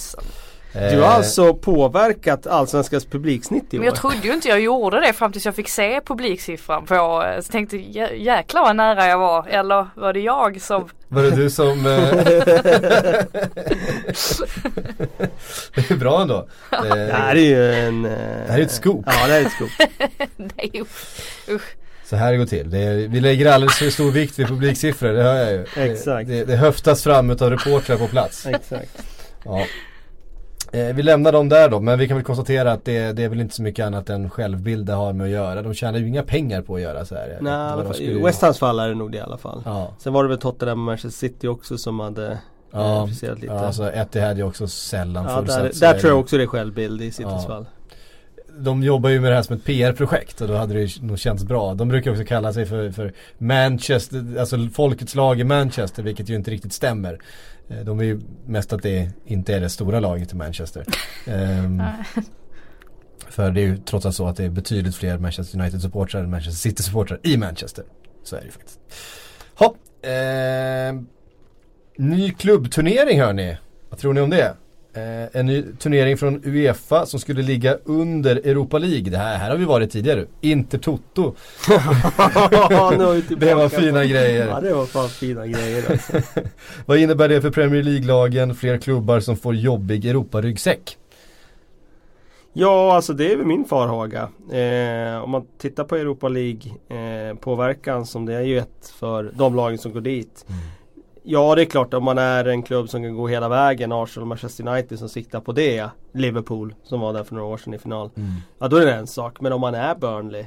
Du 0.91 1.01
har 1.01 1.07
alltså 1.07 1.53
påverkat 1.53 2.47
Allsvenskans 2.47 3.05
publiksnitt 3.05 3.73
i 3.73 3.77
år? 3.77 3.79
Men 3.79 3.85
jag 3.85 3.95
trodde 3.95 4.17
ju 4.23 4.33
inte 4.33 4.47
jag 4.47 4.59
gjorde 4.59 4.99
det 4.99 5.13
fram 5.13 5.31
tills 5.31 5.45
jag 5.45 5.55
fick 5.55 5.69
se 5.69 6.01
publiksiffran 6.01 6.85
på, 6.85 7.23
eh, 7.35 7.41
så 7.41 7.51
tänkte 7.51 7.77
jag 7.77 8.17
jäklar 8.17 8.61
vad 8.61 8.75
nära 8.75 9.07
jag 9.07 9.17
var. 9.17 9.47
Eller 9.47 9.87
var 9.95 10.13
det 10.13 10.19
jag 10.19 10.61
som 10.61 10.89
Var 11.07 11.23
det 11.23 11.31
du 11.31 11.49
som... 11.49 11.85
eh, 11.85 11.93
det 15.75 15.91
är 15.91 15.95
bra 15.95 16.21
ändå. 16.21 16.47
Det 16.69 16.77
Det, 16.89 17.13
här 17.13 17.35
är 17.35 17.39
ju 17.39 17.73
en... 17.73 18.05
eh, 18.05 18.11
Det 18.11 18.51
här 18.51 18.59
är 18.59 18.63
ett 18.63 18.71
scoop. 18.71 19.03
Ja 19.05 19.11
det 19.27 19.33
här 19.33 19.41
är 19.41 19.45
ett 19.45 19.51
scoop. 19.51 19.69
Nej 20.57 20.71
usch. 21.49 21.75
så 22.05 22.15
här 22.15 22.31
det 22.31 22.37
går 22.37 22.45
till. 22.45 22.69
Det 22.69 22.77
är, 22.79 22.93
vi 23.07 23.19
lägger 23.19 23.51
alldeles 23.51 23.75
för 23.77 23.89
stor 23.89 24.11
vikt 24.11 24.39
vid 24.39 24.47
publiksiffror, 24.47 25.13
det 25.13 25.23
hör 25.23 25.35
jag 25.35 25.51
ju. 25.51 25.65
Exakt. 25.91 26.29
Det, 26.29 26.35
det, 26.35 26.45
det 26.45 26.55
höftas 26.55 27.03
fram 27.03 27.29
utav 27.29 27.49
reportrar 27.49 27.97
på 27.97 28.07
plats. 28.07 28.45
Exakt. 28.45 29.03
Ja. 29.45 29.65
Eh, 30.71 30.95
vi 30.95 31.03
lämnar 31.03 31.31
dem 31.31 31.49
där 31.49 31.69
då, 31.69 31.79
men 31.79 31.99
vi 31.99 32.07
kan 32.07 32.17
väl 32.17 32.23
konstatera 32.23 32.71
att 32.71 32.85
det, 32.85 33.11
det 33.11 33.23
är 33.23 33.29
väl 33.29 33.39
inte 33.41 33.55
så 33.55 33.61
mycket 33.61 33.85
annat 33.85 34.09
än 34.09 34.29
självbild 34.29 34.85
det 34.85 34.93
har 34.93 35.13
med 35.13 35.23
att 35.25 35.31
göra. 35.31 35.61
De 35.61 35.73
tjänar 35.73 35.99
ju 35.99 36.07
inga 36.07 36.23
pengar 36.23 36.61
på 36.61 36.75
att 36.75 36.81
göra 36.81 37.05
så 37.05 37.15
här. 37.15 37.37
Nej, 37.41 38.03
i 38.03 38.23
West 38.23 38.41
Hams 38.41 38.59
fall 38.59 38.79
är 38.79 38.87
det 38.89 38.95
nog 38.95 39.11
det 39.11 39.17
i 39.17 39.21
alla 39.21 39.37
fall. 39.37 39.61
Ja, 39.65 39.93
Sen 39.99 40.13
var 40.13 40.23
det 40.23 40.29
väl 40.29 40.37
Tottenham 40.37 40.79
och 40.79 40.85
Manchester 40.85 41.27
City 41.27 41.47
också 41.47 41.77
som 41.77 41.99
hade 41.99 42.37
ja, 42.71 43.03
eh, 43.03 43.09
lite. 43.35 43.45
ja 43.45 43.59
alltså 43.65 43.91
Etihad 43.91 44.39
är 44.39 44.43
också 44.43 44.67
sällan 44.67 45.25
Ja, 45.29 45.35
fullsatt. 45.35 45.63
där, 45.63 45.79
där 45.79 45.93
är 45.95 45.99
tror 45.99 46.11
jag 46.11 46.19
också 46.19 46.37
det 46.37 46.43
är 46.43 46.47
självbild 46.47 47.01
i 47.01 47.11
Citys 47.11 47.31
Ja. 47.31 47.41
fall. 47.47 47.65
De 48.59 48.83
jobbar 48.83 49.09
ju 49.09 49.19
med 49.21 49.31
det 49.31 49.35
här 49.35 49.41
som 49.43 49.55
ett 49.55 49.63
PR-projekt 49.63 50.41
och 50.41 50.47
då 50.47 50.53
hade 50.55 50.73
det 50.73 50.81
ju 50.81 51.05
nog 51.07 51.19
känts 51.19 51.43
bra. 51.43 51.73
De 51.73 51.87
brukar 51.87 52.11
också 52.11 52.23
kalla 52.23 52.53
sig 52.53 52.65
för, 52.65 52.91
för 52.91 53.13
Manchester, 53.37 54.39
alltså 54.39 54.57
folkets 54.73 55.15
lag 55.15 55.39
i 55.39 55.43
Manchester, 55.43 56.03
vilket 56.03 56.29
ju 56.29 56.35
inte 56.35 56.51
riktigt 56.51 56.73
stämmer. 56.73 57.19
Eh, 57.69 57.79
De 57.79 57.99
är 57.99 58.03
ju 58.03 58.21
mest 58.45 58.73
att 58.73 58.81
det 58.83 59.09
inte 59.25 59.55
är 59.55 59.59
det 59.59 59.69
stora 59.69 59.99
laget 59.99 60.33
i 60.33 60.35
Manchester. 60.35 60.85
Ehm, 61.27 61.83
för 63.29 63.51
det 63.51 63.61
är 63.61 63.65
ju 63.65 63.77
trots 63.77 64.05
allt 64.05 64.15
så 64.15 64.27
att 64.27 64.37
det 64.37 64.43
är 64.43 64.49
betydligt 64.49 64.95
fler 64.95 65.17
Manchester 65.17 65.59
United-supportrar 65.59 66.23
än 66.23 66.29
Manchester 66.29 66.69
City-supportrar 66.69 67.19
i 67.23 67.37
Manchester. 67.37 67.85
Så 68.23 68.35
är 68.35 68.39
det 68.39 68.45
ju 68.45 68.51
faktiskt. 68.51 68.79
Ha, 69.59 69.75
ehm, 70.01 71.07
ny 71.97 72.31
klubbturnering 72.31 73.21
hörni. 73.21 73.57
Vad 73.89 73.99
tror 73.99 74.13
ni 74.13 74.21
om 74.21 74.29
det? 74.29 74.53
Eh, 74.97 75.39
en 75.39 75.45
ny 75.45 75.63
turnering 75.79 76.17
från 76.17 76.41
Uefa 76.45 77.05
som 77.05 77.19
skulle 77.19 77.41
ligga 77.41 77.77
under 77.83 78.35
Europa 78.35 78.77
League. 78.77 79.11
Det 79.11 79.17
här, 79.17 79.37
här 79.37 79.49
har 79.49 79.57
vi 79.57 79.65
varit 79.65 79.91
tidigare. 79.91 80.25
Inter 80.41 80.77
Toto. 80.77 81.23
Det 83.37 83.53
var 83.53 83.69
fina 83.69 84.05
grejer. 84.05 84.47
Ja 84.47 84.59
det 84.59 84.73
var 84.73 84.85
fan 84.85 85.09
fina 85.09 85.47
grejer 85.47 85.91
alltså. 85.91 86.13
Vad 86.85 86.97
innebär 86.97 87.29
det 87.29 87.41
för 87.41 87.51
Premier 87.51 87.83
League-lagen? 87.83 88.55
Fler 88.55 88.77
klubbar 88.77 89.19
som 89.19 89.37
får 89.37 89.55
jobbig 89.55 90.05
Europa-ryggsäck. 90.05 90.97
Ja, 92.53 92.95
alltså 92.95 93.13
det 93.13 93.31
är 93.31 93.37
väl 93.37 93.45
min 93.45 93.65
farhåga. 93.65 94.29
Eh, 94.51 95.23
om 95.23 95.29
man 95.29 95.47
tittar 95.57 95.83
på 95.83 95.95
Europa 95.95 96.27
League 96.27 96.71
eh, 96.89 97.35
påverkan 97.35 98.05
som 98.05 98.25
det 98.25 98.33
är 98.33 98.41
ju 98.41 98.57
ett 98.57 98.93
för 98.99 99.31
de 99.33 99.55
lagen 99.55 99.77
som 99.77 99.93
går 99.93 100.01
dit. 100.01 100.45
Ja, 101.29 101.55
det 101.55 101.61
är 101.61 101.65
klart 101.65 101.93
om 101.93 102.03
man 102.03 102.17
är 102.17 102.45
en 102.45 102.63
klubb 102.63 102.89
som 102.89 103.03
kan 103.03 103.15
gå 103.15 103.27
hela 103.27 103.49
vägen, 103.49 103.91
Arsenal 103.91 104.21
och 104.23 104.27
Manchester 104.27 104.67
United 104.67 104.99
som 104.99 105.09
siktar 105.09 105.39
på 105.39 105.51
det. 105.51 105.89
Liverpool 106.11 106.75
som 106.83 106.99
var 106.99 107.13
där 107.13 107.23
för 107.23 107.35
några 107.35 107.47
år 107.47 107.57
sedan 107.57 107.73
i 107.73 107.77
final. 107.77 108.09
Ja, 108.59 108.67
då 108.67 108.77
är 108.77 108.85
det 108.85 108.93
en 108.93 109.07
sak. 109.07 109.41
Men 109.41 109.53
om 109.53 109.61
man 109.61 109.75
är 109.75 109.95
Burnley, 109.95 110.45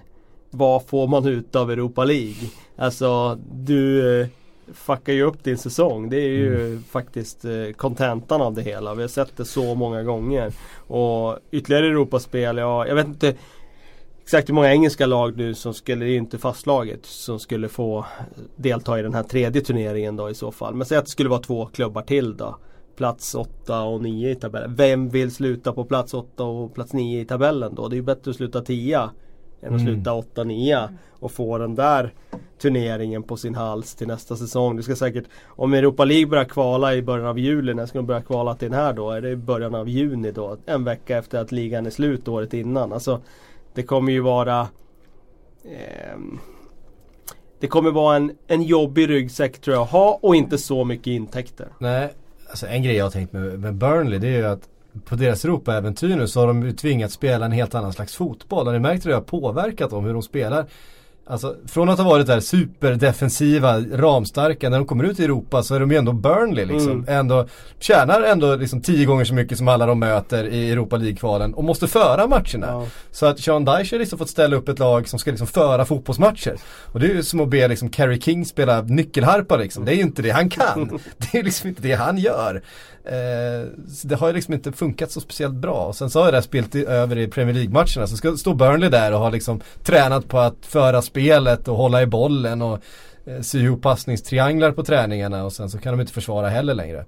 vad 0.50 0.86
får 0.86 1.06
man 1.06 1.26
ut 1.26 1.56
av 1.56 1.70
Europa 1.70 2.04
League? 2.04 2.48
Alltså, 2.76 3.38
du 3.52 4.20
eh, 4.20 4.26
fuckar 4.72 5.12
ju 5.12 5.22
upp 5.22 5.44
din 5.44 5.58
säsong. 5.58 6.10
Det 6.10 6.16
är 6.16 6.28
ju 6.28 6.80
faktiskt 6.90 7.44
eh, 7.44 7.72
kontentan 7.76 8.40
av 8.42 8.54
det 8.54 8.62
hela. 8.62 8.94
Vi 8.94 9.02
har 9.02 9.08
sett 9.08 9.36
det 9.36 9.44
så 9.44 9.74
många 9.74 10.02
gånger. 10.02 10.52
Och 10.86 11.38
ytterligare 11.50 11.86
Europaspel, 11.86 12.56
ja, 12.56 12.86
jag 12.86 12.94
vet 12.94 13.06
inte 13.06 13.34
exakt 14.30 14.48
hur 14.48 14.54
många 14.54 14.72
engelska 14.72 15.06
lag 15.06 15.36
nu 15.36 15.54
som 15.54 15.74
skulle, 15.74 16.04
det 16.04 16.10
är 16.10 16.12
ju 16.12 16.18
inte 16.18 16.38
fastslaget, 16.38 17.06
som 17.06 17.38
skulle 17.38 17.68
få 17.68 18.04
delta 18.56 18.98
i 18.98 19.02
den 19.02 19.14
här 19.14 19.22
tredje 19.22 19.62
turneringen 19.62 20.16
då 20.16 20.30
i 20.30 20.34
så 20.34 20.52
fall. 20.52 20.74
Men 20.74 20.86
säg 20.86 20.98
att 20.98 21.04
det 21.04 21.10
skulle 21.10 21.28
vara 21.28 21.40
två 21.40 21.66
klubbar 21.66 22.02
till 22.02 22.36
då. 22.36 22.56
Plats 22.96 23.34
8 23.34 23.82
och 23.82 24.02
9 24.02 24.30
i 24.30 24.34
tabellen. 24.34 24.74
Vem 24.74 25.08
vill 25.08 25.30
sluta 25.30 25.72
på 25.72 25.84
plats 25.84 26.14
8 26.14 26.44
och 26.44 26.74
plats 26.74 26.92
9 26.92 27.20
i 27.20 27.24
tabellen 27.24 27.74
då? 27.74 27.88
Det 27.88 27.94
är 27.94 27.96
ju 27.96 28.02
bättre 28.02 28.30
att 28.30 28.36
sluta 28.36 28.60
10 28.60 28.98
än 29.00 29.08
att 29.74 29.80
Mm. 29.80 29.86
sluta 29.86 30.12
8-9 30.12 30.88
och 31.10 31.32
få 31.32 31.58
den 31.58 31.74
där 31.74 32.14
turneringen 32.62 33.22
på 33.22 33.36
sin 33.36 33.54
hals 33.54 33.94
till 33.94 34.06
nästa 34.06 34.36
säsong. 34.36 34.76
Det 34.76 34.82
ska 34.82 34.96
säkert, 34.96 35.24
om 35.46 35.74
Europa 35.74 36.04
League 36.04 36.26
börjar 36.26 36.44
kvala 36.44 36.94
i 36.94 37.02
början 37.02 37.26
av 37.26 37.38
juli, 37.38 37.74
när 37.74 37.86
ska 37.86 37.98
de 37.98 38.06
börja 38.06 38.22
kvala 38.22 38.54
till 38.54 38.70
den 38.70 38.80
här 38.80 38.92
då? 38.92 39.10
Är 39.10 39.20
det 39.20 39.30
i 39.30 39.36
början 39.36 39.74
av 39.74 39.88
juni 39.88 40.30
då? 40.30 40.56
En 40.66 40.84
vecka 40.84 41.18
efter 41.18 41.38
att 41.38 41.52
ligan 41.52 41.86
är 41.86 41.90
slut 41.90 42.28
året 42.28 42.54
innan. 42.54 42.92
Alltså 42.92 43.20
det 43.74 43.82
kommer 43.82 44.12
ju 44.12 44.20
vara 44.20 44.60
eh, 45.64 46.18
Det 47.60 47.66
kommer 47.66 47.90
vara 47.90 48.16
en, 48.16 48.32
en 48.46 48.62
jobbig 48.62 49.08
ryggsäck 49.08 49.60
tror 49.60 49.76
jag 49.76 49.82
att 49.82 49.90
ha 49.90 50.18
och 50.22 50.36
inte 50.36 50.58
så 50.58 50.84
mycket 50.84 51.06
intäkter. 51.06 51.68
Nej, 51.78 52.14
alltså 52.50 52.66
en 52.66 52.82
grej 52.82 52.96
jag 52.96 53.04
har 53.04 53.10
tänkt 53.10 53.32
med, 53.32 53.60
med 53.60 53.74
Burnley 53.74 54.18
det 54.18 54.28
är 54.28 54.38
ju 54.38 54.46
att 54.46 54.68
på 55.04 55.14
deras 55.16 55.44
Europa-äventyr 55.44 56.16
nu 56.16 56.28
så 56.28 56.40
har 56.40 56.46
de 56.46 56.62
ju 56.62 56.72
tvingats 56.72 57.14
spela 57.14 57.46
en 57.46 57.52
helt 57.52 57.74
annan 57.74 57.92
slags 57.92 58.16
fotboll. 58.16 58.66
Har 58.66 58.72
ni 58.72 58.78
märkt 58.78 59.06
hur 59.06 59.10
det 59.10 59.16
har 59.16 59.22
påverkat 59.22 59.90
dem 59.90 60.04
hur 60.04 60.12
de 60.12 60.22
spelar? 60.22 60.66
Alltså 61.30 61.56
från 61.66 61.88
att 61.88 61.98
ha 61.98 62.04
varit 62.04 62.26
där 62.26 62.40
superdefensiva, 62.40 63.80
ramstarka, 63.80 64.68
när 64.68 64.78
de 64.78 64.86
kommer 64.86 65.04
ut 65.04 65.20
i 65.20 65.24
Europa 65.24 65.62
så 65.62 65.74
är 65.74 65.80
de 65.80 65.90
ju 65.90 65.96
ändå 65.96 66.12
Burnley 66.12 66.64
liksom. 66.64 66.90
Mm. 66.92 67.04
Ändå, 67.08 67.46
tjänar 67.78 68.22
ändå 68.22 68.56
liksom 68.56 68.80
tio 68.80 69.04
gånger 69.06 69.24
så 69.24 69.34
mycket 69.34 69.58
som 69.58 69.68
alla 69.68 69.86
de 69.86 69.98
möter 69.98 70.44
i 70.44 70.70
Europa 70.70 70.96
League-kvalen 70.96 71.54
och 71.54 71.64
måste 71.64 71.86
föra 71.88 72.26
matcherna. 72.26 72.66
Ja. 72.66 72.86
Så 73.10 73.26
att 73.26 73.40
Sean 73.40 73.64
Dyche 73.64 73.94
har 73.94 73.98
liksom 73.98 74.18
fått 74.18 74.28
ställa 74.30 74.56
upp 74.56 74.68
ett 74.68 74.78
lag 74.78 75.08
som 75.08 75.18
ska 75.18 75.30
liksom 75.30 75.46
föra 75.46 75.84
fotbollsmatcher. 75.84 76.56
Och 76.86 77.00
det 77.00 77.06
är 77.06 77.14
ju 77.14 77.22
som 77.22 77.40
att 77.40 77.48
be 77.48 77.68
liksom 77.68 77.92
Kerry 77.92 78.20
King 78.20 78.44
spela 78.44 78.82
nyckelharpa 78.82 79.56
liksom. 79.56 79.84
Det 79.84 79.92
är 79.92 79.96
ju 79.96 80.02
inte 80.02 80.22
det 80.22 80.30
han 80.30 80.48
kan. 80.50 81.00
Det 81.32 81.38
är 81.38 81.42
liksom 81.42 81.68
inte 81.68 81.82
det 81.82 81.92
han 81.94 82.18
gör. 82.18 82.62
Eh, 83.04 83.66
det 84.04 84.14
har 84.14 84.26
ju 84.28 84.32
liksom 84.34 84.54
inte 84.54 84.72
funkat 84.72 85.10
så 85.10 85.20
speciellt 85.20 85.54
bra. 85.54 85.84
Och 85.84 85.96
sen 85.96 86.10
så 86.10 86.18
har 86.18 86.26
jag 86.26 86.32
det 86.32 86.36
här 86.36 86.42
spelat 86.42 86.74
i- 86.74 86.84
över 86.86 87.18
i 87.18 87.28
Premier 87.28 87.54
League-matcherna. 87.54 88.06
Så 88.06 88.16
ska 88.16 88.36
stå 88.36 88.54
Burnley 88.54 88.90
där 88.90 89.12
och 89.12 89.18
ha 89.20 89.30
liksom 89.30 89.60
tränat 89.84 90.28
på 90.28 90.38
att 90.38 90.56
föra 90.62 91.02
spelet 91.20 91.68
och 91.68 91.76
hålla 91.76 92.02
i 92.02 92.06
bollen 92.06 92.62
och 92.62 92.78
eh, 93.26 93.40
sy 93.40 93.62
ihop 93.62 93.82
passningstrianglar 93.82 94.72
på 94.72 94.84
träningarna. 94.84 95.44
Och 95.44 95.52
sen 95.52 95.70
så 95.70 95.78
kan 95.78 95.92
de 95.92 96.00
inte 96.00 96.12
försvara 96.12 96.48
heller 96.48 96.74
längre. 96.74 97.04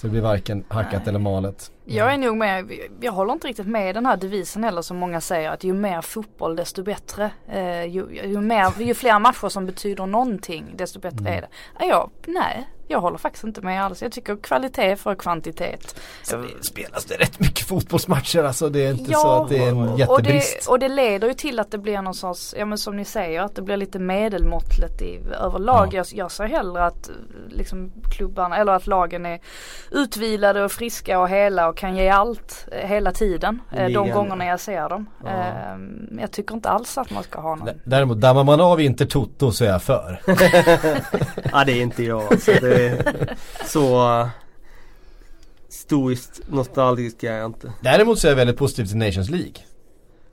Så 0.00 0.06
det 0.06 0.10
blir 0.10 0.20
varken 0.20 0.64
hackat 0.68 1.08
eller 1.08 1.18
malet. 1.18 1.70
Jag 1.84 2.12
är 2.14 2.18
nog 2.18 2.36
med, 2.36 2.72
jag 3.00 3.12
håller 3.12 3.32
inte 3.32 3.46
riktigt 3.48 3.66
med 3.66 3.90
i 3.90 3.92
den 3.92 4.06
här 4.06 4.16
devisen 4.16 4.64
heller 4.64 4.82
som 4.82 4.96
många 4.96 5.20
säger 5.20 5.50
att 5.50 5.64
ju 5.64 5.72
mer 5.72 6.00
fotboll 6.00 6.56
desto 6.56 6.82
bättre. 6.82 7.30
Eh, 7.48 7.84
ju, 7.84 8.06
ju, 8.24 8.40
mer, 8.40 8.82
ju 8.82 8.94
fler 8.94 9.18
matcher 9.18 9.48
som 9.48 9.66
betyder 9.66 10.06
någonting 10.06 10.64
desto 10.76 11.00
bättre 11.00 11.18
Mm. 11.18 11.32
är 11.32 11.40
det. 11.40 11.48
Ja, 11.78 11.86
jag, 11.86 12.10
nej, 12.26 12.68
jag 12.88 13.00
håller 13.00 13.18
faktiskt 13.18 13.44
inte 13.44 13.60
med 13.60 13.84
alls. 13.84 14.02
Jag 14.02 14.12
tycker 14.12 14.36
kvalitet 14.36 14.96
för 14.96 15.14
kvantitet. 15.14 16.00
Sen 16.22 16.48
spelas 16.62 17.04
det 17.04 17.14
rätt 17.14 17.40
mycket 17.40 17.66
fotbollsmatcher 17.68 18.44
alltså. 18.44 18.68
Det 18.68 18.86
är 18.86 18.90
inte 18.90 19.10
Ja, 19.10 19.18
så 19.18 19.42
att 19.42 19.48
det 19.48 19.64
är 19.64 19.68
en 19.68 19.78
Och 19.88 19.98
jättebrist. 19.98 20.64
det, 20.64 20.70
och 20.70 20.78
det 20.78 20.88
leder 20.88 21.28
ju 21.28 21.34
till 21.34 21.60
att 21.60 21.70
det 21.70 21.78
blir 21.78 22.02
någon 22.02 22.14
sorts, 22.14 22.54
ja 22.58 22.64
men 22.64 22.78
som 22.78 22.96
ni 22.96 23.04
säger, 23.04 23.40
att 23.40 23.54
det 23.54 23.62
blir 23.62 23.76
lite 23.76 23.98
medelmåttligt 23.98 25.02
i, 25.02 25.20
överlag. 25.40 25.86
Ja. 25.92 25.96
Jag, 25.96 26.06
jag 26.12 26.30
ser 26.30 26.44
hellre 26.44 26.84
att 26.84 27.10
liksom 27.48 27.92
klubbarna, 28.10 28.56
eller 28.56 28.72
att 28.72 28.86
lagen 28.86 29.26
är 29.26 29.40
utvilade 29.90 30.64
och 30.64 30.72
friska 30.72 31.20
och 31.20 31.28
hela 31.28 31.68
och 31.72 31.78
kan 31.78 31.96
ge 31.96 32.08
allt 32.08 32.68
eh, 32.72 32.88
hela 32.88 33.12
tiden. 33.12 33.60
eh, 33.72 33.88
De 33.88 34.10
gångerna 34.10 34.44
jag 34.46 34.60
ser 34.60 34.88
dem. 34.88 35.06
Ja. 35.24 35.30
Ehm, 35.30 36.18
Jag 36.20 36.30
tycker 36.32 36.54
inte 36.54 36.68
alls 36.68 36.98
att 36.98 37.10
man 37.10 37.22
ska 37.22 37.40
ha 37.40 37.54
någon. 37.56 37.68
Däremot 37.84 38.20
dammar 38.20 38.44
man 38.44 38.60
av 38.60 38.80
Inter 38.80 39.06
Toto 39.06 39.52
så 39.52 39.64
är 39.64 39.68
jag 39.68 39.82
för. 39.82 40.20
Ja 41.52 41.64
det 41.64 41.72
är 41.72 41.82
inte 41.82 42.02
jag 42.04 42.22
alltså. 42.32 42.52
Det 42.60 42.86
är 42.88 43.34
så 43.66 44.28
stoiskt 45.68 46.40
nostalgisk 46.48 47.22
är 47.22 47.32
jag 47.36 47.46
inte. 47.46 47.72
Däremot 47.80 48.18
så 48.18 48.26
är 48.26 48.30
jag 48.30 48.36
väldigt 48.36 48.56
positiv 48.56 48.84
till 48.86 48.96
Nations 48.96 49.30
League. 49.30 49.52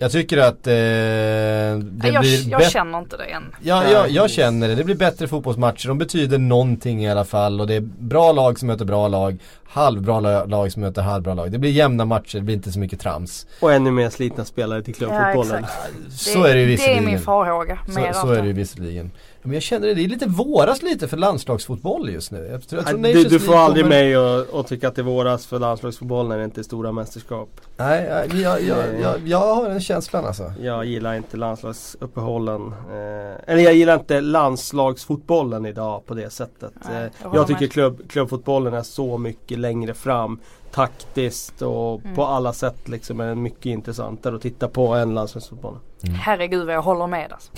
Jag 0.02 0.12
tycker 0.12 0.38
att 0.38 0.68
eh, 0.68 0.74
det 0.74 1.82
Nej, 1.94 2.12
jag, 2.14 2.22
blir 2.22 2.50
jag 2.52 2.72
känner 2.72 3.00
inte 3.00 3.18
det 3.18 3.24
än. 3.26 3.44
Ja, 3.62 3.84
jag, 3.92 4.10
jag 4.10 4.30
känner 4.30 4.68
det. 4.68 4.76
Det 4.76 4.84
blir 4.84 4.96
bättre 4.96 5.28
fotbollsmatcher. 5.28 5.88
De 5.88 5.98
betyder 5.98 6.38
någonting 6.38 7.04
i 7.04 7.10
alla 7.12 7.26
fall. 7.26 7.62
Och 7.62 7.68
det 7.68 7.74
är 7.76 7.82
bra 8.00 8.32
lag 8.32 8.60
som 8.60 8.68
möter 8.68 8.86
bra 8.86 9.08
lag. 9.08 9.38
Halvbra 9.70 10.20
la- 10.20 10.46
lag 10.46 10.72
som 10.72 10.82
möter 10.82 11.02
halvbra 11.02 11.34
lag. 11.34 11.52
Det 11.52 11.58
blir 11.58 11.72
jämna 11.72 12.06
matcher. 12.06 12.36
Det 12.38 12.42
blir 12.44 12.56
inte 12.56 12.72
så 12.72 12.80
mycket 12.80 13.00
trams. 13.00 13.48
Och 13.62 13.74
ännu 13.74 13.92
mer 13.92 14.10
slitna 14.10 14.46
spelare 14.46 14.82
till 14.84 14.96
klubbfotbollen. 14.96 15.66
Ja, 15.68 16.10
Så 16.10 16.44
är 16.44 16.54
det 16.56 16.60
ju 16.60 16.66
Det 16.66 16.72
är 16.72 16.78
visserligen. 16.78 17.06
min 17.06 17.20
farhåga. 17.20 17.80
Så, 17.88 17.94
så 18.22 18.32
är 18.34 18.42
det 18.42 18.48
ju 18.48 18.54
visserligen. 18.54 19.12
Men 19.42 19.54
jag 19.54 19.64
känner 19.64 19.88
det, 19.88 19.94
det 19.94 20.04
är 20.04 20.08
lite 20.08 20.26
våras 20.30 20.82
lite 20.82 21.08
för 21.08 21.18
landslagsfotboll 21.18 22.10
just 22.10 22.32
nu. 22.32 22.48
Jag 22.52 22.68
tror, 22.68 22.82
jag 22.82 22.88
tror 22.90 23.00
Nej, 23.00 23.14
du, 23.14 23.24
du 23.24 23.40
får 23.40 23.56
aldrig 23.56 23.86
kommer- 23.86 23.96
mig 23.96 24.16
att, 24.60 24.68
tycka 24.68 24.88
att 24.88 24.96
det 24.96 25.02
är 25.02 25.04
våras 25.04 25.46
för 25.48 25.60
landslagsfotboll 25.60 26.28
när 26.28 26.38
det 26.38 26.44
inte 26.44 26.62
är 26.62 26.64
stora 26.64 26.92
mästerskap. 26.92 27.50
Nej, 27.78 28.06
jag, 28.10 28.34
jag, 28.42 28.62
jag, 28.62 29.00
jag, 29.02 29.28
jag 29.28 29.56
har 29.56 29.70
den 29.70 29.82
känslan 29.82 30.26
alltså. 30.26 30.54
Jag 30.62 30.86
gillar 30.86 31.14
inte 31.16 31.38
landslagsuppehållen. 31.38 32.62
Eh, 32.68 33.54
eller 33.54 33.62
jag 33.64 33.74
gillar 33.74 33.94
inte 33.94 34.22
landslagsfotbollen 34.22 35.66
idag 35.66 36.06
på 36.06 36.14
det 36.14 36.30
sättet. 36.30 36.74
Nej, 36.90 36.96
Eh, 36.98 37.02
jag 37.02 37.12
jag, 37.24 37.30
håller 37.30 37.44
tycker 37.46 37.68
klubb, 37.68 38.10
klubbfotbollen 38.10 38.74
är 38.74 38.84
så 38.84 39.18
mycket 39.18 39.60
längre 39.60 39.94
fram. 39.94 40.40
Taktiskt 40.72 41.62
och 41.62 42.02
Mm. 42.04 42.16
på 42.16 42.26
alla 42.26 42.54
sätt 42.54 42.88
liksom 42.90 43.20
är 43.20 43.28
den 43.28 43.42
mycket 43.42 43.66
intressantare 43.66 44.36
att 44.36 44.42
titta 44.42 44.68
på 44.68 44.88
än 44.94 45.14
landslagsfotbollen. 45.14 45.80
Herregud 46.24 46.66
vad 46.66 46.76
jag 46.76 46.82
håller 46.82 47.08
med 47.08 47.32
alltså. 47.34 47.52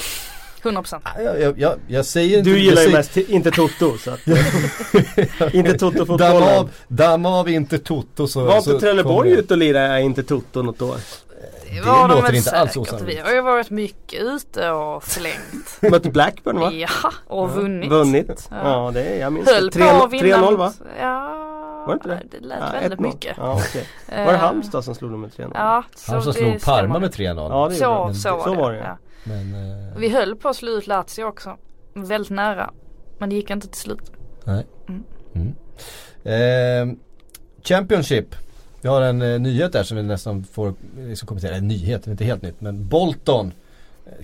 100%. 0.64 1.02
Jag, 1.24 1.42
jag, 1.42 1.60
jag, 1.60 1.74
jag 1.88 2.06
säger 2.06 2.38
inte... 2.38 2.50
Du 2.50 2.60
gillar 2.60 2.82
ju 2.82 2.92
mest 2.92 3.18
inte 3.18 3.52
Toto 3.52 3.98
så 3.98 4.12
att, 4.12 4.20
Inte 5.54 5.78
Toto-fotbollen. 5.78 6.58
av, 6.60 6.70
damma 6.88 7.30
av 7.40 7.50
inte 7.50 7.78
Toto 7.80 8.28
så... 8.28 8.46
Var 8.46 8.62
så 8.62 8.72
inte 8.72 8.82
Trelleborg 8.86 9.30
kommer- 9.30 9.42
ute 9.42 9.54
och 9.54 9.58
lirade 9.58 10.02
inte 10.02 10.24
Toto 10.24 10.62
något 10.62 10.82
år? 10.82 10.96
Det 11.74 11.82
var 11.82 12.02
de 12.02 12.10
låter 12.10 12.22
väl 12.24 12.36
inte 12.36 12.52
alls 12.60 12.78
osannolikt. 12.78 13.18
Vi 13.20 13.22
har 13.22 13.34
ju 13.34 13.42
varit 13.42 13.70
mycket 13.70 14.22
ute 14.22 14.70
och 14.72 15.04
förlängt. 15.04 15.78
Mötte 15.92 16.10
Blackburn 16.10 16.60
va? 16.60 16.72
ja, 16.72 16.88
och 17.28 17.50
vunnit. 17.50 17.90
Vunnit. 17.90 18.48
Ja. 18.52 18.58
Ja, 18.64 18.92
det 18.94 19.02
är, 19.04 19.20
jag 19.20 19.34
minns 19.34 19.50
Höll 19.50 19.70
det. 19.70 19.80
på 19.80 19.86
3-0 19.86 20.04
att 20.06 20.12
vinna 20.14 20.38
3-0 20.38 20.42
mot- 20.52 20.60
va? 20.60 20.74
Ja, 21.02 21.84
Var 21.88 21.88
det 21.88 21.94
inte 21.94 22.10
det? 22.10 22.40
det 22.40 22.48
lät 22.48 22.58
Ja, 22.74 22.80
väldigt 22.80 23.00
1-0. 23.00 23.04
mycket. 23.04 23.36
Ja, 23.38 23.54
okej. 23.70 23.88
Var 24.26 24.32
det 24.32 24.38
Halmstad 24.38 24.84
som 24.84 24.96
slog 24.96 25.12
dem 25.12 25.22
med 25.22 25.30
3-0? 25.32 25.52
Ja, 25.54 25.84
så 25.96 26.16
det 26.16 26.22
slog 26.22 26.34
stämmer. 26.36 26.60
Parma 26.60 27.00
med 27.00 27.12
3-0. 27.14 27.50
Ja, 27.50 27.68
det 27.70 27.76
Så, 27.76 27.84
de. 27.86 28.16
så 28.16 28.30
var 28.38 28.44
Så 28.44 28.50
det. 28.54 28.58
var 28.58 28.72
det, 28.72 28.78
ja. 28.78 28.98
Men, 29.24 29.54
eh, 29.56 29.98
Vi 29.98 30.10
höll 30.10 30.36
på 30.36 30.50
att 30.50 30.56
slå 30.56 30.72
ut 30.72 30.88
Lazio 30.88 31.24
också. 31.24 31.58
Väldigt 31.94 32.32
nära. 32.32 32.72
Men 33.18 33.30
det 33.30 33.36
gick 33.36 33.50
inte 33.50 33.68
till 33.68 33.82
slut. 33.82 34.12
nej. 34.44 34.66
Mm. 34.90 35.04
Mm. 35.34 35.54
Eh, 36.24 36.96
Championship. 37.64 38.36
Vi 38.82 38.90
har 38.90 39.02
en 39.02 39.22
eh, 39.22 39.40
nyhet 39.40 39.74
där 39.74 39.84
som 39.84 39.98
vi 39.98 40.04
nästan 40.04 40.44
får 40.44 40.74
liksom 40.98 41.28
kommentera. 41.28 41.56
En 41.56 41.68
nyhet, 41.68 42.04
det 42.04 42.10
är 42.10 42.12
inte 42.12 42.26
helt 42.26 42.42
nytt. 42.42 42.62
Men 42.62 42.88
Bolton. 42.88 43.54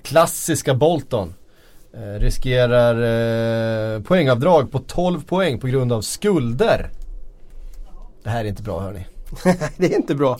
Klassiska 0.01 0.73
Bolton. 0.73 1.33
Eh, 1.93 2.19
riskerar 2.19 2.95
eh, 3.95 4.01
poängavdrag 4.01 4.71
på 4.71 4.79
12 4.79 5.23
poäng 5.23 5.59
på 5.59 5.67
grund 5.67 5.93
av 5.93 6.01
skulder. 6.01 6.89
Det 8.23 8.29
här 8.29 8.45
är 8.45 8.47
inte 8.47 8.63
bra 8.63 8.79
hörni. 8.79 9.07
det 9.77 9.85
är 9.93 9.95
inte 9.95 10.15
bra. 10.15 10.39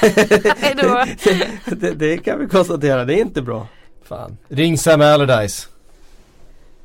Det 0.00 1.76
det, 1.76 1.92
det 1.92 2.18
kan 2.18 2.38
vi 2.38 2.46
konstatera, 2.46 3.04
det 3.04 3.14
är 3.14 3.20
inte 3.20 3.42
bra. 3.42 3.66
Fan. 4.08 4.36
Ring 4.48 4.78
Sam 4.78 5.00
Allardyce. 5.00 5.68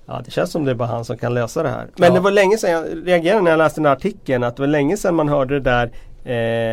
Ja 0.06 0.22
det 0.26 0.32
känns 0.32 0.52
som 0.52 0.66
det 0.66 0.72
är 0.72 0.76
bara 0.76 0.88
han 0.90 1.06
som 1.06 1.18
kan 1.18 1.34
lösa 1.34 1.64
det 1.64 1.70
här. 1.70 1.88
Men 1.96 2.08
Ja. 2.10 2.14
det 2.14 2.20
var 2.20 2.32
länge 2.32 2.58
sedan, 2.58 2.72
jag 2.72 3.08
reagerade 3.08 3.42
när 3.42 3.52
jag 3.52 3.58
läste 3.58 3.80
den 3.82 3.86
här 3.86 3.96
artikeln, 3.96 4.44
att 4.44 4.56
det 4.56 4.62
var 4.62 4.68
länge 4.68 4.98
sedan 4.98 5.16
man 5.16 5.30
hörde 5.30 5.60
det 5.60 5.70
där 5.70 5.92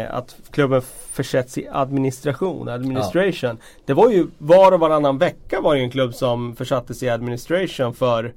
eh, 0.04 0.14
att 0.14 0.36
klubben 0.50 0.82
försätts 1.12 1.58
i 1.58 1.68
administration, 1.72 2.68
administration. 2.68 3.58
Det 3.86 3.94
var 3.94 4.10
ju 4.10 4.26
var 4.38 4.72
och 4.72 4.80
varannan 4.80 5.18
vecka 5.18 5.60
var 5.60 5.74
det 5.74 5.78
ju 5.78 5.84
en 5.84 5.90
klubb 5.90 6.14
som 6.14 6.56
försattes 6.56 7.02
i 7.02 7.08
administration 7.08 7.94
för 7.94 8.32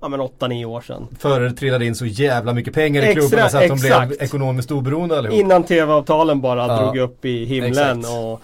ja 0.00 0.08
men 0.08 0.20
8-9 0.20 0.64
år 0.64 0.80
sedan. 0.80 1.06
Före 1.18 1.48
det 1.48 1.54
trillade 1.54 1.86
in 1.86 1.94
så 1.94 2.06
jävla 2.06 2.52
mycket 2.52 2.74
pengar 2.74 3.02
i 3.02 3.04
Extra- 3.06 3.14
klubbarna 3.20 3.48
så 3.48 3.56
att 3.58 3.68
de 3.68 3.74
exakt. 3.74 4.08
blev 4.08 4.22
ekonomiskt 4.22 4.70
oberoende 4.70 5.18
allihop. 5.18 5.38
Innan 5.40 5.62
tv-avtalen 5.64 6.40
bara 6.40 6.66
Ja. 6.66 6.82
drog 6.82 6.96
upp 6.98 7.24
i 7.24 7.44
himlen 7.44 7.98
Exakt. 7.98 8.14
och 8.18 8.40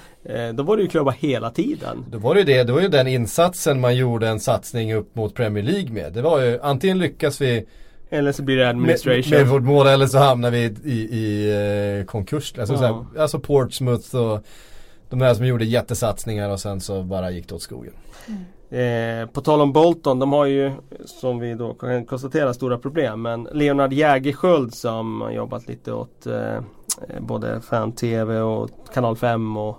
då 0.55 0.63
var 0.63 0.77
det 0.77 0.83
ju 0.83 0.89
klubbar 0.89 1.13
hela 1.13 1.51
tiden. 1.51 2.05
Då 2.11 2.19
var 2.19 2.35
det 2.35 2.41
ju 2.41 2.47
det, 2.47 2.65
det 2.65 2.73
var 2.73 2.81
ju 2.81 2.89
den 2.89 3.07
insatsen 3.07 3.81
man 3.81 3.97
gjorde 3.97 4.29
en 4.29 4.41
satsning 4.41 4.95
upp 4.95 5.17
mot 5.17 5.35
Premier 5.35 5.65
League 5.65 5.93
med. 5.93 6.13
Det 6.13 6.23
var 6.23 6.41
ju 6.41 6.61
antingen 6.63 6.99
lyckas 6.99 7.41
vi 7.41 7.67
Eller 8.11 8.33
så 8.33 8.43
blir 8.43 8.57
det 8.57 8.63
med, 8.63 8.71
administration. 8.71 9.39
med 9.39 9.47
vårt 9.49 9.63
mål 9.63 9.87
eller 9.87 10.07
så 10.07 10.19
hamnar 10.19 10.51
vi 10.51 10.59
i, 10.59 10.75
i, 10.85 11.19
i 11.19 11.99
eh, 12.01 12.05
konkurs. 12.07 12.55
Alltså, 12.59 12.75
Ja. 12.75 12.79
så 12.79 12.85
här, 12.85 13.23
alltså 13.23 13.39
Portsmouth 13.39 14.17
och 14.17 14.41
de 15.09 15.21
här 15.21 15.35
som 15.35 15.47
gjorde 15.47 15.65
jättesatsningar 15.65 16.51
och 16.51 16.61
sen 16.61 16.81
så 16.81 17.03
bara 17.03 17.31
gick 17.31 17.49
det 17.49 17.55
åt 17.55 17.63
skogen. 17.63 17.93
Eh, 18.71 19.27
på 19.33 19.41
tal 19.41 19.61
om 19.61 19.73
Bolton, 19.73 20.19
de 20.19 20.33
har 20.33 20.47
ju 20.47 20.73
som 21.07 21.39
vi 21.39 21.55
då 21.55 21.75
kan 21.75 22.05
konstatera 22.07 22.55
stora 22.55 22.79
problem. 22.79 23.23
Men 23.23 23.49
Leonard 23.53 23.93
Jägerskiöld 23.93 24.75
som 24.75 25.21
har 25.21 25.31
jobbat 25.31 25.69
lite 25.69 25.93
åt 25.93 26.27
eh, 26.27 26.61
både 27.21 27.61
Fan-TV 27.61 28.41
och 28.41 28.71
Kanal 28.95 29.17
5 29.17 29.57
och 29.57 29.79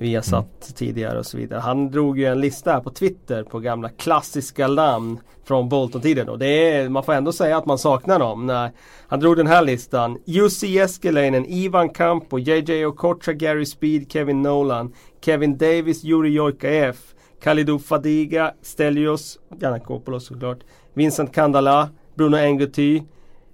Viasat 0.00 0.74
tidigare 0.76 1.18
och 1.18 1.26
så 1.26 1.36
vidare. 1.36 1.60
Han 1.60 1.90
drog 1.90 2.18
ju 2.18 2.24
en 2.24 2.40
lista 2.40 2.72
här 2.72 2.80
på 2.80 2.90
Twitter 2.90 3.42
på 3.42 3.58
gamla 3.58 3.88
klassiska 3.88 4.68
namn 4.68 5.20
från 5.44 5.68
Bolton-tiden. 5.68 6.28
Och 6.28 6.38
det 6.38 6.46
är, 6.46 6.88
man 6.88 7.04
får 7.04 7.12
ändå 7.12 7.32
säga 7.32 7.56
att 7.56 7.66
man 7.66 7.78
saknar 7.78 8.18
dem. 8.18 8.46
När 8.46 8.70
han 9.08 9.20
drog 9.20 9.36
den 9.36 9.46
här 9.46 9.62
listan. 9.62 10.18
Jussi 10.24 10.66
Jeskelainen, 10.66 11.46
Ivan 11.46 11.88
Campo, 11.88 12.38
JJ 12.38 12.86
Okocha, 12.86 13.32
Gary 13.32 13.66
Speed, 13.66 14.12
Kevin 14.12 14.42
Nolan, 14.42 14.92
Kevin 15.24 15.58
Davis, 15.58 16.04
Juri 16.04 16.30
Joikaev, 16.30 16.96
Kalidou 17.42 17.78
Fadiga, 17.78 18.54
Stelios, 18.62 19.38
Giannakopoulos 19.60 20.26
såklart, 20.26 20.58
Vincent 20.94 21.34
Kandala, 21.34 21.88
Bruno 22.14 22.36
Enguty, 22.36 23.02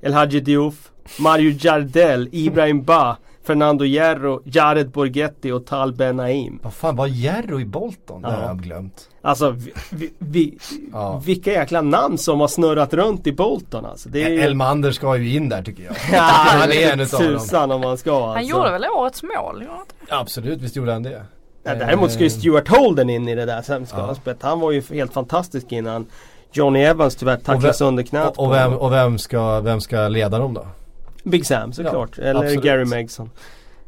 El 0.02 0.12
Hadji 0.12 0.40
Diouf, 0.40 0.90
Mario 1.18 1.50
Jardel, 1.58 2.28
Ibrahim 2.32 2.82
Ba, 2.82 3.16
Fernando 3.46 3.84
Hierro, 3.84 4.42
Jared 4.44 4.90
Borghetti 4.90 5.50
och 5.52 5.66
Tal 5.66 5.92
Ben 5.92 6.16
Naim. 6.16 6.58
Vad 6.62 6.74
fan 6.74 6.96
var 6.96 7.06
Jerro 7.06 7.60
i 7.60 7.64
Bolton? 7.64 8.22
Det 8.22 8.28
Ja. 8.28 8.34
har 8.34 8.42
jag 8.42 8.60
glömt. 8.62 9.08
Alltså 9.22 9.50
vi, 9.50 9.72
vi, 9.90 10.10
vi, 10.18 10.58
Ja. 10.92 11.22
vilka 11.24 11.52
jäkla 11.52 11.80
namn 11.80 12.18
som 12.18 12.40
har 12.40 12.48
snurrat 12.48 12.94
runt 12.94 13.26
i 13.26 13.32
Bolton 13.32 13.84
alltså. 13.86 14.08
Det 14.08 14.22
är 14.24 14.28
ju... 14.30 14.40
Elmander 14.40 14.92
ska 14.92 15.16
ju 15.16 15.36
in 15.36 15.48
där 15.48 15.62
tycker 15.62 15.82
jag. 15.84 15.94
Ja, 16.12 16.20
han 16.32 16.72
är 16.72 16.92
en 16.92 17.00
utav 17.00 17.20
dem. 17.52 17.70
Om 17.70 17.80
man 17.80 17.98
ska 17.98 18.12
alltså. 18.14 18.26
Han 18.34 18.46
gjorde 18.46 18.70
väl 18.72 18.84
årets 18.98 19.22
mål? 19.22 19.64
Absolut, 20.08 20.60
visst 20.60 20.76
gjorde 20.76 20.92
han 20.92 21.02
det. 21.02 21.22
Ja, 21.66 21.74
däremot 21.74 22.10
ska 22.12 22.20
ju 22.20 22.26
Eh, 22.26 22.32
Stuart 22.32 22.68
Holden 22.68 23.10
in 23.10 23.28
i 23.28 23.34
det 23.34 23.44
där 23.44 23.62
sämskapsspelet. 23.62 24.42
Han 24.42 24.60
var 24.60 24.72
ju 24.72 24.82
helt 24.90 25.12
fantastisk 25.12 25.72
innan 25.72 26.06
Johnny 26.52 26.80
Evans 26.80 27.16
tyvärr 27.16 27.36
tacklades 27.36 27.80
vem- 27.80 27.88
under 27.88 28.02
knät 28.02 28.36
Och, 28.36 28.46
och, 28.46 28.52
vem, 28.52 28.72
och 28.72 28.92
vem, 28.92 29.18
ska, 29.18 29.60
vem 29.60 29.80
ska 29.80 30.08
leda 30.08 30.38
dem 30.38 30.54
då? 30.54 30.66
Big 31.24 31.46
Sam 31.46 31.72
såklart. 31.72 32.10
Ja, 32.18 32.24
Eller 32.24 32.40
absolut. 32.44 32.64
Gary 32.64 32.84
Megson. 32.84 33.30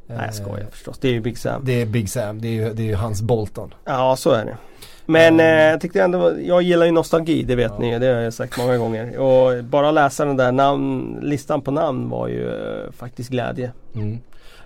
Nej 0.06 0.18
Eh, 0.18 0.24
jag 0.24 0.34
skojar 0.34 0.66
förstås. 0.70 0.98
Det 0.98 1.08
är 1.08 1.12
ju 1.12 1.20
Big 1.20 1.38
Sam. 1.38 1.62
Det 1.64 1.82
är 1.82 1.86
Big 1.86 2.10
Sam, 2.10 2.40
det 2.40 2.48
är 2.48 2.52
ju, 2.52 2.72
det 2.72 2.82
är 2.82 2.86
ju 2.86 2.94
hans 2.94 3.22
Bolton. 3.22 3.74
Ja 3.84 4.16
så 4.16 4.30
är 4.30 4.44
det. 4.44 4.56
Men 5.06 5.34
Mm. 5.34 5.58
eh, 5.58 5.70
jag 5.70 5.80
tyckte 5.80 6.02
ändå, 6.02 6.32
jag 6.40 6.62
gillar 6.62 6.86
ju 6.86 6.92
nostalgi, 6.92 7.42
det 7.42 7.54
vet 7.56 7.72
Ja. 7.74 7.78
ni 7.78 7.98
Det 7.98 8.06
har 8.06 8.20
jag 8.20 8.34
sagt 8.34 8.58
många 8.58 8.78
gånger. 8.78 9.18
Och 9.18 9.64
bara 9.64 9.90
läsa 9.90 10.24
den 10.24 10.36
där 10.36 10.52
namn, 10.52 11.18
listan 11.22 11.62
på 11.62 11.70
namn 11.70 12.08
var 12.10 12.28
ju 12.28 12.48
eh, 12.48 12.90
faktiskt 12.92 13.30
glädje. 13.30 13.72
Mm. 13.94 14.18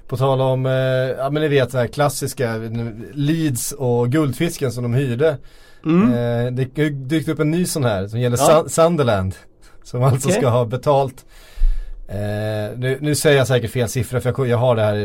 På 0.09 0.17
tal 0.17 0.41
om, 0.41 0.67
eh, 0.67 0.73
ja 1.19 1.31
men 1.31 1.43
ni 1.43 1.49
vet 1.49 1.73
det 1.73 1.79
här 1.79 1.87
klassiska 1.87 2.55
Leeds 3.13 3.73
och 3.73 4.09
Guldfisken 4.09 4.73
som 4.73 4.83
de 4.83 4.95
hyrde. 4.95 5.37
Mm. 5.85 6.57
Det 6.57 6.65
dykt 6.91 7.29
upp 7.29 7.39
en 7.41 7.51
ny 7.51 7.65
sån 7.65 7.85
här 7.85 8.07
som 8.09 8.21
gäller 8.21 8.37
Ja. 8.41 8.45
Sun- 8.63 8.69
Sunderland. 8.69 9.35
Som 9.85 10.03
alltså 10.03 10.29
Okej. 10.29 10.41
ska 10.41 10.49
ha 10.49 10.65
betalt 10.65 11.25
eh, 12.11 12.79
nu, 12.79 12.99
nu 13.01 13.15
säger 13.15 13.39
jag 13.39 13.47
säkert 13.47 13.71
fel 13.71 13.89
siffra 13.89 14.21
för 14.21 14.35
jag, 14.37 14.49
jag 14.49 14.59
har 14.59 14.77
det 14.77 14.83
här, 14.83 14.97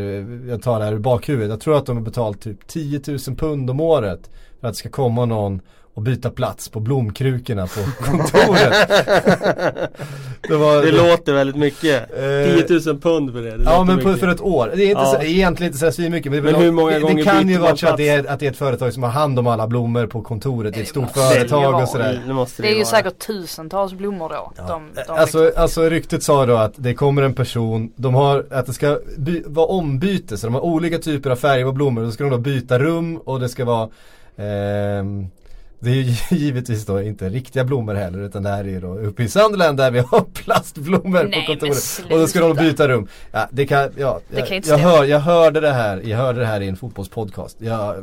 jag 0.49 0.61
tar 0.61 0.79
det 0.79 0.85
här 0.85 0.93
ur 0.93 0.99
bakhuvudet. 0.99 1.49
Jag 1.49 1.59
tror 1.59 1.77
att 1.77 1.85
de 1.85 1.97
har 1.97 2.03
betalt 2.03 2.41
typ 2.41 2.67
10 2.67 3.01
000 3.07 3.19
pund 3.37 3.69
om 3.69 3.79
året. 3.79 4.29
För 4.59 4.67
att 4.67 4.73
det 4.73 4.77
ska 4.77 4.89
komma 4.89 5.25
någon 5.25 5.61
och 5.95 6.01
byta 6.01 6.29
plats 6.29 6.69
på 6.69 6.79
blomkrukorna 6.79 7.67
på 7.67 8.03
kontoret. 8.05 8.89
det 10.49 10.55
var, 10.55 10.81
Det 10.85 10.91
låter 10.91 11.33
väldigt 11.33 11.55
mycket. 11.55 12.11
Eh, 12.11 12.65
10 12.67 12.79
000 12.85 13.01
pund 13.01 13.31
för 13.33 13.41
det. 13.41 13.57
det 13.57 13.63
Ja 13.63 13.83
men 13.83 13.99
på, 13.99 14.07
mycket. 14.07 14.19
för 14.19 14.27
ett 14.27 14.41
år. 14.41 14.71
Det 14.75 14.83
är 14.83 14.89
inte 14.89 15.01
Ja. 15.01 15.05
så, 15.19 15.21
egentligen 15.21 15.69
inte 15.73 15.79
så 15.85 15.91
svinmycket. 15.91 16.31
Men, 16.31 16.43
Men 16.43 16.55
hur 16.55 16.71
många 16.71 16.91
det, 16.91 16.99
gånger 16.99 17.15
det 17.15 17.23
kan 17.23 17.49
ju 17.49 17.57
vara 17.57 17.77
så 17.77 17.87
att 17.87 17.97
det, 17.97 18.09
är, 18.09 18.25
att 18.31 18.39
det 18.39 18.45
är 18.47 18.51
ett 18.51 18.57
företag 18.57 18.93
som 18.93 19.03
har 19.03 19.09
hand 19.09 19.39
om 19.39 19.47
alla 19.47 19.67
blommor 19.67 20.07
på 20.07 20.21
kontoret. 20.21 20.73
Det 20.73 20.79
är 20.79 20.81
ett 20.83 20.89
stort 20.89 21.11
företag 21.11 21.81
och 21.81 21.89
sådär. 21.89 22.23
Det 22.27 22.33
måste 22.33 22.61
Det 22.61 22.67
är 22.67 22.71
ju 22.71 22.75
vara. 22.77 22.85
säkert 22.85 23.19
tusentals 23.27 23.93
blommor 23.93 24.29
då. 24.29 24.51
Ja. 24.57 24.63
De, 24.67 24.89
de 25.07 25.13
Alltså, 25.13 25.43
liksom. 25.43 25.61
alltså 25.61 25.89
ryktet 25.89 26.23
sa 26.23 26.45
då 26.45 26.55
att 26.55 26.73
det 26.75 26.93
kommer 26.93 27.21
en 27.21 27.33
person, 27.33 27.91
de 27.95 28.13
har, 28.15 28.45
att 28.51 28.65
det 28.65 28.73
ska 28.73 28.99
by, 29.17 29.43
vara 29.45 29.67
ombyte, 29.67 30.37
så 30.37 30.47
de 30.47 30.53
har 30.53 30.61
olika 30.61 30.97
typer 30.97 31.29
av 31.29 31.35
färger 31.35 31.65
på 31.65 31.71
blommor. 31.71 32.03
Då 32.03 32.11
ska 32.11 32.23
de 32.23 32.29
då 32.29 32.37
byta 32.37 32.79
rum 32.79 33.17
och 33.17 33.39
det 33.39 33.49
ska 33.49 33.65
vara 33.65 33.89
ehm, 34.37 35.27
Det 35.79 35.89
är 35.89 35.93
ju 35.93 36.13
givetvis 36.37 36.85
då 36.85 37.01
inte 37.01 37.29
riktiga 37.29 37.63
blommor 37.63 37.93
heller 37.93 38.19
utan 38.19 38.43
det 38.43 38.49
här 38.49 38.59
är 38.59 38.69
ju 38.69 38.79
då 38.79 38.97
uppe 38.99 39.23
i 39.23 39.29
Sunderland 39.29 39.77
där 39.77 39.91
vi 39.91 39.99
har 39.99 40.21
plastblommor 40.33 41.23
Nej, 41.23 41.41
på 41.41 41.51
kontoret. 41.53 42.03
Och 42.11 42.19
då 42.19 42.27
ska 42.27 42.39
de 42.39 42.53
byta 42.55 42.87
rum. 42.87 43.07
Ja, 43.31 43.47
det 43.51 43.65
kan, 43.65 43.89
ja, 43.97 44.19
Det 44.29 44.39
jag, 44.39 44.47
kan 44.47 44.57
inte 44.57 44.69
jag, 44.69 44.79
stämma. 44.79 44.95
hör, 44.95 45.03
jag 45.03 45.19
hörde 45.19 45.59
det 45.59 45.71
här, 45.71 46.01
jag 46.05 46.17
hörde 46.17 46.39
det 46.39 46.45
här 46.45 46.61
i 46.61 46.67
en 46.67 46.75
fotbollspodcast. 46.77 47.57
Jag, 47.59 47.95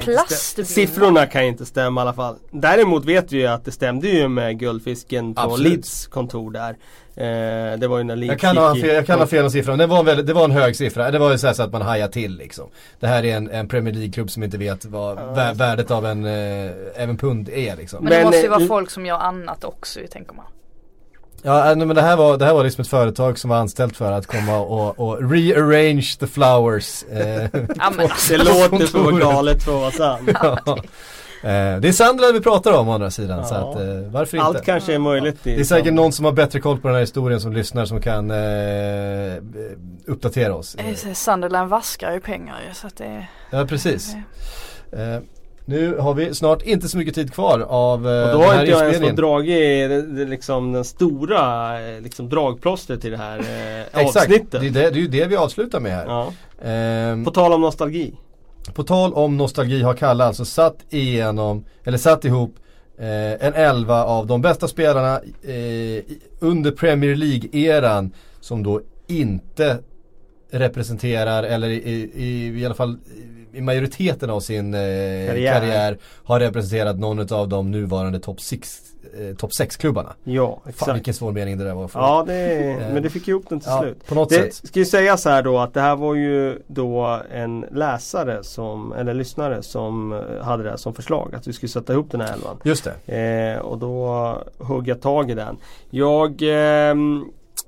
Plastblommor. 0.00 0.66
Siffrorna 0.66 1.26
kan 1.26 1.42
ju 1.42 1.48
inte 1.48 1.66
stämma 1.66 2.00
i 2.00 2.02
alla 2.02 2.12
fall. 2.12 2.36
Däremot 2.50 3.04
vet 3.04 3.32
vi 3.32 3.38
ju 3.38 3.46
att 3.46 3.64
det 3.64 3.72
stämde 3.72 4.08
ju 4.08 4.28
med 4.28 4.58
guldfisken 4.58 5.34
på 5.34 5.40
Absolut. 5.40 5.72
Leeds 5.72 6.06
kontor 6.06 6.50
där. 6.50 6.76
Eh, 7.20 7.78
det 7.78 7.88
var 7.88 7.98
ju 7.98 8.04
när 8.04 8.16
Leeds 8.16 8.30
jag 8.30 8.40
kan, 8.40 8.56
ha 8.56 8.74
fel, 8.74 8.86
jag 8.94 9.06
kan 9.06 9.18
ha 9.18 9.26
fel 9.26 9.44
om 9.44 9.50
siffran, 9.50 9.78
det 9.78 9.86
var 9.86 9.98
en, 9.98 10.04
väldigt, 10.04 10.26
det 10.26 10.32
var 10.34 10.44
en 10.44 10.50
hög 10.50 10.76
siffra. 10.76 11.10
Det 11.10 11.18
var 11.18 11.30
ju 11.32 11.38
så, 11.38 11.46
här 11.46 11.54
så 11.54 11.62
att 11.62 11.72
man 11.72 11.82
hajar 11.82 12.08
till 12.08 12.36
liksom. 12.36 12.68
Det 13.00 13.06
här 13.06 13.24
är 13.24 13.36
en, 13.36 13.50
en 13.50 13.68
Premier 13.68 13.94
League-klubb 13.94 14.30
som 14.30 14.42
inte 14.42 14.58
vet 14.58 14.84
vad 14.84 15.18
vä- 15.18 15.54
värdet 15.54 15.90
av 15.90 16.06
en, 16.06 16.24
eh, 16.24 16.70
även 16.96 17.16
pund 17.16 17.48
är 17.48 17.76
liksom. 17.76 18.04
Men 18.04 18.12
det 18.12 18.24
måste 18.24 18.38
ju 18.38 18.44
eh, 18.44 18.50
vara 18.50 18.66
folk 18.66 18.90
som 18.90 19.06
gör 19.06 19.18
annat 19.18 19.64
också 19.64 20.00
tänker 20.10 20.34
man. 20.34 20.44
Ja 21.42 21.74
nej, 21.74 21.86
men 21.86 21.96
det 21.96 22.02
här, 22.02 22.16
var, 22.16 22.36
det 22.36 22.44
här 22.44 22.54
var 22.54 22.64
liksom 22.64 22.82
ett 22.82 22.88
företag 22.88 23.38
som 23.38 23.50
var 23.50 23.56
anställt 23.56 23.96
för 23.96 24.12
att 24.12 24.26
komma 24.26 24.58
och, 24.58 24.98
och 25.00 25.30
rearrange 25.30 26.16
the 26.20 26.26
flowers. 26.26 27.02
Eh, 27.02 27.42
Ja, 27.78 27.92
men 27.96 28.08
Det 28.28 28.36
låter 28.38 28.68
kontoret. 28.68 29.20
galet 29.20 29.62
för 29.62 29.86
att 29.88 29.98
vara 29.98 30.18
sant. 30.18 30.30
Ja. 31.42 31.48
Eh, 31.48 31.80
det 31.80 31.88
är 31.88 31.92
Sunderland 31.92 32.34
vi 32.34 32.40
pratar 32.40 32.72
om 32.72 32.88
å 32.88 32.92
andra 32.92 33.10
sidan 33.10 33.46
så 33.46 33.54
Ja. 33.54 33.70
att 33.70 33.76
eh, 33.80 34.10
varför 34.10 34.36
inte? 34.36 34.46
Allt 34.46 34.64
kanske 34.64 34.94
är 34.94 34.98
möjligt 34.98 35.46
i 35.46 35.54
Det 35.54 35.60
är 35.60 35.64
säkert 35.64 35.92
någon 35.92 36.12
som 36.12 36.24
har 36.24 36.32
bättre 36.32 36.60
koll 36.60 36.78
på 36.78 36.88
den 36.88 36.94
här 36.94 37.00
historien 37.00 37.40
som 37.40 37.52
lyssnar 37.52 37.84
som 37.84 38.00
kan 38.00 38.30
eh, 38.30 39.42
uppdatera 40.06 40.54
oss. 40.54 40.76
Sunderland 41.14 41.70
vaskar 41.70 42.12
ju 42.12 42.20
pengar 42.20 42.56
så 42.72 42.86
att 42.86 42.96
det 42.96 43.26
Ja 43.50 43.64
precis. 43.68 44.14
Eh, 44.92 45.22
nu 45.64 45.96
har 45.98 46.14
vi 46.14 46.34
snart 46.34 46.62
inte 46.62 46.88
så 46.88 46.98
mycket 46.98 47.14
tid 47.14 47.32
kvar 47.34 47.60
av 47.60 48.08
eh, 48.08 48.22
Och 48.24 48.32
då 48.32 48.38
den 48.38 48.48
har 48.48 48.60
inte 48.60 48.70
jag 48.70 48.84
ens 48.92 48.98
fått 49.08 49.16
dragit 49.16 49.90
liksom 50.28 50.72
den 50.72 50.84
stora 50.84 51.80
eh, 51.88 52.00
liksom, 52.00 52.28
dragplåstret 52.28 53.00
till 53.00 53.10
det 53.10 53.16
här 53.16 53.38
eh, 53.38 54.00
Exakt, 54.00 54.16
avsnittet. 54.16 54.60
det 54.60 54.66
är, 54.66 54.70
det, 54.70 54.80
det 54.90 54.98
är 54.98 55.02
ju 55.02 55.08
det 55.08 55.24
vi 55.26 55.36
avslutar 55.36 55.80
med 55.80 55.92
här. 55.92 56.06
Ja. 56.06 56.32
Ehm, 56.64 57.24
På 57.24 57.30
tal 57.30 57.52
om 57.52 57.60
nostalgi. 57.60 58.14
På 58.74 58.82
tal 58.82 59.14
om 59.14 59.36
nostalgi 59.36 59.82
har 59.82 59.94
Kalle 59.94 60.24
alltså 60.24 60.44
satt 60.44 60.76
igenom, 60.90 61.64
eller 61.84 61.98
satt 61.98 62.24
ihop 62.24 62.54
eh, 62.98 63.46
en 63.46 63.54
elva 63.54 64.04
av 64.04 64.26
de 64.26 64.40
bästa 64.42 64.68
spelarna 64.68 65.20
eh, 65.42 66.04
under 66.38 66.70
Premier 66.70 67.16
League-eran 67.16 68.10
som 68.40 68.62
då 68.62 68.80
inte 69.06 69.78
representerar, 70.50 71.42
eller 71.42 71.68
i, 71.68 72.10
i, 72.14 72.60
i 72.60 72.64
alla 72.64 72.74
fall 72.74 72.98
i 73.52 73.60
majoriteten 73.60 74.30
av 74.30 74.40
sin 74.40 74.74
eh, 74.74 74.78
Karriär. 74.80 75.52
karriär. 75.60 75.98
har 76.24 76.40
representerat 76.40 76.98
någon 76.98 77.32
av 77.32 77.48
de 77.48 77.70
nuvarande 77.70 78.20
topp 78.20 78.40
6 78.40 78.80
eh, 79.18 79.36
top 79.36 79.50
6-klubbarna. 79.50 80.14
Ja, 80.24 80.60
Fan 80.64 80.70
exakt. 80.70 80.96
vilken 80.96 81.14
svår 81.14 81.32
mening 81.32 81.58
det 81.58 81.64
där 81.64 81.74
var 81.74 81.88
få. 81.88 81.98
Ja, 81.98 82.24
det, 82.26 82.90
men 82.92 83.02
det 83.02 83.10
fick 83.10 83.28
ihop 83.28 83.44
den 83.48 83.60
till 83.60 83.70
Ja, 83.70 83.80
slut. 83.82 84.06
på 84.06 84.14
något 84.14 84.28
Det 84.28 84.34
sätt. 84.54 84.54
ska 84.68 84.78
ju 84.78 84.84
sägas 84.84 85.24
här 85.24 85.42
då 85.42 85.58
att 85.58 85.74
det 85.74 85.80
här 85.80 85.96
var 85.96 86.14
ju 86.14 86.58
då 86.66 87.20
en 87.32 87.64
läsare 87.72 88.44
som, 88.44 88.92
eller 88.92 89.14
lyssnare 89.14 89.62
som 89.62 90.12
eh, 90.12 90.44
hade 90.44 90.62
det 90.62 90.70
här 90.70 90.76
som 90.76 90.94
förslag 90.94 91.34
att 91.34 91.46
vi 91.48 91.52
skulle 91.52 91.70
sätta 91.70 91.92
ihop 91.92 92.10
den 92.10 92.20
här 92.20 92.32
elvan. 92.34 92.56
Just 92.64 92.88
det. 93.06 93.16
Eh, 93.56 93.58
och 93.60 93.78
då 93.78 94.34
hugg 94.58 94.88
jag 94.88 95.00
tag 95.00 95.30
i 95.30 95.34
den. 95.34 95.56
Jag 95.90 96.42
ehm, 96.42 97.24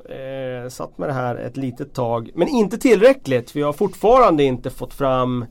eh, 0.09 0.69
satt 0.69 0.99
med 0.99 1.09
det 1.09 1.13
här 1.13 1.37
ett 1.37 1.57
litet 1.57 1.95
tag 1.95 2.31
men 2.35 2.49
inte 2.49 2.79
tillräckligt 2.79 3.51
för 3.51 3.61
jag 3.61 3.67
har 3.69 3.73
fortfarande 3.73 4.43
inte 4.45 4.71
fått 4.71 4.95
fram 4.95 5.43
eh, 5.43 5.49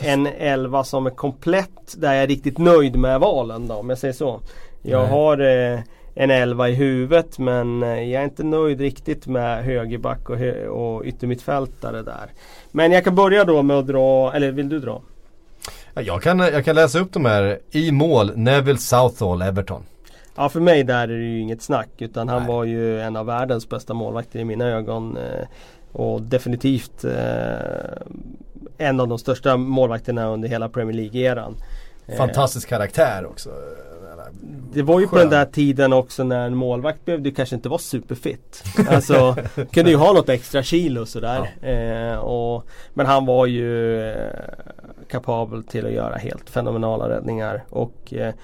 en 0.00 0.26
elva 0.26 0.84
som 0.84 1.06
är 1.06 1.10
komplett 1.10 1.94
där 1.96 2.12
jag 2.14 2.22
är 2.22 2.26
riktigt 2.26 2.58
nöjd 2.58 2.96
med 2.96 3.20
valen 3.20 3.68
då 3.68 3.74
om 3.74 3.88
jag 3.88 3.98
säger 3.98 4.14
så. 4.14 4.40
Jag 4.82 5.00
Nej. 5.02 5.10
har 5.10 5.38
eh, 5.74 5.80
en 6.14 6.30
elva 6.30 6.68
i 6.68 6.74
huvudet 6.74 7.38
men 7.38 7.82
eh, 7.82 8.02
jag 8.02 8.20
är 8.20 8.24
inte 8.24 8.44
nöjd 8.44 8.80
riktigt 8.80 9.26
med 9.26 9.64
högerback 9.64 10.30
och, 10.30 10.36
hö- 10.38 10.68
och 10.68 11.04
yttermittfältare 11.04 12.02
där. 12.02 12.30
Men 12.70 12.92
jag 12.92 13.04
kan 13.04 13.14
börja 13.14 13.44
då 13.44 13.62
med 13.62 13.76
att 13.78 13.86
dra, 13.86 14.32
eller 14.34 14.50
vill 14.52 14.68
du 14.68 14.78
dra? 14.78 15.02
Ja, 15.94 16.02
Jag 16.02 16.22
kan, 16.22 16.38
jag 16.38 16.64
kan 16.64 16.74
läsa 16.74 16.98
upp 16.98 17.12
de 17.12 17.24
här 17.24 17.58
i 17.70 17.92
mål, 17.92 18.32
Neville 18.36 18.78
Southall, 18.78 19.42
Everton. 19.42 19.82
Ja 20.36 20.48
för 20.48 20.60
mig 20.60 20.84
där 20.84 21.02
är 21.02 21.18
det 21.18 21.24
ju 21.24 21.40
inget 21.40 21.62
snack 21.62 21.88
utan 21.98 22.28
han 22.28 22.42
Nej. 22.42 22.48
var 22.48 22.64
ju 22.64 23.00
en 23.00 23.16
av 23.16 23.26
världens 23.26 23.68
bästa 23.68 23.94
målvakter 23.94 24.38
i 24.38 24.44
mina 24.44 24.64
ögon. 24.68 25.16
Eh, 25.16 25.46
och 25.92 26.22
definitivt 26.22 27.04
eh, 27.04 27.10
en 28.80 29.00
av 29.00 29.08
de 29.08 29.18
största 29.18 29.56
målvakterna 29.56 30.26
under 30.28 30.48
hela 30.48 30.68
Premier 30.68 30.96
League-eran. 30.96 31.54
Eh, 32.06 32.16
Fantastisk 32.16 32.68
karaktär 32.68 33.26
också. 33.26 33.50
Det 34.72 34.82
var 34.82 35.00
ju 35.00 35.06
på 35.06 35.16
Skön. 35.16 35.20
den 35.20 35.38
där 35.38 35.44
tiden 35.44 35.92
också 35.92 36.24
när 36.24 36.46
en 36.46 36.54
målvakt 36.56 37.04
behövde 37.04 37.30
kanske 37.30 37.54
inte 37.56 37.68
vara 37.68 37.78
superfit. 37.78 38.64
Alltså 38.88 39.36
kunde 39.72 39.90
ju 39.90 39.96
ha 39.96 40.12
något 40.12 40.28
extra 40.28 40.62
kilo 40.62 41.06
sådär. 41.06 41.50
Eh, 41.62 42.18
och, 42.18 42.64
men 42.94 43.06
han 43.06 43.26
var 43.26 43.46
ju 43.46 44.00
eh, 44.10 44.16
kapabel 45.10 45.62
till 45.64 45.86
att 45.86 45.92
göra 45.92 46.16
helt 46.16 46.50
fenomenala 46.50 47.08
räddningar. 47.08 47.64
Och 47.70 48.14
eh, 48.14 48.34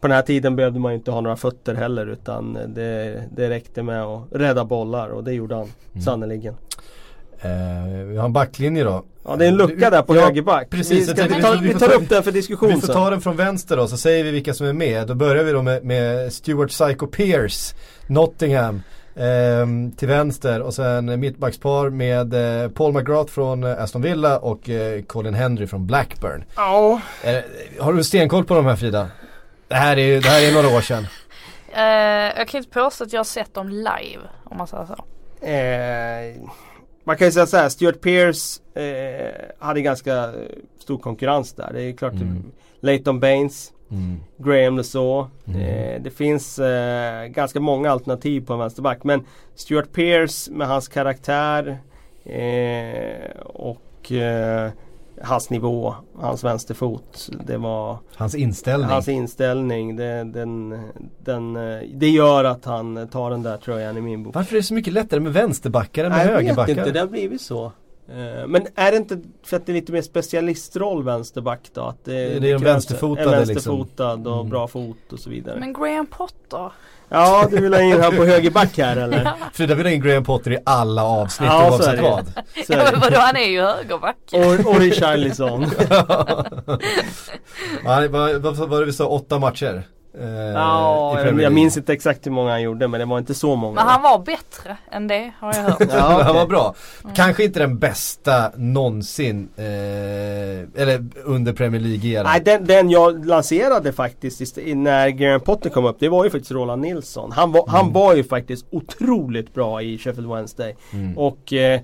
på 0.00 0.06
den 0.06 0.14
här 0.16 0.22
tiden 0.22 0.56
behövde 0.56 0.80
man 0.80 0.92
ju 0.92 0.98
inte 0.98 1.10
ha 1.10 1.20
några 1.20 1.36
fötter 1.36 1.74
heller 1.74 2.06
utan 2.06 2.58
det, 2.66 3.22
det 3.36 3.50
räckte 3.50 3.82
med 3.82 4.02
att 4.02 4.22
rädda 4.30 4.64
bollar 4.64 5.08
och 5.08 5.24
det 5.24 5.32
gjorde 5.32 5.54
han 5.54 5.68
Mm. 5.92 6.02
sannerligen. 6.02 6.54
Eh, 7.42 8.04
vi 8.06 8.16
har 8.16 8.24
en 8.24 8.32
backlinje 8.32 8.84
då. 8.84 9.04
Ja 9.24 9.36
det 9.36 9.44
är 9.44 9.48
en 9.48 9.56
lucka 9.56 9.90
där 9.90 10.02
på 10.02 10.16
Ja, 10.16 10.20
högerback. 10.24 10.70
precis. 10.70 11.08
Vi, 11.08 11.12
ska, 11.14 11.22
vi, 11.36 11.42
tar, 11.42 11.56
vi 11.56 11.72
tar 11.74 11.88
ta- 11.88 11.94
upp 11.94 12.08
den 12.08 12.22
för 12.22 12.32
diskussion 12.32 12.68
Vi 12.74 12.80
får 12.80 12.92
ta 12.92 13.10
den 13.10 13.20
från 13.20 13.36
vänster 13.36 13.76
då 13.76 13.86
så 13.88 13.96
säger 13.96 14.24
vi 14.24 14.30
vilka 14.30 14.54
som 14.54 14.66
är 14.66 14.72
med. 14.72 15.06
Då 15.06 15.14
börjar 15.14 15.44
vi 15.44 15.52
då 15.52 15.62
med, 15.62 15.84
med 15.84 16.32
Stuart 16.32 16.68
Psycho 16.70 17.06
Pierce, 17.06 17.74
Nottingham. 18.06 18.82
ehm, 19.16 19.92
till 19.92 20.08
vänster 20.08 20.60
och 20.60 20.74
sen 20.74 21.20
mittbackspar 21.20 21.90
med 21.90 22.34
eh, 22.64 22.70
Paul 22.70 22.92
McGrath 22.92 23.32
från 23.32 23.64
eh, 23.64 23.82
Aston 23.82 24.02
Villa 24.02 24.38
och 24.38 24.68
eh, 24.70 25.02
Colin 25.02 25.34
Henry 25.34 25.66
från 25.66 25.86
Blackburn. 25.86 26.44
Ja. 26.56 27.00
Eh, 27.24 27.36
har 27.80 27.92
du 27.92 28.04
stenkoll 28.04 28.44
på 28.44 28.54
de 28.54 28.66
här 28.66 28.76
Frida? 28.76 29.08
Det 29.68 29.74
här 29.74 29.96
är, 29.96 30.04
ju- 30.06 30.20
det 30.20 30.28
här 30.28 30.48
är 30.48 30.54
några 30.54 30.76
år 30.76 30.80
sedan. 30.80 31.06
Eh, 31.74 31.82
jag 32.38 32.48
kan 32.48 32.58
inte 32.58 32.70
påstå 32.70 33.04
att 33.04 33.12
jag 33.12 33.18
har 33.20 33.24
sett 33.24 33.54
dem 33.54 33.68
live 33.68 34.22
om 34.44 34.56
man 34.56 34.66
säger 34.66 34.84
så. 34.86 35.04
Eh, 35.46 36.50
man 37.04 37.16
kan 37.16 37.26
ju 37.26 37.32
säga 37.32 37.46
så 37.46 37.56
här, 37.56 37.68
Stuart 37.68 38.00
Pearce 38.00 38.60
eh, 38.80 39.34
hade 39.58 39.80
ganska 39.82 40.14
eh, 40.24 40.32
stor 40.78 40.98
konkurrens 40.98 41.52
där. 41.52 41.70
Det 41.72 41.82
är 41.82 41.92
klart, 41.92 42.12
Mm. 42.12 42.42
Leighton 42.80 43.20
Baines, 43.20 43.72
Mm. 43.92 44.16
Graham 44.38 44.76
Lasaw. 44.76 45.28
Mm. 45.46 45.60
Eh, 45.60 46.02
det 46.02 46.10
finns 46.10 46.58
eh, 46.58 47.26
ganska 47.26 47.60
många 47.60 47.90
alternativ 47.90 48.46
på 48.46 48.52
en 48.52 48.58
vänsterback. 48.58 49.04
Men 49.04 49.24
Stuart 49.54 49.92
Pearce 49.92 50.52
med 50.52 50.68
hans 50.68 50.88
karaktär 50.88 51.78
eh, 52.24 53.30
och 53.44 54.12
eh, 54.12 54.70
hans 55.22 55.50
nivå, 55.50 55.94
hans 56.18 56.44
vänsterfot. 56.44 57.28
Det 57.46 57.56
var 57.56 57.98
Hans 58.16 58.34
inställning. 58.34 58.90
hans 58.90 59.08
inställning. 59.08 59.96
Det, 59.96 60.24
den, 60.24 60.80
den, 61.24 61.52
det 61.94 62.08
gör 62.08 62.44
att 62.44 62.64
han 62.64 63.08
tar 63.08 63.30
den 63.30 63.42
där 63.42 63.56
tröjan 63.56 63.96
i 63.96 64.00
min 64.00 64.22
bok. 64.22 64.34
Varför 64.34 64.54
är 64.56 64.60
det 64.60 64.62
så 64.62 64.74
mycket 64.74 64.92
lättare 64.92 65.20
med 65.20 65.32
vänsterbackar 65.32 66.04
än 66.04 66.10
med 66.10 66.18
Nej, 66.18 66.26
jag 66.26 66.32
vet 66.32 66.42
högerbackar? 66.42 66.72
inte, 66.78 66.90
det 66.90 67.00
har 67.00 67.06
blivit 67.06 67.40
så. 67.40 67.72
Eh, 68.10 68.46
Men 68.46 68.66
är 68.74 68.90
det 68.90 68.96
inte 68.96 69.20
för 69.44 69.56
att 69.56 69.66
det 69.66 69.72
är 69.72 69.74
lite 69.74 69.92
mer 69.92 70.02
specialistroll 70.02 71.02
vänsterback 71.04 71.60
då? 71.74 71.80
Att 71.82 72.04
det, 72.04 72.12
Det 72.12 72.36
är 72.36 72.40
det 72.40 72.50
en 72.52 72.60
krävs 72.60 72.74
vänsterfotade 72.74 73.36
En 73.36 73.48
liksom. 73.48 73.78
vänsterfotad 73.78 74.12
och 74.30 74.36
Mm. 74.40 74.48
bra 74.50 74.68
fot 74.68 75.12
och 75.12 75.18
så 75.18 75.30
vidare. 75.30 75.60
Men 75.60 75.72
Graham 75.72 76.06
Potter? 76.06 76.72
Ja, 77.12 77.48
du 77.50 77.60
vill 77.60 77.74
ha 77.74 77.80
in 77.80 78.00
han 78.00 78.16
på 78.16 78.24
högerback 78.24 78.78
här 78.78 78.96
eller? 79.04 79.32
Frida 79.52 79.74
vill 79.74 79.86
ha 79.86 79.92
in 79.92 80.00
Graham 80.02 80.24
Potter 80.24 80.52
i 80.52 80.58
alla 80.64 81.04
avsnitt 81.04 81.48
Ja, 81.50 81.58
så 81.58 81.66
är 81.66 81.70
oavsett 81.72 81.96
det. 81.96 82.02
vad. 82.02 82.26
Så 82.66 82.72
Ja, 82.72 82.78
är 82.78 82.84
men 82.92 83.00
det. 83.00 83.00
vadå 83.00 83.16
han 83.18 83.36
är 83.36 83.48
ju 83.48 83.60
högerback. 83.60 84.16
Och, 84.32 84.70
och 84.74 84.80
Richarlison. 84.80 85.66
ja, 87.84 88.08
vad, 88.10 88.10
vad, 88.10 88.56
vad 88.56 88.68
var 88.68 88.80
det 88.80 88.86
vi 88.86 88.92
sa, 88.92 89.06
åtta 89.06 89.38
matcher? 89.38 89.82
Eh, 90.18 90.52
Ja, 90.54 91.20
jag, 91.40 91.52
minns 91.52 91.76
inte 91.76 91.92
exakt 91.92 92.26
hur 92.26 92.30
många 92.30 92.50
han 92.50 92.62
gjorde 92.62 92.88
men 92.88 93.00
det 93.00 93.06
var 93.06 93.18
inte 93.18 93.34
så 93.34 93.56
många. 93.56 93.74
Men 93.74 93.86
han 93.86 94.02
var 94.02 94.18
bättre 94.18 94.76
än 94.90 95.06
det 95.06 95.32
har 95.38 95.54
jag 95.54 95.62
hört. 95.62 95.80
Ja, 95.90 96.22
han 96.22 96.34
var 96.34 96.46
bra. 96.46 96.74
Kanske 97.14 97.44
inte 97.44 97.58
den 97.58 97.78
bästa 97.78 98.52
någonsin, 98.56 99.48
eh, 99.56 100.82
eller 100.82 101.04
under 101.24 101.52
Premier 101.52 101.80
League-eran. 101.80 102.24
Nej, 102.24 102.40
den, 102.44 102.64
den 102.64 102.90
jag 102.90 103.26
lanserade 103.26 103.92
faktiskt 103.92 104.58
när 104.74 105.08
Graham 105.08 105.40
Potter 105.40 105.70
kom 105.70 105.84
upp, 105.84 105.96
det 106.00 106.08
var 106.08 106.24
ju 106.24 106.30
faktiskt 106.30 106.52
Roland 106.52 106.82
Nilsson. 106.82 107.32
Han 107.32 107.52
var, 107.52 107.68
han 107.68 107.92
var 107.92 108.14
ju 108.14 108.24
faktiskt 108.24 108.66
otroligt 108.70 109.54
bra 109.54 109.82
i 109.82 109.98
Sheffield 109.98 110.28
Wednesday. 110.28 110.76
Mm. 110.92 111.18
Och 111.18 111.52
eh, 111.52 111.80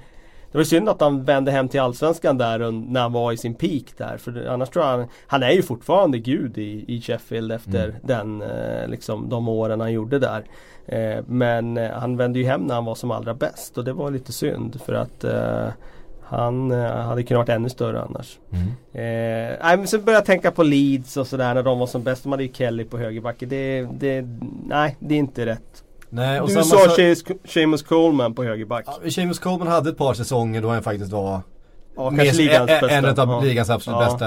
det 0.52 0.58
var 0.58 0.64
synd 0.64 0.88
att 0.88 1.00
han 1.00 1.24
vände 1.24 1.50
hem 1.50 1.68
till 1.68 1.80
Allsvenskan 1.80 2.38
där 2.38 2.70
när 2.70 3.00
han 3.00 3.12
var 3.12 3.32
i 3.32 3.36
sin 3.36 3.54
peak 3.54 3.84
där. 3.96 4.16
För 4.16 4.46
annars 4.46 4.68
tror 4.68 4.84
jag 4.84 4.98
han, 4.98 5.06
han 5.26 5.42
är 5.42 5.50
ju 5.50 5.62
fortfarande 5.62 6.18
gud 6.18 6.58
i, 6.58 6.84
i 6.88 7.00
Sheffield 7.00 7.52
efter 7.52 7.84
Mm. 7.84 7.94
den, 8.02 8.42
eh, 8.42 8.88
liksom, 8.88 9.28
de 9.28 9.48
åren 9.48 9.80
han 9.80 9.92
gjorde 9.92 10.18
där. 10.18 10.44
Eh, 10.86 11.24
men 11.26 11.76
eh, 11.76 11.90
han 11.90 12.16
vände 12.16 12.38
ju 12.38 12.44
hem 12.44 12.60
när 12.60 12.74
han 12.74 12.84
var 12.84 12.94
som 12.94 13.10
allra 13.10 13.34
bäst 13.34 13.78
och 13.78 13.84
det 13.84 13.92
var 13.92 14.10
lite 14.10 14.32
synd 14.32 14.80
för 14.84 14.92
att 14.94 15.24
Han 16.28 16.70
hade 16.70 17.22
kunnat 17.22 17.40
varit 17.48 17.56
ännu 17.56 17.68
större 17.68 18.02
annars. 18.02 18.38
Mm. 18.50 18.66
Eh, 18.92 19.56
nej, 19.62 19.76
men 19.76 19.86
så 19.86 19.98
började 19.98 20.18
jag 20.18 20.24
tänka 20.24 20.50
på 20.50 20.62
Leeds 20.62 21.16
och 21.16 21.26
sådär 21.26 21.54
när 21.54 21.62
de 21.62 21.78
var 21.78 21.86
som 21.86 22.02
bäst. 22.02 22.22
De 22.22 22.32
hade 22.32 22.44
ju 22.44 22.52
Kelly 22.52 22.84
på 22.84 22.98
högerbacken. 22.98 23.48
Det, 23.48 23.88
det, 23.92 24.24
nej, 24.66 24.96
det 24.98 25.14
är 25.14 25.18
inte 25.18 25.46
rätt. 25.46 25.75
Nej, 26.10 26.40
och 26.40 26.48
Du 26.48 26.54
sa 26.54 26.62
Seamus- 27.44 27.82
Coleman 27.88 28.34
på 28.34 28.44
högerback. 28.44 28.84
Ja, 29.04 29.10
Seamus 29.10 29.38
Coleman 29.38 29.68
hade 29.68 29.90
ett 29.90 29.98
par 29.98 30.14
säsonger 30.14 30.62
då 30.62 30.68
han 30.68 30.82
faktiskt 30.82 31.12
var 31.12 31.40
Ja, 31.96 32.10
med- 32.10 32.34
ligans 32.36 32.66
bästa. 32.66 32.90
en 32.90 33.04
av 33.04 33.14
Ja. 33.18 33.40
ligans 33.40 33.70
absolut 33.70 33.98
Ja. 34.00 34.04
bästa 34.10 34.26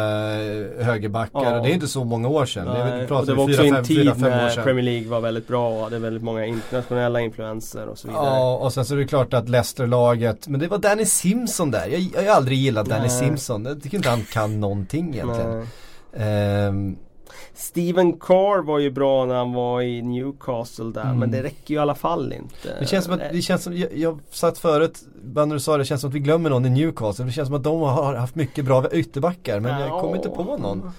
eh, 0.82 0.86
högerbackar. 0.86 1.44
Ja. 1.44 1.58
Och 1.58 1.64
det 1.64 1.72
är 1.72 1.74
inte 1.74 1.88
så 1.88 2.04
många 2.04 2.28
år 2.28 2.46
sedan. 2.46 2.66
det, 2.66 2.96
Nej, 2.96 3.08
pratar 3.08 3.26
det 3.26 3.34
var 3.34 3.48
fyra, 3.48 3.54
också 3.56 3.64
fem, 3.68 3.76
en 3.76 3.86
fyra, 3.86 4.14
tid 4.14 4.24
fem 4.24 4.34
år 4.34 4.50
när. 4.56 4.64
Premier 4.64 4.84
League 4.86 5.10
var 5.10 5.22
väldigt 5.22 5.48
bra 5.48 5.70
och 5.70 5.84
hade 5.84 6.00
väldigt 6.00 6.24
många 6.24 6.46
internationella 6.46 7.22
influenser 7.22 7.88
och 7.88 7.98
så 7.98 8.08
vidare. 8.08 8.26
Ja, 8.26 8.56
och 8.58 8.74
sen 8.74 8.86
så 8.86 8.94
är 8.94 8.98
det 8.98 9.06
klart 9.08 9.34
att 9.34 9.50
Leicester-laget, 9.50 10.48
men 10.48 10.60
det 10.60 10.68
var 10.68 10.78
Danny 10.78 11.06
Simpson 11.06 11.72
där. 11.72 11.88
Jag, 11.88 12.00
jag 12.24 12.32
har 12.32 12.38
aldrig 12.38 12.58
gillat 12.58 12.86
Danny 12.90 13.02
Nej. 13.02 13.10
Simpson. 13.10 13.66
Jag 13.66 13.84
tycker 13.84 13.98
inte 13.98 14.10
han 14.10 14.24
kan 14.24 14.60
någonting 14.60 15.14
egentligen. 15.16 15.68
Steven 17.60 18.14
Carr 18.20 18.62
var 18.62 18.80
ju 18.80 18.91
bra 18.91 19.26
när 19.26 19.36
han 19.36 19.53
var 19.53 19.82
i 19.82 20.01
Newcastle 20.01 20.86
där 20.91 21.01
Mm. 21.03 21.20
men 21.20 21.32
det 21.32 21.43
räcker 21.43 21.74
ju 21.74 21.76
i 21.76 21.80
alla 21.80 21.95
fall 21.95 22.34
inte. 22.34 22.80
det 22.80 22.86
känns 22.86 23.05
som 23.05 23.14
att, 23.14 23.20
det 23.32 23.41
känns 23.41 23.64
som, 23.64 23.78
jag, 23.78 23.97
jag 23.97 24.20
satt 24.30 24.57
förut, 24.57 24.99
när 25.24 25.45
du 25.45 25.60
sa 25.60 25.72
det, 25.72 25.78
det 25.78 25.86
känns 25.86 26.01
som 26.01 26.10
att 26.10 26.14
vi 26.16 26.20
glömmer 26.20 26.49
någon 26.49 26.66
i 26.66 26.70
Newcastle. 26.70 27.26
Det 27.26 27.32
känns 27.32 27.47
som 27.47 27.55
att 27.55 27.64
de 27.64 27.82
har 27.82 28.14
haft 28.16 28.36
mycket 28.36 28.66
bra 28.66 28.91
ytterbackar, 28.91 29.60
men 29.60 29.82
jag 29.82 30.01
kommer 30.01 30.16
inte 30.16 30.30
på 30.30 30.43
någon. 30.43 30.91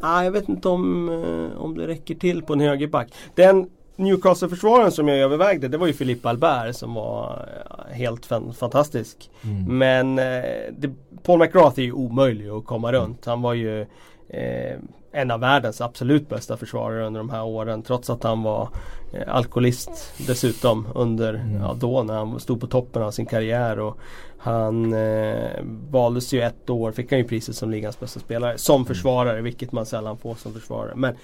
Nej, 0.00 0.24
jag 0.24 0.32
vet 0.32 0.48
inte 0.48 0.68
om, 0.68 1.08
eh, 1.08 1.60
om 1.62 1.78
det 1.78 1.86
räcker 1.86 2.14
till 2.14 2.42
på 2.42 2.52
en 2.52 2.60
högerback. 2.60 3.08
Den 3.34 3.70
Newcastle-försvararen 3.96 4.92
som 4.92 5.08
jag 5.08 5.18
övervägde 5.18 5.68
det 5.68 5.78
var 5.78 5.86
ju 5.86 5.92
Philippe 5.92 6.28
Albert 6.28 6.76
som 6.76 6.94
var 6.94 7.48
eh, 7.90 7.94
helt 7.96 8.26
fan, 8.26 8.54
fantastisk. 8.54 9.30
Mm. 9.44 9.78
Men 9.78 10.18
eh, 10.18 10.44
det, 10.78 10.90
Paul 11.22 11.38
McGrath 11.38 11.78
är 11.78 11.84
ju 11.84 11.92
omöjlig 11.92 12.48
att 12.48 12.64
komma 12.64 12.92
runt. 12.92 13.24
Han 13.24 13.42
var 13.42 13.54
ju 13.54 13.80
eh, 14.28 14.76
en 15.12 15.30
av 15.30 15.40
världens 15.40 15.80
absolut 15.80 16.28
bästa 16.28 16.56
försvarare 16.56 17.06
under 17.06 17.20
de 17.20 17.30
här 17.30 17.44
åren 17.44 17.82
trots 17.82 18.10
att 18.10 18.22
han 18.22 18.42
var 18.42 18.68
eh, 19.12 19.34
alkoholist 19.34 20.14
dessutom 20.26 20.88
under, 20.94 21.34
Mm. 21.34 21.54
ja, 21.54 21.76
då 21.80 22.02
när 22.02 22.14
han 22.14 22.40
stod 22.40 22.60
på 22.60 22.66
toppen 22.66 23.02
av 23.02 23.10
sin 23.10 23.26
karriär. 23.26 23.78
Och 23.78 23.98
han 24.38 24.92
eh, 24.92 25.60
valdes 25.90 26.32
ju 26.32 26.42
ett 26.42 26.70
år, 26.70 26.92
fick 26.92 27.10
han 27.10 27.18
ju 27.18 27.24
priset 27.24 27.56
som 27.56 27.70
ligans 27.70 28.00
bästa 28.00 28.20
spelare 28.20 28.58
som 28.58 28.86
försvarare 28.86 29.40
vilket 29.42 29.72
man 29.72 29.86
sällan 29.86 30.18
får 30.18 30.34
som 30.34 30.52
försvarare. 30.52 30.92
Men 30.96 31.14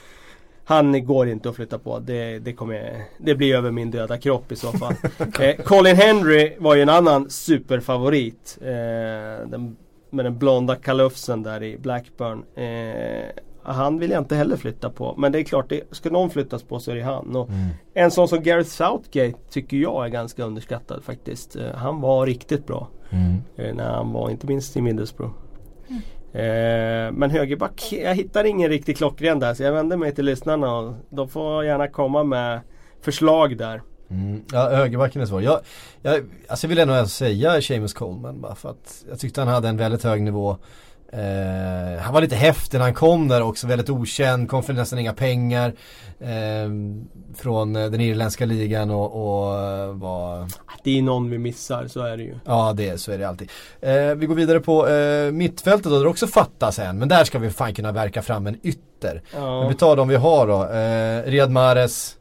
han 0.65 1.07
går 1.07 1.29
inte 1.29 1.49
att 1.49 1.57
flytta 1.57 1.79
på. 1.79 1.99
Det, 1.99 2.39
det, 2.39 2.53
kommer, 2.53 3.05
det 3.19 3.35
blir 3.35 3.55
över 3.55 3.71
min 3.71 3.91
döda 3.91 4.19
kropp 4.19 4.53
i 4.53 4.57
så 4.57 4.73
fall. 4.73 4.95
eh, 5.41 5.57
Colin 5.65 5.97
Henry 5.97 6.57
var 6.59 6.75
ju 6.75 6.83
en 6.83 6.89
annan 6.89 7.31
superfavorit. 7.31 8.59
Eh, 8.61 9.49
den, 9.49 9.77
med 10.11 10.25
den 10.25 10.39
blonda 10.39 10.77
kalufsen 10.77 11.43
där 11.43 11.63
i 11.63 11.79
Blackburn. 11.79 12.45
Eh, 12.55 13.29
han 13.65 13.99
vill 13.99 14.11
jag 14.11 14.21
inte 14.21 14.37
heller 14.37 14.57
flytta 14.57 14.91
på. 14.91 15.15
Men 15.19 15.33
det 15.33 15.39
är 15.39 15.43
klart, 15.43 15.69
det, 15.69 15.83
ska 15.91 16.11
någon 16.11 16.31
flyttas 16.31 16.63
på 16.63 16.81
så 16.81 16.91
är 16.91 16.95
det 16.95 17.03
han. 17.03 17.37
Och 17.37 17.49
Mm. 17.49 17.69
En 17.95 18.11
sån 18.11 18.29
som 18.29 18.43
Gareth 18.43 18.71
Southgate 18.71 19.39
tycker 19.51 19.77
jag 19.77 20.05
är 20.05 20.09
ganska 20.09 20.45
underskattad 20.45 21.05
faktiskt. 21.05 21.57
Eh, 21.57 21.75
han 21.75 22.01
var 22.01 22.27
riktigt 22.27 22.67
bra. 22.67 22.89
Mm. 23.11 23.43
Eh, 23.57 23.75
när 23.75 23.91
han 23.91 24.13
var, 24.13 24.31
inte 24.31 24.47
minst 24.47 24.77
i 24.77 24.81
Middlesbrough. 24.81 25.35
Eh, 26.33 27.13
men 27.13 27.31
högerback, 27.31 27.93
jag 27.93 28.15
hittar 28.15 28.45
ingen 28.45 28.69
riktig 28.69 28.97
klockren 28.97 29.39
där 29.39 29.55
så 29.55 29.63
jag 29.63 29.73
vänder 29.73 29.97
mig 29.97 30.15
till 30.15 30.25
lyssnarna 30.25 30.77
och 30.77 30.95
de 31.11 31.29
får 31.29 31.65
gärna 31.65 31.89
komma 31.89 32.25
med 32.25 32.61
förslag 33.01 33.57
där. 33.57 33.83
Mm. 34.11 34.43
Ja, 34.53 34.71
högerbacken 34.71 35.23
är 35.23 35.27
svår. 35.27 35.43
Jag, 35.43 35.61
jag, 36.03 36.15
alltså 36.49 36.67
jag 36.67 36.69
vill 36.69 36.79
ändå 36.79 37.07
säga 37.07 37.63
Seamus 37.63 37.93
Coleman 37.93 38.41
bara 38.41 38.55
för 38.55 38.71
att 38.71 39.05
jag 39.09 39.19
tyckte 39.19 39.41
han 39.41 39.49
hade 39.49 39.69
en 39.69 39.77
väldigt 39.77 40.05
hög 40.05 40.23
nivå. 40.23 40.57
Eh, 41.15 42.01
han 42.01 42.15
var 42.15 42.21
lite 42.21 42.37
häftig 42.37 42.79
när 42.79 42.85
han 42.85 42.95
kom 42.95 43.29
där 43.29 43.43
också, 43.43 43.67
väldigt 43.67 43.91
okänd, 43.91 44.49
kom 44.49 44.63
för 44.63 44.73
nästan 44.73 44.99
inga 44.99 45.13
pengar. 45.13 45.73
Eh, 46.21 46.69
från 47.37 47.77
eh, 47.77 47.91
den 47.91 48.01
irländska 48.01 48.47
ligan 48.47 48.91
och, 48.91 49.05
och 49.05 49.61
eh, 49.61 49.93
var 49.93 50.49
Det 50.85 50.99
är 50.99 51.03
någon 51.03 51.31
vi 51.31 51.39
missar, 51.39 51.87
så 51.89 52.01
är 52.01 52.17
det 52.17 52.23
ju. 52.23 52.35
Ja 52.45 52.73
det, 52.77 53.01
så 53.01 53.13
är 53.13 53.19
det 53.19 53.29
alltid. 53.29 53.51
Eh, 53.81 54.15
vi 54.15 54.27
går 54.27 54.35
vidare 54.35 54.61
på 54.61 54.89
eh, 54.89 55.33
mittfältet 55.33 55.85
då, 55.85 55.91
där 55.91 56.05
det 56.05 56.11
också 56.11 56.27
fattas 56.27 56.79
en. 56.79 56.99
Men 56.99 57.09
där 57.09 57.25
ska 57.25 57.39
vi 57.39 57.51
fan 57.51 57.75
kunna 57.75 57.93
verka 57.93 58.23
fram 58.23 58.47
en 58.47 58.57
ytter. 58.63 59.23
Men 59.33 59.43
Ja, 59.43 59.69
vi 59.69 59.75
tar 59.75 59.97
de 59.97 60.09
vi 60.09 60.17
har 60.17 60.47
då. 60.47 60.69
Riyad 61.31 61.51
Mahrez. 61.51 62.17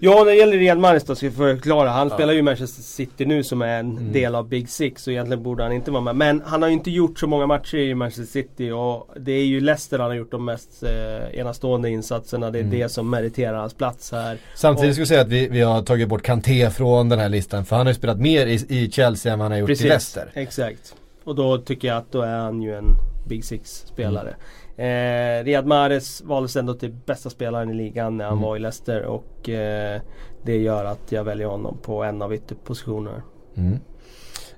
Ja 0.00 0.14
när 0.18 0.24
det 0.24 0.34
gäller 0.34 0.56
Riyad 0.58 0.78
Mahrez 0.78 1.04
då 1.04 1.14
ska 1.14 1.26
jag 1.26 1.34
förklara. 1.34 1.88
Han 1.88 2.08
Ja. 2.08 2.14
spelar 2.14 2.32
ju 2.32 2.38
i 2.38 2.42
Manchester 2.42 2.82
City 2.82 3.26
nu 3.26 3.42
som 3.44 3.62
är 3.62 3.78
en 3.80 3.90
Mm. 3.98 4.12
del 4.12 4.34
av 4.34 4.48
Big 4.48 4.68
Six 4.68 5.02
så 5.02 5.10
egentligen 5.10 5.42
borde 5.42 5.62
han 5.62 5.72
inte 5.72 5.90
vara 5.90 6.02
med. 6.02 6.16
Men 6.16 6.42
han 6.46 6.62
har 6.62 6.68
ju 6.68 6.74
inte 6.74 6.90
gjort 6.90 7.18
så 7.18 7.26
många 7.26 7.46
matcher 7.46 7.76
i 7.78 7.94
Manchester 7.94 8.32
City 8.42 8.70
och 8.70 9.08
det 9.20 9.32
är 9.32 9.44
ju 9.44 9.60
Leicester 9.60 9.98
han 9.98 10.08
har 10.10 10.14
gjort 10.16 10.30
de 10.30 10.44
mest 10.44 10.82
eh, 10.82 11.40
enastående 11.40 11.90
insatserna. 11.90 12.50
Det 12.50 12.58
är 12.58 12.62
Mm. 12.64 12.78
det 12.78 12.88
som 12.88 13.10
meriterar 13.10 13.54
hans 13.58 13.74
plats 13.74 14.12
här. 14.12 14.38
Samtidigt 14.56 14.88
Och- 14.90 14.94
ska 14.94 15.02
vi 15.02 15.06
säga 15.06 15.20
att 15.20 15.28
vi, 15.28 15.48
vi 15.48 15.60
har 15.60 15.82
tagit 15.82 16.08
bort 16.08 16.22
Kanté 16.22 16.70
från 16.70 17.08
den 17.08 17.18
här 17.18 17.28
listan. 17.28 17.64
För 17.64 17.76
han 17.76 17.86
har 17.86 17.90
ju 17.92 17.98
spelat 17.98 18.20
mer 18.20 18.46
i, 18.46 18.54
i 18.68 18.90
Chelsea 18.90 19.32
än 19.32 19.38
vad 19.38 19.44
han 19.44 19.52
har 19.52 19.58
gjort 19.58 19.70
i 19.70 19.74
Leicester. 19.88 20.30
exakt. 20.34 20.94
Och 21.24 21.34
då 21.34 21.58
tycker 21.58 21.88
jag 21.88 21.96
att 21.96 22.12
då 22.12 22.22
är 22.22 22.36
han 22.38 22.62
ju 22.62 22.74
en 22.76 22.84
Big 23.28 23.44
Six 23.44 23.70
spelare. 23.86 24.34
Eh, 24.78 25.44
Riyad 25.44 25.66
Mahrez 25.66 26.22
valdes 26.24 26.56
ändå 26.56 26.74
till 26.74 26.92
bästa 26.92 27.30
spelaren 27.30 27.70
i 27.70 27.74
ligan 27.74 28.16
när 28.16 28.24
han 28.24 28.32
Mm. 28.32 28.42
var 28.44 28.56
i 28.56 28.58
Leicester 28.58 29.02
och 29.04 29.48
eh, 29.48 30.00
det 30.42 30.56
gör 30.56 30.84
att 30.84 31.12
jag 31.12 31.24
väljer 31.24 31.46
honom 31.46 31.78
på 31.82 32.04
en 32.04 32.22
av 32.22 32.34
ytterpositionerna. 32.34 33.22
Mm. 33.56 33.78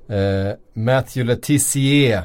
Eh, 0.08 0.54
Matthew 0.72 1.34
Letizier. 1.34 2.22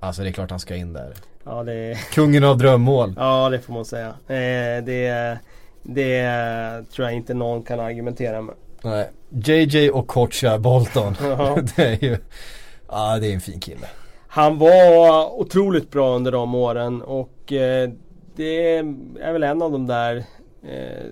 Alltså 0.00 0.22
det 0.22 0.28
är 0.28 0.32
klart 0.32 0.50
han 0.50 0.60
ska 0.60 0.76
in 0.76 0.92
där. 0.92 1.14
Ja 1.44 1.62
det, 1.62 1.98
Kungen 2.12 2.44
av 2.44 2.58
drömmål. 2.58 3.14
ja 3.16 3.48
det 3.48 3.58
får 3.60 3.72
man 3.72 3.84
säga. 3.84 4.08
Eh, 4.08 4.84
det, 4.84 5.38
det 5.82 6.22
tror 6.92 7.08
jag 7.08 7.16
inte 7.16 7.34
någon 7.34 7.62
kan 7.62 7.80
argumentera 7.80 8.42
med. 8.42 8.54
Nej. 8.82 9.10
JJ 9.30 9.90
och 9.90 10.06
Kocha 10.08 10.58
Bolton. 10.58 11.16
Det 11.76 11.82
är 11.82 12.04
ju, 12.04 12.16
ja 12.88 13.18
det 13.20 13.26
är 13.30 13.34
en 13.34 13.40
fin 13.40 13.60
kille. 13.60 13.86
Han 14.28 14.58
var 14.58 15.40
otroligt 15.40 15.90
bra 15.90 16.16
under 16.16 16.32
de 16.32 16.54
åren 16.54 17.02
och 17.02 17.52
eh, 17.52 17.90
det 18.36 18.76
är 19.20 19.32
väl 19.32 19.42
en 19.42 19.62
av 19.62 19.72
de 19.72 19.86
där 19.86 20.16
eh, 20.62 21.06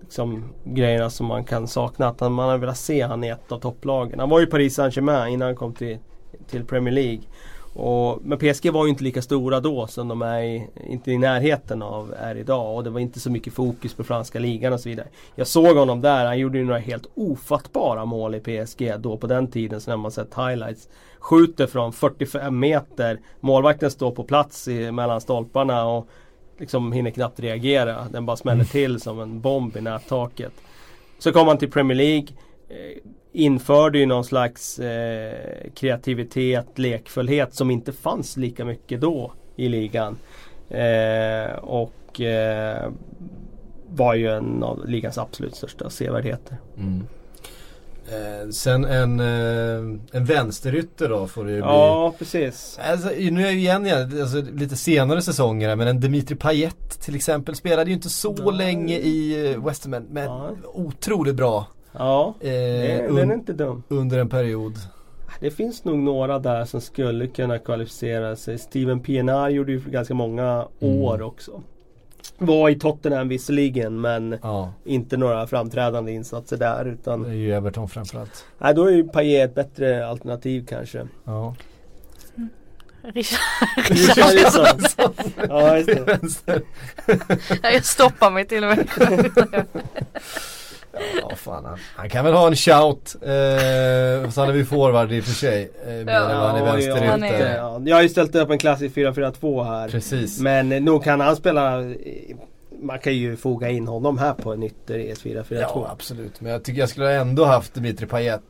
liksom, 0.00 0.44
grejerna 0.64 1.10
som 1.10 1.26
man 1.26 1.44
kan 1.44 1.68
sakna. 1.68 2.08
Att 2.08 2.20
man 2.20 2.38
har 2.38 2.58
velat 2.58 2.76
se 2.76 3.02
han 3.02 3.24
i 3.24 3.28
ett 3.28 3.52
av 3.52 3.58
topplagen. 3.60 4.20
Han 4.20 4.28
var 4.28 4.40
ju 4.40 4.46
i 4.46 4.50
Paris 4.50 4.74
Saint-Germain 4.74 5.32
innan 5.32 5.46
han 5.46 5.56
kom 5.56 5.74
till, 5.74 5.98
till 6.46 6.64
Premier 6.64 6.94
League. 6.94 7.20
Och, 7.74 8.18
men 8.22 8.38
PSG 8.38 8.72
var 8.72 8.84
ju 8.84 8.90
inte 8.90 9.04
lika 9.04 9.22
stora 9.22 9.60
då 9.60 9.86
som 9.86 10.08
de 10.08 10.22
är 10.22 10.42
i, 10.42 10.66
inte 10.86 11.12
i 11.12 11.18
närheten 11.18 11.82
av 11.82 12.14
är 12.18 12.34
idag. 12.34 12.76
Och 12.76 12.84
det 12.84 12.90
var 12.90 13.00
inte 13.00 13.20
så 13.20 13.30
mycket 13.30 13.52
fokus 13.52 13.94
på 13.94 14.04
franska 14.04 14.38
ligan 14.38 14.72
och 14.72 14.80
så 14.80 14.88
vidare. 14.88 15.06
Jag 15.34 15.46
såg 15.46 15.76
honom 15.76 16.00
där, 16.00 16.24
han 16.24 16.38
gjorde 16.38 16.58
ju 16.58 16.64
några 16.64 16.78
helt 16.78 17.06
ofattbara 17.14 18.04
mål 18.04 18.34
i 18.34 18.40
PSG 18.40 18.92
då 18.98 19.16
på 19.16 19.26
den 19.26 19.50
tiden 19.50 19.80
så 19.80 19.90
när 19.90 19.96
man 19.96 20.10
sett 20.10 20.34
highlights. 20.34 20.88
Skjuter 21.18 21.66
från 21.66 21.92
45 21.92 22.58
meter, 22.58 23.20
målvakten 23.40 23.90
står 23.90 24.10
på 24.10 24.24
plats 24.24 24.68
i, 24.68 24.92
mellan 24.92 25.20
stolparna 25.20 25.86
och 25.86 26.08
liksom 26.58 26.92
hinner 26.92 27.10
knappt 27.10 27.40
reagera. 27.40 28.08
Den 28.10 28.26
bara 28.26 28.36
smäller 28.36 28.64
till 28.64 29.00
som 29.00 29.20
en 29.20 29.40
bomb 29.40 29.76
i 29.76 29.80
nättaket. 29.80 30.52
Så 31.18 31.32
kom 31.32 31.48
han 31.48 31.58
till 31.58 31.70
Premier 31.70 31.96
League. 31.96 32.26
Införde 33.36 33.98
ju 33.98 34.06
någon 34.06 34.24
slags 34.24 34.78
eh, 34.78 35.70
kreativitet, 35.74 36.78
lekfullhet 36.78 37.54
som 37.54 37.70
inte 37.70 37.92
fanns 37.92 38.36
lika 38.36 38.64
mycket 38.64 39.00
då 39.00 39.32
i 39.56 39.68
ligan. 39.68 40.16
Eh, 40.68 41.54
och 41.54 42.20
eh, 42.20 42.90
var 43.88 44.14
ju 44.14 44.28
en 44.28 44.62
av 44.62 44.88
ligans 44.88 45.18
absolut 45.18 45.56
största 45.56 45.90
sevärdheter. 45.90 46.56
Mm. 46.78 47.06
Eh, 48.08 48.50
sen 48.50 48.84
en, 48.84 49.20
eh, 49.20 49.98
en 50.12 50.24
vänsterytter 50.24 51.08
då 51.08 51.26
får 51.26 51.44
det 51.44 51.50
ju 51.50 51.56
bli. 51.56 51.66
Ja, 51.66 52.14
precis. 52.18 52.78
Alltså, 52.90 53.08
nu 53.08 53.46
är 53.46 53.50
ju 53.50 53.58
igen, 53.58 53.86
alltså, 54.22 54.42
lite 54.52 54.76
senare 54.76 55.22
säsonger 55.22 55.76
men 55.76 55.88
en 55.88 56.00
Dimitri 56.00 56.36
Payet 56.36 57.00
till 57.00 57.14
exempel 57.14 57.54
spelade 57.54 57.90
ju 57.90 57.96
inte 57.96 58.10
så 58.10 58.32
Nej. 58.32 58.56
länge 58.56 58.98
i 58.98 59.50
eh, 59.52 59.64
West 59.64 59.84
Ham 59.84 59.90
men, 59.90 60.06
men 60.10 60.38
Nej. 60.38 60.50
otroligt 60.74 61.34
bra 61.34 61.66
Ja, 61.98 62.34
eh, 62.40 62.48
det, 62.50 63.06
den 63.16 63.30
är 63.30 63.34
inte 63.34 63.52
dum. 63.52 63.82
under 63.88 64.18
en 64.18 64.28
period. 64.28 64.74
Det 65.40 65.50
finns 65.50 65.84
nog 65.84 65.98
några 65.98 66.38
där 66.38 66.64
som 66.64 66.80
skulle 66.80 67.26
kunna 67.26 67.58
kvalificera 67.58 68.36
sig. 68.36 68.58
Steven 68.58 69.00
Pienaar 69.00 69.48
gjorde 69.48 69.72
ju 69.72 69.80
ganska 69.86 70.14
många 70.14 70.66
Mm. 70.80 70.96
år 71.02 71.22
också. 71.22 71.62
Var 72.38 72.68
i 72.70 72.78
Tottenham 72.78 73.28
visserligen 73.28 74.00
men 74.00 74.38
Ja, 74.42 74.72
inte 74.84 75.16
några 75.16 75.46
framträdande 75.46 76.12
insatser 76.12 76.56
där 76.56 76.84
det 76.84 76.90
utan 76.90 77.24
är 77.24 77.32
ju 77.32 77.52
Everton 77.52 77.88
framförallt. 77.88 78.44
Nej 78.58 78.74
då 78.74 78.84
är 78.84 78.90
ju 78.90 79.08
Payet 79.08 79.48
ett 79.50 79.54
bättre 79.54 80.06
alternativ 80.06 80.66
kanske. 80.68 81.06
Ja. 81.24 81.54
Richard, 83.02 83.38
Richarlison. 83.90 84.66
Ja 85.48 85.76
just 85.78 86.46
det. 86.46 86.62
Jag 87.62 87.84
stoppar 87.84 88.30
mig 88.30 88.46
till 88.46 88.64
och 88.64 88.70
med. 88.76 88.88
Ja 91.20 91.36
fan 91.36 91.64
han, 91.64 91.78
han 91.96 92.10
kan 92.10 92.24
väl 92.24 92.34
ha 92.34 92.46
en 92.46 92.56
shout. 92.56 93.16
Eh, 93.22 94.30
så 94.30 94.40
han 94.40 94.48
är 94.48 94.52
vi 94.52 94.64
forward 94.64 95.12
i 95.12 95.20
och 95.20 95.24
för 95.24 95.32
sig. 95.32 95.70
Eh, 95.86 95.94
Ja. 95.94 96.18
han 96.20 96.56
är 96.56 96.66
Ja, 96.66 96.72
vänsterute. 96.72 97.04
han 97.04 97.22
är- 97.24 97.56
Ja, 97.56 97.80
jag 97.84 97.96
har 97.96 98.02
ju 98.02 98.08
ställt 98.08 98.34
upp 98.34 98.50
en 98.50 98.58
klassisk 98.58 98.94
4-4-2 98.94 99.64
här. 99.64 99.88
Precis. 99.88 100.40
Men 100.40 100.72
eh, 100.72 100.80
nog 100.82 101.04
kan 101.04 101.20
han 101.20 101.36
spela 101.36 101.80
eh, 101.80 101.86
Man 102.82 102.98
kan 102.98 103.14
ju 103.14 103.36
foga 103.36 103.68
in 103.70 103.88
honom 103.88 104.18
här 104.18 104.32
på 104.34 104.52
en 104.52 104.62
ytter 104.62 104.98
i 104.98 105.10
ett 105.10 105.18
4-4-2. 105.22 105.44
Ja 105.60 105.88
absolut, 105.92 106.40
men 106.40 106.52
jag 106.52 106.64
tycker 106.64 106.80
jag 106.80 106.88
skulle 106.88 107.12
ändå 107.12 107.44
haft 107.44 107.74
Dimitri 107.74 108.06
Payet. 108.06 108.42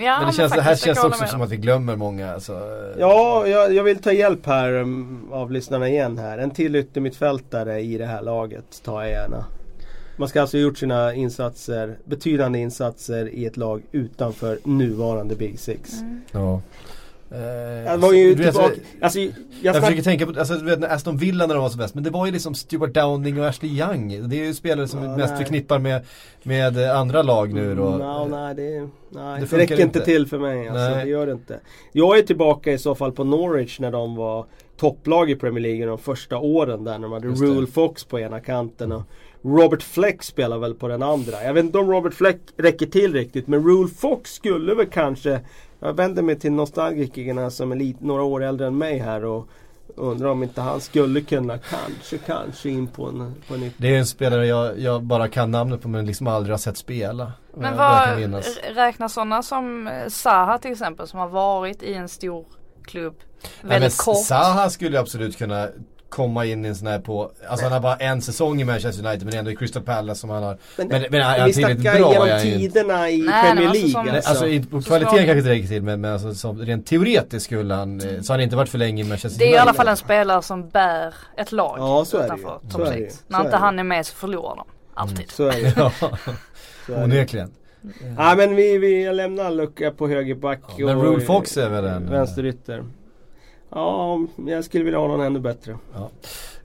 Ja, 0.00 0.18
men 0.18 0.26
det, 0.28 0.32
känns, 0.34 0.52
det 0.52 0.62
här 0.62 0.76
känns 0.76 1.04
också 1.04 1.26
som 1.26 1.40
om. 1.40 1.44
att 1.46 1.50
vi 1.50 1.56
glömmer 1.56 1.96
många. 1.96 2.32
Alltså, 2.34 2.60
Ja, 2.98 3.46
jag, 3.46 3.74
jag 3.74 3.84
vill 3.84 4.02
ta 4.02 4.12
hjälp 4.12 4.46
här 4.46 4.72
um, 4.72 5.28
av 5.32 5.50
lyssnarna 5.52 5.88
igen 5.88 6.18
här. 6.18 6.38
En 6.38 6.50
till 6.50 6.76
yttermittfältare 6.76 7.80
i 7.80 7.98
det 7.98 8.06
här 8.06 8.22
laget 8.22 8.82
tar 8.84 9.02
jag 9.02 9.10
gärna. 9.10 9.44
Man 10.16 10.28
ska 10.28 10.40
alltså 10.40 10.56
ha 10.56 10.62
gjort 10.62 10.78
sina 10.78 11.14
insatser, 11.14 11.98
betydande 12.04 12.58
insatser 12.58 13.28
i 13.28 13.46
ett 13.46 13.56
lag 13.56 13.82
utanför 13.92 14.58
nuvarande 14.64 15.34
Big 15.36 15.58
Six. 15.58 16.00
Mm. 16.00 16.20
ja. 16.32 16.60
Eh, 17.30 17.40
Jag 17.84 17.98
var 17.98 18.12
ju 18.12 18.34
du 18.34 18.42
vet, 18.42 18.52
tillbaka, 18.54 18.74
alltså, 19.00 19.18
jag, 19.18 19.32
Jag 19.62 19.74
snack, 19.74 19.84
försöker 19.84 20.02
tänka 20.02 20.26
på, 20.26 20.38
alltså 20.40 20.54
du 20.54 20.64
vet 20.64 20.78
när 20.78 20.88
Aston 20.88 21.16
Villa 21.16 21.46
när 21.46 21.54
de 21.54 21.62
var 21.62 21.70
som 21.70 21.78
bäst, 21.78 21.94
men 21.94 22.04
det 22.04 22.10
var 22.10 22.26
ju 22.26 22.32
liksom 22.32 22.54
Stuart 22.54 22.94
Downing 22.94 23.40
och 23.40 23.46
Ashley 23.46 23.70
Young. 23.80 24.28
Det 24.28 24.36
är 24.40 24.44
ju 24.44 24.54
spelare 24.54 24.88
som 24.88 25.04
Ja, 25.04 25.16
mest 25.16 25.28
nej. 25.30 25.38
förknippar 25.38 25.78
med, 25.78 26.02
med 26.42 26.78
eh, 26.84 26.98
andra 26.98 27.22
lag 27.22 27.52
nu 27.54 27.74
då. 27.74 27.84
No, 27.90 28.26
nej, 28.30 28.54
det, 28.54 28.88
nej, 29.10 29.40
Det 29.40 29.46
det, 29.50 29.56
räcker 29.58 29.74
inte 29.74 29.82
inte. 29.82 30.00
till 30.04 30.26
för 30.26 30.38
mig. 30.38 30.68
Alltså, 30.68 30.82
Nej. 30.94 31.04
det 31.04 31.10
gör 31.10 31.26
det 31.26 31.32
inte. 31.32 31.60
Jag 31.92 32.18
är 32.18 32.22
tillbaka 32.22 32.72
i 32.72 32.78
så 32.78 32.94
fall 32.94 33.12
på 33.12 33.24
Norwich 33.24 33.80
när 33.80 33.90
de 33.92 34.16
var 34.16 34.46
topplag 34.76 35.30
i 35.30 35.34
Premier 35.36 35.62
League 35.62 35.86
de 35.86 35.98
första 35.98 36.38
åren 36.38 36.84
där. 36.84 36.92
När 36.98 37.08
de 37.08 37.12
hade. 37.12 37.28
Rule 37.28 37.66
Fox 37.66 38.04
på 38.04 38.20
ena 38.20 38.40
kanten 38.40 38.92
och 38.92 39.02
Robert 39.44 39.82
Fleck 39.82 40.22
spelar 40.22 40.58
väl 40.58 40.74
på 40.74 40.88
den 40.88 41.02
andra. 41.02 41.44
Jag 41.44 41.54
vet 41.54 41.64
inte 41.64 41.78
om 41.78 41.90
Robert 41.90 42.14
Fleck 42.14 42.40
räcker 42.56 42.86
till 42.86 43.12
riktigt 43.12 43.46
men 43.46 43.64
Rule 43.64 43.88
Fox 43.88 44.32
skulle 44.32 44.74
väl 44.74 44.86
kanske 44.86 45.40
Jag 45.80 45.92
vänder 45.92 46.22
mig 46.22 46.38
till 46.38 46.52
nostalgikerna 46.52 47.50
som 47.50 47.72
är 47.72 47.76
lite, 47.76 48.04
några 48.04 48.22
år 48.22 48.42
äldre 48.42 48.66
än 48.66 48.78
mig 48.78 48.98
här 48.98 49.24
och 49.24 49.48
undrar 49.96 50.28
om 50.28 50.42
inte 50.42 50.60
han 50.60 50.80
skulle 50.80 51.20
kunna 51.20 51.58
kanske, 51.58 52.18
kanske 52.18 52.68
in 52.68 52.86
på 52.86 53.06
en, 53.06 53.34
på 53.48 53.54
en 53.54 53.70
Det 53.76 53.94
är 53.94 53.98
en 53.98 54.06
spelare 54.06 54.46
jag, 54.46 54.78
jag 54.78 55.02
bara 55.02 55.28
kan 55.28 55.50
namnet 55.50 55.82
på 55.82 55.88
men 55.88 56.06
liksom 56.06 56.26
aldrig 56.26 56.52
har 56.52 56.58
sett 56.58 56.76
spela. 56.76 57.32
Men 57.54 57.76
Jag 57.76 58.26
vad 58.26 58.44
räknas 58.74 59.12
sådana 59.12 59.42
som 59.42 59.88
eh, 59.88 60.08
Zaha 60.08 60.58
till 60.58 60.72
exempel 60.72 61.06
som 61.06 61.18
har 61.18 61.28
varit 61.28 61.82
i 61.82 61.94
en 61.94 62.08
stor 62.08 62.46
klubb 62.84 63.14
Nej, 63.42 63.50
men 63.60 63.70
väldigt 63.70 63.98
kort? 63.98 64.24
Zaha 64.24 64.70
skulle 64.70 65.00
absolut 65.00 65.38
kunna 65.38 65.68
komma 66.12 66.44
in 66.44 66.64
i 66.64 66.68
en 66.68 66.74
sån 66.76 66.86
här 66.86 66.98
på, 66.98 67.30
alltså 67.48 67.66
han 67.66 67.72
har 67.72 67.80
bara 67.80 67.96
en 67.96 68.22
säsong 68.22 68.60
i 68.60 68.64
Manchester 68.64 69.06
United 69.06 69.24
men 69.26 69.34
ändå 69.38 69.50
i 69.50 69.56
Crystal 69.56 69.82
Palace 69.82 70.20
som 70.20 70.30
han 70.30 70.42
har. 70.42 70.58
Men, 70.78 70.88
Men, 70.88 71.04
men 71.10 71.22
han 71.22 71.34
är 71.34 71.46
vi 71.46 71.52
tillräckligt 71.52 71.82
snackar 71.82 71.98
bra. 72.00 72.12
genom 72.12 72.28
är 72.28 72.40
tiderna 72.40 73.10
i 73.10 73.18
Nej, 73.22 73.42
Premier 73.52 73.68
alltså 73.68 73.86
League. 73.86 73.90
som- 74.06 74.14
alltså. 74.16 74.30
Alltså 74.30 74.48
inte 74.48 74.68
på 74.68 74.82
Så 74.82 74.86
kvaliteten 74.88 75.16
kanske 75.18 75.38
inte 75.38 75.50
räcker 75.50 75.68
till 75.68 75.82
men, 75.82 76.00
men 76.00 76.12
alltså, 76.12 76.34
som, 76.34 76.58
rent 76.58 76.86
teoretiskt 76.86 77.44
skulle 77.46 77.74
han, 77.74 78.00
eh, 78.00 78.06
så 78.20 78.32
har 78.32 78.38
han 78.38 78.40
inte 78.40 78.56
varit 78.56 78.68
för 78.68 78.78
länge 78.78 79.02
i 79.04 79.08
Manchester 79.08 79.38
Det 79.38 79.44
är 79.44 79.48
i 79.48 79.52
alla 79.56 79.62
United. 79.62 79.76
fall 79.76 79.88
en 79.88 79.96
spelare 79.96 80.42
som 80.42 80.68
bär 80.68 81.14
ett 81.36 81.52
lag 81.52 81.76
Ja, 81.78 82.04
så 82.04 82.16
är 82.16 82.20
det 82.20 82.26
utanför 82.26 82.58
Så 82.62 82.78
topp 82.78 82.86
är 82.88 82.92
det 82.92 82.98
ju. 82.98 83.04
6. 83.04 83.14
Så 83.16 83.22
När 83.28 83.38
är 83.38 83.44
inte 83.44 83.56
det. 83.56 83.60
han 83.60 83.78
är 83.78 83.84
med 83.84 84.06
så 84.06 84.14
förlorar 84.14 84.56
de. 84.56 84.64
Alltid. 84.94 85.30
Så 85.30 85.46
är 85.46 85.52
det. 85.62 85.72
Ja, 85.76 85.92
Så 86.00 86.06
är 86.92 86.96
det. 86.98 87.04
onekligen. 87.04 87.50
Ja 88.18 88.34
men 88.36 88.54
vi, 88.56 88.78
vi 88.78 89.12
lämnar 89.12 89.44
en 89.44 89.56
lucka 89.56 89.90
på 89.90 90.08
högerback 90.08 90.60
Ja, 90.76 90.86
men 90.86 91.00
Rule 91.02 91.24
Fox 91.24 91.56
är 91.56 91.68
väl 91.68 91.84
en- 91.84 92.10
Vänsterytter. 92.10 92.84
Ja, 93.74 94.20
jag 94.46 94.64
skulle 94.64 94.84
vilja 94.84 94.98
ha 94.98 95.06
någon 95.08 95.20
ännu 95.26 95.40
bättre. 95.40 95.72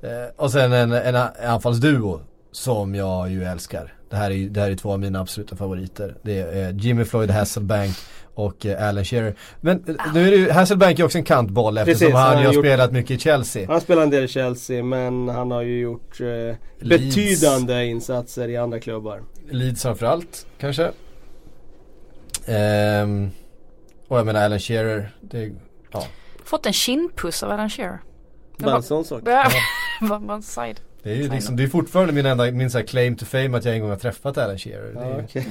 Eh, 0.01 0.09
och 0.35 0.51
sen 0.51 0.73
en, 0.73 0.91
en 0.91 1.15
anfallsduo 1.45 2.19
som 2.51 2.95
jag 2.95 3.29
ju 3.31 3.43
älskar. 3.43 3.93
Det 4.09 4.15
här 4.15 4.31
är, 4.31 4.49
det 4.49 4.61
här 4.61 4.71
är 4.71 4.75
två 4.75 4.91
av 4.91 4.99
mina 4.99 5.19
absoluta 5.19 5.55
favoriter. 5.55 6.15
Det 6.21 6.39
är 6.39 6.71
Jimmy 6.73 7.03
Floyd 7.05 7.31
Hasselbank 7.31 7.95
och 8.33 8.65
eh, 8.65 8.87
Alan 8.87 9.05
Shearer. 9.05 9.35
Men 9.61 9.83
eh, 9.87 9.95
nu 10.13 10.27
är 10.27 10.31
det 10.31 10.37
ju, 10.37 10.49
Hasselbank 10.51 10.99
är 10.99 11.03
också 11.05 11.17
en 11.17 11.23
kantboll 11.23 11.77
eftersom 11.77 11.99
Precis, 11.99 12.15
han 12.15 12.23
han 12.23 12.31
ju 12.31 12.37
har 12.37 12.45
har 12.47 12.53
gjort- 12.53 12.65
spelat 12.65 12.91
mycket 12.91 13.11
i 13.11 13.19
Chelsea. 13.19 13.67
Han 13.67 13.81
spelar 13.81 14.03
en 14.03 14.09
del 14.09 14.23
i 14.23 14.27
Chelsea 14.27 14.83
men 14.83 15.29
han 15.29 15.51
har 15.51 15.61
ju 15.61 15.79
gjort 15.79 16.21
eh, 16.21 16.55
betydande 16.87 17.85
insatser 17.85 18.47
i 18.47 18.57
andra 18.57 18.79
klubbar. 18.79 19.21
Leeds 19.51 19.81
framförallt 19.83 20.45
kanske. 20.59 20.91
Ehm, 22.45 23.29
och 24.07 24.17
jag 24.17 24.25
menar 24.25 24.45
Alan 24.45 24.59
Shearer. 24.59 25.11
Det, 25.21 25.51
ja. 25.91 26.03
Fått 26.47 26.65
en 26.65 26.73
kindpuss 26.73 27.43
av 27.43 27.51
Alan 27.51 27.69
Shearer. 27.69 27.99
Bara 28.57 28.75
en 28.75 28.83
sån 28.83 29.05
sak. 29.05 29.21
Ja. 29.25 29.49
En 30.29 30.43
side. 30.43 30.79
Det 31.03 31.11
är 31.11 31.15
ju 31.15 31.29
liksom, 31.29 31.55
det 31.55 31.63
är 31.63 31.67
fortfarande 31.67 32.13
min 32.13 32.25
enda, 32.25 32.51
min 32.51 32.71
så 32.71 32.77
här 32.77 32.85
claim 32.85 33.15
to 33.15 33.25
fame 33.25 33.57
att 33.57 33.65
jag 33.65 33.75
en 33.75 33.81
gång 33.81 33.89
har 33.89 33.97
träffat 33.97 34.37
Alan 34.37 34.57
Shearer. 34.57 34.93
Det 34.93 34.99
är, 34.99 35.25
Ja, 35.33 35.41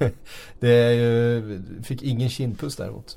ju, 0.00 0.10
det 0.60 0.68
är 0.68 0.90
ju, 0.92 1.62
fick 1.82 2.02
ingen 2.02 2.28
kindpuss 2.28 2.76
däremot. 2.76 3.16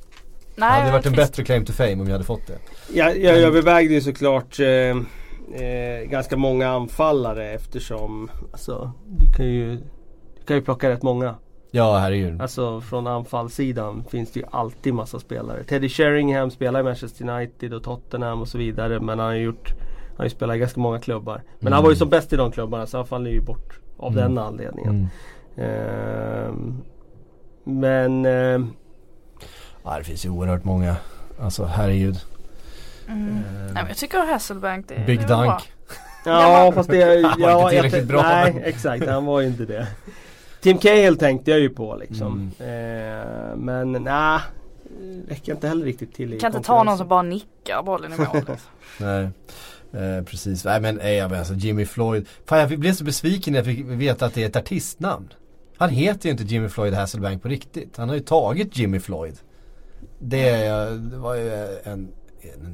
Nej, 0.56 0.70
det 0.70 0.80
hade 0.80 0.91
varit 0.91 1.06
en 1.06 1.14
bättre 1.14 1.44
claim 1.44 1.66
to 1.66 1.74
fame 1.74 1.94
om 1.94 2.06
jag 2.06 2.12
hade 2.12 2.24
fått 2.24 2.48
det. 2.48 2.58
Jag, 2.94 3.18
jag 3.18 3.38
övervägde 3.38 3.94
ju 3.94 4.02
såklart 4.02 4.60
eh, 4.60 4.68
eh, 4.68 6.03
ganska 6.06 6.38
många 6.38 6.70
anfallare 6.70 7.52
eftersom 7.52 8.32
alltså, 8.52 8.91
du 9.08 9.32
kan 9.32 9.45
ju 9.45 9.76
du 10.40 10.45
kan 10.45 10.56
ju 10.56 10.62
plocka 10.62 10.90
rätt 10.90 11.03
många. 11.03 11.36
Ja, 11.72 11.98
herregud. 11.98 12.41
Alltså 12.41 12.81
från 12.81 13.07
anfallssidan 13.07 14.03
finns 14.10 14.31
det 14.31 14.39
ju 14.39 14.45
alltid 14.52 14.93
massa 14.93 15.19
spelare. 15.19 15.64
Teddy 15.64 15.89
Sheringham 15.89 16.52
spelar 16.52 16.80
i 16.80 16.84
Manchester 16.84 17.30
United 17.30 17.73
och 17.73 17.84
Tottenham 17.84 18.41
och 18.41 18.48
så 18.48 18.57
vidare. 18.57 18.99
Men 18.99 19.10
han 19.10 19.27
har 19.27 19.34
ju 19.34 19.43
gjort 19.43 19.73
Han 20.07 20.18
har 20.18 20.23
ju 20.26 20.30
spelat 20.30 20.56
i 20.56 20.60
ganska 20.60 20.80
många 20.80 20.99
klubbar. 20.99 21.41
Men 21.60 21.68
Mm. 21.68 21.73
han 21.73 21.84
var 21.84 21.89
ju 21.89 21.95
som 21.95 22.10
bäst 22.10 22.34
i 22.34 22.35
de 22.35 22.52
klubbarna 22.52 22.85
så 22.85 22.98
han 22.98 23.06
faller 23.07 23.31
ju 23.31 23.41
bort 23.41 23.80
av 23.98 24.11
Mm. 24.11 24.23
den 24.35 24.38
anledningen. 24.45 25.07
Mm. 25.57 25.69
Ehm, 25.69 26.81
men 27.64 28.26
ehm, 28.26 28.73
Ja, 29.84 29.98
det 29.98 30.03
finns 30.03 30.26
ju 30.26 30.30
oerhört 30.30 30.64
många. 30.64 30.95
Alltså 31.39 31.65
herregud. 31.65 32.19
Mm. 33.07 33.27
Eh, 33.30 33.34
Nej, 33.53 33.73
men 33.73 33.88
jag 33.88 33.98
tycker 33.98 34.26
Hasselbank 34.31 34.88
det, 34.88 35.03
Big 35.07 35.19
det 35.19 35.27
var 35.27 35.43
bra. 35.43 35.52
Dunk. 35.52 35.72
Ja 36.26 36.72
fast 36.76 36.89
det... 36.89 37.23
Han 37.23 37.41
var 37.41 37.49
ja, 37.49 37.64
inte 37.64 37.76
jag 37.76 37.84
tillräckligt 37.84 38.03
tän- 38.03 38.07
bra, 38.07 38.22
Nej 38.22 38.53
men- 38.53 38.64
exakt, 38.64 39.07
han 39.07 39.26
var 39.26 39.41
ju 39.41 39.48
inte 39.48 39.65
det. 39.65 39.88
Tim 40.61 40.77
Cahill 40.77 41.17
tänkte 41.17 41.51
jag 41.51 41.59
ju 41.59 41.69
på 41.69 41.95
liksom. 41.95 42.51
Mm. 42.59 43.19
Eh, 43.49 43.55
men 43.55 43.91
nej. 43.91 44.39
räcker 45.27 45.51
inte 45.53 45.67
heller 45.67 45.85
riktigt 45.85 46.13
till 46.13 46.33
i 46.33 46.39
Kan 46.39 46.55
inte 46.55 46.67
ta 46.67 46.83
någon 46.83 46.97
som 46.97 47.07
bara 47.07 47.21
nickar 47.21 47.83
bollen 47.83 48.13
i 48.13 48.17
mål. 48.17 48.27
liksom. 48.33 48.57
Nej. 48.99 49.29
Eh, 49.93 50.23
precis, 50.23 50.65
nej 50.65 50.81
men 50.81 50.95
nej, 50.95 51.15
jag 51.15 51.29
menar, 51.29 51.39
alltså 51.39 51.53
Jimmy 51.53 51.85
Floyd. 51.85 52.25
Fan 52.45 52.59
jag 52.59 52.79
blev 52.79 52.93
så 52.93 53.03
besviken 53.03 53.53
när 53.53 53.59
jag 53.59 53.65
fick 53.65 53.85
veta 53.85 54.25
att 54.25 54.33
det 54.33 54.43
är 54.43 54.47
ett 54.47 54.55
artistnamn. 54.55 55.33
Han 55.77 55.89
heter 55.89 56.25
ju 56.25 56.31
inte 56.31 56.43
Jimmy 56.43 56.69
Floyd 56.69 56.93
Hasselbank 56.93 57.41
på 57.41 57.47
riktigt. 57.47 57.97
Han 57.97 58.09
har 58.09 58.15
ju 58.15 58.21
tagit 58.21 58.77
Jimmy 58.77 58.99
Floyd. 58.99 59.35
Det, 60.19 60.49
är- 60.49 60.91
det 60.91 61.17
var 61.17 61.35
ju 61.35 61.51
en, 61.53 61.77
en 61.83 62.11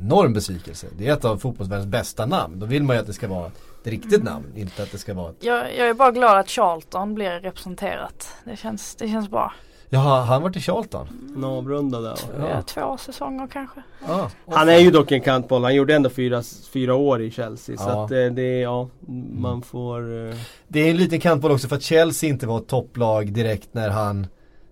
enorm 0.01 0.33
besvikelse. 0.33 0.87
Det 0.97 1.07
är 1.07 1.13
ett 1.13 1.25
av 1.25 1.37
fotbollsvärldens 1.37 1.87
bästa 1.87 2.25
namn. 2.25 2.59
Då 2.59 2.65
vill 2.65 2.83
man 2.83 2.95
ju 2.95 2.99
att 2.99 3.07
det 3.07 3.13
ska 3.13 3.27
vara 3.27 3.51
riktigt 3.87 4.23
namn. 4.23 4.45
Inte 4.55 4.83
att 4.83 4.91
det 4.91 4.97
ska 4.97 5.13
vara 5.13 5.29
ett... 5.29 5.35
Jag, 5.39 5.75
jag 5.77 5.87
är 5.89 5.93
bara 5.93 6.11
glad 6.11 6.37
att 6.37 6.49
Charlton 6.49 7.13
blir 7.15 7.31
representerat. 7.39 8.29
Det 8.45 8.55
känns, 8.57 8.95
det 8.95 9.07
känns 9.07 9.29
bra. 9.29 9.53
Jaha, 9.89 10.21
han 10.23 10.41
varit 10.41 10.55
i 10.55 10.59
Charlton? 10.61 11.07
En 11.35 11.43
avrunda 11.43 11.99
där. 12.01 12.17
Ja. 12.39 12.61
Två 12.61 12.97
säsonger 12.97 13.47
kanske. 13.47 13.83
Ah, 14.07 14.29
Han 14.51 14.69
är 14.69 14.77
ju 14.77 14.91
dock 14.91 15.11
en 15.11 15.21
kantboll. 15.21 15.63
Han 15.63 15.75
gjorde 15.75 15.95
ändå 15.95 16.09
fyra, 16.09 16.43
fyra 16.73 16.95
år 16.95 17.21
i 17.21 17.31
Chelsea. 17.31 17.77
Så 17.77 17.89
Ja. 17.89 18.03
att 18.03 18.09
det, 18.09 18.29
det 18.29 18.59
ja, 18.59 18.89
man 19.33 19.61
får... 19.61 20.27
eh, 20.29 20.35
Det 20.67 20.79
är 20.79 20.89
en 20.89 20.97
liten 20.97 21.19
kantboll 21.19 21.51
också 21.51 21.67
för 21.67 21.75
att 21.75 21.81
Chelsea 21.83 22.29
inte 22.29 22.47
var 22.47 22.57
ett 22.57 22.67
topplag 22.67 23.31
direkt 23.33 23.69
när 23.73 23.89
han 23.89 24.27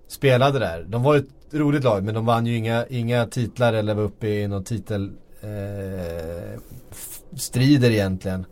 spelade 0.07 0.59
där. 0.59 0.83
De 0.87 1.03
var 1.03 1.15
ett 1.15 1.25
roligt 1.51 1.83
lag 1.83 2.03
men 2.03 2.13
de 2.15 2.25
vann 2.25 2.45
ju 2.45 2.55
inga, 2.57 2.85
inga 2.89 3.25
titlar 3.25 3.73
eller 3.73 3.93
var 3.93 4.03
uppe 4.03 4.27
i 4.27 4.47
någon 4.47 4.63
titel 4.63 5.11
eh, 5.41 6.59
strider 7.35 7.91
egentligen. 7.91 8.45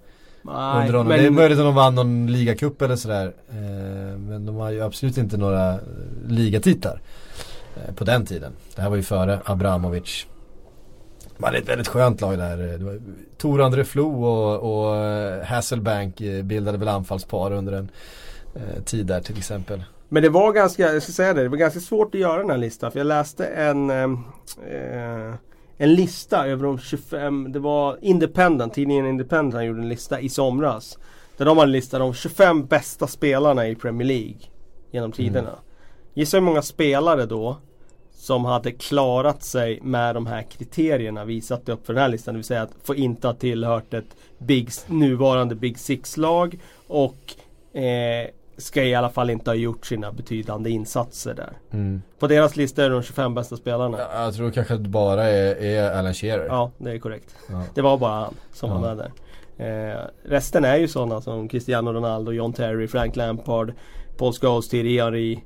Nej, 0.46 0.82
under 0.82 0.94
honom. 0.94 1.08
men, 1.08 1.20
Det 1.20 1.26
är 1.26 1.32
möjligt 1.32 1.60
att 1.60 1.66
de 1.66 1.76
vann 1.76 1.96
någon 1.96 2.28
ligacup 2.28 2.82
eller 2.82 2.96
sådär. 2.96 3.34
Eh, 3.50 4.18
men 4.18 4.46
de 4.46 4.56
har 4.56 4.72
ju 4.72 4.82
absolut 4.82 5.18
inte 5.18 5.38
några 5.38 5.74
eh, 5.74 5.80
ligatitlar 6.28 7.02
eh, 7.76 7.94
på 7.96 8.04
den 8.04 8.26
tiden. 8.26 8.52
Det 8.76 8.82
här 8.82 8.90
var 8.90 8.96
ju 8.96 9.04
före 9.04 9.40
Abramovic. 9.46 10.26
Man 11.38 11.54
är 11.54 11.58
ett 11.58 11.70
väldigt 11.70 11.88
skönt 11.88 12.22
lag 12.22 12.38
där. 12.38 13.00
Tor 13.38 13.62
André 13.62 13.84
Flo 13.84 14.26
och, 14.26 14.74
och 14.74 14.96
Hasselbank 15.46 16.18
bildade 16.44 16.78
väl 16.78 16.88
anfallspar 16.88 17.52
under 17.52 17.74
en 17.74 17.90
tid 18.86 19.06
där 19.06 19.22
till 19.22 19.38
exempel. 19.38 19.84
men 20.10 20.24
det 20.24 20.30
var 20.30 20.54
ganska, 20.54 20.94
jag 20.94 21.04
ska 21.04 21.12
säga 21.12 21.34
det, 21.34 21.44
det 21.44 21.50
var 21.50 21.58
ganska 21.58 21.80
svårt 21.80 22.16
att 22.16 22.22
göra 22.22 22.38
den 22.38 22.50
här 22.50 22.58
listan. 22.58 22.92
För 22.92 23.00
jag 23.00 23.08
läste 23.08 23.46
en 23.46 23.90
eh, 23.90 24.08
en 25.84 25.96
lista 25.96 26.48
över 26.48 26.64
de 26.64 26.80
25, 26.80 27.52
det 27.52 27.60
var 27.60 27.98
Independent, 28.02 28.74
tidningen 28.74 29.06
Independent 29.06 29.66
gjorde 29.66 29.82
en 29.82 29.90
lista 29.90 30.20
i 30.20 30.30
somras. 30.30 30.98
Där 31.38 31.46
de 31.46 31.58
hade 31.58 31.72
listat 31.72 32.00
de 32.00 32.14
25 32.14 32.66
bästa 32.66 33.08
spelarna 33.08 33.68
i 33.68 33.76
Premier 33.76 34.08
League 34.08 34.38
genom 34.92 35.12
tiderna. 35.12 35.60
Gissa 36.14 36.38
hur 36.38 36.42
många 36.42 36.62
spelare 36.62 37.26
då 37.26 37.58
som 38.12 38.46
hade 38.46 38.72
klarat 38.72 39.44
sig 39.44 39.80
med 39.82 40.16
de 40.16 40.26
här 40.26 40.42
kriterierna 40.44 41.26
vi 41.26 41.42
satte 41.42 41.72
upp 41.72 41.86
för 41.86 41.94
den 41.94 42.02
här 42.02 42.10
listan. 42.10 42.34
Det 42.34 42.38
vill 42.38 42.46
säga 42.46 42.62
att 42.62 42.76
få 42.84 42.96
inte 42.96 43.28
ha 43.28 43.34
tillhört 43.34 43.94
ett 43.94 44.16
Big, 44.38 44.70
nuvarande 44.88 45.56
Big 45.56 45.80
Six-lag 45.80 46.60
och 46.88 47.36
eh, 47.80 48.30
ska 48.58 48.84
i 48.84 48.96
alla 48.96 49.10
fall 49.10 49.30
inte 49.30 49.50
ha 49.50 49.56
gjort 49.56 49.86
sina 49.86 50.12
betydande 50.12 50.70
insatser 50.70 51.34
där. 51.34 51.54
Mm. 51.72 52.02
På 52.20 52.28
deras 52.28 52.56
lista 52.56 52.84
är 52.86 52.90
de 52.90 53.04
25 53.04 53.34
bästa 53.36 53.58
spelarna. 53.58 53.98
Ja, 54.00 54.08
Ja, 54.14 54.24
Jag 54.24 54.34
tror 54.36 54.52
kanske 54.52 54.74
att 54.74 54.84
det 54.84 54.90
bara 54.90 55.24
är, 55.24 55.56
är 55.56 55.92
Alan 56.00 56.14
Shearer. 56.14 56.70
det 56.78 56.92
är 56.92 57.00
korrekt. 57.00 57.36
Ja. 57.50 57.64
Det 57.76 57.82
var 57.82 57.98
bara 57.98 58.12
han 58.12 58.34
som 58.54 58.70
Ja. 58.70 58.78
var 58.78 58.96
med 58.96 58.98
där. 58.98 59.12
Eh, 59.58 59.98
resten 60.24 60.66
är 60.66 60.78
ju 60.78 60.88
sådana 60.88 61.22
som 61.22 61.48
Cristiano 61.48 61.94
Ronaldo, 61.94 62.32
John 62.32 62.54
Terry, 62.54 62.88
Frank 62.88 63.16
Lampard, 63.16 63.74
Paul 64.18 64.34
Scholes, 64.34 64.70
Thierry 64.70 65.00
Henry, 65.00 65.40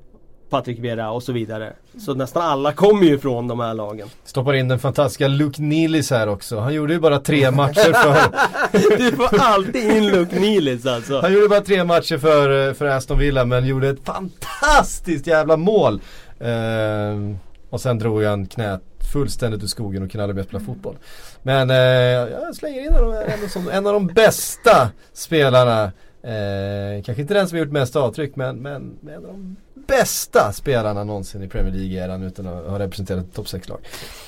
Patrick 0.49 0.79
Vieira 0.79 1.11
och 1.11 1.23
så 1.23 1.33
vidare. 1.33 1.73
Så 1.99 2.13
nästan 2.13 2.43
alla 2.43 2.73
kommer 2.73 3.03
ju 3.03 3.19
från 3.19 3.47
de 3.47 3.59
här 3.59 3.73
lagen. 3.73 4.07
Stoppar 4.23 4.53
in 4.53 4.67
den 4.67 4.79
fantastiska 4.79 5.27
Luke 5.27 5.61
Nilis 5.61 6.11
här 6.11 6.29
också. 6.29 6.59
Han 6.59 6.73
gjorde 6.73 6.93
ju 6.93 6.99
bara 6.99 7.19
tre 7.19 7.51
matcher 7.51 7.93
för 7.93 8.97
Du 8.97 9.11
får 9.11 9.39
alltid 9.39 9.91
in 9.91 10.07
Luke 10.07 10.39
Nilis 10.39 10.85
alltså. 10.85 11.21
Han 11.21 11.33
gjorde 11.33 11.47
bara 11.47 11.61
tre 11.61 11.83
matcher 11.83 12.17
för, 12.17 12.73
för 12.73 12.85
Aston 12.85 13.19
Villa 13.19 13.45
men 13.45 13.65
gjorde 13.65 13.89
ett 13.89 14.05
fantastiskt 14.05 15.27
jävla 15.27 15.57
mål. 15.57 16.01
Ehm, 16.39 17.37
och 17.69 17.81
sen 17.81 17.99
drog 17.99 18.23
han 18.23 18.47
knät 18.47 18.81
fullständigt 19.13 19.63
ur 19.63 19.67
skogen 19.67 20.03
och 20.03 20.11
kunde 20.11 20.23
aldrig 20.23 20.35
mer 20.35 20.43
spela 20.43 20.59
fotboll. 20.59 20.95
Men 21.43 21.69
eh, 21.69 21.75
jag 21.75 22.55
slänger 22.55 22.81
in 22.81 22.93
honom 22.93 23.13
ändå 23.13 23.47
som 23.47 23.69
en 23.69 23.87
av 23.87 23.93
de 23.93 24.07
bästa 24.07 24.89
spelarna. 25.13 25.83
Eh, 26.23 27.03
kanske 27.05 27.21
inte 27.21 27.33
den 27.33 27.47
som 27.47 27.57
har 27.57 27.65
gjort 27.65 27.73
mest 27.73 27.95
avtryck 27.95 28.35
men, 28.35 28.57
men 28.57 28.99
en 29.09 29.15
av 29.15 29.21
de 29.21 29.55
bästa 29.87 30.51
spelarna 30.53 31.03
någonsin 31.03 31.43
i 31.43 31.47
Premier 31.47 31.73
League-eran 31.73 32.23
utan 32.23 32.47
att 32.47 32.65
ha 32.69 32.79
representerat 32.79 33.25
ett 33.25 33.33
topp 33.35 33.45
6-lag. 33.45 33.79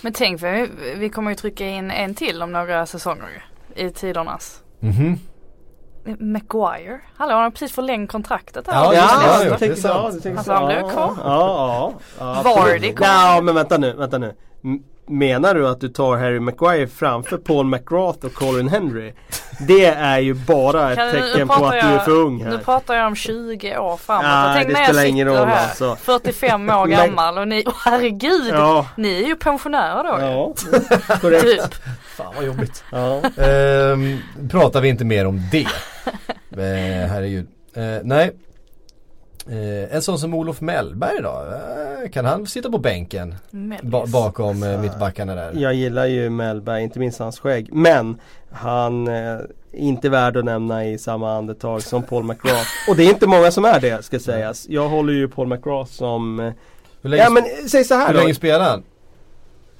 Men 0.02 0.14
tänk 0.14 0.40
för 0.40 0.68
vi, 0.98 1.10
kommer 1.10 1.31
ju 1.31 1.36
trycka 1.36 1.68
in 1.68 1.91
en 1.91 2.15
till 2.15 2.41
om 2.44 2.52
några 2.52 2.86
säsonger 2.86 3.45
i 3.76 3.90
tidernas. 3.90 4.61
Mhm. 4.80 5.19
Maguire. 6.19 6.99
Hallå 7.15 7.34
han 7.34 7.44
har 7.44 7.49
precis 7.52 7.72
förlängt 7.72 8.11
kontraktet 8.11 8.68
här. 8.68 8.94
Ja, 8.94 8.94
Ja, 8.94 9.49
tänker 9.49 9.60
det 9.60 9.72
är 9.72 9.76
sant. 9.76 10.26
Ja, 10.26 10.30
Alltså, 10.31 10.44
så. 10.44 10.53
han 10.53 10.65
blev 10.65 10.80
Ja, 10.80 10.90
kvar. 10.90 11.14
Ja, 11.23 11.94
ja. 12.19 12.34
ja. 12.36 12.41
Vardy 12.44 12.94
kom. 12.94 13.06
Ja, 13.07 13.41
men 13.44 13.56
vänta 13.56 13.77
nu, 13.77 13.94
vänta 13.94 14.18
nu. 14.18 14.34
Menar 15.10 15.53
du 15.56 15.68
att 15.68 15.81
du 15.81 15.90
tar 15.90 16.18
Harry 16.18 16.40
Maguire 16.40 16.88
framför 16.88 17.38
Paul 17.38 17.65
McGrath 17.65 18.26
och 18.26 18.34
Colin 18.34 18.68
Henry? 18.69 19.14
Det 19.68 19.86
är 19.86 20.19
ju 20.19 20.34
bara 20.34 20.91
ett 20.94 21.11
tecken 21.14 21.48
på 21.48 21.53
att 21.65 21.72
du 21.72 21.77
är 21.77 21.94
jag- 21.94 22.06
för 22.06 22.11
ung 22.11 22.44
här. 22.44 22.52
Nu 22.52 22.57
pratar 22.57 22.95
jag 22.95 23.07
om 23.07 23.15
20 23.15 23.77
år 23.77 23.98
framåt. 23.98 24.23
Ja, 24.26 24.45
jag 24.48 24.56
tänk 24.56 24.68
det 24.68 24.73
när 24.73 24.80
jag 24.80 24.88
spelar 24.88 25.02
sitter 25.02 25.10
ingen 25.14 25.27
roll 25.27 25.38
här 25.48 25.68
alltså. 25.69 25.95
45 25.95 26.69
år 26.69 26.88
gammal 26.88 27.38
och 27.38 27.48
ni, 27.48 27.64
åh 27.68 27.73
herregud. 27.86 28.49
Ja, 28.53 28.86
Ni 28.98 29.23
är 29.23 29.27
ju 29.27 29.36
pensionärer 29.36 30.03
då 30.03 30.19
ja. 30.19 30.53
korrekt. 31.22 31.44
Typ. 31.44 31.73
Fan 32.18 32.34
vad 32.36 32.45
jobbigt. 32.45 32.84
Ja. 32.91 33.22
Ehm, 33.44 34.18
pratar 34.52 34.81
vi 34.81 34.90
inte 34.90 35.06
mer 35.06 35.26
om 35.27 35.41
det. 35.52 35.68
Eh, 36.52 37.10
herregud. 37.10 37.48
Eh, 37.73 37.84
nej. 38.03 38.31
Eh, 39.51 39.95
en 39.95 40.01
sån 40.01 40.19
som 40.19 40.34
Olof 40.34 40.61
Mellberg 40.61 41.21
då? 41.21 41.43
Eh, 42.03 42.09
kan 42.09 42.26
han 42.26 42.45
sitta 42.47 42.69
på 42.71 42.77
bänken? 42.77 43.35
Ba- 43.81 44.05
bakom 44.05 44.63
eh, 44.63 44.81
mittbackarna 44.81 45.35
där? 45.35 45.51
Jag 45.55 45.73
gillar 45.73 46.05
ju 46.05 46.30
Mellberg, 46.30 46.84
inte 46.84 46.99
minst 46.99 47.19
hans 47.19 47.39
skägg. 47.39 47.69
Men 47.73 48.17
han 48.51 49.07
eh, 49.07 49.13
är 49.13 49.47
inte 49.71 50.09
värd 50.09 50.38
att 50.38 50.45
nämna 50.45 50.85
i 50.85 50.97
samma 50.97 51.38
andetag 51.38 51.81
som 51.81 52.03
Paul 52.03 52.23
McGrath. 52.23 52.67
Och 52.89 52.95
det 52.95 53.03
är 53.03 53.09
inte 53.09 53.27
många 53.27 53.51
som 53.51 53.65
är 53.65 53.80
det 53.80 54.05
ska 54.05 54.19
sägas. 54.19 54.65
Jag 54.69 54.89
håller 54.89 55.13
ju 55.13 55.27
Paul 55.27 55.47
McGrath 55.47 55.91
som... 55.91 56.39
Eh, 56.39 56.51
Hur 57.01 57.09
länge, 57.09 57.23
ja 57.23 57.30
men 57.30 57.43
säg 57.69 57.84
så 57.84 57.95
här 57.95 58.07
hur 58.07 58.13
då. 58.13 58.19
länge 58.19 58.35
spelar 58.35 58.69
han? 58.69 58.84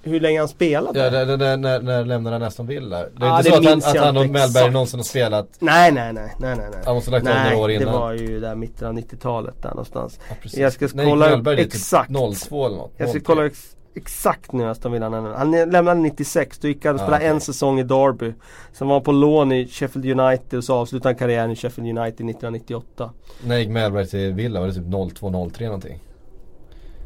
Hur 0.04 0.20
länge 0.20 0.40
han 0.40 0.48
spelade? 0.48 1.00
Ja, 1.00 1.12
när, 1.12 1.38
när, 1.38 1.58
när, 1.58 1.82
när 1.82 2.06
lämnade 2.06 2.36
han 2.36 2.44
Aston 2.44 2.68
Villa? 2.68 2.98
Det 2.98 3.04
är 3.04 3.10
Ja, 3.20 3.38
inte 3.38 3.50
det 3.50 3.56
så 3.56 3.58
att 3.58 3.66
han, 3.66 3.98
att 3.98 4.06
han 4.06 4.18
och 4.18 4.30
Mellberg 4.30 4.72
någonsin 4.72 5.00
har 5.00 5.04
spelat 5.04 5.48
Nej 5.60 5.92
nej 5.92 6.14
nej 6.14 6.36
nej 6.40 6.56
nej 6.58 6.68
nej. 6.72 6.80
Han 6.86 6.96
måste 6.96 7.12
ha 7.12 7.18
lagt 7.18 7.28
av 7.28 7.34
Nej, 7.34 7.50
några 7.52 7.64
år 7.64 7.68
det 7.68 7.74
innan. 7.74 7.94
var 7.94 8.14
ju 8.14 8.40
där 8.40 8.56
mitten 8.56 8.88
av 8.88 8.94
90-talet 8.94 9.62
där 9.62 9.70
någonstans. 9.70 10.20
ja, 10.30 10.36
precis. 10.42 10.60
jag 10.60 10.74
ska 10.74 10.86
gick 10.86 10.94
kolla 10.96 11.30
Mellberg 11.30 11.56
dit? 11.56 11.66
exakt. 11.76 12.10
Typ 12.10 12.38
02 12.50 12.66
eller 12.66 12.78
något? 12.78 12.92
Jag 12.98 13.10
ska 13.10 13.20
03. 13.20 13.26
kolla 13.26 13.46
ex 13.46 13.76
exakt 13.96 14.52
nu 14.52 14.66
Aston 14.70 14.92
Villa 14.92 15.10
nu. 15.10 15.34
Han 15.34 15.52
lämnade 15.52 16.00
96, 16.02 16.60
då 16.60 16.68
gick 16.68 16.86
han 16.86 16.96
och 16.96 17.02
Ja, 17.02 17.06
spelade 17.06 17.24
okej. 17.24 17.30
en 17.36 17.42
säsong 17.42 17.80
i 17.80 17.84
Derby. 17.84 18.34
Sen 18.74 18.88
var 18.88 18.96
han 18.96 19.04
på 19.04 19.12
lån 19.12 19.52
i 19.52 19.68
Sheffield 19.68 20.20
United 20.20 20.58
och 20.58 20.64
så 20.64 20.74
avslutade 20.76 21.10
han 21.10 21.16
karriären 21.16 21.52
i 21.52 21.56
Sheffield 21.56 21.98
United 22.00 22.30
1998. 22.30 23.10
När 23.44 23.58
gick 23.58 23.70
Mellberg 23.70 24.08
till 24.08 24.34
Villa? 24.34 24.60
Var 24.60 24.68
det 24.68 24.74
typ 24.74 24.84
02-03 24.84 25.64
någonting? 25.66 26.00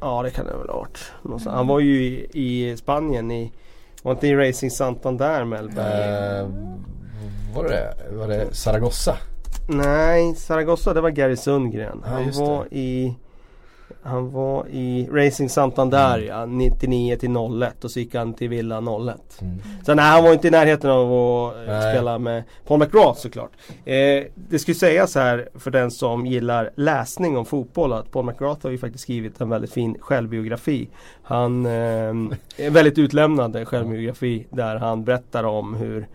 Ja 0.03 0.23
det 0.23 0.31
kan 0.31 0.45
det 0.45 0.57
väl 0.57 0.69
ha 0.69 0.77
varit. 0.77 1.11
Någonstans. 1.21 1.55
Han 1.55 1.67
var 1.67 1.79
ju 1.79 2.03
i, 2.03 2.27
i 2.33 2.77
Spanien 2.77 3.31
i 3.31 3.51
var 4.03 4.11
inte 4.11 4.27
i 4.27 4.35
Racing 4.35 4.71
Santander 4.71 5.45
Mellberg? 5.45 6.39
Eh, 6.39 6.47
var 7.55 7.63
det? 7.63 7.95
Var 8.11 8.27
det 8.27 8.55
Zaragoza? 8.55 9.17
Nej, 9.67 10.35
Zaragoza 10.35 10.93
det 10.93 11.01
var 11.01 11.09
Gary 11.09 11.35
Sundgren. 11.35 12.01
Ja, 12.05 12.11
han 12.11 12.25
just 12.25 12.39
var 12.39 12.67
i 12.71 13.15
Han 14.03 14.31
var 14.31 14.67
i 14.67 15.09
Racing 15.11 15.49
Santander 15.49 16.17
ja, 16.19 16.45
99 16.45 17.15
till 17.15 17.29
01 17.29 17.83
och 17.83 17.91
så 17.91 17.99
gick 17.99 18.15
han 18.15 18.33
till 18.33 18.49
Villa 18.49 18.77
01. 18.77 19.41
Mm. 19.41 19.61
Så 19.85 19.93
nej, 19.93 20.05
han 20.05 20.23
var 20.23 20.33
inte 20.33 20.47
i 20.47 20.51
närheten 20.51 20.89
av 20.89 21.13
att 21.13 21.55
eh, 21.55 21.73
Nej. 21.73 21.93
spela 21.93 22.19
med 22.19 22.43
Paul 22.67 22.79
McGrath 22.79 23.19
såklart. 23.19 23.51
Eh, 23.85 24.23
det 24.35 24.59
ju 24.59 24.75
sägas 24.75 25.15
här 25.15 25.49
för 25.55 25.71
den 25.71 25.91
som 25.91 26.25
gillar 26.25 26.71
läsning 26.75 27.37
om 27.37 27.45
fotboll 27.45 27.93
att 27.93 28.11
Paul 28.11 28.25
McGrath 28.25 28.63
har 28.63 28.71
ju 28.71 28.77
faktiskt 28.77 29.03
skrivit 29.03 29.41
en 29.41 29.49
väldigt 29.49 29.73
fin 29.73 29.97
självbiografi. 29.99 30.89
Han 31.23 31.65
eh, 31.65 31.71
är 32.57 32.69
väldigt 32.69 32.97
utlämnande 32.97 33.65
självbiografi 33.65 34.45
där 34.49 34.75
han 34.75 35.03
berättar 35.03 35.43
om 35.43 35.73
hur 35.73 36.07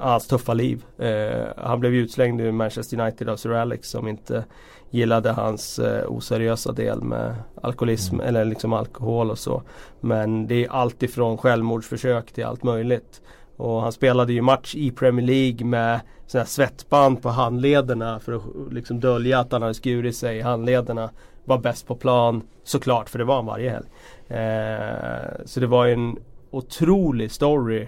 hans 0.00 0.26
tuffa 0.26 0.54
liv. 0.54 0.84
Eh, 0.98 1.46
han 1.56 1.80
blev 1.80 1.94
utslängd 1.94 2.40
ur 2.40 2.52
Manchester 2.52 3.00
United 3.00 3.28
av 3.28 3.36
Sir 3.36 3.52
Alex 3.52 3.88
som 3.90 4.08
inte 4.08 4.44
gillade 4.90 5.30
hans 5.32 5.78
eh, 5.78 6.04
oseriösa 6.08 6.72
del 6.72 7.02
med 7.02 7.34
alkoholism 7.62 8.14
Mm. 8.14 8.26
eller 8.26 8.44
liksom 8.44 8.72
alkohol 8.72 9.30
och 9.30 9.38
så. 9.38 9.62
Men 10.00 10.46
det 10.46 10.64
är 10.64 10.70
allt 10.70 11.02
ifrån 11.02 11.38
självmordsförsök 11.38 12.32
till 12.32 12.44
allt 12.44 12.62
möjligt. 12.62 13.22
Och 13.56 13.82
han 13.82 13.92
spelade 13.92 14.32
ju 14.32 14.42
match 14.42 14.74
i 14.74 14.90
Premier 14.90 15.26
League 15.26 15.66
med 15.66 16.00
sådana 16.26 16.46
svettband 16.46 17.22
på 17.22 17.28
handlederna 17.28 18.20
för 18.20 18.32
att 18.32 18.72
liksom 18.72 19.00
dölja 19.00 19.38
att 19.38 19.52
han 19.52 19.62
hade 19.62 19.74
skurit 19.74 20.16
sig 20.16 20.38
i 20.38 20.40
handlederna. 20.40 21.10
Var 21.44 21.58
bäst 21.58 21.86
på 21.86 21.94
plan 21.94 22.42
såklart 22.64 23.08
för 23.08 23.18
det 23.18 23.24
var 23.24 23.34
han 23.36 23.46
varje 23.46 23.70
helg. 23.70 23.86
Eh, 24.28 25.44
så 25.44 25.60
det 25.60 25.66
var 25.66 25.86
en 25.86 26.16
otrolig 26.50 27.30
story 27.30 27.86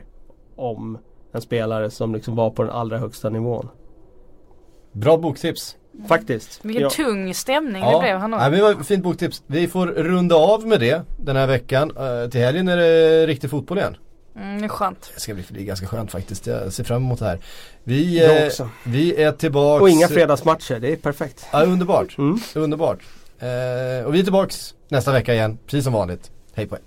om 0.56 0.98
en 1.34 1.40
spelare 1.40 1.90
som 1.90 2.14
liksom 2.14 2.36
var 2.36 2.50
på 2.50 2.62
den 2.62 2.72
allra 2.72 2.98
högsta 2.98 3.30
nivån. 3.30 3.68
Bra 4.92 5.16
boktips. 5.16 5.76
Faktiskt. 6.08 6.64
Vilken 6.64 6.82
Ja. 6.82 6.90
tung 6.90 7.34
stämning 7.34 7.82
det 7.84 7.98
blev 8.00 8.18
han 8.18 8.30
men 8.30 8.52
det 8.52 8.62
var 8.62 8.70
ett 8.72 8.86
fint 8.86 9.04
boktips. 9.04 9.42
Vi 9.46 9.68
får 9.68 9.86
runda 9.86 10.36
av 10.36 10.66
med 10.66 10.80
det 10.80 11.02
den 11.16 11.36
här 11.36 11.46
veckan. 11.46 11.92
Eh, 11.96 12.30
till 12.30 12.40
helgen 12.40 12.68
är 12.68 12.76
det 12.76 13.26
riktig 13.26 13.50
fotboll 13.50 13.78
igen. 13.78 13.96
Mm, 14.36 14.58
det 14.58 14.64
är 14.64 14.68
skönt. 14.68 15.10
Det 15.14 15.20
ska 15.20 15.34
bli, 15.34 15.44
bli 15.50 15.64
ganska 15.64 15.86
skönt 15.86 16.10
faktiskt. 16.10 16.46
Jag 16.46 16.72
ser 16.72 16.84
fram 16.84 17.02
emot 17.02 17.18
det 17.18 17.24
här. 17.24 17.38
Vi, 17.84 18.24
eh, 18.40 18.46
också. 18.46 18.68
vi 18.84 19.22
är 19.22 19.32
tillbaks. 19.32 19.82
Och 19.82 19.88
inga 19.88 20.08
fredagsmatcher, 20.08 20.78
det 20.80 20.92
är 20.92 20.96
perfekt. 20.96 21.46
Ja, 21.52 21.64
underbart. 21.64 22.18
Mm. 22.18 22.38
Underbart. 22.54 22.98
Eh, 23.38 24.06
och 24.06 24.14
vi 24.14 24.18
är 24.18 24.22
tillbaks 24.22 24.74
nästa 24.88 25.12
vecka 25.12 25.34
igen, 25.34 25.58
precis 25.66 25.84
som 25.84 25.92
vanligt. 25.92 26.30
Hej 26.54 26.66
på 26.66 26.76
er. 26.76 26.80